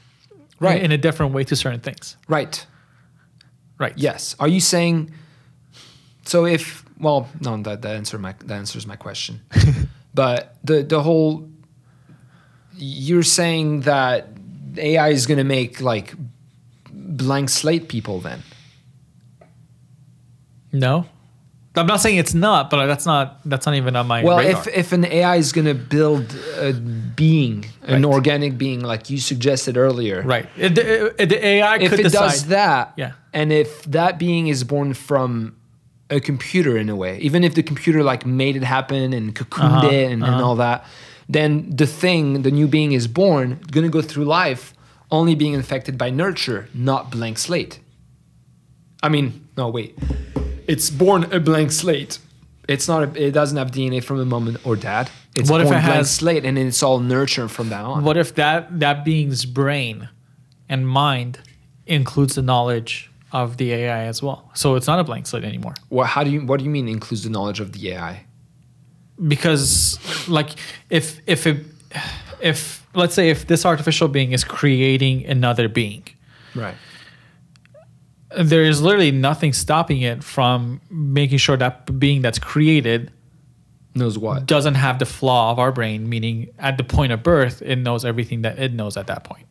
Right. 0.60 0.84
in 0.84 0.92
a 0.92 0.98
different 0.98 1.34
way 1.34 1.44
to 1.46 1.56
certain 1.56 1.80
things. 1.80 2.18
right. 2.28 2.64
Right. 3.80 3.94
Yes. 3.96 4.36
Are 4.40 4.48
you 4.50 4.60
saying? 4.60 5.10
So 6.30 6.46
if 6.46 6.86
well, 7.00 7.28
no, 7.42 7.58
that 7.64 7.82
that 7.82 7.96
answer 7.96 8.20
my 8.20 8.34
that 8.46 8.54
answers 8.56 8.86
my 8.86 8.96
question. 8.96 9.42
but 10.14 10.56
the 10.64 10.84
the 10.84 11.02
whole 11.02 11.50
you're 12.78 13.24
saying 13.24 13.82
that 13.82 14.28
AI 14.78 15.10
is 15.10 15.26
going 15.26 15.40
to 15.40 15.44
make 15.44 15.82
like 15.82 16.14
blank 16.92 17.50
slate 17.50 17.90
people 17.90 18.20
then. 18.22 18.44
No. 20.72 21.06
I'm 21.76 21.88
not 21.88 22.02
saying 22.02 22.18
it's 22.18 22.34
not, 22.34 22.70
but 22.70 22.86
that's 22.88 23.06
not 23.06 23.40
that's 23.46 23.66
not 23.66 23.76
even 23.76 23.96
on 23.96 24.06
my 24.08 24.24
Well, 24.24 24.38
radar. 24.40 24.62
if 24.62 24.68
if 24.68 24.92
an 24.92 25.06
AI 25.06 25.38
is 25.38 25.52
going 25.54 25.66
to 25.68 25.74
build 25.74 26.36
a 26.58 26.74
being, 26.74 27.66
an 27.84 28.04
organic 28.06 28.58
being, 28.58 28.82
like 28.82 29.10
you 29.10 29.18
suggested 29.18 29.78
earlier, 29.78 30.22
right. 30.24 30.48
It- 30.58 30.76
the, 30.76 31.26
the 31.26 31.46
AI 31.46 31.78
If 31.78 31.90
could 31.92 32.00
it 32.02 32.04
decide. 32.04 32.20
does 32.32 32.46
that, 32.48 32.94
Yeah. 32.98 33.12
and 33.34 33.52
if 33.54 33.84
that 33.84 34.20
being 34.20 34.48
is 34.48 34.64
born 34.64 34.94
from 34.94 35.56
a 36.10 36.20
computer 36.20 36.78
in 36.78 36.90
a 36.90 36.96
way, 36.96 37.18
even 37.20 37.44
if 37.44 37.54
the 37.56 37.64
computer 37.64 38.04
like 38.04 38.26
made 38.26 38.56
it 38.56 38.64
happen 38.64 39.14
and 39.14 39.36
cocooned 39.36 39.78
Uh-huh, 39.78 39.88
it 39.90 40.04
and, 40.06 40.24
and 40.24 40.24
uh-huh. 40.24 40.46
all 40.46 40.56
that, 40.56 40.86
then 41.28 41.70
the 41.76 41.86
thing, 41.86 42.42
the 42.42 42.52
new 42.52 42.68
being 42.68 42.92
is 42.94 43.08
born, 43.08 43.60
to 43.72 43.90
go 43.90 44.02
through 44.02 44.26
life 44.26 44.74
only 45.12 45.36
being 45.36 45.54
infected 45.54 45.98
by 45.98 46.10
nurture, 46.10 46.68
not 46.74 47.12
blank 47.12 47.38
slate. 47.38 47.80
I 49.02 49.10
mean, 49.10 49.48
no, 49.56 49.70
wait. 49.70 49.98
It's 50.68 50.90
born 50.90 51.24
a 51.32 51.40
blank 51.40 51.72
slate. 51.72 52.20
It's 52.68 52.88
not. 52.88 53.02
A, 53.18 53.28
it 53.28 53.32
doesn't 53.32 53.58
have 53.58 53.72
DNA 53.72 54.04
from 54.04 54.20
a 54.20 54.26
mom 54.26 54.58
or 54.64 54.76
dad. 54.76 55.10
It's 55.36 55.50
What 55.50 55.62
if 55.62 55.68
it 55.68 55.70
blank 55.72 55.84
has- 55.86 56.12
slate, 56.12 56.46
and 56.46 56.58
it's 56.58 56.84
all 56.84 57.00
nurture 57.00 57.48
from 57.48 57.70
that 57.70 57.84
on. 57.84 58.04
What 58.04 58.18
if 58.18 58.36
that 58.36 58.80
that 58.80 59.04
being's 59.04 59.46
brain 59.46 60.10
and 60.68 60.88
mind 60.88 61.40
includes 61.88 62.36
the 62.36 62.44
knowledge 62.44 63.10
of 63.32 63.58
the 63.58 63.72
AI 63.74 64.06
as 64.06 64.22
well? 64.24 64.50
So 64.54 64.76
it's 64.76 64.88
not 64.88 65.00
a 65.00 65.04
blank 65.04 65.28
slate 65.28 65.44
anymore. 65.44 65.74
What, 65.90 66.08
how 66.08 66.24
do 66.24 66.30
you? 66.30 66.42
What 66.46 66.60
do 66.60 66.66
you 66.66 66.72
mean 66.72 66.88
includes 66.88 67.24
the 67.24 67.30
knowledge 67.30 67.60
of 67.60 67.72
the 67.74 67.92
AI? 67.92 68.26
Because 69.28 70.00
like 70.30 70.52
if 70.90 71.20
if 71.28 71.46
it 71.46 71.66
if 72.42 72.86
let's 72.94 73.14
say 73.14 73.30
if 73.30 73.48
this 73.48 73.66
artificial 73.66 74.08
being 74.08 74.32
is 74.32 74.44
creating 74.44 75.26
another 75.26 75.68
being, 75.68 76.04
Right. 76.56 76.76
there 78.38 78.64
is 78.64 78.82
literally 78.82 79.12
nothing 79.12 79.52
stopping 79.54 80.02
it 80.02 80.24
from 80.24 80.80
making 80.90 81.38
sure 81.40 81.58
that 81.58 82.00
being 82.00 82.22
that's 82.22 82.40
created 82.40 83.12
Knows 83.96 84.18
what? 84.18 84.46
doesn't 84.46 84.76
have 84.76 85.00
the 85.00 85.06
flaw 85.06 85.52
of 85.52 85.60
our 85.60 85.72
brain, 85.74 86.08
meaning 86.08 86.50
at 86.60 86.78
the 86.78 86.84
point 86.86 87.12
of 87.12 87.22
birth, 87.24 87.62
it 87.62 87.76
knows 87.78 88.06
everything 88.06 88.44
that 88.44 88.58
it 88.60 88.72
knows 88.72 88.96
at 88.98 89.08
that 89.08 89.24
point. 89.26 89.48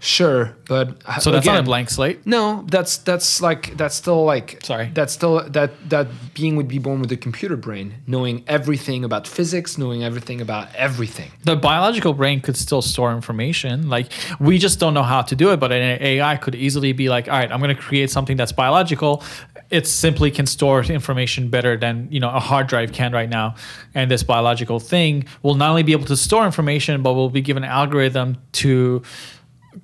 Sure, 0.00 0.56
but 0.68 1.02
So 1.20 1.32
that's 1.32 1.44
not 1.44 1.58
a 1.58 1.62
blank 1.64 1.90
slate. 1.90 2.24
No, 2.24 2.64
that's 2.68 2.98
that's 2.98 3.40
like 3.40 3.76
that's 3.76 3.96
still 3.96 4.24
like 4.24 4.64
Sorry. 4.64 4.90
That's 4.94 5.12
still 5.12 5.42
that 5.50 5.72
that 5.90 6.06
being 6.34 6.54
would 6.54 6.68
be 6.68 6.78
born 6.78 7.00
with 7.00 7.10
a 7.10 7.16
computer 7.16 7.56
brain, 7.56 7.94
knowing 8.06 8.44
everything 8.46 9.04
about 9.04 9.26
physics, 9.26 9.76
knowing 9.76 10.04
everything 10.04 10.40
about 10.40 10.72
everything. 10.76 11.32
The 11.42 11.56
biological 11.56 12.12
brain 12.12 12.40
could 12.40 12.56
still 12.56 12.80
store 12.80 13.12
information. 13.12 13.88
Like 13.88 14.12
we 14.38 14.58
just 14.58 14.78
don't 14.78 14.94
know 14.94 15.02
how 15.02 15.22
to 15.22 15.34
do 15.34 15.50
it, 15.50 15.58
but 15.58 15.72
an 15.72 16.00
AI 16.00 16.36
could 16.36 16.54
easily 16.54 16.92
be 16.92 17.08
like, 17.08 17.26
all 17.26 17.36
right, 17.36 17.50
I'm 17.50 17.60
going 17.60 17.74
to 17.74 17.82
create 17.82 18.08
something 18.10 18.36
that's 18.36 18.52
biological. 18.52 19.24
It 19.70 19.86
simply 19.86 20.30
can 20.30 20.46
store 20.46 20.82
information 20.84 21.50
better 21.50 21.76
than 21.76 22.06
you 22.12 22.20
know 22.20 22.30
a 22.30 22.40
hard 22.40 22.68
drive 22.68 22.92
can 22.92 23.12
right 23.12 23.28
now. 23.28 23.56
And 23.96 24.08
this 24.08 24.22
biological 24.22 24.78
thing 24.78 25.26
will 25.42 25.56
not 25.56 25.70
only 25.70 25.82
be 25.82 25.92
able 25.92 26.06
to 26.06 26.16
store 26.16 26.46
information, 26.46 27.02
but 27.02 27.14
will 27.14 27.30
be 27.30 27.42
given 27.42 27.64
an 27.64 27.70
algorithm 27.70 28.38
to 28.52 29.02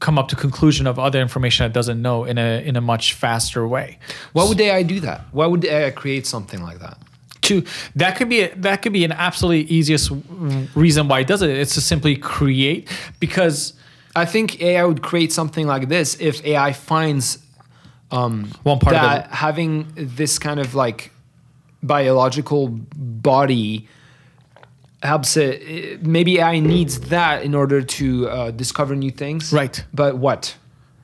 come 0.01 0.19
up 0.19 0.29
to 0.29 0.37
conclusion 0.37 0.87
of 0.87 0.99
other 0.99 1.21
information 1.21 1.67
it 1.67 1.73
doesn't 1.73 2.01
know 2.01 2.25
in 2.25 2.39
a 2.39 2.67
in 2.67 2.77
a 2.77 2.81
much 2.81 3.15
faster 3.15 3.67
way. 3.67 3.99
Why 4.33 4.45
would 4.45 4.61
AI 4.61 4.83
do 4.83 5.01
that? 5.01 5.23
Why 5.33 5.47
would 5.47 5.65
AI 5.65 5.91
create 5.91 6.27
something 6.27 6.63
like 6.63 6.79
that? 6.81 6.99
to 7.45 7.63
that 7.95 8.17
could 8.17 8.29
be 8.29 8.41
a, 8.43 8.55
that 8.57 8.83
could 8.83 8.93
be 8.93 9.05
an 9.05 9.13
absolutely 9.13 9.63
easiest 9.73 10.11
reason 10.75 11.09
why 11.09 11.21
it 11.21 11.27
does 11.27 11.43
it. 11.43 11.51
It's 11.51 11.75
to 11.75 11.81
simply 11.81 12.17
create 12.17 12.89
because 13.21 13.75
I 14.17 14.25
think 14.25 14.61
AI 14.61 14.85
would 14.85 15.03
create 15.03 15.33
something 15.33 15.67
like 15.67 15.89
this 15.89 16.19
if 16.21 16.45
AI 16.45 16.73
finds 16.73 17.39
um, 18.11 18.51
one 18.63 18.79
part 18.79 18.95
that 18.95 19.31
having 19.31 19.93
this 19.95 20.39
kind 20.39 20.61
of 20.61 20.75
like 20.75 21.11
biological 21.83 22.69
body 22.69 23.89
helps 25.05 25.37
it. 25.37 26.03
Maybe 26.05 26.39
AI 26.39 26.59
needs 26.61 27.01
that 27.09 27.43
in 27.43 27.55
order 27.55 27.83
to 27.83 28.29
uh, 28.29 28.51
discover 28.51 28.95
new 28.97 29.11
things. 29.11 29.53
Right. 29.53 29.85
But 29.93 30.17
what? 30.19 30.57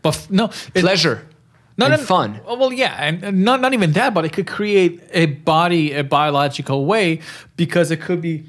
but 0.03 0.14
f- 0.16 0.30
no, 0.30 0.46
it, 0.74 0.80
Pleasure. 0.80 1.26
no, 1.76 1.86
and 1.86 1.92
no, 2.01 2.05
fun. 2.07 2.40
oh, 2.46 2.57
Well, 2.59 2.72
yeah, 2.72 2.94
and, 2.98 3.22
and 3.22 3.44
not 3.44 3.61
not 3.61 3.74
even 3.74 3.92
that, 3.92 4.14
but 4.14 4.24
it 4.24 4.32
could 4.32 4.46
create 4.46 5.03
a 5.12 5.26
body 5.26 5.92
a 5.92 6.03
biological 6.03 6.86
way 6.86 7.20
because 7.57 7.90
it 7.90 8.01
could 8.01 8.20
be. 8.20 8.44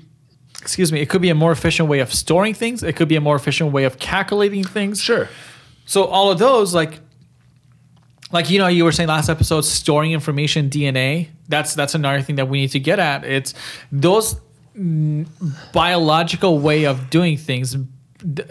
Excuse 0.62 0.92
me. 0.92 1.02
It 1.02 1.10
could 1.10 1.24
be 1.24 1.30
a 1.32 1.36
more 1.36 1.52
efficient 1.52 1.90
way 1.90 2.02
of 2.02 2.14
storing 2.14 2.54
things. 2.54 2.84
It 2.84 2.96
could 2.96 3.08
be 3.08 3.16
a 3.16 3.22
more 3.22 3.36
efficient 3.36 3.72
way 3.72 3.84
of 3.86 3.98
calculating 3.98 4.64
things. 4.64 5.02
Sure. 5.02 5.28
So 5.86 6.06
all 6.06 6.30
of 6.32 6.38
those, 6.38 6.76
like, 6.76 7.00
like 8.32 8.50
you 8.52 8.60
know, 8.60 8.68
you 8.68 8.84
were 8.84 8.92
saying 8.92 9.10
last 9.10 9.28
episode, 9.28 9.62
storing 9.62 10.12
information, 10.12 10.70
DNA. 10.70 11.30
That's 11.50 11.74
that's 11.74 11.96
another 11.96 12.22
thing 12.22 12.36
that 12.36 12.48
we 12.48 12.62
need 12.62 12.72
to 12.72 12.80
get 12.80 13.00
at. 13.00 13.24
It's 13.26 13.56
those 13.92 14.36
Mm, 14.78 15.28
biological 15.74 16.60
way 16.60 16.86
of 16.86 17.10
doing 17.10 17.38
things 17.38 17.76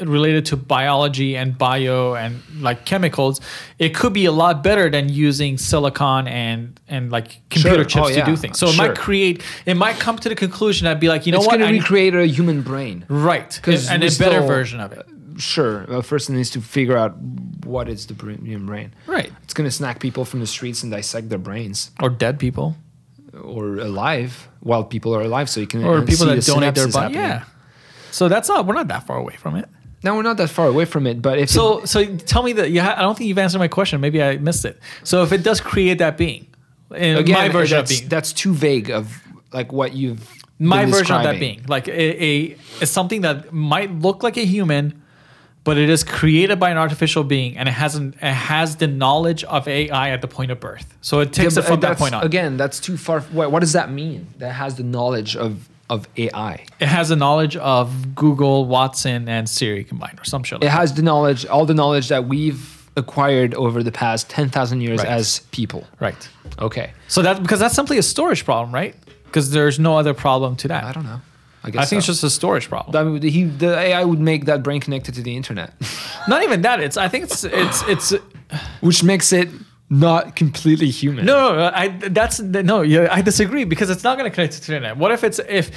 related 0.03 0.45
to 0.47 0.57
biology 0.57 1.37
and 1.37 1.57
bio 1.57 2.15
and 2.15 2.43
like 2.61 2.85
chemicals. 2.85 3.41
It 3.79 3.95
could 3.95 4.13
be 4.13 4.25
a 4.25 4.33
lot 4.33 4.65
better 4.65 4.91
than 4.91 5.09
using 5.09 5.59
silicon 5.59 6.27
and 6.27 6.79
and 6.89 7.11
like 7.13 7.41
computer 7.51 7.77
Sure. 7.77 7.85
chips 7.85 8.07
Oh, 8.07 8.09
to 8.11 8.17
yeah. 8.17 8.25
do 8.27 8.37
things. 8.37 8.59
So 8.59 8.67
it 8.69 8.77
might 8.77 8.97
create. 8.97 9.43
It 9.67 9.77
might 9.77 9.99
come 10.01 10.19
to 10.19 10.29
the 10.29 10.35
conclusion 10.35 10.87
that 10.87 10.99
be 10.99 11.09
like, 11.09 11.25
you 11.25 11.31
know 11.33 11.39
it's 11.39 11.47
what, 11.47 11.59
going 11.59 11.73
to 11.73 11.79
recreate 11.79 12.15
a 12.17 12.27
human 12.27 12.63
brain. 12.63 13.05
right, 13.09 13.59
'Cause 13.63 13.89
and 13.89 14.03
a 14.03 14.11
better 14.19 14.41
version 14.43 14.81
of 14.81 14.93
it. 14.93 15.07
Sure. 15.39 15.87
Well, 15.89 16.03
first 16.03 16.29
it 16.29 16.33
needs 16.35 16.51
to 16.51 16.61
figure 16.61 16.97
out 16.99 17.17
what 17.65 17.89
is 17.89 18.07
the 18.07 18.15
human 18.15 18.67
brain. 18.67 18.93
Right. 19.07 19.33
It's 19.45 19.55
going 19.55 19.69
to 19.71 19.75
snack 19.75 20.01
people 20.01 20.25
from 20.25 20.41
the 20.41 20.47
streets 20.47 20.83
and 20.83 20.91
dissect 20.93 21.29
their 21.31 21.39
brains. 21.39 21.93
Or 22.03 22.11
dead 22.11 22.39
people. 22.39 22.77
Or 23.43 23.79
alive 23.79 24.49
while 24.61 24.85
people 24.85 25.15
are 25.15 25.23
alive, 25.23 25.49
so 25.51 25.61
you 25.61 25.67
can 25.67 25.85
or 25.85 26.03
people 26.03 26.27
that 26.27 26.37
the 26.37 26.43
donate 26.53 26.75
their 26.75 26.89
body. 26.89 27.15
Yeah. 27.15 27.45
So 28.11 28.29
that's 28.29 28.49
not 28.49 28.67
we're 28.67 28.75
not 28.75 28.89
that 28.89 29.07
far 29.07 29.17
away 29.19 29.37
from 29.37 29.57
it. 29.57 29.69
No, 30.03 30.15
we're 30.17 30.23
not 30.23 30.39
that 30.39 30.49
far 30.51 30.67
away 30.67 30.85
from 30.87 31.07
it, 31.07 31.21
but 31.21 31.39
if 31.39 31.45
it- 31.51 31.53
So 31.53 31.85
so 31.85 32.05
tell 32.17 32.43
me 32.43 32.53
that 32.55 32.71
you 32.71 32.81
ha- 32.81 32.95
I 32.97 33.03
don't 33.03 33.17
think 33.17 33.29
you've 33.29 33.39
answered 33.39 33.59
my 33.59 33.69
question. 33.69 34.01
Maybe 34.01 34.23
I 34.23 34.39
missed 34.39 34.65
it. 34.65 34.79
So 35.05 35.23
if 35.23 35.33
it 35.33 35.43
does 35.43 35.61
create 35.61 35.99
that 35.99 36.17
being, 36.17 36.47
in 36.95 37.17
again, 37.17 37.35
my 37.35 37.49
version 37.49 37.79
of 37.79 37.87
that's, 37.87 37.99
being, 38.01 38.09
that's 38.09 38.33
too 38.33 38.53
vague 38.55 38.91
of 38.91 39.21
like 39.53 39.73
what 39.73 39.93
you've 39.95 40.27
my 40.59 40.85
version 40.87 41.17
of 41.17 41.23
that 41.25 41.39
being, 41.41 41.63
like 41.69 41.89
a, 41.89 42.25
a 42.25 42.57
is 42.81 42.91
something 42.91 43.21
that 43.23 43.53
might 43.53 43.91
look 44.01 44.23
like 44.23 44.37
a 44.37 44.45
human, 44.45 45.00
but 45.65 45.77
it 45.79 45.91
is 45.91 46.03
created 46.05 46.59
by 46.59 46.71
an 46.71 46.79
artificial 46.79 47.23
being, 47.25 47.57
and 47.57 47.69
it 47.69 47.73
hasn't 47.73 48.15
it 48.17 48.21
has 48.23 48.77
the 48.77 48.87
knowledge 48.87 49.45
of 49.45 49.69
AI 49.69 50.11
at 50.11 50.21
the 50.23 50.29
point 50.29 50.51
of 50.51 50.59
birth. 50.61 50.95
So 51.01 51.21
it 51.21 51.33
takes 51.33 51.57
Yeah, 51.57 51.63
it 51.63 51.67
from 51.67 51.81
that 51.81 51.99
point 51.99 52.15
on. 52.15 52.25
Again, 52.25 52.57
that's 52.57 52.81
too 52.81 52.97
far. 52.97 53.21
What, 53.21 53.53
what 53.53 53.61
does 53.61 53.73
that 53.75 53.91
mean? 53.91 54.27
That 54.39 54.53
has 54.53 54.77
the 54.77 54.83
knowledge 54.85 55.37
of 55.37 55.69
of 55.91 56.07
AI. 56.17 56.65
it 56.79 56.87
has 56.87 57.09
the 57.09 57.17
knowledge 57.17 57.57
of 57.57 58.15
Google, 58.15 58.65
Watson, 58.67 59.29
and 59.29 59.49
Siri 59.49 59.83
combined, 59.83 60.21
or 60.21 60.25
some 60.25 60.45
shit. 60.45 60.63
It 60.63 60.67
Like 60.67 60.73
has 60.79 60.95
the 60.95 61.03
knowledge, 61.03 61.45
all 61.47 61.67
the 61.67 61.75
knowledge 61.75 62.09
that 62.11 62.27
we've 62.29 62.89
acquired 62.97 63.55
over 63.55 63.83
the 63.83 63.91
past 63.93 64.31
ten 64.31 64.49
thousand 64.51 64.83
years 64.83 64.99
Right. 65.01 65.09
as 65.09 65.41
people. 65.51 65.87
right. 65.99 66.29
Okay, 66.61 66.93
So 67.09 67.23
that 67.23 67.43
because 67.43 67.59
that's 67.61 67.75
simply 67.75 67.99
a 67.99 68.03
storage 68.03 68.45
problem, 68.45 68.73
right? 68.75 68.95
Because 69.25 69.51
there's 69.51 69.79
no 69.79 69.97
other 69.99 70.15
problem 70.15 70.57
to 70.57 70.69
that. 70.69 70.85
I 70.85 70.93
don't 70.93 71.05
know. 71.05 71.21
I 71.63 71.71
guess 71.71 71.83
I 71.83 71.85
think 71.87 71.99
it's 71.99 72.07
just 72.07 72.25
a 72.25 72.31
storage 72.31 72.69
problem. 72.69 72.93
That 72.93 73.11
would- 73.11 73.23
he, 73.23 73.45
the 73.45 73.79
AI 73.79 74.05
would 74.05 74.21
make 74.21 74.47
that 74.47 74.63
brain 74.63 74.81
connected 74.81 75.15
to 75.15 75.23
the 75.23 75.37
internet, 75.37 75.75
Not 76.29 76.43
even 76.43 76.63
that. 76.63 76.81
It's 76.81 76.97
I 76.97 77.09
think 77.09 77.25
it's 77.25 77.45
it's 77.45 77.83
it's 77.89 78.15
which 78.81 79.03
makes 79.05 79.33
it 79.33 79.49
not 79.89 80.37
completely 80.37 80.89
human. 80.91 81.25
no 81.27 81.51
no. 81.51 81.57
no 81.57 81.73
I 81.75 81.89
that's 81.89 82.41
no. 82.41 82.83
Yeah, 82.83 83.09
I 83.11 83.23
disagree 83.23 83.65
because 83.65 83.91
it's 83.91 84.05
not 84.05 84.17
going 84.19 84.31
to 84.31 84.35
connect 84.35 84.55
to 84.55 84.61
the 84.61 84.77
internet. 84.77 84.97
What 84.97 85.11
if 85.13 85.25
it's 85.25 85.41
if 85.49 85.71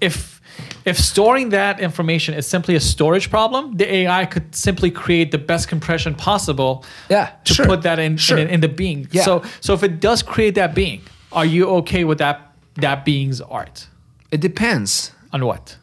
if 0.00 0.40
if 0.84 0.98
storing 0.98 1.50
that 1.50 1.80
information 1.80 2.34
is 2.34 2.46
simply 2.46 2.74
a 2.74 2.80
storage 2.80 3.30
problem, 3.30 3.76
the 3.76 3.92
AI 3.94 4.26
could 4.26 4.54
simply 4.54 4.90
create 4.90 5.30
the 5.30 5.38
best 5.38 5.68
compression 5.68 6.14
possible. 6.14 6.84
Yeah, 7.08 7.30
to 7.44 7.54
sure, 7.54 7.66
put 7.66 7.82
that 7.82 7.98
in, 7.98 8.16
sure. 8.16 8.38
in 8.38 8.48
in 8.48 8.60
the 8.60 8.68
being. 8.68 9.08
Yeah. 9.10 9.22
So 9.22 9.42
so 9.60 9.74
if 9.74 9.82
it 9.82 10.00
does 10.00 10.22
create 10.22 10.54
that 10.54 10.74
being, 10.74 11.02
are 11.32 11.44
you 11.46 11.68
okay 11.80 12.04
with 12.04 12.18
that 12.18 12.52
that 12.76 13.04
being's 13.04 13.40
art? 13.40 13.88
It 14.32 14.40
depends. 14.40 15.12
On 15.32 15.44
what? 15.46 15.76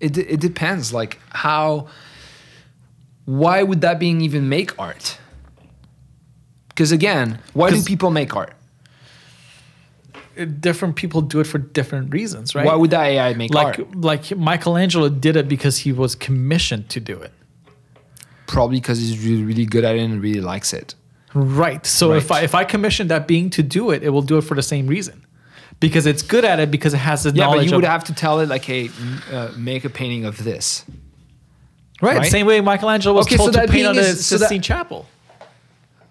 It 0.00 0.18
it 0.18 0.40
depends. 0.40 0.92
Like 0.92 1.20
how. 1.28 1.86
Why 3.24 3.62
would 3.62 3.82
that 3.82 4.00
being 4.00 4.20
even 4.20 4.48
make 4.48 4.76
art? 4.80 5.18
Because 6.68 6.90
again, 6.90 7.38
why 7.52 7.70
do 7.70 7.82
people 7.82 8.10
make 8.10 8.34
art? 8.34 8.54
Different 10.60 10.96
people 10.96 11.20
do 11.20 11.38
it 11.40 11.46
for 11.46 11.58
different 11.58 12.12
reasons, 12.12 12.54
right? 12.54 12.64
Why 12.64 12.74
would 12.74 12.90
that 12.90 13.04
AI 13.04 13.34
make 13.34 13.52
like 13.52 13.78
art? 13.78 13.94
like 13.94 14.34
Michelangelo 14.36 15.10
did 15.10 15.36
it 15.36 15.46
because 15.46 15.78
he 15.78 15.92
was 15.92 16.14
commissioned 16.14 16.88
to 16.88 17.00
do 17.00 17.20
it. 17.20 17.32
Probably 18.46 18.80
because 18.80 18.98
he's 18.98 19.22
really 19.24 19.44
really 19.44 19.66
good 19.66 19.84
at 19.84 19.94
it 19.94 20.00
and 20.00 20.20
really 20.22 20.40
likes 20.40 20.72
it. 20.72 20.94
Right. 21.34 21.84
So 21.86 22.12
if 22.14 22.32
I 22.32 22.40
if 22.40 22.54
I 22.54 22.64
commission 22.64 23.08
that 23.08 23.28
being 23.28 23.50
to 23.50 23.62
do 23.62 23.90
it, 23.90 24.02
it 24.02 24.08
will 24.08 24.22
do 24.22 24.38
it 24.38 24.42
for 24.42 24.54
the 24.54 24.62
same 24.62 24.86
reason, 24.86 25.24
because 25.82 26.06
it's 26.06 26.22
good 26.22 26.44
at 26.46 26.58
it 26.60 26.70
because 26.70 26.94
it 26.94 26.98
has 26.98 27.22
the 27.24 27.30
Yeah, 27.30 27.44
knowledge. 27.44 27.66
but 27.66 27.70
you 27.70 27.76
would 27.76 27.84
have 27.84 28.04
to 28.04 28.14
tell 28.14 28.40
it 28.40 28.48
like, 28.48 28.64
hey, 28.64 28.88
uh, 29.30 29.50
make 29.56 29.84
a 29.84 29.90
painting 29.90 30.24
of 30.24 30.42
this. 30.42 30.84
right. 32.00 32.16
right? 32.18 32.30
Same 32.30 32.46
way 32.46 32.60
Michelangelo 32.62 33.14
was 33.14 33.26
Okay, 33.26 33.36
so 33.36 33.42
told 33.44 33.52
to 33.54 33.60
that 33.60 33.68
paint 33.70 33.86
on 33.86 33.96
the 33.96 34.00
is- 34.02 34.24
so 34.26 34.36
that- 34.38 34.48
Sistine 34.48 34.62
Chapel. 34.62 35.06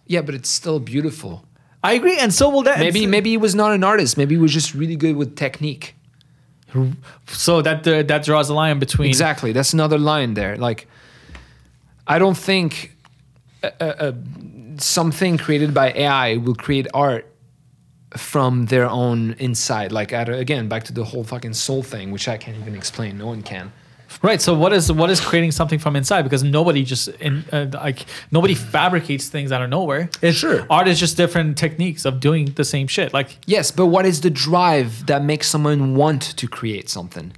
Yeah, 0.05 0.21
but 0.21 0.35
it's 0.35 0.49
still 0.49 0.79
beautiful. 0.79 1.43
I 1.83 1.93
agree, 1.93 2.17
and 2.19 2.31
so 2.33 2.49
will 2.49 2.63
that. 2.63 2.77
Maybe 2.79 3.07
maybe 3.07 3.29
he 3.31 3.37
was 3.37 3.55
not 3.55 3.71
an 3.71 3.83
artist. 3.83 4.15
Maybe 4.17 4.35
he 4.35 4.41
was 4.41 4.53
just 4.53 4.75
really 4.75 4.95
good 4.95 5.15
with 5.15 5.35
technique. 5.35 5.95
so 7.27 7.61
that 7.61 7.87
uh, 7.87 8.03
that 8.03 8.23
draws 8.25 8.49
a 8.49 8.53
line 8.53 8.77
between 8.79 9.07
Exactly. 9.09 9.51
That's 9.51 9.73
another 9.73 9.97
line 9.97 10.33
there. 10.35 10.57
Like, 10.57 10.87
I 12.07 12.19
don't 12.19 12.37
think 12.37 12.95
a, 13.63 13.71
a, 13.79 14.07
a- 14.09 14.15
something 14.81 15.37
created 15.37 15.73
by 15.73 15.91
AI 15.93 16.37
will 16.37 16.55
create 16.55 16.87
art 16.93 17.25
from 18.17 18.65
their 18.65 18.89
own 18.89 19.33
inside. 19.39 19.91
Like, 19.91 20.11
again, 20.11 20.67
back 20.67 20.83
to 20.85 20.93
the 20.93 21.03
whole 21.03 21.23
fucking 21.23 21.53
soul 21.53 21.83
thing, 21.83 22.11
which 22.11 22.27
I 22.27 22.37
can't 22.37 22.57
even 22.57 22.75
explain. 22.75 23.17
No 23.17 23.27
one 23.27 23.41
can. 23.41 23.71
Right. 24.21 24.41
So 24.41 24.53
what 24.53 24.73
is 24.73 24.91
what 24.91 25.09
is 25.09 25.21
creating 25.21 25.51
something 25.51 25.79
from 25.79 25.95
inside? 25.95 26.23
Because 26.23 26.43
nobody 26.43 26.83
just 26.83 27.07
in 27.21 27.45
uh, 27.53 27.67
like 27.73 28.05
nobody 28.29 28.55
fabricates 28.55 29.29
things 29.29 29.53
out 29.53 29.61
of 29.61 29.69
nowhere. 29.69 30.09
It's, 30.21 30.37
Sure. 30.37 30.67
Art 30.69 30.89
is 30.89 30.99
just 30.99 31.15
different 31.15 31.57
techniques 31.57 32.03
of 32.03 32.19
doing 32.19 32.47
the 32.55 32.65
same 32.65 32.87
shit. 32.87 33.13
Like 33.13 33.37
Yes, 33.47 33.71
but 33.71 33.85
what 33.85 34.05
is 34.05 34.19
the 34.19 34.29
drive 34.29 35.05
that 35.05 35.23
makes 35.23 35.47
someone 35.47 35.95
want 35.95 36.23
to 36.37 36.45
create 36.47 36.89
something? 36.89 37.31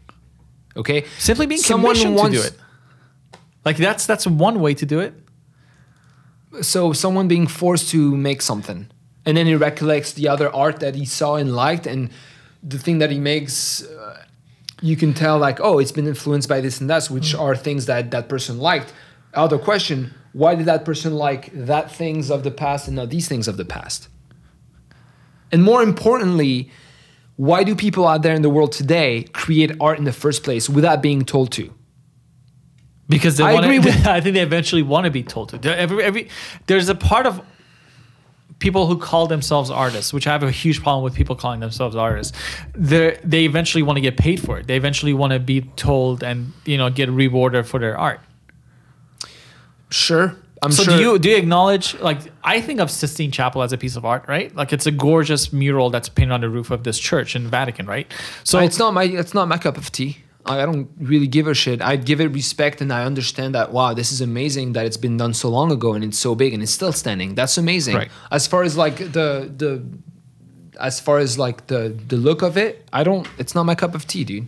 Okay, 0.75 1.05
simply 1.19 1.45
being 1.45 1.61
Someone 1.61 1.93
commissioned 1.93 2.15
wants- 2.15 2.41
to 2.41 2.49
do 2.49 2.55
it. 2.55 3.37
Like 3.63 3.77
that's 3.77 4.07
that's 4.07 4.25
one 4.25 4.59
way 4.59 4.73
to 4.73 4.85
do 4.85 4.99
it. 4.99 5.13
so 6.61 6.91
someone 6.93 7.27
being 7.27 7.47
forced 7.47 7.89
to 7.89 8.15
make 8.17 8.41
something 8.41 8.87
and 9.25 9.37
then 9.37 9.45
he 9.45 9.55
recollects 9.55 10.13
the 10.13 10.27
other 10.27 10.53
art 10.53 10.79
that 10.79 10.95
he 10.95 11.05
saw 11.05 11.35
and 11.35 11.55
liked 11.55 11.87
and 11.87 12.09
the 12.61 12.77
thing 12.77 12.99
that 12.99 13.09
he 13.11 13.19
makes 13.19 13.83
uh, 13.83 14.23
you 14.81 14.95
can 14.95 15.13
tell 15.13 15.37
like 15.37 15.59
oh 15.61 15.79
it's 15.79 15.91
been 15.91 16.07
influenced 16.07 16.49
by 16.49 16.61
this 16.61 16.79
and 16.81 16.89
that 16.89 17.05
which 17.07 17.33
are 17.35 17.55
things 17.55 17.85
that 17.85 18.11
that 18.11 18.27
person 18.29 18.57
liked. 18.59 18.93
Out 19.33 19.45
other 19.45 19.57
question 19.57 20.13
why 20.33 20.55
did 20.55 20.65
that 20.65 20.83
person 20.83 21.13
like 21.13 21.51
that 21.53 21.91
things 21.91 22.31
of 22.31 22.43
the 22.43 22.51
past 22.51 22.87
and 22.87 22.95
not 22.95 23.09
these 23.09 23.27
things 23.27 23.47
of 23.47 23.57
the 23.57 23.65
past? 23.65 24.07
And 25.51 25.63
more 25.63 25.83
importantly 25.83 26.71
why 27.35 27.63
do 27.63 27.75
people 27.75 28.07
out 28.07 28.21
there 28.21 28.35
in 28.35 28.41
the 28.43 28.49
world 28.49 28.71
today 28.71 29.23
create 29.33 29.71
art 29.79 29.97
in 29.97 30.03
the 30.03 30.13
first 30.13 30.43
place 30.43 30.69
without 30.69 31.01
being 31.01 31.25
told 31.25 31.51
to? 31.53 31.73
Because 33.09 33.37
they 33.37 33.43
I 33.43 33.53
want 33.53 33.65
agree 33.65 33.79
with- 33.85 34.05
I 34.05 34.21
think 34.21 34.35
they 34.35 34.41
eventually 34.41 34.83
want 34.83 35.05
to 35.05 35.11
be 35.11 35.23
told 35.23 35.49
to. 35.49 35.77
Every, 35.77 36.03
every, 36.03 36.29
there's 36.67 36.89
a 36.89 36.95
part 36.95 37.25
of 37.25 37.41
people 38.63 38.87
who 38.87 38.97
call 38.97 39.27
themselves 39.27 39.69
artists, 39.69 40.13
which 40.13 40.25
I 40.25 40.31
have 40.31 40.41
a 40.41 40.49
huge 40.49 40.81
problem 40.81 41.03
with 41.03 41.13
people 41.13 41.35
calling 41.35 41.59
themselves 41.59 41.97
artists. 41.97 42.35
They 42.73 43.19
they 43.21 43.43
eventually 43.43 43.83
want 43.83 43.97
to 43.97 44.01
get 44.01 44.15
paid 44.15 44.39
for 44.39 44.57
it. 44.57 44.67
They 44.67 44.77
eventually 44.77 45.13
want 45.13 45.33
to 45.33 45.39
be 45.39 45.61
told 45.75 46.23
and 46.23 46.53
you 46.65 46.77
know 46.77 46.89
get 46.89 47.09
rewarded 47.09 47.67
for 47.67 47.79
their 47.79 47.97
art. 47.97 48.21
sure 49.89 50.27
i'm 50.63 50.71
so 50.71 50.83
sure 50.83 50.95
do 50.95 51.03
you 51.03 51.19
do 51.19 51.29
you 51.29 51.35
acknowledge 51.35 51.93
like 51.99 52.19
I 52.43 52.61
think 52.61 52.79
of 52.79 52.89
Sistine 52.89 53.31
Chapel 53.31 53.63
as 53.63 53.71
a 53.73 53.77
piece 53.77 53.95
of 53.95 54.05
art, 54.05 54.23
right? 54.27 54.53
Like 54.55 54.73
it's 54.73 54.85
a 54.85 54.91
gorgeous 54.91 55.53
mural 55.53 55.89
that's 55.89 56.09
painted 56.09 56.33
on 56.33 56.41
the 56.41 56.49
roof 56.49 56.71
of 56.71 56.83
this 56.83 56.99
church 56.99 57.35
in 57.35 57.47
Vatican, 57.47 57.85
right? 57.85 58.07
So 58.43 58.59
it's 58.59 58.79
not 58.79 58.93
my 58.93 59.03
it's 59.03 59.33
not 59.33 59.47
my 59.47 59.57
cup 59.57 59.77
of 59.77 59.91
tea. 59.91 60.22
I 60.45 60.65
don't 60.65 60.89
really 60.99 61.27
give 61.27 61.47
a 61.47 61.53
shit. 61.53 61.81
I 61.81 61.95
give 61.95 62.19
it 62.19 62.27
respect 62.27 62.81
and 62.81 62.91
I 62.91 63.05
understand 63.05 63.55
that 63.55 63.71
wow, 63.71 63.93
this 63.93 64.11
is 64.11 64.19
amazing 64.21 64.73
that 64.73 64.85
it's 64.85 64.97
been 64.97 65.17
done 65.17 65.33
so 65.33 65.49
long 65.49 65.71
ago 65.71 65.93
and 65.93 66.03
it's 66.03 66.19
so 66.19 66.35
big 66.35 66.53
and 66.53 66.61
it's 66.61 66.71
still 66.71 66.91
standing. 66.91 67.35
That's 67.35 67.57
amazing. 67.57 67.95
Right. 67.95 68.11
As 68.31 68.45
far 68.47 68.63
as 68.63 68.75
like 68.75 68.97
the 68.97 69.51
the 69.55 69.83
as 70.79 70.99
far 70.99 71.19
as 71.19 71.37
like 71.37 71.67
the 71.67 71.97
the 72.07 72.17
look 72.17 72.41
of 72.41 72.57
it, 72.57 72.87
I 72.91 73.03
don't 73.03 73.27
it's 73.37 73.55
not 73.55 73.63
my 73.63 73.75
cup 73.75 73.95
of 73.95 74.05
tea, 74.05 74.23
dude. 74.25 74.47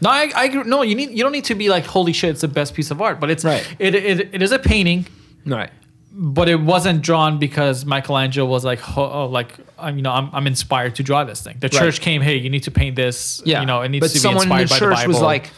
No, 0.00 0.10
I, 0.10 0.30
I 0.34 0.44
agree. 0.46 0.64
no. 0.64 0.82
You 0.82 0.94
need 0.94 1.10
you 1.10 1.22
don't 1.22 1.32
need 1.32 1.44
to 1.44 1.54
be 1.54 1.68
like 1.68 1.86
holy 1.86 2.12
shit. 2.12 2.30
It's 2.30 2.40
the 2.40 2.48
best 2.48 2.74
piece 2.74 2.90
of 2.90 3.00
art, 3.00 3.20
but 3.20 3.30
it's 3.30 3.44
Right. 3.44 3.66
It, 3.78 3.94
it 3.94 4.34
it 4.34 4.42
is 4.42 4.52
a 4.52 4.58
painting, 4.58 5.06
Right. 5.46 5.70
But 6.18 6.48
it 6.48 6.58
wasn't 6.58 7.02
drawn 7.02 7.38
because 7.38 7.84
Michelangelo 7.84 8.48
was 8.48 8.64
like 8.64 8.80
oh, 8.96 9.26
like 9.26 9.54
I'm, 9.78 9.96
you 9.96 10.02
know 10.02 10.12
I'm, 10.12 10.30
I'm 10.32 10.46
inspired 10.46 10.94
to 10.96 11.02
draw 11.02 11.24
this 11.24 11.42
thing. 11.42 11.56
The 11.60 11.66
Right. 11.68 11.78
church 11.78 12.00
came, 12.00 12.22
hey, 12.22 12.36
you 12.36 12.48
need 12.48 12.62
to 12.62 12.70
paint 12.70 12.96
this. 12.96 13.42
Yeah. 13.44 13.60
you 13.60 13.66
know 13.66 13.82
it 13.82 13.90
needs 13.90 14.02
but 14.04 14.08
to 14.08 14.14
be 14.14 14.18
someone 14.20 14.50
in 14.50 14.60
inspired 14.62 14.68
the 14.68 14.74
by 14.74 14.78
church 14.78 14.88
the 14.88 14.94
Bible. 15.08 15.12
was 15.12 15.20
like 15.20 15.50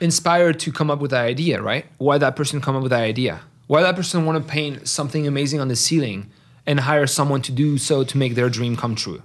inspired 0.00 0.58
to 0.60 0.72
come 0.72 0.90
up 0.90 0.98
with 1.00 1.10
that 1.12 1.24
idea, 1.24 1.62
right? 1.62 1.86
Why 1.98 2.18
that 2.18 2.34
person 2.36 2.60
come 2.60 2.74
up 2.76 2.82
with 2.82 2.90
that 2.90 3.02
idea? 3.02 3.40
Why 3.66 3.82
that 3.82 3.94
person 3.94 4.26
want 4.26 4.44
to 4.44 4.50
paint 4.50 4.88
something 4.88 5.26
amazing 5.26 5.60
on 5.60 5.68
the 5.68 5.76
ceiling 5.76 6.30
and 6.66 6.80
hire 6.80 7.06
someone 7.06 7.40
to 7.42 7.52
do 7.52 7.78
so 7.78 8.02
to 8.04 8.18
make 8.18 8.34
their 8.34 8.48
dream 8.50 8.76
come 8.76 8.94
true? 8.94 9.22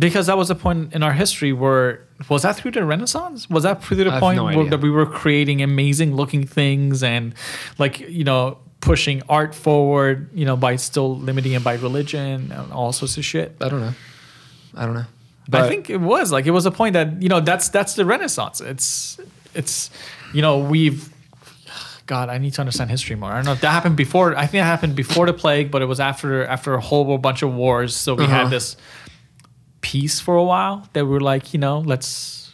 because 0.00 0.26
that 0.26 0.36
was 0.36 0.50
a 0.50 0.54
point 0.56 0.92
in 0.92 1.04
our 1.04 1.12
history 1.12 1.52
where 1.52 2.04
was 2.28 2.42
that 2.42 2.56
through 2.56 2.72
the 2.72 2.84
Renaissance? 2.84 3.48
Was 3.48 3.62
that 3.62 3.84
through 3.84 3.98
the 4.02 4.18
point 4.18 4.34
no 4.36 4.44
where 4.46 4.68
that 4.68 4.80
we 4.80 4.90
were 4.90 5.06
creating 5.06 5.62
amazing 5.62 6.16
looking 6.16 6.44
things 6.44 7.04
and 7.04 7.32
like 7.78 8.00
you 8.00 8.24
know 8.24 8.58
pushing 8.80 9.22
art 9.28 9.54
forward, 9.54 10.28
you 10.34 10.44
know, 10.44 10.56
by 10.56 10.76
still 10.76 11.16
limiting 11.18 11.52
it 11.52 11.64
by 11.64 11.74
religion 11.74 12.52
and 12.52 12.72
all 12.72 12.92
sorts 12.92 13.16
of 13.16 13.24
shit. 13.24 13.56
I 13.60 13.68
don't 13.68 13.80
know. 13.80 13.94
I 14.74 14.84
don't 14.86 14.94
know. 14.94 15.04
But 15.48 15.62
I 15.62 15.68
think 15.68 15.90
it 15.90 15.98
was 16.00 16.32
like 16.32 16.46
it 16.46 16.50
was 16.50 16.66
a 16.66 16.70
point 16.72 16.94
that 16.94 17.22
you 17.22 17.28
know 17.28 17.40
that's 17.40 17.68
that's 17.68 17.94
the 17.94 18.04
Renaissance. 18.04 18.60
It's 18.60 19.18
it's 19.54 19.90
you 20.34 20.42
know 20.42 20.58
we've 20.58 21.08
God 22.06 22.28
I 22.28 22.38
need 22.38 22.52
to 22.54 22.60
understand 22.60 22.90
history 22.90 23.14
more. 23.16 23.30
I 23.30 23.36
don't 23.36 23.44
know 23.44 23.52
if 23.52 23.60
that 23.60 23.70
happened 23.70 23.96
before. 23.96 24.36
I 24.36 24.46
think 24.46 24.62
it 24.62 24.64
happened 24.64 24.94
before 24.96 25.26
the 25.26 25.32
plague, 25.32 25.70
but 25.70 25.82
it 25.82 25.86
was 25.86 26.00
after 26.00 26.44
after 26.44 26.74
a 26.74 26.80
whole 26.80 27.16
bunch 27.18 27.42
of 27.42 27.54
wars. 27.54 27.94
So 27.96 28.14
we 28.14 28.24
Uh-huh. 28.24 28.34
had 28.42 28.50
this 28.50 28.76
peace 29.80 30.18
for 30.20 30.34
a 30.36 30.42
while 30.42 30.88
that 30.94 31.04
we 31.04 31.12
were 31.12 31.20
like 31.20 31.54
you 31.54 31.60
know 31.60 31.78
let's 31.78 32.52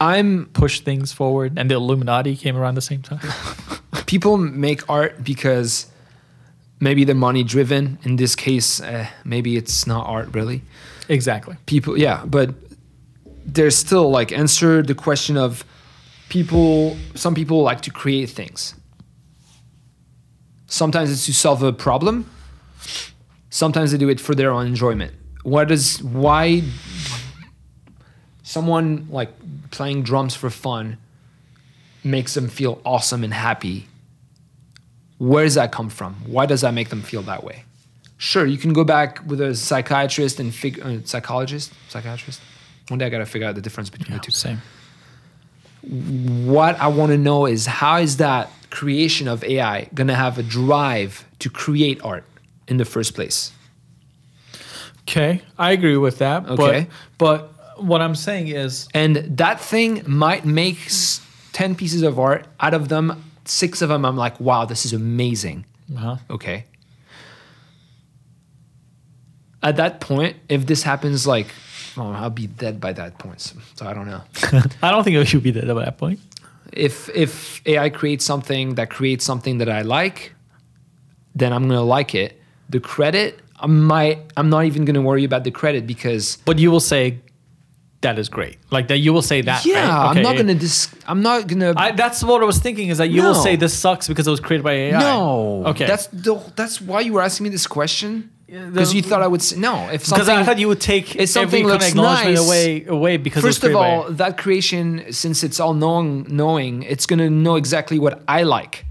I'm 0.00 0.46
push 0.52 0.80
things 0.80 1.12
forward, 1.12 1.54
and 1.58 1.70
the 1.70 1.76
Illuminati 1.76 2.36
came 2.36 2.56
around 2.58 2.74
the 2.74 2.82
same 2.82 3.00
time. 3.00 3.20
people 4.06 4.36
make 4.36 4.88
art 4.88 5.24
because 5.24 5.86
maybe 6.80 7.04
they're 7.04 7.14
money 7.14 7.42
driven. 7.42 7.98
In 8.02 8.16
this 8.16 8.34
case, 8.34 8.80
uh, 8.80 9.06
maybe 9.24 9.56
it's 9.56 9.86
not 9.86 10.06
art 10.06 10.28
really. 10.32 10.62
Exactly. 11.08 11.56
People, 11.66 11.98
yeah, 11.98 12.24
but 12.24 12.54
there's 13.44 13.76
still 13.76 14.10
like 14.10 14.32
answer 14.32 14.82
the 14.82 14.94
question 14.94 15.36
of 15.36 15.64
people. 16.28 16.96
Some 17.14 17.34
people 17.34 17.62
like 17.62 17.82
to 17.82 17.90
create 17.90 18.30
things. 18.30 18.74
Sometimes 20.66 21.10
it's 21.10 21.26
to 21.26 21.34
solve 21.34 21.62
a 21.62 21.72
problem. 21.72 22.28
Sometimes 23.50 23.92
they 23.92 23.98
do 23.98 24.08
it 24.08 24.20
for 24.20 24.34
their 24.34 24.50
own 24.50 24.66
enjoyment. 24.66 25.12
What 25.44 25.70
is 25.70 26.02
why 26.02 26.62
someone 28.42 29.06
like 29.10 29.30
playing 29.70 30.02
drums 30.02 30.34
for 30.34 30.50
fun 30.50 30.98
makes 32.02 32.34
them 32.34 32.48
feel 32.48 32.80
awesome 32.84 33.22
and 33.22 33.32
happy? 33.32 33.86
Where 35.28 35.44
does 35.44 35.54
that 35.54 35.72
come 35.72 35.88
from? 35.88 36.14
Why 36.26 36.44
does 36.46 36.60
that 36.60 36.74
make 36.74 36.88
them 36.90 37.02
feel 37.02 37.22
that 37.22 37.44
way? 37.44 37.64
Sure, 38.18 38.46
you 38.46 38.58
can 38.58 38.72
go 38.72 38.84
back 38.84 39.20
with 39.26 39.40
a 39.40 39.54
psychiatrist 39.54 40.38
and 40.40 40.54
fig- 40.54 40.80
uh, 40.80 40.98
psychologist, 41.04 41.72
psychiatrist. 41.88 42.40
One 42.88 42.98
day 42.98 43.06
I 43.06 43.08
gotta 43.08 43.26
figure 43.26 43.48
out 43.48 43.54
the 43.54 43.60
difference 43.62 43.90
between 43.90 44.16
the 44.16 44.22
two 44.22 44.30
Same. 44.30 44.60
what 45.82 46.78
I 46.80 46.88
want 46.88 47.12
to 47.12 47.18
know 47.18 47.46
is 47.46 47.66
how 47.66 47.96
is 47.98 48.16
that 48.18 48.50
creation 48.70 49.28
of 49.28 49.44
AI 49.44 49.88
going 49.94 50.08
to 50.08 50.14
have 50.14 50.38
a 50.38 50.42
drive 50.42 51.24
to 51.38 51.48
create 51.48 52.00
art 52.02 52.24
in 52.68 52.76
the 52.76 52.84
first 52.84 53.14
place? 53.14 53.52
Okay, 55.02 55.42
I 55.58 55.72
agree 55.72 55.96
with 55.96 56.18
that. 56.18 56.46
Okay. 56.46 56.88
But 57.18 57.50
but 57.76 57.82
what 57.84 58.00
I'm 58.00 58.14
saying 58.14 58.48
is 58.48 58.88
And 58.94 59.16
that 59.16 59.60
thing 59.60 60.02
might 60.06 60.44
make 60.44 60.78
10 61.52 61.74
pieces 61.74 62.02
of 62.02 62.18
art. 62.18 62.46
Out 62.60 62.74
of 62.74 62.88
them, 62.88 63.24
six 63.46 63.82
of 63.82 63.88
them, 63.88 64.04
I'm 64.04 64.16
like, 64.16 64.38
wow, 64.40 64.64
this 64.64 64.84
is 64.86 64.92
amazing. 64.92 65.64
uh 65.98 66.16
Okay. 66.30 66.64
At 69.62 69.76
that 69.76 70.00
point, 70.00 70.36
if 70.48 70.66
this 70.66 70.82
happens, 70.82 71.26
like, 71.26 71.46
oh, 71.96 72.10
I'll 72.12 72.28
be 72.30 72.46
dead 72.46 72.80
by 72.80 72.92
that 72.92 73.18
point. 73.18 73.40
So, 73.40 73.56
so 73.76 73.86
I 73.86 73.94
don't 73.94 74.06
know. 74.06 74.20
I 74.82 74.90
don't 74.90 75.04
think 75.04 75.16
it 75.16 75.24
should 75.26 75.42
be 75.42 75.50
there 75.52 75.64
by 75.74 75.84
that 75.86 75.96
point. 75.98 76.20
if 76.72 77.08
if 77.14 77.62
AI 77.66 77.88
creates 77.90 78.24
something 78.24 78.74
that 78.74 78.90
creates 78.90 79.24
something 79.24 79.58
that 79.58 79.68
I 79.68 79.82
like, 79.82 80.32
then 81.34 81.52
I'm 81.52 81.66
gonna 81.68 81.82
like 81.82 82.14
it. 82.14 82.40
The 82.68 82.80
credit, 82.80 83.40
I 83.58 83.66
might 83.66 84.18
I'm 84.36 84.50
not 84.50 84.64
even 84.66 84.84
gonna 84.84 85.02
worry 85.02 85.24
about 85.24 85.44
the 85.44 85.50
credit 85.50 85.86
because 85.86 86.36
But 86.44 86.58
you 86.58 86.70
will 86.70 86.80
say 86.80 87.20
that 88.04 88.18
is 88.18 88.28
great. 88.28 88.56
Like 88.70 88.88
that 88.88 88.98
you 88.98 89.12
will 89.12 89.22
say 89.32 89.40
that. 89.42 89.64
yeah, 89.66 89.88
right? 89.88 90.16
I'm 90.16 90.22
not 90.22 90.36
gonna 90.36 90.54
dis 90.54 90.88
I'm 91.06 91.22
not 91.22 91.46
gonna 91.48 91.74
I, 91.76 91.90
that's 91.92 92.22
what 92.22 92.40
I 92.42 92.46
was 92.46 92.58
thinking 92.58 92.88
is 92.88 92.98
that 92.98 93.08
you 93.10 93.22
will 93.22 93.34
say 93.34 93.56
this 93.56 93.74
sucks 93.76 94.06
because 94.08 94.26
it 94.28 94.30
was 94.30 94.40
created 94.40 94.64
by 94.64 94.72
AI. 94.72 95.00
no. 95.00 95.66
Okay. 95.72 95.86
That's 95.86 96.06
the 96.08 96.34
that's 96.54 96.80
why 96.80 97.00
you 97.00 97.12
were 97.14 97.22
asking 97.22 97.44
me 97.44 97.50
this 97.50 97.66
question 97.66 98.30
because 98.46 98.94
you 98.94 99.02
thought 99.02 99.22
I 99.22 99.26
would 99.26 99.42
say 99.42 99.56
no. 99.58 99.88
If 99.90 100.04
because 100.04 100.28
I 100.28 100.44
thought 100.44 100.58
you 100.58 100.68
would 100.68 100.80
take 100.80 101.16
if 101.16 101.28
something 101.28 101.66
looks 101.66 101.94
nice- 101.94 102.38
away 102.38 102.84
away 102.86 103.16
because 103.16 103.42
First 103.42 103.64
of 103.64 103.74
all, 103.74 104.02
created 104.02 104.18
that 104.18 104.38
creation, 104.38 105.12
since 105.12 105.42
it's 105.42 105.58
all 105.60 105.74
knowing, 105.74 106.26
knowing, 106.28 106.82
it's 106.82 107.06
gonna 107.06 107.30
know 107.30 107.56
exactly 107.56 107.98
what 107.98 108.22
I 108.28 108.42
like. 108.42 108.84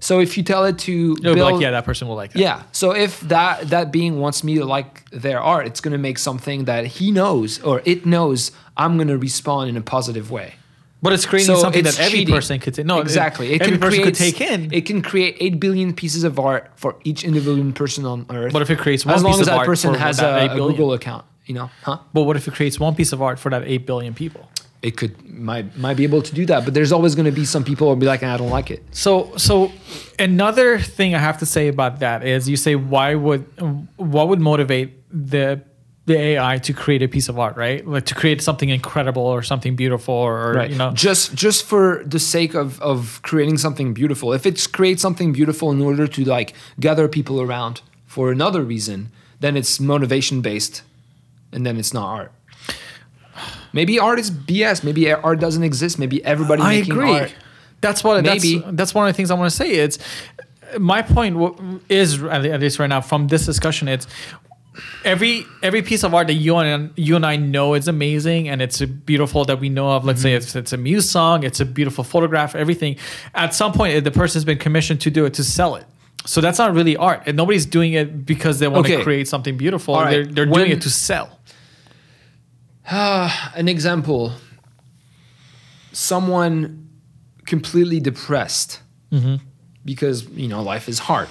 So 0.00 0.18
if 0.18 0.36
you 0.36 0.42
tell 0.42 0.64
it 0.64 0.78
to 0.80 1.12
oh, 1.18 1.20
it'll 1.20 1.34
be 1.34 1.40
build, 1.40 1.52
like 1.52 1.62
yeah, 1.62 1.70
that 1.72 1.84
person 1.84 2.08
will 2.08 2.16
like 2.16 2.32
that. 2.32 2.38
Yeah. 2.38 2.62
So 2.72 2.92
if 2.92 3.20
that 3.20 3.68
that 3.68 3.92
being 3.92 4.18
wants 4.18 4.42
me 4.42 4.56
to 4.56 4.64
like 4.64 5.08
their 5.10 5.40
art, 5.40 5.66
it's 5.66 5.80
gonna 5.80 5.98
make 5.98 6.18
something 6.18 6.64
that 6.64 6.86
he 6.86 7.10
knows 7.10 7.60
or 7.62 7.82
it 7.84 8.06
knows 8.06 8.50
I'm 8.76 8.96
gonna 8.96 9.18
respond 9.18 9.68
in 9.68 9.76
a 9.76 9.82
positive 9.82 10.30
way. 10.30 10.54
But 11.02 11.14
it's 11.14 11.24
creating 11.24 11.54
So 11.54 11.60
something 11.60 11.84
it's 11.84 11.96
that 11.96 12.04
every 12.06 12.20
cheating. 12.20 12.34
person 12.34 12.58
could 12.58 12.74
take. 12.74 12.84
No, 12.84 13.00
exactly. 13.00 13.54
It, 13.54 13.62
every 13.62 13.78
person 13.78 14.02
could 14.04 14.14
take 14.14 14.40
in. 14.40 14.72
It 14.72 14.84
can 14.84 15.00
create 15.00 15.36
eight 15.40 15.58
billion 15.58 15.94
pieces 15.94 16.24
of 16.24 16.38
art 16.38 16.70
for 16.76 16.96
each 17.04 17.24
individual 17.24 17.72
person 17.72 18.04
on 18.04 18.26
Earth. 18.28 18.52
But 18.52 18.62
if 18.62 18.70
it 18.70 18.78
creates 18.78 19.06
one 19.06 19.14
as 19.14 19.22
long 19.22 19.32
piece 19.32 19.42
as 19.42 19.48
of 19.48 19.52
that 19.52 19.58
art 19.58 19.66
person 19.66 19.94
for 19.94 19.98
has 19.98 20.18
that 20.18 20.50
a, 20.50 20.52
a. 20.52 20.56
Google 20.56 20.92
account, 20.92 21.24
you 21.46 21.54
know, 21.54 21.70
huh? 21.84 21.98
but 22.12 22.22
what 22.22 22.36
if 22.36 22.46
it 22.48 22.54
creates 22.54 22.78
one 22.78 22.94
piece 22.94 23.12
of 23.12 23.22
art 23.22 23.38
for 23.38 23.48
that 23.50 23.64
eight 23.64 23.86
billion 23.86 24.12
people? 24.12 24.48
It 24.82 24.96
could 24.96 25.28
might 25.28 25.76
might 25.76 25.96
be 25.96 26.04
able 26.04 26.22
to 26.22 26.34
do 26.34 26.46
that, 26.46 26.64
but 26.64 26.74
there's 26.74 26.92
always 26.92 27.14
gonna 27.14 27.32
be 27.32 27.44
some 27.44 27.64
people 27.64 27.86
who 27.86 27.90
will 27.90 27.96
be 27.96 28.06
like, 28.06 28.22
I 28.22 28.36
don't 28.36 28.50
like 28.50 28.70
it. 28.70 28.82
So, 28.92 29.36
so 29.36 29.72
another 30.18 30.78
thing 30.78 31.14
I 31.14 31.18
have 31.18 31.38
to 31.38 31.46
say 31.46 31.68
about 31.68 32.00
that 32.00 32.26
is, 32.26 32.48
you 32.48 32.56
say, 32.56 32.76
why 32.76 33.14
would 33.14 33.42
what 33.96 34.28
would 34.28 34.40
motivate 34.40 34.90
the 35.10 35.62
the 36.06 36.18
AI 36.18 36.58
to 36.58 36.72
create 36.72 37.02
a 37.02 37.08
piece 37.08 37.28
of 37.28 37.38
art, 37.38 37.56
right? 37.56 37.86
Like 37.86 38.06
to 38.06 38.14
create 38.14 38.42
something 38.42 38.68
incredible 38.68 39.22
or 39.22 39.42
something 39.42 39.76
beautiful, 39.76 40.14
or 40.14 40.54
right 40.54 40.70
you 40.70 40.76
know, 40.76 40.92
just 40.92 41.34
just 41.34 41.64
for 41.64 42.02
the 42.04 42.18
sake 42.18 42.54
of 42.54 42.80
of 42.80 43.20
creating 43.22 43.58
something 43.58 43.94
beautiful 43.94 44.32
if 44.32 44.46
it's 44.46 44.66
create 44.66 44.98
something 44.98 45.32
beautiful 45.32 45.70
in 45.70 45.80
order 45.80 46.06
to 46.06 46.24
like 46.24 46.54
gather 46.78 47.06
people 47.06 47.40
around 47.40 47.82
for 48.06 48.32
another 48.32 48.62
reason 48.62 49.10
then 49.38 49.56
it's 49.56 49.78
motivation 49.78 50.40
based 50.40 50.82
and 51.52 51.64
then 51.64 51.76
it's 51.78 51.94
not 51.94 52.06
art 52.06 52.32
maybe 53.72 53.98
art 53.98 54.18
is 54.18 54.30
bs 54.30 54.82
maybe 54.84 55.12
art 55.12 55.40
doesn't 55.40 55.62
exist 55.64 55.98
maybe 55.98 56.24
everybody 56.24 56.62
I 56.62 56.78
making 56.80 56.92
agree. 56.92 57.12
art 57.12 57.34
That's 57.80 58.04
what 58.04 58.22
Maybe. 58.24 58.58
That's, 58.58 58.76
that's 58.76 58.94
one 58.94 59.08
of 59.08 59.14
the 59.14 59.16
things 59.16 59.30
I 59.30 59.34
want 59.34 59.50
to 59.50 59.56
say. 59.56 59.70
It's 59.70 59.98
my 60.78 61.00
point 61.00 61.34
is 61.88 62.22
at 62.22 62.60
least 62.60 62.78
right 62.78 62.88
now 62.88 63.00
from 63.00 63.28
this 63.28 63.46
discussion. 63.46 63.88
It's 63.88 64.06
every 65.04 65.46
every 65.62 65.82
piece 65.82 66.02
of 66.04 66.14
art 66.14 66.26
that 66.26 66.34
you 66.34 66.56
and 66.56 66.90
you 66.96 67.16
and 67.16 67.24
I 67.24 67.36
know 67.36 67.74
is 67.74 67.88
amazing 67.88 68.48
and 68.48 68.60
it's 68.62 68.80
beautiful 68.82 69.44
that 69.46 69.60
we 69.60 69.68
know 69.68 69.90
of. 69.90 70.04
Let's 70.04 70.20
say 70.22 70.30
Mm-hmm. 70.30 70.36
it's 70.44 70.56
it's 70.56 70.72
a 70.72 70.76
muse 70.76 71.08
song, 71.10 71.42
it's 71.42 71.60
a 71.60 71.64
beautiful 71.64 72.04
photograph, 72.04 72.54
everything. 72.54 72.96
At 73.34 73.54
some 73.54 73.72
point, 73.72 74.04
the 74.04 74.10
person's 74.10 74.44
been 74.44 74.58
commissioned 74.58 75.00
to 75.02 75.10
do 75.10 75.24
it 75.24 75.34
to 75.34 75.44
sell 75.44 75.76
it. 75.76 75.86
So 76.26 76.42
that's 76.42 76.58
not 76.58 76.74
really 76.74 76.96
art, 76.98 77.22
and 77.26 77.34
nobody's 77.36 77.64
doing 77.64 77.94
it 77.94 78.26
because 78.26 78.58
they 78.58 78.68
want 78.68 78.84
Okay. 78.86 78.98
to 78.98 79.02
create 79.02 79.26
something 79.26 79.56
beautiful. 79.56 79.94
Right. 79.94 80.10
They're, 80.10 80.26
they're 80.26 80.46
doing 80.46 80.70
it 80.70 80.82
to 80.82 80.90
sell. 80.90 81.39
An 82.86 83.68
example. 83.68 84.32
Someone 85.92 86.88
completely 87.46 88.00
depressed. 88.00 88.80
Because 89.84 90.28
you 90.28 90.46
know 90.48 90.62
life 90.62 90.88
is 90.88 90.98
hard. 91.00 91.28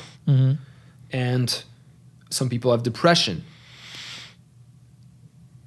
And 1.11 1.63
some 2.29 2.49
people 2.49 2.71
have 2.71 2.83
depression. 2.83 3.43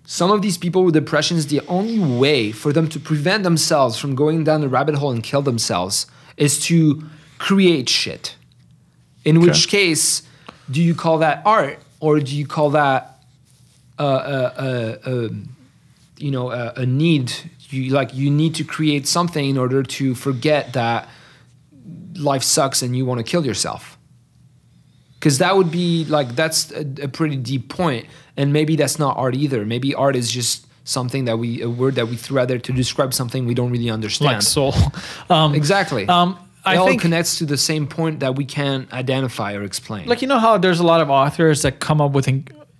Some 0.04 0.30
of 0.30 0.42
these 0.42 0.58
people 0.58 0.84
with 0.84 0.92
depression 0.94 1.38
is 1.38 1.46
the 1.46 1.60
only 1.68 1.98
way 1.98 2.52
for 2.52 2.70
them 2.72 2.86
to 2.90 3.00
prevent 3.00 3.44
themselves 3.44 3.96
from 3.98 4.14
going 4.14 4.44
down 4.44 4.60
the 4.60 4.68
rabbit 4.68 4.96
hole 4.96 5.10
and 5.10 5.22
kill 5.22 5.40
themselves 5.40 6.06
is 6.36 6.60
to 6.66 7.02
create 7.38 7.88
shit. 7.88 8.36
In 9.24 9.40
which 9.40 9.68
case 9.68 10.22
do 10.70 10.82
you 10.82 10.94
call 10.94 11.18
that 11.18 11.40
art 11.46 11.78
or 12.00 12.20
do 12.20 12.36
you 12.36 12.46
call 12.46 12.70
that 12.70 13.20
uh, 13.98 14.02
uh, 14.02 14.98
uh, 15.06 15.10
um, 15.10 15.48
you 16.22 16.30
know 16.30 16.50
a, 16.50 16.72
a 16.76 16.86
need. 16.86 17.32
You 17.68 17.90
like 17.90 18.14
you 18.14 18.30
need 18.30 18.54
to 18.56 18.64
create 18.64 19.06
something 19.06 19.48
in 19.48 19.58
order 19.58 19.82
to 19.82 20.14
forget 20.14 20.74
that 20.74 21.08
life 22.16 22.42
sucks 22.42 22.82
and 22.82 22.96
you 22.96 23.04
want 23.04 23.18
to 23.18 23.24
kill 23.24 23.44
yourself. 23.44 23.98
Because 25.14 25.38
that 25.38 25.56
would 25.56 25.70
be 25.70 26.04
like 26.04 26.34
that's 26.34 26.70
a, 26.72 26.86
a 27.02 27.08
pretty 27.08 27.36
deep 27.36 27.68
point 27.68 28.06
and 28.36 28.52
maybe 28.52 28.76
that's 28.76 28.98
not 28.98 29.16
art 29.16 29.34
either. 29.34 29.64
Maybe 29.64 29.94
art 29.94 30.16
is 30.16 30.30
just 30.30 30.66
something 30.84 31.26
that 31.26 31.38
we 31.38 31.62
a 31.62 31.70
word 31.70 31.94
that 31.94 32.08
we 32.08 32.16
threw 32.16 32.40
out 32.40 32.48
there 32.48 32.58
to 32.58 32.72
describe 32.72 33.14
something 33.14 33.46
we 33.46 33.54
don't 33.54 33.70
really 33.70 33.90
understand. 33.90 34.32
Like 34.32 34.42
soul. 34.42 34.74
Um, 35.30 35.54
exactly. 35.54 36.06
Um, 36.08 36.38
I 36.64 36.74
it 36.74 36.78
all 36.78 36.96
connects 36.96 37.38
to 37.38 37.46
the 37.46 37.56
same 37.56 37.86
point 37.86 38.20
that 38.20 38.36
we 38.36 38.44
can't 38.44 38.92
identify 38.92 39.54
or 39.54 39.62
explain. 39.62 40.06
Like 40.06 40.22
you 40.22 40.28
know 40.28 40.38
how 40.38 40.58
there's 40.58 40.80
a 40.80 40.86
lot 40.86 41.00
of 41.00 41.10
authors 41.10 41.62
that 41.62 41.80
come 41.80 42.00
up 42.00 42.12
with 42.12 42.26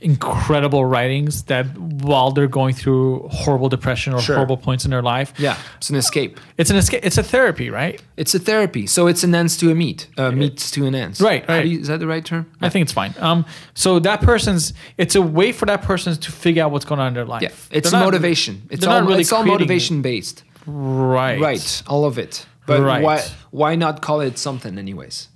incredible 0.02 0.84
writings 0.84 1.44
that 1.44 1.66
while 1.78 2.30
they're 2.32 2.48
going 2.60 2.74
through 2.74 3.28
horrible 3.30 3.68
depression 3.68 4.12
or 4.12 4.20
Sure. 4.20 4.36
horrible 4.36 4.56
points 4.56 4.84
in 4.84 4.90
their 4.90 5.02
life 5.02 5.32
yeah 5.38 5.56
it's 5.76 5.90
an 5.90 5.96
escape 5.96 6.38
it's 6.58 6.70
an 6.70 6.76
escape 6.76 7.00
it's 7.04 7.18
a 7.18 7.22
therapy 7.22 7.70
right 7.70 8.02
it's 8.16 8.34
a 8.34 8.38
therapy 8.38 8.86
so 8.86 9.06
it's 9.06 9.22
an 9.24 9.34
ends 9.34 9.56
to 9.58 9.70
a 9.70 9.74
meet 9.74 10.08
uh, 10.18 10.30
meets 10.30 10.70
to 10.72 10.86
an 10.86 10.94
ends 10.94 11.20
Right, 11.20 11.46
right. 11.48 11.64
you- 11.66 11.80
is 11.80 11.88
that 11.88 12.00
the 12.00 12.06
right 12.06 12.24
term 12.24 12.44
i 12.60 12.68
think 12.68 12.82
it's 12.84 12.92
fine 12.92 13.14
um 13.18 13.44
so 13.74 13.98
that 14.00 14.20
person's 14.20 14.72
it's 14.98 15.14
a 15.14 15.22
way 15.22 15.52
for 15.52 15.66
that 15.66 15.82
person 15.82 16.14
to 16.16 16.32
figure 16.32 16.62
out 16.64 16.70
what's 16.72 16.84
going 16.84 17.00
on 17.00 17.08
in 17.08 17.14
their 17.14 17.24
life 17.24 17.42
Yeah, 17.42 17.50
it's 17.78 17.92
not- 17.92 18.04
motivation. 18.04 18.62
It's 18.70 18.84
all 18.86 19.02
really 19.02 19.20
it's 19.22 19.32
all 19.32 19.44
motivation 19.44 20.02
based. 20.02 20.42
right 20.66 21.40
Right, 21.40 21.82
all 21.86 22.04
of 22.04 22.18
it. 22.18 22.46
But 22.66 22.80
Right. 22.80 23.02
why 23.02 23.22
why 23.50 23.74
not 23.76 24.00
call 24.02 24.20
it 24.20 24.38
something 24.38 24.78
anyways? 24.78 25.28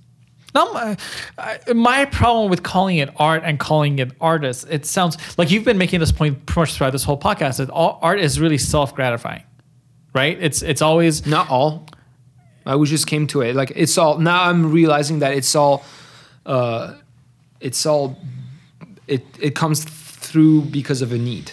No, 0.57 0.73
my, 0.73 0.97
I- 1.37 1.73
my 1.73 2.05
problem 2.05 2.49
with 2.49 2.63
calling 2.63 2.97
it 2.97 3.09
art 3.17 3.43
and 3.45 3.59
calling 3.59 3.99
it 3.99 4.11
artist, 4.19 4.65
it 4.69 4.85
sounds 4.85 5.17
like 5.37 5.51
you've 5.51 5.63
been 5.65 5.77
making 5.77 5.99
this 5.99 6.11
point 6.11 6.45
pretty 6.47 6.61
much 6.61 6.73
throughout 6.73 6.93
this 6.97 7.03
whole 7.03 7.19
podcast. 7.19 7.57
That 7.57 7.69
all 7.69 7.99
art 8.01 8.19
is 8.19 8.39
really 8.39 8.57
self 8.57 8.95
gratifying, 8.95 9.43
right? 10.15 10.37
It's 10.41 10.61
it's 10.63 10.81
always 10.81 11.25
Not 11.27 11.49
all. 11.49 11.85
I 12.65 12.75
we 12.75 12.87
just 12.87 13.07
came 13.07 13.27
to 13.27 13.41
it. 13.41 13.55
Like 13.55 13.71
it's 13.75 13.97
all 13.97 14.17
now 14.17 14.43
I'm 14.49 14.71
realizing 14.73 15.19
that 15.19 15.33
it's 15.33 15.53
all 15.55 15.83
uh 16.45 16.93
it's 17.59 17.85
all 17.85 18.17
it 19.07 19.23
it 19.39 19.53
comes 19.55 19.83
through 20.27 20.61
because 20.79 21.01
of 21.03 21.11
a 21.13 21.17
need. 21.17 21.51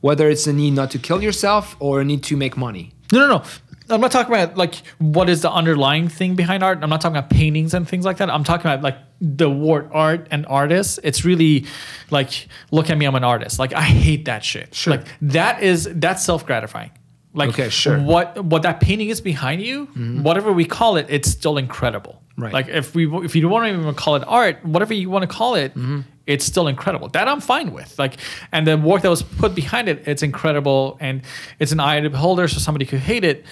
Whether 0.00 0.28
it's 0.28 0.46
a 0.46 0.52
need 0.52 0.72
not 0.72 0.90
to 0.90 0.98
kill 0.98 1.22
yourself 1.22 1.76
or 1.78 2.00
a 2.00 2.04
need 2.04 2.22
to 2.24 2.36
make 2.36 2.56
money. 2.56 2.90
No, 3.12 3.20
no, 3.20 3.28
no. 3.38 3.42
I'm 3.90 4.00
not 4.00 4.10
talking 4.12 4.34
about 4.34 4.56
like 4.56 4.76
what 4.98 5.28
is 5.28 5.42
the 5.42 5.50
underlying 5.50 6.08
thing 6.08 6.34
behind 6.36 6.62
art. 6.62 6.78
I'm 6.82 6.88
not 6.90 7.00
talking 7.00 7.16
about 7.16 7.30
paintings 7.30 7.74
and 7.74 7.86
things 7.88 8.04
like 8.04 8.16
that. 8.18 8.30
I'm 8.30 8.44
talking 8.44 8.66
about 8.70 8.82
like 8.82 8.96
the 9.20 9.50
word 9.50 9.90
art 9.92 10.26
and 10.30 10.46
artist. 10.46 11.00
It's 11.02 11.24
really 11.24 11.66
like 12.10 12.48
look 12.70 12.88
at 12.90 12.96
me, 12.96 13.04
I'm 13.06 13.14
an 13.14 13.24
artist. 13.24 13.58
Like 13.58 13.72
I 13.74 13.82
hate 13.82 14.24
that 14.24 14.42
shit. 14.44 14.74
Sure. 14.74 14.96
Like 14.96 15.06
that 15.22 15.62
is 15.62 15.88
that's 15.92 16.24
self 16.24 16.46
gratifying. 16.46 16.92
Like 17.34 17.50
Okay, 17.50 17.68
sure. 17.68 17.96
Mm-hmm. 17.96 18.06
what 18.06 18.44
what 18.44 18.62
that 18.62 18.80
painting 18.80 19.08
is 19.08 19.20
behind 19.20 19.60
you, 19.60 19.86
whatever 20.22 20.52
we 20.52 20.64
call 20.64 20.96
it, 20.96 21.06
it's 21.08 21.28
still 21.28 21.58
incredible. 21.58 22.22
Right. 22.36 22.52
Like 22.52 22.68
if 22.68 22.94
we 22.94 23.06
if 23.24 23.34
you 23.36 23.42
don't 23.42 23.50
want 23.50 23.66
to 23.66 23.78
even 23.80 23.94
call 23.94 24.16
it 24.16 24.24
art, 24.26 24.64
whatever 24.64 24.94
you 24.94 25.10
want 25.10 25.22
to 25.22 25.28
call 25.28 25.56
it, 25.56 25.74
Mm-hmm. 25.74 26.00
it's 26.26 26.44
still 26.44 26.68
incredible. 26.68 27.08
That 27.08 27.28
I'm 27.28 27.40
fine 27.40 27.72
with. 27.72 27.98
Like 27.98 28.14
and 28.50 28.66
the 28.66 28.78
work 28.78 29.02
that 29.02 29.10
was 29.10 29.22
put 29.22 29.54
behind 29.54 29.88
it, 29.88 30.06
it's 30.08 30.22
incredible 30.22 30.96
and 31.00 31.22
it's 31.58 31.70
an 31.72 31.80
eye 31.80 32.00
the 32.00 32.08
beholder, 32.08 32.48
so 32.48 32.58
somebody 32.60 32.86
could 32.86 33.00
hate 33.00 33.24
it. 33.24 33.44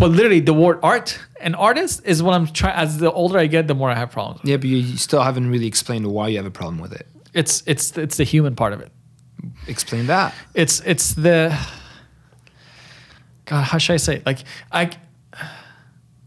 But 0.00 0.10
literally, 0.10 0.40
the 0.40 0.54
word 0.54 0.78
art 0.82 1.18
and 1.40 1.54
artist 1.54 2.00
is 2.04 2.22
what 2.22 2.34
I'm 2.34 2.46
trying. 2.46 2.74
As 2.84 2.98
the 2.98 3.12
older 3.12 3.38
I 3.38 3.46
get, 3.46 3.68
the 3.68 3.74
more 3.74 3.90
I 3.90 3.94
have 3.94 4.10
problems. 4.10 4.40
with. 4.42 4.50
Yeah, 4.50 4.56
but 4.56 4.66
you 4.72 4.78
you 4.78 4.96
still 4.96 5.22
haven't 5.22 5.48
really 5.50 5.66
explained 5.66 6.06
why 6.06 6.28
you 6.28 6.36
have 6.38 6.46
a 6.46 6.50
problem 6.62 6.78
with 6.80 6.92
it. 7.00 7.06
It's 7.34 7.62
it's 7.66 7.96
it's 7.98 8.16
the 8.16 8.24
human 8.24 8.54
part 8.56 8.72
of 8.72 8.80
it. 8.80 8.90
Explain 9.68 10.06
that. 10.06 10.34
It's 10.54 10.80
it's 10.92 11.14
the 11.14 11.56
God. 13.46 13.62
How 13.64 13.78
should 13.78 13.94
I 13.94 13.98
say? 13.98 14.16
It? 14.16 14.26
Like 14.26 14.38
I 14.72 14.90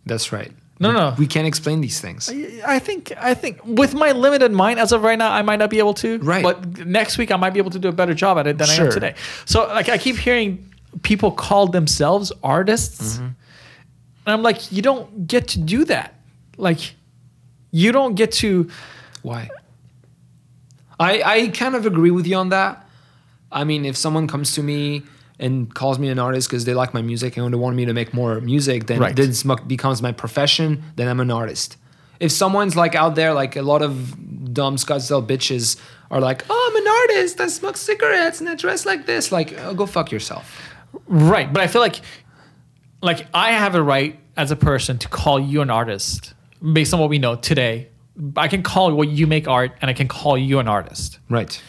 That's 0.06 0.32
right. 0.32 0.52
No, 0.80 0.90
We- 0.90 0.96
no. 0.96 1.16
We 1.18 1.28
can't 1.28 1.48
explain 1.48 1.82
these 1.82 2.00
things. 2.00 2.30
I 2.68 2.80
think 2.80 3.14
I 3.18 3.34
think 3.34 3.60
with 3.66 3.94
my 3.94 4.12
limited 4.12 4.52
mind 4.52 4.80
as 4.80 4.92
of 4.92 5.04
right 5.04 5.18
now, 5.18 5.32
I 5.32 5.42
might 5.42 5.60
not 5.60 5.70
be 5.70 5.80
able 5.80 5.94
to. 5.96 6.18
Right. 6.20 6.44
But 6.44 6.86
next 6.86 7.18
week 7.18 7.32
I 7.32 7.38
might 7.38 7.54
be 7.54 7.60
able 7.60 7.72
to 7.72 7.80
do 7.80 7.88
a 7.90 7.92
better 7.94 8.14
job 8.14 8.38
at 8.38 8.48
it 8.48 8.58
than 8.58 8.70
I 8.70 8.74
Sure. 8.74 8.86
am 8.88 8.92
today. 8.92 9.16
So 9.46 9.68
like 9.68 9.90
I 9.90 9.98
keep 9.98 10.18
hearing 10.18 10.70
people 11.04 11.32
call 11.32 11.68
themselves 11.68 12.32
artists. 12.44 13.18
Mm-hmm. 13.18 13.28
And 14.26 14.34
I'm 14.34 14.42
like, 14.44 14.72
you 14.72 14.82
don't 14.82 15.28
get 15.28 15.48
to 15.50 15.60
do 15.60 15.86
that. 15.86 16.16
Like 16.58 16.96
you 17.72 17.92
don't 17.92 18.16
get 18.16 18.32
to 18.44 18.70
Why? 19.24 19.50
I 21.00 21.22
I 21.24 21.48
kind 21.50 21.76
of 21.76 21.86
agree 21.86 22.12
with 22.12 22.28
you 22.28 22.36
on 22.38 22.50
that. 22.50 22.88
I 23.52 23.64
mean, 23.64 23.86
if 23.86 23.96
someone 23.98 24.28
comes 24.28 24.54
to 24.56 24.64
me 24.64 25.04
and 25.40 25.74
calls 25.74 25.98
me 26.00 26.10
an 26.10 26.20
artist 26.20 26.48
because 26.50 26.66
they 26.66 26.74
like 26.74 26.94
my 26.94 27.02
music 27.02 27.38
and 27.38 27.52
they 27.54 27.58
want 27.58 27.76
me 27.76 27.86
to 27.86 27.94
make 27.94 28.14
more 28.14 28.40
music, 28.42 28.86
then 28.88 29.00
Right. 29.00 29.16
this 29.16 29.44
becomes 29.68 30.02
my 30.02 30.12
profession. 30.12 30.84
Then 30.96 31.08
I'm 31.08 31.20
an 31.20 31.32
artist. 31.32 31.78
If 32.20 32.32
someone's 32.32 32.76
like 32.76 32.96
out 32.96 33.16
there, 33.16 33.34
like 33.34 33.56
a 33.56 33.62
lot 33.64 33.82
of 33.82 34.54
dumb 34.54 34.76
Scottsdale 34.78 35.26
bitches 35.26 35.78
are 36.12 36.22
like, 36.22 36.46
"Oh, 36.50 36.70
I'm 36.70 36.76
an 36.82 36.88
artist. 36.88 37.42
I 37.42 37.48
smoke 37.48 37.76
cigarettes 37.78 38.40
and 38.40 38.48
I 38.50 38.56
dress 38.56 38.86
like 38.86 39.06
this," 39.08 39.32
like, 39.32 39.56
oh, 39.66 39.74
go 39.74 39.86
fuck 39.88 40.12
yourself. 40.12 40.46
Right. 41.08 41.52
But 41.52 41.64
I 41.64 41.68
feel 41.68 41.82
like 41.82 42.02
like 43.04 43.28
I 43.34 43.52
have 43.52 43.76
a 43.76 43.84
right 43.84 44.20
as 44.36 44.50
a 44.52 44.56
person 44.56 44.98
to 45.00 45.08
call 45.08 45.40
you 45.40 45.62
an 45.62 45.70
artist 45.70 46.34
based 46.74 46.94
on 46.94 47.00
what 47.00 47.10
we 47.10 47.20
know 47.20 47.36
today. 47.36 47.90
I 48.38 48.48
can 48.48 48.64
call 48.64 48.94
what 48.94 49.10
you 49.10 49.28
make 49.28 49.48
art 49.48 49.72
and 49.82 49.90
I 49.90 49.94
can 49.94 50.08
call 50.08 50.38
you 50.38 50.60
an 50.60 50.68
artist. 50.68 51.20
Right. 51.30 51.62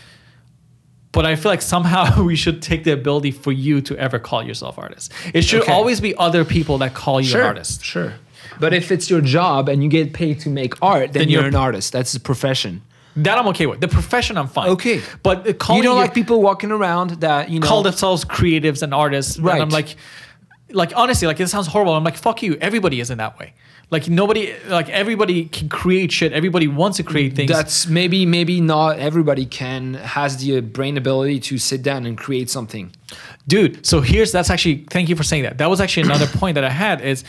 But 1.12 1.26
I 1.26 1.36
feel 1.36 1.50
like 1.50 1.62
somehow 1.62 2.22
we 2.30 2.36
should 2.36 2.62
take 2.62 2.84
the 2.84 2.92
ability 2.92 3.30
for 3.30 3.52
you 3.52 3.80
to 3.82 3.96
ever 3.98 4.18
call 4.18 4.42
yourself 4.42 4.78
artist. 4.78 5.12
It 5.32 5.42
should 5.42 5.62
Okay. 5.62 5.72
always 5.72 6.00
be 6.00 6.14
other 6.16 6.44
people 6.44 6.78
that 6.78 6.94
call 6.94 7.20
you 7.20 7.28
Sure. 7.28 7.40
an 7.42 7.46
artist. 7.48 7.84
Sure. 7.84 8.14
But 8.60 8.72
if 8.74 8.90
it's 8.92 9.10
your 9.10 9.20
job 9.20 9.68
and 9.68 9.82
you 9.82 9.88
get 9.88 10.12
paid 10.12 10.40
to 10.40 10.48
make 10.48 10.74
art, 10.82 11.12
then, 11.12 11.22
Then 11.22 11.28
you're, 11.28 11.40
you're- 11.42 11.48
an 11.48 11.56
artist. 11.56 11.92
That's 11.92 12.14
a 12.14 12.20
profession. 12.20 12.82
That 13.16 13.38
I'm 13.38 13.46
okay 13.48 13.66
with. 13.66 13.80
The 13.80 13.86
profession 13.88 14.36
I'm 14.36 14.48
fine. 14.48 14.70
Okay. 14.70 15.00
But 15.22 15.58
calling 15.60 15.82
you 15.82 15.88
don't 15.88 15.96
you- 15.96 16.02
like 16.02 16.14
people 16.14 16.42
walking 16.42 16.72
around 16.72 17.10
that 17.20 17.48
you 17.48 17.60
know. 17.60 17.66
call 17.66 17.82
themselves 17.84 18.24
creatives 18.24 18.82
and 18.82 18.92
artists. 18.92 19.38
Right. 19.38 19.54
And 19.54 19.62
I'm 19.62 19.68
like, 19.70 19.96
like 20.74 20.92
honestly, 20.96 21.26
like 21.26 21.40
it 21.40 21.48
sounds 21.48 21.68
horrible. 21.68 21.94
I'm 21.94 22.04
like, 22.04 22.16
fuck 22.16 22.42
you. 22.42 22.56
Everybody 22.60 23.00
is 23.00 23.10
in 23.10 23.18
that 23.18 23.38
way. 23.38 23.54
Like 23.90 24.08
nobody, 24.08 24.54
like 24.68 24.88
everybody 24.88 25.44
can 25.46 25.68
create 25.68 26.10
shit. 26.10 26.32
Everybody 26.32 26.68
wants 26.68 26.96
to 26.96 27.02
create 27.02 27.34
things. 27.36 27.50
That's 27.50 27.86
maybe 27.86 28.26
maybe 28.26 28.60
not 28.60 28.98
everybody 28.98 29.46
can 29.46 29.94
has 29.94 30.38
the 30.38 30.60
brain 30.60 30.96
ability 30.96 31.38
to 31.40 31.58
sit 31.58 31.82
down 31.82 32.06
and 32.06 32.16
create 32.18 32.50
something. 32.50 32.92
dude 33.46 33.84
so 33.86 34.00
here's 34.00 34.32
that's 34.32 34.50
actually 34.50 34.84
thank 34.90 35.08
you 35.08 35.14
for 35.16 35.22
saying 35.22 35.42
that 35.44 35.58
that 35.58 35.68
was 35.70 35.80
actually 35.80 36.02
another 36.02 36.26
point 36.40 36.54
that 36.56 36.64
i 36.64 36.70
had 36.70 37.00
is 37.02 37.22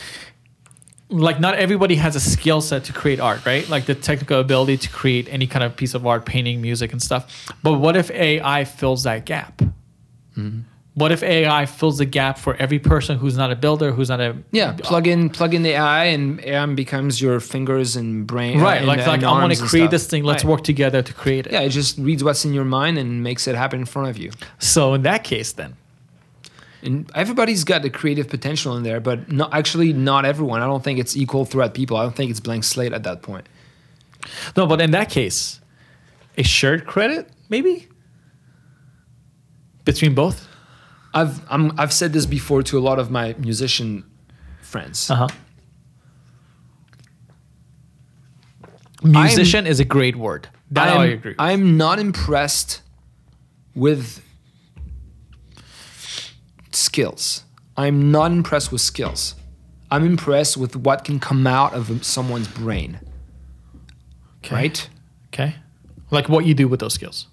like 1.10 1.38
not 1.38 1.54
everybody 1.54 1.94
has 1.94 2.16
a 2.16 2.20
skill 2.20 2.60
set 2.60 2.82
to 2.84 2.92
create 2.92 3.20
art 3.20 3.44
right 3.46 3.68
like 3.68 3.84
the 3.84 3.94
technical 3.94 4.40
ability 4.40 4.76
to 4.78 4.88
create 4.88 5.28
any 5.30 5.46
kind 5.46 5.62
of 5.62 5.76
piece 5.76 5.94
of 5.94 6.04
art 6.06 6.24
painting 6.26 6.60
music 6.60 6.90
and 6.92 7.00
stuff 7.02 7.52
but 7.62 7.74
what 7.74 7.94
if 7.96 8.10
ai 8.10 8.64
fills 8.64 9.02
that 9.04 9.24
gap 9.26 9.62
Mm-hmm. 10.36 10.60
What 11.00 11.12
if 11.12 11.22
ai 11.22 11.66
fills 11.66 11.98
the 11.98 12.06
gap 12.06 12.38
for 12.38 12.56
every 12.56 12.78
person 12.78 13.18
who's 13.18 13.36
not 13.36 13.50
a 13.52 13.56
builder 13.64 13.92
who's 13.92 14.08
not 14.08 14.20
a 14.20 14.34
Yeah, 14.50 14.72
plug 14.88 15.06
in 15.06 15.28
plug 15.30 15.52
in 15.54 15.62
the 15.62 15.72
AI 15.72 16.04
and 16.16 16.40
AI 16.40 16.66
becomes 16.82 17.20
your 17.20 17.38
fingers 17.38 17.96
and 17.96 18.26
brain. 18.26 18.60
right 18.60 18.78
and- 18.78 18.86
like 18.86 18.98
and 19.00 19.06
like 19.14 19.22
i 19.22 19.30
want 19.30 19.54
to 19.54 19.62
create 19.72 19.90
this 19.90 20.06
thing 20.06 20.24
let's 20.24 20.42
Right. 20.44 20.50
work 20.52 20.64
together 20.64 21.02
to 21.02 21.12
create 21.22 21.46
it 21.46 21.52
Yeah, 21.52 21.60
it 21.68 21.68
just 21.80 21.98
reads 21.98 22.22
what's 22.24 22.44
in 22.46 22.52
your 22.54 22.64
mind 22.64 22.96
and 22.98 23.22
makes 23.22 23.46
it 23.46 23.54
happen 23.54 23.78
in 23.80 23.86
front 23.86 24.08
of 24.08 24.16
you. 24.18 24.30
so 24.58 24.94
in 24.94 25.02
that 25.02 25.22
case 25.32 25.52
then 25.52 25.72
And 26.82 27.10
everybody's 27.14 27.64
got 27.64 27.80
the 27.82 27.90
creative 27.90 28.28
potential 28.28 28.76
in 28.76 28.82
there, 28.88 29.00
but 29.00 29.18
not 29.40 29.48
actually 29.52 29.92
not 29.92 30.24
everyone. 30.24 30.60
I 30.62 30.66
don't 30.72 30.84
think 30.84 30.98
it's 31.00 31.16
equal 31.16 31.44
throughout 31.44 31.72
people. 31.74 31.96
I 31.96 32.02
don't 32.04 32.14
think 32.14 32.30
it's 32.30 32.38
blank 32.48 32.62
slate 32.64 32.92
at 32.98 33.02
that 33.08 33.18
point. 33.28 33.46
no 34.56 34.66
but 34.66 34.80
in 34.80 34.90
that 34.92 35.08
case 35.10 35.60
a 36.38 36.42
shared 36.42 36.82
credit 36.92 37.22
maybe 37.48 37.74
between 39.84 40.14
both 40.14 40.45
I've 41.16 41.40
I'm, 41.50 41.72
I've 41.80 41.94
said 41.94 42.12
this 42.12 42.26
before 42.26 42.62
to 42.64 42.78
a 42.78 42.84
lot 42.88 42.98
of 42.98 43.10
my 43.10 43.34
musician 43.38 44.04
friends. 44.60 45.10
Uh-huh. 45.10 45.28
Musician 49.02 49.66
is 49.66 49.80
a 49.80 49.84
great 49.84 50.16
word. 50.16 50.48
That 50.70 50.88
I'm, 50.88 51.00
I 51.00 51.04
agree. 51.06 51.30
with. 51.30 51.40
I'm 51.40 51.78
not 51.78 51.98
impressed 51.98 52.82
with 53.74 54.22
skills. 56.72 57.44
I'm 57.78 58.10
not 58.10 58.30
impressed 58.32 58.70
with 58.70 58.82
skills. 58.82 59.36
I'm 59.90 60.04
impressed 60.04 60.58
with 60.58 60.76
what 60.76 61.04
can 61.04 61.18
come 61.18 61.46
out 61.46 61.72
of 61.72 62.04
someone's 62.04 62.48
brain. 62.48 63.00
Right? 64.50 64.88
Okay. 65.28 65.56
Like 66.10 66.28
what 66.28 66.44
you 66.44 66.52
do 66.54 66.68
with 66.68 66.80
those 66.80 66.94
skills. 66.94 67.26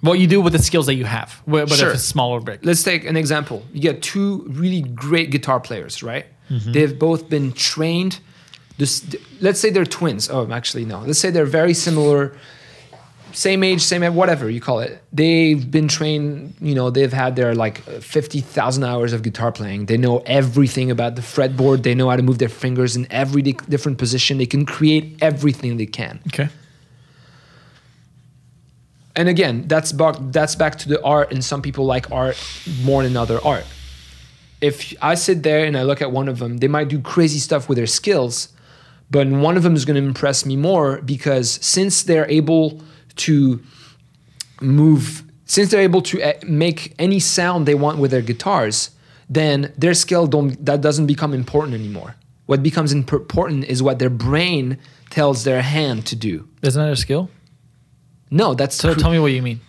What 0.00 0.18
you 0.20 0.26
do 0.28 0.40
with 0.40 0.52
the 0.52 0.60
skills 0.60 0.86
that 0.86 0.94
you 0.94 1.04
have, 1.04 1.32
wh- 1.44 1.48
whether 1.52 1.74
Sure. 1.74 1.88
if 1.88 1.94
it's 1.94 2.04
small 2.04 2.30
or 2.30 2.40
big. 2.40 2.64
Let's 2.64 2.82
take 2.84 3.04
an 3.04 3.16
example. 3.16 3.64
You 3.72 3.80
get 3.80 4.00
two 4.02 4.44
really 4.48 4.82
great 4.82 5.30
guitar 5.30 5.58
players, 5.60 6.02
right? 6.02 6.26
Mm-hmm. 6.50 6.72
They've 6.72 6.96
both 6.98 7.28
been 7.28 7.52
trained. 7.52 8.20
This, 8.78 9.04
let's 9.40 9.58
say 9.58 9.70
they're 9.70 9.84
twins. 9.84 10.30
Oh, 10.30 10.48
actually, 10.52 10.84
no. 10.84 11.00
Let's 11.00 11.18
say 11.18 11.30
they're 11.30 11.46
very 11.46 11.74
similar, 11.74 12.36
same 13.32 13.64
age, 13.64 13.82
same 13.82 14.02
whatever 14.14 14.48
you 14.48 14.60
call 14.60 14.78
it. 14.78 15.02
They've 15.12 15.68
been 15.68 15.88
trained. 15.88 16.54
You 16.60 16.76
know, 16.76 16.90
they've 16.90 17.12
had 17.12 17.34
their 17.34 17.54
like 17.56 17.78
fifty 18.00 18.40
thousand 18.40 18.84
hours 18.84 19.12
of 19.12 19.22
guitar 19.22 19.50
playing. 19.50 19.86
They 19.86 19.96
know 19.96 20.18
everything 20.26 20.92
about 20.92 21.16
the 21.16 21.22
fretboard. 21.22 21.82
They 21.82 21.94
know 21.96 22.08
how 22.08 22.16
to 22.16 22.22
move 22.22 22.38
their 22.38 22.48
fingers 22.48 22.94
in 22.96 23.06
every 23.10 23.42
di- 23.42 23.56
different 23.68 23.98
position. 23.98 24.38
They 24.38 24.46
can 24.46 24.64
create 24.64 25.18
everything 25.20 25.76
they 25.76 25.86
can. 25.86 26.20
Okay. 26.28 26.48
And 29.18 29.28
again 29.28 29.64
that's 29.66 29.92
back 29.92 30.16
that's 30.36 30.54
back 30.54 30.78
to 30.78 30.88
the 30.88 31.02
art 31.02 31.32
and 31.32 31.44
some 31.44 31.60
people 31.60 31.84
like 31.84 32.10
art 32.12 32.36
more 32.82 33.02
than 33.02 33.16
other 33.16 33.38
art. 33.44 33.66
If 34.60 34.94
i 35.02 35.14
sit 35.14 35.42
there 35.42 35.64
and 35.66 35.76
i 35.76 35.82
look 35.82 36.00
at 36.00 36.10
one 36.12 36.28
of 36.28 36.38
them 36.38 36.58
they 36.58 36.68
might 36.68 36.88
do 36.88 37.00
crazy 37.00 37.38
stuff 37.38 37.68
with 37.68 37.76
their 37.76 37.92
skills 38.00 38.48
but 39.10 39.26
one 39.28 39.56
of 39.56 39.62
them 39.62 39.74
is 39.74 39.84
going 39.84 40.00
to 40.00 40.06
impress 40.06 40.44
me 40.44 40.56
more 40.56 41.00
because 41.14 41.48
since 41.76 42.02
they're 42.02 42.30
able 42.40 42.80
to 43.26 43.60
move 44.60 45.22
since 45.44 45.70
they're 45.70 45.88
able 45.92 46.02
to 46.02 46.20
eh, 46.20 46.38
make 46.46 46.94
any 46.98 47.20
sound 47.20 47.66
they 47.66 47.74
want 47.74 47.98
with 47.98 48.10
their 48.10 48.22
guitars 48.22 48.90
then 49.28 49.72
their 49.76 49.94
skill 49.94 50.26
don't 50.26 50.64
that 50.64 50.80
doesn't 50.80 51.06
become 51.06 51.34
important 51.34 51.74
anymore. 51.74 52.14
What 52.46 52.62
becomes 52.62 52.92
important 52.92 53.64
is 53.64 53.82
what 53.82 53.98
their 53.98 54.10
brain 54.10 54.78
tells 55.10 55.44
their 55.44 55.60
hand 55.60 56.06
to 56.06 56.16
do. 56.16 56.48
Isn't 56.62 56.82
that 56.82 56.92
a 56.92 56.96
skill? 56.96 57.30
No 58.30 58.54
that's 58.54 58.76
So 58.76 58.94
cr- 58.94 59.00
tell 59.00 59.10
me 59.10 59.18
what 59.18 59.32
you 59.32 59.42
mean. 59.42 59.60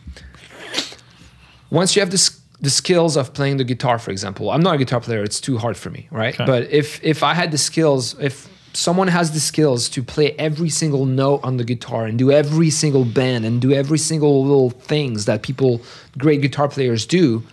once 1.72 1.96
you 1.96 2.02
have 2.02 2.10
the, 2.12 2.16
s- 2.16 2.40
the 2.62 2.70
skills 2.70 3.16
of 3.18 3.34
playing 3.34 3.58
the 3.58 3.64
guitar 3.64 4.00
for 4.00 4.12
example 4.12 4.50
i'm 4.52 4.62
not 4.62 4.76
a 4.76 4.78
guitar 4.78 5.00
player 5.02 5.24
it's 5.24 5.40
too 5.42 5.58
hard 5.58 5.78
for 5.78 5.90
me 5.90 6.08
right 6.12 6.34
Okay. 6.36 6.46
but 6.46 6.64
if 6.72 7.04
if 7.04 7.24
i 7.24 7.34
had 7.34 7.52
the 7.52 7.58
skills 7.58 8.16
if 8.20 8.48
someone 8.74 9.08
has 9.08 9.32
the 9.32 9.40
skills 9.40 9.90
to 9.90 10.04
play 10.04 10.32
every 10.34 10.70
single 10.70 11.06
note 11.06 11.40
on 11.44 11.58
the 11.58 11.64
guitar 11.64 12.06
and 12.06 12.20
do 12.20 12.32
every 12.32 12.70
single 12.70 13.04
bend 13.04 13.44
and 13.46 13.62
do 13.62 13.72
every 13.74 13.98
single 13.98 14.44
little 14.44 14.70
things 14.70 15.26
that 15.26 15.42
people 15.42 15.82
great 16.18 16.42
guitar 16.42 16.68
players 16.68 17.06
do 17.06 17.44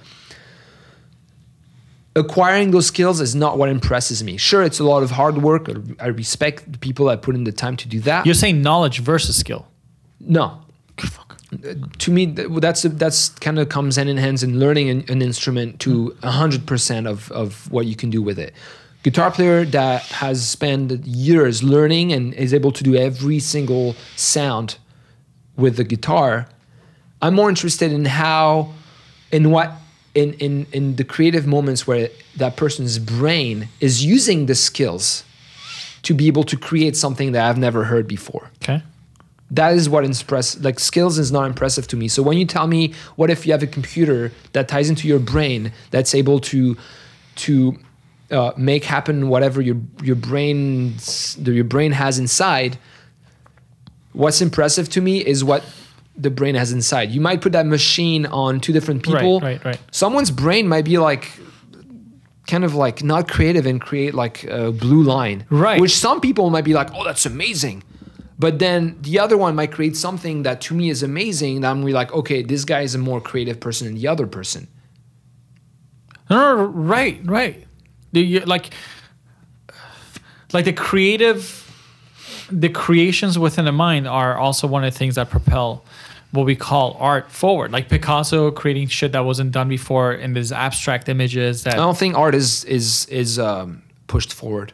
acquiring 2.14 2.70
those 2.70 2.86
skills 2.86 3.20
is 3.20 3.34
not 3.34 3.58
what 3.58 3.68
impresses 3.68 4.22
me 4.24 4.36
sure 4.36 4.62
it's 4.62 4.78
a 4.80 4.84
lot 4.84 5.02
of 5.02 5.10
hard 5.10 5.38
work 5.38 5.68
i 6.00 6.06
respect 6.06 6.70
the 6.70 6.78
people 6.78 7.06
that 7.06 7.22
put 7.22 7.34
in 7.34 7.44
the 7.44 7.52
time 7.52 7.76
to 7.76 7.88
do 7.88 8.00
that 8.00 8.24
You're 8.26 8.34
saying 8.34 8.62
knowledge 8.62 9.00
versus 9.00 9.36
skill. 9.36 9.66
no 10.20 10.62
to 11.98 12.10
me 12.10 12.26
that's 12.26 12.82
that's 12.82 13.30
kind 13.30 13.58
of 13.58 13.68
comes 13.68 13.96
hand 13.96 14.08
in 14.08 14.16
hands 14.16 14.42
in 14.42 14.58
learning 14.58 14.90
an, 14.90 15.04
an 15.08 15.22
instrument 15.22 15.80
to 15.80 16.16
hundred 16.22 16.66
percent 16.66 17.06
of 17.06 17.30
of 17.32 17.70
what 17.70 17.86
you 17.86 17.96
can 17.96 18.10
do 18.10 18.22
with 18.22 18.38
it. 18.38 18.54
Guitar 19.02 19.30
player 19.30 19.64
that 19.64 20.02
has 20.02 20.48
spent 20.48 21.06
years 21.06 21.62
learning 21.62 22.12
and 22.12 22.34
is 22.34 22.52
able 22.52 22.72
to 22.72 22.82
do 22.82 22.96
every 22.96 23.38
single 23.38 23.94
sound 24.16 24.78
with 25.56 25.76
the 25.76 25.84
guitar. 25.84 26.48
I'm 27.22 27.34
more 27.34 27.48
interested 27.48 27.92
in 27.92 28.04
how, 28.04 28.72
in 29.30 29.50
what, 29.50 29.72
in 30.14 30.34
in 30.34 30.66
in 30.72 30.96
the 30.96 31.04
creative 31.04 31.46
moments 31.46 31.86
where 31.86 32.08
that 32.36 32.56
person's 32.56 32.98
brain 32.98 33.68
is 33.80 34.04
using 34.04 34.46
the 34.46 34.54
skills 34.54 35.22
to 36.02 36.14
be 36.14 36.26
able 36.26 36.44
to 36.44 36.56
create 36.56 36.96
something 36.96 37.32
that 37.32 37.48
I've 37.48 37.58
never 37.58 37.84
heard 37.84 38.06
before 38.06 38.50
Okay. 38.62 38.82
That 39.50 39.74
is 39.74 39.88
what 39.88 40.04
impress 40.04 40.58
like 40.60 40.80
skills 40.80 41.18
is 41.18 41.30
not 41.30 41.44
impressive 41.46 41.86
to 41.86 41.96
me 41.96 42.08
so 42.08 42.22
when 42.22 42.36
you 42.36 42.44
tell 42.44 42.66
me 42.66 42.92
what 43.14 43.30
if 43.30 43.46
you 43.46 43.52
have 43.52 43.62
a 43.62 43.66
computer 43.66 44.32
that 44.52 44.66
ties 44.68 44.88
into 44.90 45.06
your 45.06 45.18
brain 45.20 45.72
that's 45.92 46.14
able 46.14 46.40
to 46.40 46.76
to 47.36 47.76
uh, 48.30 48.50
make 48.56 48.84
happen 48.84 49.28
whatever 49.28 49.60
your 49.62 49.76
your 50.02 50.16
brain 50.16 50.94
your 51.44 51.64
brain 51.64 51.92
has 51.92 52.18
inside 52.18 52.76
what's 54.12 54.40
impressive 54.40 54.88
to 54.88 55.00
me 55.00 55.24
is 55.24 55.44
what 55.44 55.62
the 56.16 56.30
brain 56.30 56.54
has 56.54 56.72
inside 56.72 57.10
you 57.10 57.20
might 57.20 57.40
put 57.40 57.52
that 57.52 57.66
machine 57.66 58.26
on 58.26 58.58
two 58.58 58.72
different 58.72 59.02
people 59.04 59.38
right, 59.40 59.64
right. 59.64 59.78
someone's 59.92 60.30
brain 60.30 60.66
might 60.66 60.84
be 60.84 60.98
like 60.98 61.28
kind 62.48 62.64
of 62.64 62.74
like 62.74 63.02
not 63.02 63.28
creative 63.28 63.66
and 63.66 63.80
create 63.80 64.14
like 64.14 64.44
a 64.44 64.72
blue 64.72 65.02
line 65.02 65.44
Right. 65.50 65.80
which 65.80 65.96
some 65.96 66.20
people 66.20 66.48
might 66.50 66.64
be 66.64 66.74
like 66.74 66.88
oh 66.94 67.04
that's 67.04 67.26
amazing 67.26 67.82
but 68.38 68.58
then 68.58 68.96
the 69.00 69.18
other 69.18 69.36
one 69.36 69.54
might 69.54 69.72
create 69.72 69.96
something 69.96 70.42
that 70.42 70.60
to 70.60 70.74
me 70.74 70.90
is 70.90 71.02
amazing 71.02 71.56
and 71.56 71.66
i'm 71.66 71.80
really 71.80 71.92
like 71.92 72.12
okay 72.12 72.42
this 72.42 72.64
guy 72.64 72.80
is 72.80 72.94
a 72.94 72.98
more 72.98 73.20
creative 73.20 73.58
person 73.60 73.86
than 73.86 73.94
the 73.94 74.06
other 74.08 74.26
person 74.26 74.68
No, 76.28 76.56
no, 76.56 76.64
right, 76.64 77.20
right. 77.24 77.64
The, 78.12 78.20
you, 78.20 78.40
like, 78.40 78.70
like 80.52 80.64
the 80.64 80.72
creative, 80.72 81.62
the 82.50 82.68
creations 82.68 83.38
within 83.38 83.64
the 83.64 83.72
mind 83.72 84.08
are 84.08 84.36
also 84.36 84.66
one 84.66 84.84
of 84.84 84.92
the 84.92 84.98
things 84.98 85.14
that 85.14 85.30
propel 85.30 85.84
what 86.32 86.44
we 86.46 86.56
call 86.56 86.96
art 86.98 87.30
forward. 87.30 87.70
Like 87.72 87.88
Picasso 87.88 88.50
creating 88.50 88.88
shit 88.88 89.12
that 89.12 89.24
wasn't 89.24 89.52
done 89.52 89.68
before 89.68 90.12
in 90.12 90.34
these 90.34 90.52
abstract 90.52 91.08
images 91.08 91.62
that 91.62 91.74
i 91.74 91.76
don't 91.76 91.96
think 91.96 92.16
art 92.16 92.34
is 92.34 92.64
is 92.64 93.06
is 93.06 93.38
um, 93.38 93.82
pushed 94.08 94.32
forward 94.32 94.72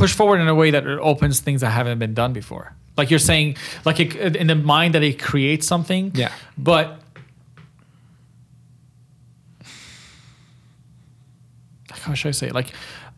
push 0.00 0.14
forward 0.14 0.40
in 0.40 0.48
a 0.48 0.54
way 0.54 0.70
that 0.70 0.86
it 0.86 0.98
opens 0.98 1.40
things 1.40 1.60
that 1.60 1.70
haven't 1.70 1.98
been 1.98 2.14
done 2.14 2.32
before. 2.32 2.74
Like 2.96 3.10
you're 3.10 3.18
saying, 3.18 3.56
like 3.84 4.00
it, 4.00 4.36
in 4.36 4.46
the 4.46 4.54
mind 4.54 4.94
that 4.94 5.02
it 5.02 5.20
creates 5.20 5.66
something. 5.66 6.12
Yeah. 6.14 6.32
But 6.56 7.00
how 11.90 12.14
should 12.14 12.28
I 12.28 12.32
say? 12.32 12.48
it? 12.48 12.54
Like 12.54 12.72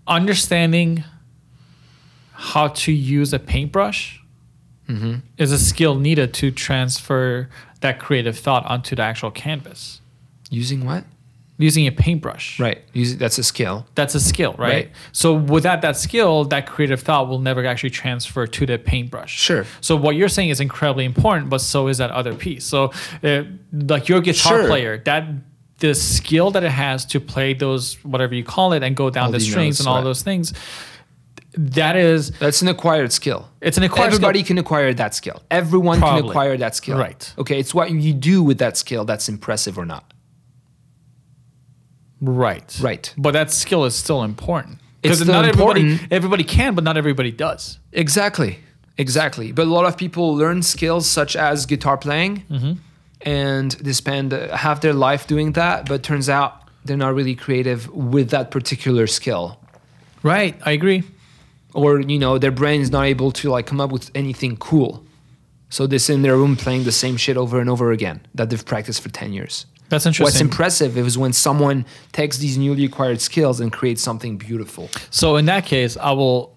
understanding 0.06 1.04
how 2.32 2.68
to 2.68 2.92
use 2.92 3.32
a 3.32 3.38
paintbrush 3.38 4.20
mm-hmm. 4.88 5.20
is 5.38 5.52
a 5.52 5.58
skill 5.58 5.94
needed 5.94 6.34
to 6.34 6.50
transfer 6.50 7.48
that 7.80 7.98
creative 7.98 8.38
thought 8.38 8.66
onto 8.66 8.96
the 8.96 9.02
actual 9.02 9.30
canvas. 9.30 10.00
using 10.50 10.84
what 10.84 11.04
Using 11.62 11.86
a 11.86 11.92
paintbrush. 12.04 12.46
right 12.66 12.80
using, 12.92 13.18
that's 13.18 13.38
a 13.38 13.42
skill 13.52 13.76
That's 13.94 14.14
a 14.14 14.20
skill, 14.20 14.52
right? 14.58 14.68
Right. 14.74 14.90
So 15.12 15.28
without 15.34 15.80
that 15.86 15.96
skill, 15.96 16.44
that 16.52 16.66
creative 16.66 17.00
thought 17.06 17.28
will 17.28 17.38
never 17.50 17.64
actually 17.72 17.90
transfer 18.02 18.46
to 18.56 18.62
the 18.70 18.78
paintbrush. 18.78 19.32
Sure. 19.48 19.64
So 19.80 19.92
what 20.04 20.16
you're 20.16 20.28
saying 20.38 20.50
is 20.54 20.60
incredibly 20.60 21.04
important, 21.04 21.44
but 21.50 21.60
so 21.72 21.88
is 21.88 21.98
that 21.98 22.10
other 22.10 22.34
piece. 22.34 22.64
So, 22.64 22.92
uh, 23.22 23.42
like 23.72 24.08
your 24.10 24.20
guitar 24.20 24.58
Sure. 24.60 24.66
player, 24.68 24.92
that 25.04 25.24
the 25.78 25.94
skill 25.94 26.50
that 26.54 26.62
it 26.64 26.70
has 26.70 27.04
to 27.06 27.18
play 27.20 27.54
those 27.54 27.94
whatever 28.04 28.34
you 28.34 28.44
call 28.44 28.72
it 28.72 28.82
and 28.82 28.94
go 28.96 29.10
down 29.10 29.26
All 29.26 29.32
the 29.32 29.40
strings 29.40 29.74
notes, 29.76 29.80
and 29.80 29.88
all 29.88 29.96
right. 29.96 30.04
those 30.04 30.22
things, 30.22 30.52
that 31.54 31.96
is 31.96 32.30
that's 32.38 32.62
an 32.62 32.68
acquired 32.68 33.12
skill 33.12 33.48
it's 33.60 33.76
an 33.76 33.82
acquired 33.82 34.12
skill. 34.12 34.14
Everybody 34.16 34.38
skill. 34.40 34.46
can 34.46 34.58
acquire 34.58 34.94
that 34.94 35.14
skill. 35.14 35.42
Everyone 35.50 36.00
can 36.00 36.24
acquire 36.24 36.56
that 36.56 36.74
skill. 36.74 36.98
Right. 36.98 37.34
Okay, 37.38 37.58
it's 37.60 37.74
what 37.74 37.90
you 37.90 38.12
do 38.12 38.42
with 38.42 38.58
that 38.58 38.76
skill 38.76 39.04
that's 39.04 39.28
impressive 39.28 39.76
or 39.78 39.84
not. 39.84 40.04
Right, 42.22 42.78
Right. 42.80 43.12
But 43.18 43.32
that 43.32 43.50
skill 43.50 43.84
is 43.84 43.94
still 43.94 44.22
important 44.22 44.78
It's 45.02 45.02
because 45.02 45.18
still 45.18 45.34
not 45.34 45.44
everybody 45.44 45.80
important. 45.80 46.12
everybody 46.12 46.44
can, 46.44 46.74
but 46.74 46.84
not 46.84 46.96
everybody 46.96 47.30
does. 47.32 47.78
Exactly. 47.92 48.58
Exactly. 48.96 49.52
But 49.52 49.66
a 49.66 49.70
lot 49.70 49.84
of 49.86 49.96
people 49.96 50.34
learn 50.36 50.62
skills 50.62 51.06
such 51.08 51.34
as 51.36 51.66
guitar 51.66 51.96
playing 51.96 52.44
Mm-hmm. 52.50 52.72
and 53.22 53.70
they 53.72 53.92
spend 53.92 54.32
half 54.32 54.80
their 54.80 54.92
life 54.94 55.26
doing 55.26 55.52
that, 55.52 55.88
but 55.88 56.02
turns 56.02 56.28
out 56.28 56.52
they're 56.84 56.96
not 57.06 57.14
really 57.14 57.34
creative 57.34 57.88
with 57.92 58.30
that 58.30 58.50
particular 58.50 59.06
skill. 59.06 59.58
Right, 60.22 60.54
I 60.64 60.72
agree. 60.72 61.02
Or, 61.74 62.00
you 62.00 62.18
know, 62.18 62.38
their 62.38 62.50
brain 62.50 62.80
is 62.80 62.90
not 62.90 63.04
able 63.06 63.30
to 63.32 63.48
like 63.50 63.66
come 63.66 63.80
up 63.80 63.90
with 63.90 64.10
anything 64.14 64.56
cool. 64.56 65.04
So 65.70 65.86
they 65.86 65.98
sit 65.98 66.14
in 66.14 66.22
their 66.22 66.36
room 66.36 66.54
playing 66.56 66.84
the 66.84 66.92
same 66.92 67.16
shit 67.16 67.36
over 67.36 67.58
and 67.60 67.70
over 67.70 67.92
again 67.92 68.20
that 68.34 68.50
they've 68.50 68.64
practiced 68.64 69.00
for 69.00 69.08
10 69.08 69.32
years. 69.32 69.64
That's 69.92 70.06
What's 70.06 70.18
interesting. 70.20 70.46
impressive 70.46 70.96
is 70.96 71.18
when 71.18 71.32
someone 71.34 71.84
takes 72.12 72.38
these 72.38 72.56
newly 72.56 72.84
acquired 72.86 73.20
skills 73.20 73.60
and 73.60 73.70
creates 73.70 74.00
something 74.02 74.38
beautiful. 74.38 74.88
So 75.10 75.36
in 75.36 75.44
that 75.46 75.66
case, 75.66 75.98
I 75.98 76.12
will, 76.12 76.56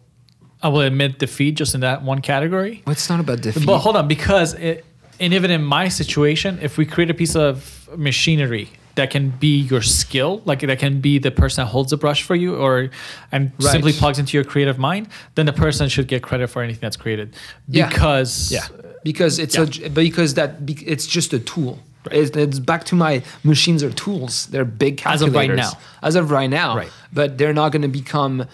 I 0.64 0.70
will 0.70 0.82
admit 0.82 1.20
defeat 1.20 1.56
just 1.56 1.76
in 1.76 1.82
that 1.82 2.02
one 2.02 2.22
category. 2.22 2.82
Well, 2.88 2.94
it's 2.94 3.10
not 3.10 3.20
about 3.20 3.42
defeat. 3.42 3.66
But 3.66 3.80
hold 3.80 3.98
on, 3.98 4.08
because 4.08 4.54
it, 4.54 4.86
and 5.20 5.34
even 5.34 5.52
in 5.52 5.64
my 5.64 5.90
situation, 5.90 6.60
if 6.62 6.78
we 6.78 6.86
create 6.86 7.10
a 7.10 7.14
piece 7.14 7.36
of 7.36 7.90
machinery 7.98 8.70
that 8.96 9.10
can 9.10 9.32
be 9.32 9.58
your 9.60 9.82
skill, 9.82 10.42
like 10.46 10.62
that 10.62 10.80
can 10.80 11.02
be 11.02 11.20
the 11.20 11.30
person 11.32 11.66
that 11.66 11.68
holds 11.72 11.90
the 11.92 11.98
brush 11.98 12.24
for 12.24 12.36
you, 12.36 12.56
or 12.56 12.90
and 13.34 13.52
Right. 13.60 13.72
simply 13.74 13.92
plugs 13.92 14.18
into 14.18 14.38
your 14.38 14.46
creative 14.46 14.80
mind, 14.80 15.08
then 15.36 15.46
the 15.46 15.52
person 15.54 15.90
should 15.90 16.08
get 16.08 16.24
credit 16.24 16.48
for 16.48 16.62
anything 16.62 16.80
that's 16.82 16.96
created. 16.96 17.36
Yeah. 17.68 17.90
Because 17.90 18.50
Yeah, 18.50 18.66
because 19.04 19.40
it's 19.40 19.56
Yeah. 19.58 19.88
a 19.88 19.90
because 19.90 20.36
that 20.36 20.60
it's 20.70 21.06
just 21.06 21.34
a 21.34 21.40
tool. 21.40 21.80
It's, 22.12 22.36
it's 22.36 22.60
back 22.60 22.84
to 22.86 22.96
my 22.96 23.24
machines 23.44 23.84
are 23.84 23.92
tools. 23.92 24.48
They're 24.48 24.66
big 24.66 24.98
calculators. 24.98 25.28
As 25.28 25.28
of 25.28 25.36
right 25.36 25.56
now. 25.56 25.72
As 26.02 26.16
of 26.16 26.32
right 26.32 26.50
now, 26.50 26.78
Right. 26.78 26.92
But 27.12 27.38
they're 27.38 27.54
not 27.54 27.72
going 27.72 27.82
to 27.82 27.88
become. 27.88 28.48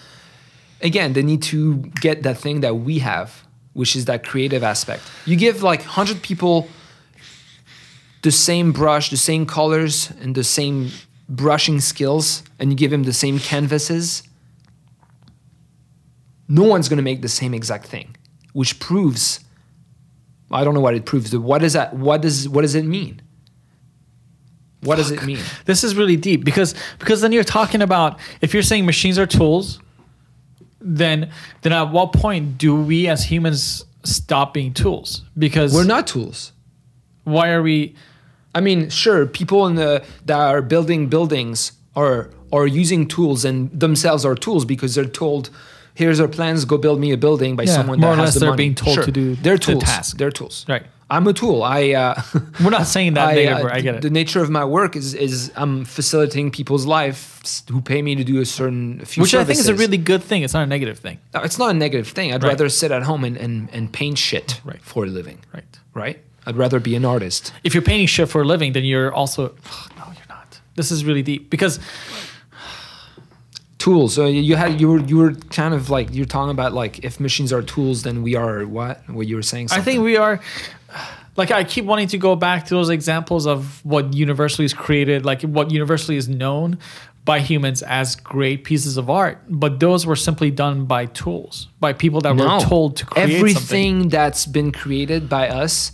Again, 0.81 1.13
they 1.13 1.21
need 1.23 1.43
to 1.43 1.77
get 2.01 2.23
that 2.23 2.37
thing 2.37 2.61
that 2.61 2.75
we 2.77 2.99
have, 2.99 3.43
which 3.73 3.95
is 3.95 4.05
that 4.05 4.23
creative 4.25 4.63
aspect. 4.63 5.03
You 5.25 5.35
give 5.35 5.63
like 5.63 5.83
hundred 5.83 6.21
people 6.21 6.67
the 8.23 8.31
same 8.31 8.71
brush, 8.71 9.09
the 9.09 9.17
same 9.17 9.45
colors, 9.45 10.11
and 10.21 10.35
the 10.35 10.43
same 10.43 10.91
brushing 11.29 11.79
skills, 11.79 12.43
and 12.59 12.71
you 12.71 12.77
give 12.77 12.91
them 12.91 13.03
the 13.03 13.13
same 13.13 13.39
canvases. 13.39 14.23
No 16.47 16.63
one's 16.63 16.89
going 16.89 16.97
to 16.97 17.03
make 17.03 17.21
the 17.21 17.29
same 17.29 17.53
exact 17.53 17.85
thing, 17.85 18.15
which 18.53 18.79
proves 18.79 19.39
I 20.51 20.63
don't 20.63 20.73
know 20.73 20.81
what 20.81 20.95
it 20.95 21.05
proves. 21.05 21.35
What 21.35 21.61
does 21.61 21.73
that? 21.73 21.93
What 21.95 22.21
does 22.21 22.47
what 22.49 22.61
does 22.61 22.75
it 22.75 22.85
mean? 22.85 23.21
What 24.83 24.95
does 24.97 25.11
it 25.11 25.23
mean? 25.23 25.39
this 25.65 25.83
is 25.83 25.95
really 25.95 26.15
deep 26.17 26.43
because 26.43 26.73
because 26.99 27.21
then 27.21 27.31
you're 27.31 27.43
talking 27.43 27.81
about 27.81 28.19
if 28.41 28.53
you're 28.53 28.63
saying 28.63 28.85
machines 28.85 29.17
are 29.19 29.27
tools, 29.27 29.79
then 30.79 31.29
then 31.61 31.73
at 31.73 31.91
what 31.91 32.13
point 32.13 32.57
do 32.57 32.75
we 32.75 33.07
as 33.07 33.25
humans 33.25 33.85
stop 34.03 34.53
being 34.53 34.73
tools? 34.73 35.23
Because 35.37 35.73
We're 35.73 35.83
not 35.83 36.07
tools. 36.07 36.51
Why 37.23 37.49
are 37.51 37.61
we? 37.61 37.95
I 38.55 38.61
mean, 38.61 38.89
sure, 38.89 39.25
people 39.27 39.67
in 39.67 39.75
the 39.75 40.03
that 40.25 40.37
are 40.39 40.61
building 40.61 41.07
buildings 41.07 41.71
are 41.95 42.29
are 42.51 42.67
using 42.67 43.07
tools 43.07 43.45
and 43.45 43.69
themselves 43.79 44.25
are 44.25 44.35
tools 44.35 44.65
because 44.65 44.95
they're 44.95 45.05
told, 45.05 45.49
"Here's 45.93 46.19
our 46.19 46.27
plans. 46.27 46.65
Go 46.65 46.77
build 46.77 46.99
me 46.99 47.11
a 47.11 47.17
building." 47.17 47.55
By 47.55 47.63
Yeah, 47.63 47.75
someone 47.75 47.99
more 47.99 48.15
that 48.15 48.21
or 48.21 48.25
has 48.25 48.27
less 48.29 48.33
the 48.33 48.39
they're 48.41 48.49
money. 48.49 48.57
being 48.63 48.75
told 48.75 48.95
Sure, 48.95 49.03
to 49.05 49.11
do 49.11 49.35
They're 49.35 49.57
the 49.57 49.75
task. 49.75 50.17
They're 50.17 50.31
tools. 50.31 50.65
Right. 50.67 50.83
I'm 51.15 51.27
a 51.27 51.33
tool. 51.33 51.61
I. 51.63 51.91
Uh, 51.91 52.21
We're 52.63 52.69
not 52.79 52.87
saying 52.87 53.15
that 53.15 53.27
I, 53.31 53.35
negative. 53.35 53.65
uh, 53.65 53.69
I 53.77 53.81
get 53.81 53.95
it. 53.95 54.01
The 54.01 54.09
nature 54.09 54.41
of 54.41 54.49
my 54.49 54.63
work 54.65 54.95
is 54.95 55.13
is 55.13 55.51
I'm 55.55 55.83
facilitating 55.85 56.51
people's 56.51 56.85
lives 56.85 57.63
who 57.69 57.81
pay 57.81 58.01
me 58.01 58.15
to 58.15 58.23
do 58.23 58.39
a 58.41 58.45
certain 58.45 59.03
few 59.05 59.21
Which 59.23 59.35
I 59.35 59.43
think 59.43 59.59
is 59.59 59.67
a 59.69 59.75
really 59.75 59.97
good 59.97 60.23
thing. 60.23 60.43
It's 60.43 60.53
not 60.53 60.63
a 60.63 60.71
negative 60.77 60.99
thing. 60.99 61.17
No, 61.33 61.41
it's 61.41 61.59
not 61.59 61.69
a 61.71 61.77
negative 61.85 62.07
thing. 62.07 62.33
I'd 62.33 62.43
Right. 62.43 62.49
rather 62.53 62.69
sit 62.69 62.91
at 62.91 63.03
home 63.03 63.23
and, 63.27 63.35
and, 63.37 63.69
and 63.73 63.91
paint 63.91 64.17
shit 64.17 64.61
Right. 64.63 64.81
for 64.81 65.03
a 65.03 65.07
living. 65.07 65.39
Right. 65.53 65.79
Right? 65.93 66.17
I'd 66.47 66.57
rather 66.57 66.79
be 66.79 66.95
an 66.95 67.05
artist. 67.05 67.51
If 67.63 67.73
you're 67.75 67.83
painting 67.91 68.07
shit 68.07 68.29
for 68.29 68.41
a 68.41 68.45
living, 68.45 68.73
then 68.73 68.83
you're 68.85 69.11
also 69.13 69.41
no, 69.97 70.05
you're 70.17 70.29
not. 70.29 70.59
This 70.75 70.91
is 70.91 71.03
really 71.03 71.23
deep 71.23 71.49
because 71.49 71.79
Tools. 73.81 74.13
So 74.13 74.25
you 74.25 74.55
had 74.55 74.79
you 74.79 74.89
were 74.89 74.99
you 74.99 75.17
were 75.17 75.33
kind 75.33 75.73
of 75.73 75.89
like 75.89 76.13
you're 76.13 76.25
talking 76.25 76.51
about 76.51 76.73
like 76.73 77.03
if 77.03 77.19
machines 77.19 77.51
are 77.51 77.61
tools, 77.61 78.03
then 78.03 78.21
we 78.21 78.35
are 78.35 78.65
what? 78.65 79.07
What 79.09 79.27
you 79.27 79.35
were 79.35 79.41
saying? 79.41 79.69
I 79.71 79.81
think 79.81 80.03
we 80.03 80.17
are. 80.17 80.39
Like 81.37 81.49
I 81.49 81.63
keep 81.63 81.85
wanting 81.85 82.09
to 82.09 82.17
go 82.17 82.35
back 82.35 82.65
to 82.65 82.75
those 82.75 82.89
examples 82.89 83.47
of 83.47 83.83
what 83.85 84.13
universally 84.13 84.65
is 84.65 84.73
created, 84.73 85.25
like 85.25 85.41
what 85.41 85.71
universally 85.71 86.17
is 86.17 86.27
known 86.27 86.77
by 87.23 87.39
humans 87.39 87.83
as 87.83 88.15
great 88.15 88.63
pieces 88.63 88.97
of 88.97 89.09
art, 89.09 89.39
but 89.47 89.79
those 89.79 90.05
were 90.05 90.15
simply 90.15 90.51
done 90.51 90.85
by 90.85 91.05
tools, 91.05 91.67
by 91.79 91.93
people 91.93 92.19
that 92.21 92.35
no. 92.35 92.55
were 92.55 92.59
told 92.61 92.97
to 92.97 93.05
create 93.05 93.37
everything 93.37 93.93
something. 93.93 94.09
that's 94.09 94.45
been 94.45 94.71
created 94.71 95.29
by 95.29 95.47
us 95.47 95.91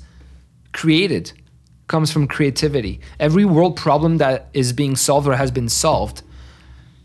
created, 0.74 1.34
comes 1.88 2.12
from 2.12 2.28
creativity. 2.28 3.00
Every 3.20 3.46
world 3.46 3.76
problem 3.76 4.18
that 4.18 4.48
is 4.54 4.74
being 4.74 4.96
solved 4.96 5.28
or 5.28 5.36
has 5.36 5.52
been 5.52 5.70
solved 5.70 6.22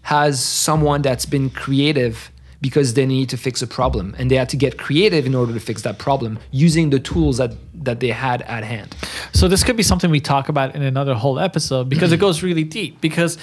has 0.02 0.42
someone 0.44 1.02
that's 1.02 1.26
been 1.26 1.48
creative 1.50 2.30
because 2.60 2.94
they 2.94 3.06
need 3.06 3.28
to 3.28 3.36
fix 3.36 3.60
a 3.62 3.66
problem 3.66 4.14
and 4.18 4.30
they 4.30 4.36
had 4.36 4.48
to 4.48 4.56
get 4.56 4.78
creative 4.78 5.26
in 5.26 5.34
order 5.34 5.52
to 5.52 5.58
fix 5.58 5.82
that 5.82 5.98
problem 5.98 6.38
using 6.52 6.90
the 6.90 7.00
tools 7.00 7.38
that 7.38 7.52
that 7.74 7.98
they 7.98 8.08
had 8.08 8.42
at 8.42 8.62
hand. 8.62 8.94
So 9.32 9.48
this 9.48 9.64
could 9.64 9.76
be 9.76 9.82
something 9.82 10.10
we 10.10 10.20
talk 10.20 10.48
about 10.48 10.74
in 10.76 10.82
another 10.82 11.14
whole 11.14 11.40
episode 11.40 11.88
because 11.88 12.12
it 12.12 12.18
goes 12.18 12.42
really 12.44 12.62
deep. 12.62 13.00
Because, 13.00 13.36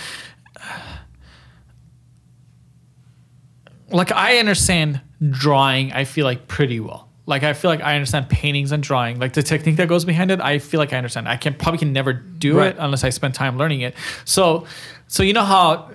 like, 3.92 4.12
I 4.12 4.38
understand 4.38 5.02
drawing. 5.30 5.92
I 5.92 6.06
feel 6.06 6.26
like 6.26 6.48
pretty 6.48 6.80
well. 6.80 7.10
Like, 7.26 7.44
I 7.44 7.54
feel 7.54 7.70
like 7.70 7.82
I 7.82 7.96
understand 7.96 8.30
paintings 8.30 8.72
and 8.72 8.82
drawing. 8.82 9.20
Like 9.20 9.34
the 9.34 9.44
technique 9.44 9.76
that 9.76 9.88
goes 9.88 10.06
behind 10.06 10.32
it, 10.32 10.40
I 10.42 10.58
feel 10.60 10.80
like 10.80 10.94
I 10.94 10.98
understand. 10.98 11.28
I 11.28 11.36
can 11.38 11.54
probably 11.54 11.78
can 11.80 11.94
never 11.94 12.14
do 12.14 12.58
Right. 12.58 12.68
it 12.74 12.78
unless 12.80 13.04
I 13.04 13.10
spend 13.10 13.34
time 13.36 13.58
learning 13.58 13.82
it. 13.82 13.94
So, 14.26 14.66
so 15.08 15.22
you 15.24 15.34
know 15.34 15.44
how 15.44 15.92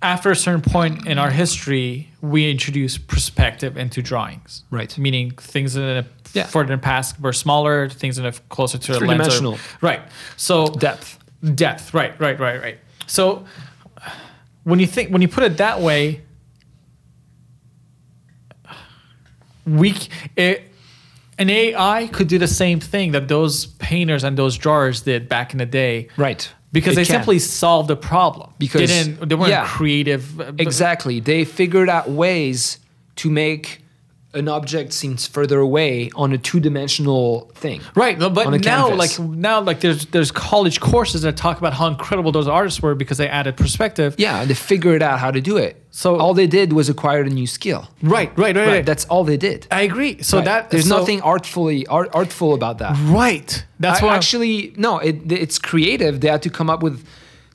after 0.00 0.30
a 0.30 0.36
certain 0.36 0.60
point 0.62 1.06
in 1.06 1.18
our 1.18 1.30
history, 1.30 2.08
we 2.20 2.50
introduce 2.50 2.98
perspective 2.98 3.76
into 3.76 4.02
drawings. 4.02 4.64
Right. 4.70 4.96
Meaning 4.98 5.30
things 5.32 5.76
in 5.76 5.82
a 5.82 6.04
Yeah. 6.32 6.46
further 6.46 6.74
the 6.76 6.82
past 6.82 7.20
were 7.20 7.32
smaller, 7.32 7.88
things 7.88 8.18
in 8.18 8.24
a 8.26 8.32
closer 8.32 8.78
to 8.78 8.92
a 8.92 8.94
lens. 8.94 9.00
Three-dimensional. 9.00 9.58
Right. 9.80 10.00
So 10.36 10.66
Depth. 10.68 11.18
depth. 11.54 11.92
Right. 11.94 12.18
Right. 12.20 12.38
Right. 12.40 12.60
Right. 12.60 12.78
So 13.06 13.44
when 14.64 14.78
you 14.80 14.86
think 14.86 15.10
when 15.10 15.22
you 15.22 15.28
put 15.28 15.44
it 15.44 15.56
that 15.58 15.80
way, 15.80 16.22
we 19.66 19.94
it, 20.36 20.68
an 21.38 21.50
AI 21.50 22.08
could 22.12 22.28
do 22.28 22.38
the 22.38 22.48
same 22.48 22.80
thing 22.80 23.12
that 23.12 23.28
those 23.28 23.66
painters 23.66 24.24
and 24.24 24.36
those 24.36 24.56
drawers 24.56 25.02
did 25.02 25.28
back 25.28 25.52
in 25.52 25.58
the 25.58 25.66
day. 25.66 26.08
Right. 26.16 26.48
Because 26.72 26.94
It 26.94 26.96
they 26.96 27.04
can. 27.04 27.20
simply 27.20 27.38
solved 27.38 27.90
a 27.90 27.96
problem. 27.96 28.50
Because- 28.58 28.80
they 28.80 28.86
didn't. 28.86 29.28
They 29.28 29.34
weren't 29.34 29.50
yeah. 29.50 29.66
creative. 29.66 30.40
Exactly. 30.58 31.20
They 31.20 31.44
figured 31.44 31.88
out 31.90 32.10
ways 32.10 32.78
to 33.16 33.30
make 33.30 33.81
an 34.34 34.48
object 34.48 34.92
seems 34.94 35.26
further 35.26 35.58
away 35.60 36.10
on 36.14 36.32
a 36.32 36.38
two-dimensional 36.38 37.50
thing. 37.54 37.80
Right, 37.94 38.18
no, 38.18 38.30
but 38.30 38.48
now, 38.50 38.88
canvas. 38.88 39.18
like 39.18 39.28
now, 39.28 39.60
like 39.60 39.80
there's 39.80 40.06
there's 40.06 40.30
college 40.32 40.80
courses 40.80 41.22
that 41.22 41.36
talk 41.36 41.58
about 41.58 41.74
how 41.74 41.86
incredible 41.86 42.32
those 42.32 42.48
artists 42.48 42.80
were 42.80 42.94
because 42.94 43.18
they 43.18 43.28
added 43.28 43.56
perspective. 43.56 44.14
Yeah, 44.18 44.44
they 44.44 44.54
figured 44.54 45.02
out 45.02 45.18
how 45.18 45.30
to 45.30 45.40
do 45.40 45.56
it. 45.58 45.76
So- 45.90 46.16
all 46.18 46.32
they 46.34 46.46
did 46.46 46.72
was 46.72 46.88
acquire 46.88 47.20
a 47.22 47.28
new 47.28 47.46
skill. 47.46 47.88
Right, 48.02 48.30
right, 48.38 48.56
right. 48.56 48.56
Right. 48.56 48.66
right. 48.76 48.86
That's 48.86 49.04
all 49.06 49.24
they 49.24 49.36
did. 49.36 49.66
I 49.70 49.82
agree. 49.82 50.22
So 50.22 50.38
Right. 50.38 50.44
that 50.46 50.70
there's 50.70 50.88
so- 50.88 50.98
nothing 50.98 51.20
artfully 51.20 51.86
art, 51.86 52.08
artful 52.14 52.54
about 52.54 52.78
that. 52.78 52.96
Right. 53.04 53.64
That's 53.80 54.00
I- 54.02 54.06
why 54.06 54.16
actually 54.16 54.72
no. 54.76 54.98
It, 54.98 55.30
it's 55.30 55.58
creative. 55.58 56.20
They 56.20 56.28
had 56.28 56.42
to 56.42 56.50
come 56.50 56.70
up 56.70 56.82
with. 56.82 57.04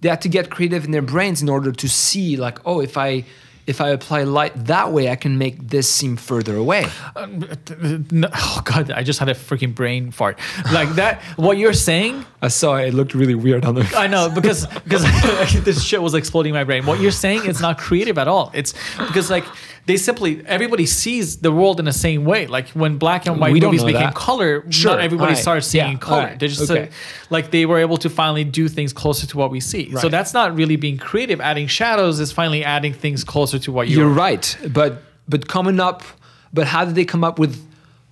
They 0.02 0.10
had 0.10 0.22
to 0.22 0.30
get 0.30 0.52
creative 0.52 0.86
in 0.86 0.91
their 0.91 1.02
brains 1.02 1.41
in 1.41 1.49
order 1.49 1.72
to 1.72 1.88
see 1.90 2.38
like, 2.38 2.60
oh, 2.68 2.82
if 2.82 2.98
I 2.99 3.24
if 3.68 3.81
I 3.81 3.89
apply 3.89 4.23
light 4.23 4.53
that 4.65 4.94
way, 4.94 5.10
I 5.10 5.18
can 5.18 5.38
make 5.38 5.68
this 5.68 5.89
seem 5.89 6.15
further 6.15 6.56
away. 6.56 6.85
Um, 7.18 7.45
no, 8.10 8.30
oh 8.34 8.61
god, 8.64 8.91
I 8.91 9.03
just 9.03 9.19
had 9.19 9.27
a 9.27 9.34
freaking 9.34 9.76
brain 9.76 10.11
fart. 10.11 10.39
Like 10.72 10.89
that. 10.95 11.22
what 11.35 11.57
you're 11.57 11.73
saying, 11.73 12.26
I 12.41 12.48
saw 12.48 12.77
it. 12.77 12.88
It 12.88 12.94
looked 12.94 13.14
really 13.14 13.35
weird 13.35 13.65
on 13.65 13.76
the. 13.76 13.94
I 13.95 14.07
know 14.07 14.30
because 14.30 14.65
because 14.68 15.03
this 15.64 15.84
shit 15.84 16.02
was 16.02 16.14
exploding 16.14 16.53
my 16.53 16.64
brain. 16.64 16.85
What 16.85 17.02
you're 17.02 17.11
saying 17.11 17.45
is 17.45 17.60
not 17.60 17.77
creative 17.77 18.18
at 18.18 18.30
all. 18.30 18.52
It's 18.53 18.73
because 18.98 19.30
like 19.30 19.45
they 19.88 19.97
simply 19.97 20.43
everybody 20.45 20.85
sees 20.85 21.38
the 21.38 21.51
world 21.51 21.80
in 21.80 21.85
the 21.85 21.93
same 22.07 22.23
way. 22.26 22.45
Like 22.45 22.68
when 22.81 22.97
black 22.97 23.26
and 23.26 23.39
white 23.39 23.53
We 23.53 23.59
movies 23.61 23.84
became 23.84 24.01
that. 24.01 24.15
color, 24.15 24.64
Sure, 24.69 24.91
not 24.91 24.99
everybody 25.01 25.30
alright, 25.31 25.41
started 25.41 25.64
seeing 25.64 25.93
yeah, 25.93 25.97
color. 25.97 26.22
alright, 26.22 26.39
They 26.39 26.47
just 26.49 26.69
okay. 26.69 26.85
said, 26.85 26.91
like 27.30 27.51
they 27.51 27.65
were 27.65 27.80
able 27.80 27.97
to 28.05 28.09
finally 28.09 28.43
do 28.43 28.68
things 28.68 28.91
closer 28.93 29.26
to 29.27 29.38
what 29.38 29.49
we 29.49 29.59
see. 29.59 29.84
So 29.95 30.09
that's 30.09 30.34
not 30.34 30.55
really 30.55 30.76
being 30.76 30.97
creative. 30.97 31.39
Adding 31.41 31.68
shadows 31.68 32.19
is 32.19 32.31
finally 32.31 32.64
adding 32.64 32.93
things 32.93 33.23
closer 33.23 33.57
to 33.59 33.72
what 33.72 33.88
you're. 33.88 34.01
You're 34.05 34.14
right, 34.14 34.45
but 34.69 34.91
but 35.27 35.47
coming 35.47 35.80
up, 35.80 36.03
but 36.53 36.68
how 36.68 36.85
did 36.85 36.95
they 36.95 37.05
come 37.05 37.23
up 37.23 37.39
with 37.39 37.55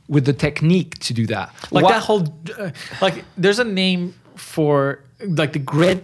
with 0.07 0.23
the 0.25 0.33
technique 0.33 0.97
to 0.99 1.13
do 1.13 1.25
that? 1.27 1.53
like 1.71 1.83
What- 1.83 1.91
that 1.93 2.03
whole 2.03 2.23
uh, 2.57 2.71
like 3.01 3.25
there's 3.37 3.59
a 3.59 3.63
name 3.83 4.13
for 4.35 4.99
like 5.41 5.51
the 5.53 5.59
grid 5.59 5.99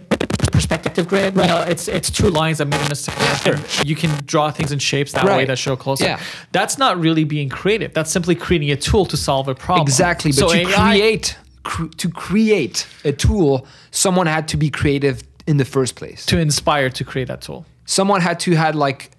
perspective 0.52 1.08
grid 1.08 1.36
right. 1.36 1.50
uh, 1.50 1.64
it's 1.68 1.88
it's 1.88 2.10
two 2.10 2.28
lines 2.28 2.58
that 2.58 2.66
meet 2.66 2.80
in 2.84 2.92
a 2.92 2.94
second 2.94 3.56
and 3.56 3.88
you 3.88 3.96
can 3.96 4.10
draw 4.24 4.50
things 4.50 4.72
in 4.72 4.78
shapes 4.78 5.12
that 5.12 5.24
way 5.24 5.44
that 5.44 5.58
show 5.58 5.76
closer. 5.76 6.04
Yeah. 6.04 6.20
that's 6.52 6.78
not 6.78 6.98
really 6.98 7.24
being 7.24 7.48
creative. 7.48 7.92
That's 7.94 8.10
simply 8.10 8.34
creating 8.34 8.70
a 8.70 8.76
tool 8.76 9.06
to 9.06 9.16
solve 9.16 9.48
a 9.48 9.54
problem. 9.54 9.82
Exactly, 9.82 10.30
but 10.30 10.36
so 10.36 10.48
to 10.48 10.60
AI 10.60 10.90
create 10.90 11.38
cr- 11.62 11.86
to 11.86 12.08
create 12.08 12.86
a 13.04 13.12
tool, 13.12 13.66
someone 13.90 14.26
had 14.26 14.48
to 14.48 14.56
be 14.56 14.70
creative 14.70 15.22
in 15.46 15.56
the 15.56 15.64
first 15.64 15.96
place. 15.96 16.24
to 16.26 16.38
inspire 16.38 16.88
to 16.90 17.04
create 17.04 17.28
that 17.28 17.42
tool. 17.42 17.66
Someone 17.84 18.20
had 18.20 18.38
to 18.40 18.52
had 18.52 18.74
like 18.74 19.10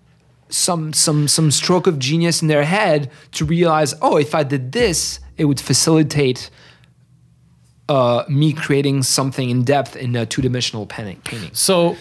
some 0.49 0.93
some 0.93 1.27
some 1.27 1.51
stroke 1.51 1.87
of 1.87 1.99
genius 1.99 2.41
in 2.41 2.47
their 2.47 2.63
head 2.63 3.09
to 3.33 3.45
realize, 3.45 3.93
oh, 4.01 4.17
if 4.17 4.35
I 4.35 4.43
did 4.43 4.71
this, 4.71 5.19
it 5.37 5.45
would 5.45 5.59
facilitate 5.59 6.49
uh, 7.89 8.23
me 8.29 8.53
creating 8.53 9.03
something 9.03 9.49
in 9.49 9.63
depth 9.63 9.95
in 9.95 10.15
a 10.15 10.25
two-dimensional 10.25 10.85
painting. 10.85 11.19
painting. 11.23 11.51
so 11.53 11.95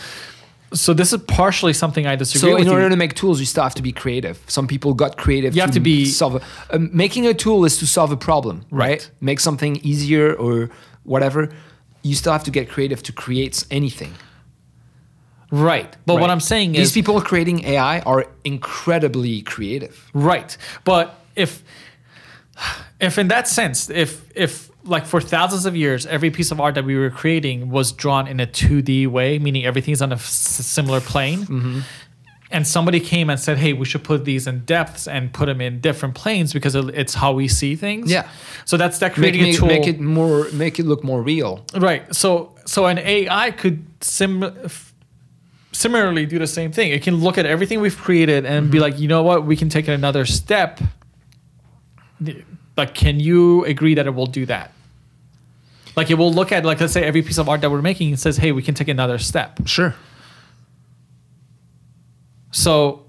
so 0.75 0.95
this 0.95 1.13
is 1.13 1.21
partially 1.25 1.75
something 1.75 2.07
I 2.07 2.17
disagree 2.17 2.51
So 2.51 2.55
with 2.57 2.63
in 2.67 2.73
order 2.73 2.85
you. 2.85 2.89
to 2.91 2.97
make 2.97 3.13
tools, 3.15 3.39
you 3.41 3.45
still 3.47 3.63
have 3.63 3.75
to 3.75 3.83
be 3.83 3.93
creative. 3.93 4.41
Some 4.47 4.67
people 4.67 4.95
got 4.95 5.19
creative. 5.19 5.55
You 5.55 5.61
have 5.61 5.73
to 5.73 5.81
be- 5.81 6.07
solve. 6.07 6.37
A, 6.37 6.41
um, 6.77 6.89
making 6.95 7.27
a 7.27 7.35
tool 7.35 7.67
is 7.67 7.77
to 7.79 7.87
solve 7.87 8.11
a 8.11 8.17
problem, 8.17 8.65
right? 8.71 8.89
Right. 8.93 9.11
Make 9.21 9.41
something 9.41 9.77
easier 9.83 10.33
or 10.33 10.71
whatever. 11.05 11.51
You 12.03 12.15
still 12.15 12.33
have 12.33 12.45
to 12.45 12.51
get 12.51 12.71
creative 12.71 13.03
to 13.03 13.13
create 13.13 13.67
anything. 13.71 14.15
right 15.51 15.95
but 16.07 16.15
what? 16.21 16.31
I'm 16.31 16.41
saying 16.41 16.73
These 16.73 16.81
is 16.81 16.93
these 16.95 17.03
people 17.03 17.21
creating 17.21 17.65
AI 17.67 18.01
are 18.01 18.25
incredibly 18.45 19.43
creative. 19.43 19.95
Right. 20.15 20.57
But 20.85 21.07
if 21.37 21.63
if 22.99 23.19
in 23.19 23.29
that 23.29 23.47
sense, 23.49 23.91
if 23.91 24.11
if 24.35 24.71
like 24.85 25.07
for 25.07 25.21
thousands 25.21 25.65
of 25.67 25.77
years, 25.77 26.07
every 26.07 26.31
piece 26.31 26.51
of 26.51 26.61
art 26.61 26.75
that 26.75 26.85
we 26.85 26.97
were 26.97 27.11
creating 27.11 27.71
was 27.71 27.93
drawn 27.93 28.27
in 28.27 28.41
a 28.41 28.47
2D 28.47 29.07
way, 29.07 29.39
meaning 29.39 29.65
everything's 29.65 30.03
on 30.03 30.11
a 30.13 30.17
s- 30.17 30.25
similar 30.33 31.01
plane. 31.01 31.41
Mm-hmm. 31.41 31.81
And 32.51 32.67
somebody 32.67 33.01
came 33.01 33.31
and 33.31 33.41
said, 33.41 33.57
"Hey, 33.57 33.73
we 33.73 33.87
should 33.87 34.05
put 34.05 34.27
these 34.27 34.47
in 34.47 34.61
depths 34.67 35.09
and 35.09 35.33
put 35.33 35.47
them 35.47 35.61
in 35.63 35.81
different 35.81 36.15
planes 36.15 36.53
because 36.53 36.75
it's 36.75 37.15
how 37.15 37.33
we 37.33 37.49
see 37.49 37.77
things." 37.77 38.11
Yeah. 38.11 38.29
So 38.67 38.77
that's 38.77 38.99
that 38.99 39.17
Make, 39.17 39.35
a 39.37 39.53
tool. 39.55 39.69
make 39.69 39.87
it 39.87 39.99
more, 40.01 40.49
make 40.53 40.79
it 40.79 40.85
look 40.85 41.03
more 41.03 41.23
real. 41.23 41.65
Right. 41.75 42.15
So 42.15 42.55
so 42.67 42.85
an 42.87 42.99
AI 42.99 43.53
could 43.53 43.87
sim 44.03 44.45
similarly 45.73 46.27
do 46.27 46.39
the 46.39 46.47
same 46.47 46.73
thing. 46.73 46.93
It 46.93 47.03
can 47.03 47.17
look 47.17 47.39
at 47.39 47.47
everything 47.47 47.81
we've 47.81 47.97
created 47.97 48.45
and 48.45 48.71
be 48.71 48.79
like, 48.81 48.99
you 48.99 49.09
know 49.09 49.23
what, 49.23 49.47
we 49.47 49.57
can 49.57 49.71
take 49.71 49.89
it 49.89 49.93
another 49.93 50.27
step. 50.27 50.79
Like, 52.77 52.95
can 52.95 53.21
you 53.21 53.65
agree 53.65 53.95
that 53.95 54.07
it 54.07 54.15
will 54.15 54.27
do 54.27 54.47
that? 54.47 54.73
Like 55.95 56.11
it 56.11 56.15
will 56.15 56.33
look 56.33 56.53
at 56.53 56.65
like 56.65 56.81
let's 56.81 56.93
say 56.93 57.03
every 57.05 57.23
piece 57.23 57.39
of 57.39 57.49
art 57.49 57.61
that 57.61 57.71
we're 57.71 57.83
making 57.83 58.09
and 58.09 58.19
says, 58.19 58.39
hey, 58.39 58.53
we 58.53 58.63
can 58.63 58.75
take 58.75 58.89
another 58.89 59.19
step. 59.19 59.61
Sure. 59.67 59.95
So 62.51 63.05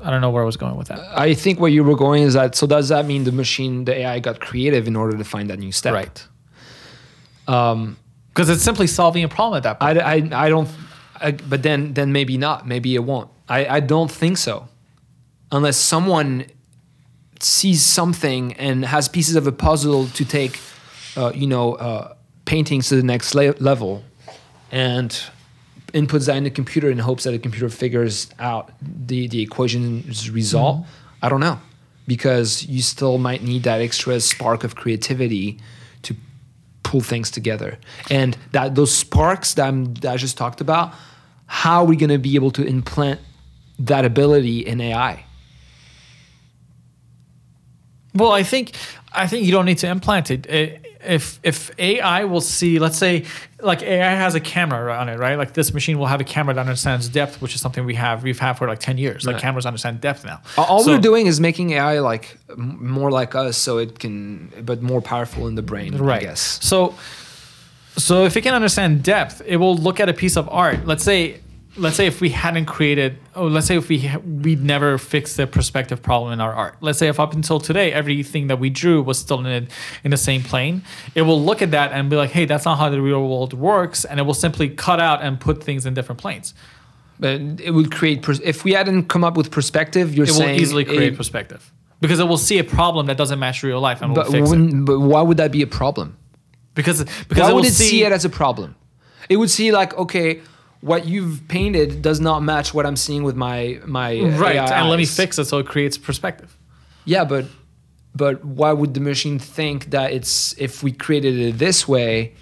I 0.00 0.10
don't 0.10 0.20
know 0.20 0.30
where 0.30 0.42
I 0.42 0.46
was 0.46 0.56
going 0.56 0.76
with 0.76 0.88
that. 0.88 0.98
I 1.16 1.34
think 1.34 1.60
where 1.60 1.70
you 1.70 1.84
were 1.84 1.96
going 1.96 2.24
is 2.24 2.34
that. 2.34 2.56
So 2.56 2.66
does 2.66 2.88
that 2.88 3.06
mean 3.06 3.22
the 3.24 3.32
machine, 3.32 3.84
the 3.84 3.94
AI, 3.98 4.18
got 4.18 4.40
creative 4.40 4.88
in 4.88 4.96
order 4.96 5.16
to 5.16 5.24
find 5.24 5.48
that 5.50 5.60
new 5.60 5.70
step? 5.70 5.94
Right. 5.94 6.26
Um, 7.46 7.96
Because 8.28 8.48
it's 8.48 8.62
simply 8.62 8.86
solving 8.88 9.22
a 9.22 9.28
problem 9.28 9.58
at 9.58 9.62
that 9.62 9.78
point. 9.78 9.98
I, 9.98 10.14
I, 10.14 10.46
I 10.46 10.48
don't. 10.48 10.68
I, 11.20 11.32
but 11.32 11.62
then, 11.62 11.94
then 11.94 12.10
maybe 12.10 12.36
not. 12.36 12.66
Maybe 12.66 12.96
it 12.96 13.04
won't. 13.04 13.30
I, 13.48 13.66
I 13.66 13.80
don't 13.80 14.10
think 14.10 14.38
so, 14.38 14.66
unless 15.52 15.76
someone 15.76 16.46
sees 17.44 17.84
something 17.84 18.52
and 18.54 18.84
has 18.84 19.08
pieces 19.08 19.36
of 19.36 19.46
a 19.46 19.52
puzzle 19.52 20.06
to 20.08 20.24
take, 20.24 20.60
uh, 21.16 21.32
you 21.34 21.46
know, 21.46 21.74
uh, 21.74 22.14
paintings 22.44 22.88
to 22.88 22.96
the 22.96 23.02
next 23.02 23.34
le- 23.34 23.54
level, 23.58 24.02
and 24.70 25.22
inputs 25.92 26.26
that 26.26 26.36
in 26.36 26.44
the 26.44 26.50
computer 26.50 26.90
in 26.90 26.98
hopes 26.98 27.24
that 27.24 27.32
the 27.32 27.38
computer 27.38 27.68
figures 27.68 28.30
out 28.38 28.72
the 28.80 29.28
the 29.28 29.42
equation's 29.42 30.30
result. 30.30 30.86
I 31.20 31.28
don't 31.28 31.40
know, 31.40 31.60
because 32.06 32.66
you 32.66 32.82
still 32.82 33.18
might 33.18 33.42
need 33.42 33.62
that 33.64 33.80
extra 33.80 34.18
spark 34.20 34.64
of 34.64 34.74
creativity 34.74 35.60
to 36.02 36.16
pull 36.82 37.00
things 37.00 37.30
together. 37.30 37.78
And 38.10 38.36
that 38.52 38.74
those 38.74 38.94
sparks 38.94 39.54
that, 39.54 39.68
I'm, 39.68 39.94
that 39.94 40.12
I 40.12 40.16
just 40.16 40.36
talked 40.36 40.60
about, 40.60 40.94
how 41.46 41.82
are 41.82 41.86
we 41.86 41.96
going 41.96 42.10
to 42.10 42.18
be 42.18 42.34
able 42.34 42.50
to 42.52 42.64
implant 42.64 43.20
that 43.78 44.04
ability 44.04 44.66
in 44.66 44.80
AI? 44.80 45.24
Well, 48.14 48.32
I 48.32 48.42
think 48.42 48.72
I 49.12 49.26
think 49.26 49.44
you 49.46 49.52
don't 49.52 49.66
need 49.66 49.78
to 49.78 49.88
implant 49.88 50.30
it. 50.30 50.46
It- 50.46 50.78
if 51.04 51.40
if 51.42 51.72
AI 51.80 52.22
will 52.26 52.40
see, 52.40 52.78
let's 52.78 52.96
say, 52.96 53.24
like 53.60 53.82
AI 53.82 54.12
has 54.14 54.36
a 54.36 54.40
camera 54.40 54.94
on 54.96 55.08
it, 55.08 55.18
right? 55.18 55.34
Like 55.36 55.52
this 55.52 55.74
machine 55.74 55.98
will 55.98 56.06
have 56.06 56.20
a 56.20 56.24
camera 56.24 56.54
that 56.54 56.60
understands 56.60 57.08
depth, 57.08 57.42
which 57.42 57.56
is 57.56 57.60
something 57.60 57.84
we 57.84 57.96
have 57.96 58.22
we've 58.22 58.38
had 58.38 58.52
for 58.52 58.68
like 58.68 58.78
ten 58.78 58.98
years. 58.98 59.26
Like 59.26 59.34
Right. 59.34 59.42
cameras 59.42 59.66
understand 59.66 60.00
depth 60.00 60.24
now. 60.24 60.40
All- 60.56 60.84
So- 60.84 60.92
we're 60.92 61.00
doing 61.00 61.26
is 61.26 61.40
making 61.40 61.72
AI 61.72 61.98
like 61.98 62.38
more 62.56 63.10
like 63.10 63.34
us, 63.34 63.56
so 63.56 63.78
it 63.78 63.98
can, 63.98 64.52
but 64.64 64.80
more 64.80 65.00
powerful 65.02 65.48
in 65.48 65.56
the 65.56 65.62
brain. 65.62 65.96
right 65.98 66.22
I 66.22 66.24
guess. 66.26 66.60
so 66.62 66.94
so 67.96 68.24
if 68.24 68.36
it 68.36 68.42
can 68.42 68.54
understand 68.54 69.02
depth 69.02 69.42
it 69.44 69.56
will 69.56 69.76
look 69.76 69.98
at 69.98 70.08
a 70.08 70.14
piece 70.14 70.36
of 70.36 70.48
art 70.50 70.86
let's 70.86 71.02
say 71.04 71.40
let's 71.76 71.96
say 71.96 72.06
if 72.06 72.20
we 72.20 72.28
hadn't 72.30 72.66
created 72.66 73.16
oh 73.34 73.46
let's 73.46 73.66
say 73.66 73.76
if 73.76 73.88
we 73.88 73.98
ha- 74.00 74.18
we'd 74.18 74.62
never 74.62 74.98
fixed 74.98 75.36
the 75.38 75.46
perspective 75.46 76.02
problem 76.02 76.32
in 76.32 76.40
our 76.40 76.52
art 76.52 76.74
let's 76.80 76.98
say 76.98 77.08
if 77.08 77.18
up 77.18 77.32
until 77.32 77.58
today 77.58 77.92
everything 77.92 78.48
that 78.48 78.58
we 78.58 78.68
drew 78.68 79.02
was 79.02 79.18
still 79.18 79.44
in 79.46 79.68
in 80.04 80.10
the 80.10 80.16
same 80.16 80.42
plane 80.42 80.82
it 81.14 81.22
will 81.22 81.42
look 81.42 81.62
at 81.62 81.70
that 81.70 81.92
and 81.92 82.10
be 82.10 82.16
like 82.16 82.30
hey 82.30 82.44
that's 82.44 82.64
not 82.66 82.76
how 82.78 82.90
the 82.90 83.00
real 83.00 83.26
world 83.26 83.54
works 83.54 84.04
and 84.04 84.20
it 84.20 84.24
will 84.24 84.34
simply 84.34 84.68
cut 84.68 85.00
out 85.00 85.22
and 85.22 85.40
put 85.40 85.64
things 85.64 85.86
in 85.86 85.94
different 85.94 86.20
planes 86.20 86.52
But 87.20 87.40
it 87.60 87.70
would 87.76 87.90
create. 87.98 88.18
Pers- 88.22 88.40
if 88.44 88.64
we 88.64 88.72
hadn't 88.74 89.04
come 89.08 89.22
up 89.28 89.36
with 89.36 89.48
perspective, 89.50 90.06
you're 90.16 90.26
saying. 90.26 90.40
it 90.50 90.52
will 90.54 90.60
easily 90.62 90.84
create 90.84 91.12
it- 91.12 91.16
perspective 91.16 91.72
because 92.00 92.18
it 92.18 92.26
will 92.26 92.38
see 92.48 92.58
a 92.58 92.64
problem 92.64 93.06
that 93.06 93.16
doesn't 93.16 93.38
match 93.38 93.62
real 93.62 93.80
life 93.80 94.02
and 94.02 94.08
will 94.10 94.22
But, 94.24 94.32
fix 94.32 94.50
it 94.52 94.84
but 94.84 94.98
why 94.98 95.22
would 95.22 95.36
that 95.36 95.52
be 95.52 95.62
a 95.62 95.66
problem? 95.80 96.16
because 96.74 96.98
because 97.28 97.44
Why 97.44 97.50
it 97.50 97.54
would 97.54 97.60
will 97.64 97.66
it 97.68 97.74
see, 97.90 98.02
it 98.04 98.12
as 98.12 98.24
a 98.24 98.30
problem? 98.30 98.74
It 99.28 99.36
would 99.40 99.50
see 99.50 99.70
like, 99.80 99.94
okay, 100.04 100.40
what 100.82 101.06
you've 101.06 101.40
painted 101.48 102.02
does 102.02 102.20
not 102.20 102.42
match 102.42 102.74
what 102.74 102.84
I'm 102.86 102.96
seeing 102.96 103.22
with 103.22 103.36
my 103.36 103.80
my 103.86 104.20
right 104.44 104.56
AI 104.56 104.80
and 104.80 104.90
let 104.90 104.96
me 104.96 105.02
eyes. 105.04 105.16
fix 105.16 105.38
it 105.38 105.46
so 105.46 105.58
it 105.58 105.66
creates 105.66 105.96
perspective 105.96 106.50
Yeah, 107.04 107.24
but 107.24 107.46
but 108.14 108.44
why 108.44 108.72
would 108.72 108.92
the 108.92 109.00
machine 109.00 109.38
think 109.38 109.90
that 109.90 110.12
it's 110.12 110.54
if 110.58 110.82
we 110.82 110.92
created 110.92 111.34
it 111.38 111.58
this 111.58 111.88
way? 111.88 112.34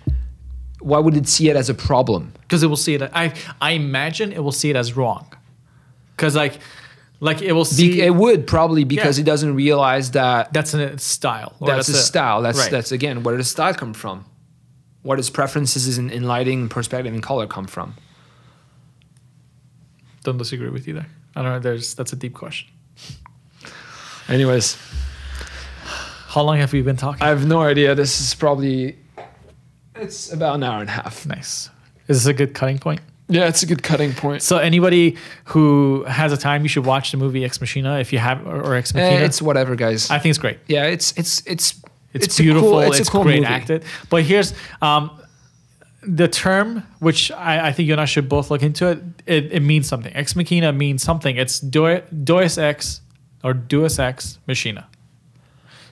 Why 0.81 0.99
would 0.99 1.17
it 1.17 1.29
see 1.29 1.49
it 1.51 1.57
as 1.57 1.69
a 1.71 1.75
problem? 1.75 2.33
because 2.43 2.63
it 2.65 2.67
will 2.67 2.77
see 2.87 2.95
it. 2.95 3.03
I 3.15 3.33
I 3.61 3.71
imagine 3.73 4.33
it 4.33 4.43
will 4.43 4.57
see 4.63 4.71
it 4.71 4.77
as 4.77 4.97
wrong, 4.97 5.25
because 6.17 6.35
like 6.35 6.59
like 7.21 7.43
it 7.43 7.53
will 7.53 7.65
Be- 7.65 7.77
see 7.79 8.01
it 8.03 8.15
would 8.15 8.47
probably 8.47 8.85
because 8.85 9.19
Yeah. 9.19 9.23
it 9.23 9.27
doesn't 9.27 9.55
realize 9.55 10.11
that 10.13 10.53
that's 10.55 10.73
a 10.75 10.99
style. 10.99 11.53
or 11.61 11.67
that's, 11.69 11.89
a 11.89 11.93
style. 11.95 12.41
That's 12.43 12.59
right. 12.59 12.71
that's 12.71 12.91
again 12.93 13.23
where 13.23 13.37
does 13.37 13.51
style 13.51 13.75
come 13.75 13.93
from? 13.95 14.25
Where 15.03 15.17
does 15.17 15.31
preferences 15.31 15.99
in, 15.99 16.11
in 16.11 16.25
lighting, 16.25 16.69
perspective, 16.69 17.13
and 17.15 17.23
color 17.23 17.47
come 17.47 17.67
from? 17.67 17.95
Don't 20.23 20.39
disagree 20.39 20.69
with 20.71 20.87
you 20.87 20.95
there. 20.95 21.07
I 21.37 21.43
don't 21.43 21.53
know. 21.53 21.59
There's 21.61 21.95
that's 21.95 22.13
a 22.13 22.17
deep 22.17 22.35
question. 22.35 22.69
Anyways, 24.29 24.77
How 26.29 26.43
long 26.43 26.59
have 26.59 26.73
we 26.73 26.83
been 26.83 26.97
talking? 26.97 27.23
I 27.23 27.29
have 27.29 27.47
no 27.47 27.61
idea. 27.63 27.95
This 27.95 28.21
is 28.21 28.35
probably 28.35 28.97
it's 29.97 30.33
about 30.33 30.55
an 30.57 30.63
hour 30.63 30.81
and 30.81 30.89
a 30.89 30.93
half. 30.93 31.27
nice. 31.27 31.69
Is 32.09 32.25
this 32.25 32.27
a 32.27 32.33
good 32.35 32.55
cutting 32.55 32.79
point? 32.79 33.01
Yeah, 33.29 33.47
it's 33.47 33.63
a 33.63 33.67
good 33.67 33.83
cutting 33.83 34.13
point. 34.13 34.43
So 34.43 34.59
anybody 34.59 35.17
who 35.45 36.05
has 36.05 36.33
a 36.33 36.37
time, 36.37 36.63
you 36.63 36.69
should 36.69 36.85
watch 36.87 37.13
the 37.13 37.17
movie 37.17 37.45
Ex 37.45 37.61
Machina 37.61 37.99
if 38.01 38.13
you 38.13 38.19
have 38.19 38.45
or, 38.47 38.61
or 38.63 38.75
Ex 38.75 38.95
Eh, 38.95 38.99
Machina. 39.01 39.25
it's 39.25 39.41
whatever, 39.41 39.77
guys. 39.77 40.11
I 40.11 40.19
think 40.19 40.31
it's 40.31 40.39
great. 40.39 40.59
yeah, 40.67 40.85
it's 40.87 41.13
it's 41.17 41.43
it's 41.47 41.75
It's, 42.13 42.39
a 42.41 42.43
beautiful. 42.43 42.71
cool- 42.71 42.81
it's 42.83 43.09
a 43.09 43.11
cool 43.11 43.23
great 43.23 43.43
movie. 43.43 43.47
acted. 43.55 43.85
But 44.09 44.25
here's 44.25 44.53
um, 44.83 45.11
the 46.03 46.29
term, 46.29 46.83
which 46.99 47.31
I, 47.33 47.69
I 47.69 47.73
think 47.73 47.87
you 47.87 47.93
and 47.95 48.01
I 48.01 48.05
should 48.07 48.29
both 48.29 48.51
look 48.51 48.63
into 48.63 48.89
it. 48.89 49.03
It, 49.27 49.53
it 49.53 49.61
means 49.61 49.87
something. 49.89 50.15
Ex 50.15 50.35
machina 50.37 50.73
means 50.73 51.03
something. 51.03 51.37
It's 51.37 51.61
Deu- 51.61 52.03
Deus 52.25 52.57
ex 52.59 53.01
or 53.45 53.53
Deus 53.55 53.99
ex 53.99 54.39
machina. 54.47 54.87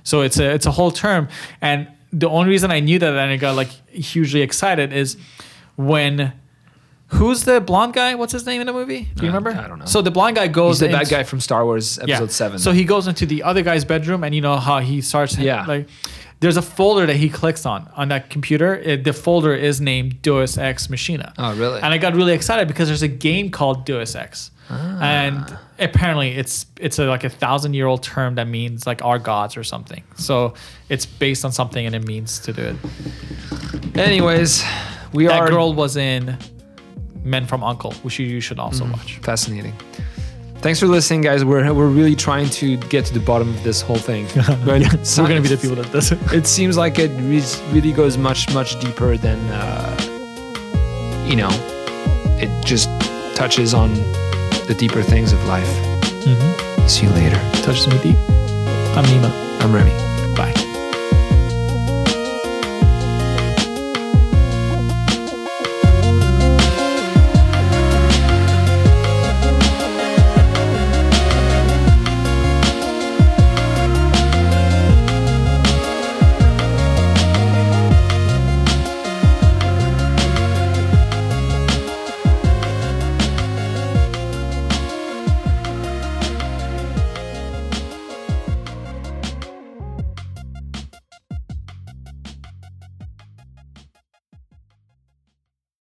So 0.05 0.23
it's 0.23 0.39
a 0.39 0.51
it's 0.55 0.65
a 0.67 0.71
whole 0.71 0.91
term, 0.91 1.29
and 1.61 1.89
the 2.13 2.29
only 2.29 2.49
reason 2.49 2.71
I 2.71 2.81
knew 2.81 2.99
that 2.99 3.11
and 3.13 3.19
I 3.31 3.37
got 3.37 3.57
like 3.57 3.69
hugely 3.91 4.41
excited 4.43 4.93
is 4.93 5.17
when. 5.77 6.33
Who's 7.13 7.45
the 7.45 7.59
blonde 7.63 7.95
guy? 7.95 8.15
What's 8.17 8.35
his 8.35 8.45
name 8.45 8.61
in 8.61 8.67
the 8.67 8.73
movie? 8.75 9.09
Do 9.15 9.25
you 9.25 9.31
Uh, 9.33 9.33
remember? 9.39 9.51
I 9.59 9.67
don't 9.67 9.79
know. 9.79 9.87
So 9.87 10.03
the 10.03 10.11
blonde 10.11 10.37
guy 10.37 10.47
goes. 10.47 10.79
He's 10.79 10.91
the 10.91 10.95
bad 10.95 11.09
guy 11.09 11.23
from 11.23 11.41
Star 11.41 11.65
Wars 11.65 11.99
Episode 11.99 12.31
Seven. 12.31 12.59
so 12.59 12.71
he 12.71 12.85
goes 12.85 13.07
into 13.07 13.25
the 13.25 13.45
other 13.45 13.63
guy's 13.63 13.87
bedroom, 13.87 14.25
and 14.25 14.35
you 14.35 14.43
know 14.43 14.57
how 14.59 14.81
he 14.81 15.01
starts. 15.01 15.39
Yeah. 15.39 15.65
Like, 15.65 15.89
there's 16.41 16.57
a 16.57 16.63
folder 16.63 17.05
that 17.07 17.17
he 17.17 17.29
clicks 17.29 17.67
on 17.67 17.91
on 17.97 18.09
that 18.09 18.31
computer. 18.31 18.75
It, 18.77 19.05
the 19.05 19.13
folder 19.13 19.55
is 19.55 19.81
named 19.81 20.23
Deus 20.23 20.57
Ex 20.59 20.89
Machina. 20.89 21.33
Oh, 21.39 21.55
really? 21.57 21.81
And 21.81 21.93
I 21.93 21.99
got 21.99 22.15
really 22.15 22.33
excited 22.33 22.69
because 22.69 22.89
there's 22.89 23.03
a 23.03 23.09
game 23.09 23.51
called 23.51 23.85
Deus 23.85 24.15
Ex, 24.15 24.51
Ah. 24.71 24.99
and 25.03 25.59
apparently 25.79 26.31
it's 26.33 26.67
it's 26.79 26.99
a, 26.99 27.07
like 27.07 27.25
a 27.25 27.31
thousand 27.31 27.75
year 27.75 27.87
old 27.87 28.03
term 28.03 28.35
that 28.37 28.47
means 28.47 28.87
like 28.87 29.03
our 29.05 29.19
gods 29.19 29.57
or 29.57 29.65
something. 29.65 30.03
So 30.17 30.55
it's 30.89 31.07
based 31.07 31.45
on 31.45 31.53
something, 31.53 31.85
and 31.87 31.95
it 31.95 32.07
means 32.07 32.39
to 32.41 32.53
do 32.53 32.63
it. 32.63 32.77
Anyways, 33.97 34.63
we 35.13 35.27
That 35.27 35.33
are 35.41 35.45
That 35.47 35.51
girl 35.53 35.73
was 35.73 35.97
in 35.97 36.37
Men 37.25 37.47
from 37.47 37.63
U.N.C.L.E., 37.63 37.95
which 38.03 38.19
you, 38.19 38.27
you 38.27 38.41
should 38.41 38.59
also 38.59 38.85
Mm. 38.85 38.93
watch. 38.93 39.19
fascinating. 39.23 39.75
Thanks 40.61 40.81
for 40.81 40.89
listening, 40.89 41.21
guys. 41.21 41.45
We're 41.45 41.73
we're 41.73 41.87
really 41.87 42.17
trying 42.17 42.49
to 42.51 42.77
get 42.77 43.05
to 43.07 43.15
the 43.15 43.21
bottom 43.21 43.49
of 43.49 43.63
this 43.63 43.81
whole 43.81 43.97
thing. 43.99 44.27
But 44.65 44.83
it's 44.95 45.17
We're 45.17 45.29
gonna 45.29 45.41
be 45.41 45.49
the 45.49 45.57
people 45.57 45.77
that 45.77 45.93
does 45.93 46.11
it. 46.11 46.19
It 46.33 46.47
seems 46.49 46.77
like 46.77 46.99
it 46.99 47.11
re- 47.21 47.73
really 47.73 47.93
goes 47.93 48.19
much 48.19 48.53
much 48.53 48.81
deeper 48.81 49.17
than 49.17 49.39
uh, 49.51 51.25
you 51.29 51.37
know. 51.37 51.51
It 52.41 52.51
just 52.65 52.89
touches 53.37 53.73
on 53.73 53.95
the 54.67 54.75
deeper 54.77 55.03
things 55.03 55.33
of 55.33 55.45
life. 55.47 55.69
Mm-hmm. 56.27 56.89
See 56.89 57.07
you 57.07 57.13
later. 57.13 57.39
Touches 57.63 57.87
me 57.87 57.97
deep. 58.03 58.19
I'm 58.97 59.05
Nima. 59.05 59.31
I'm 59.61 59.73
Remy. 59.73 60.08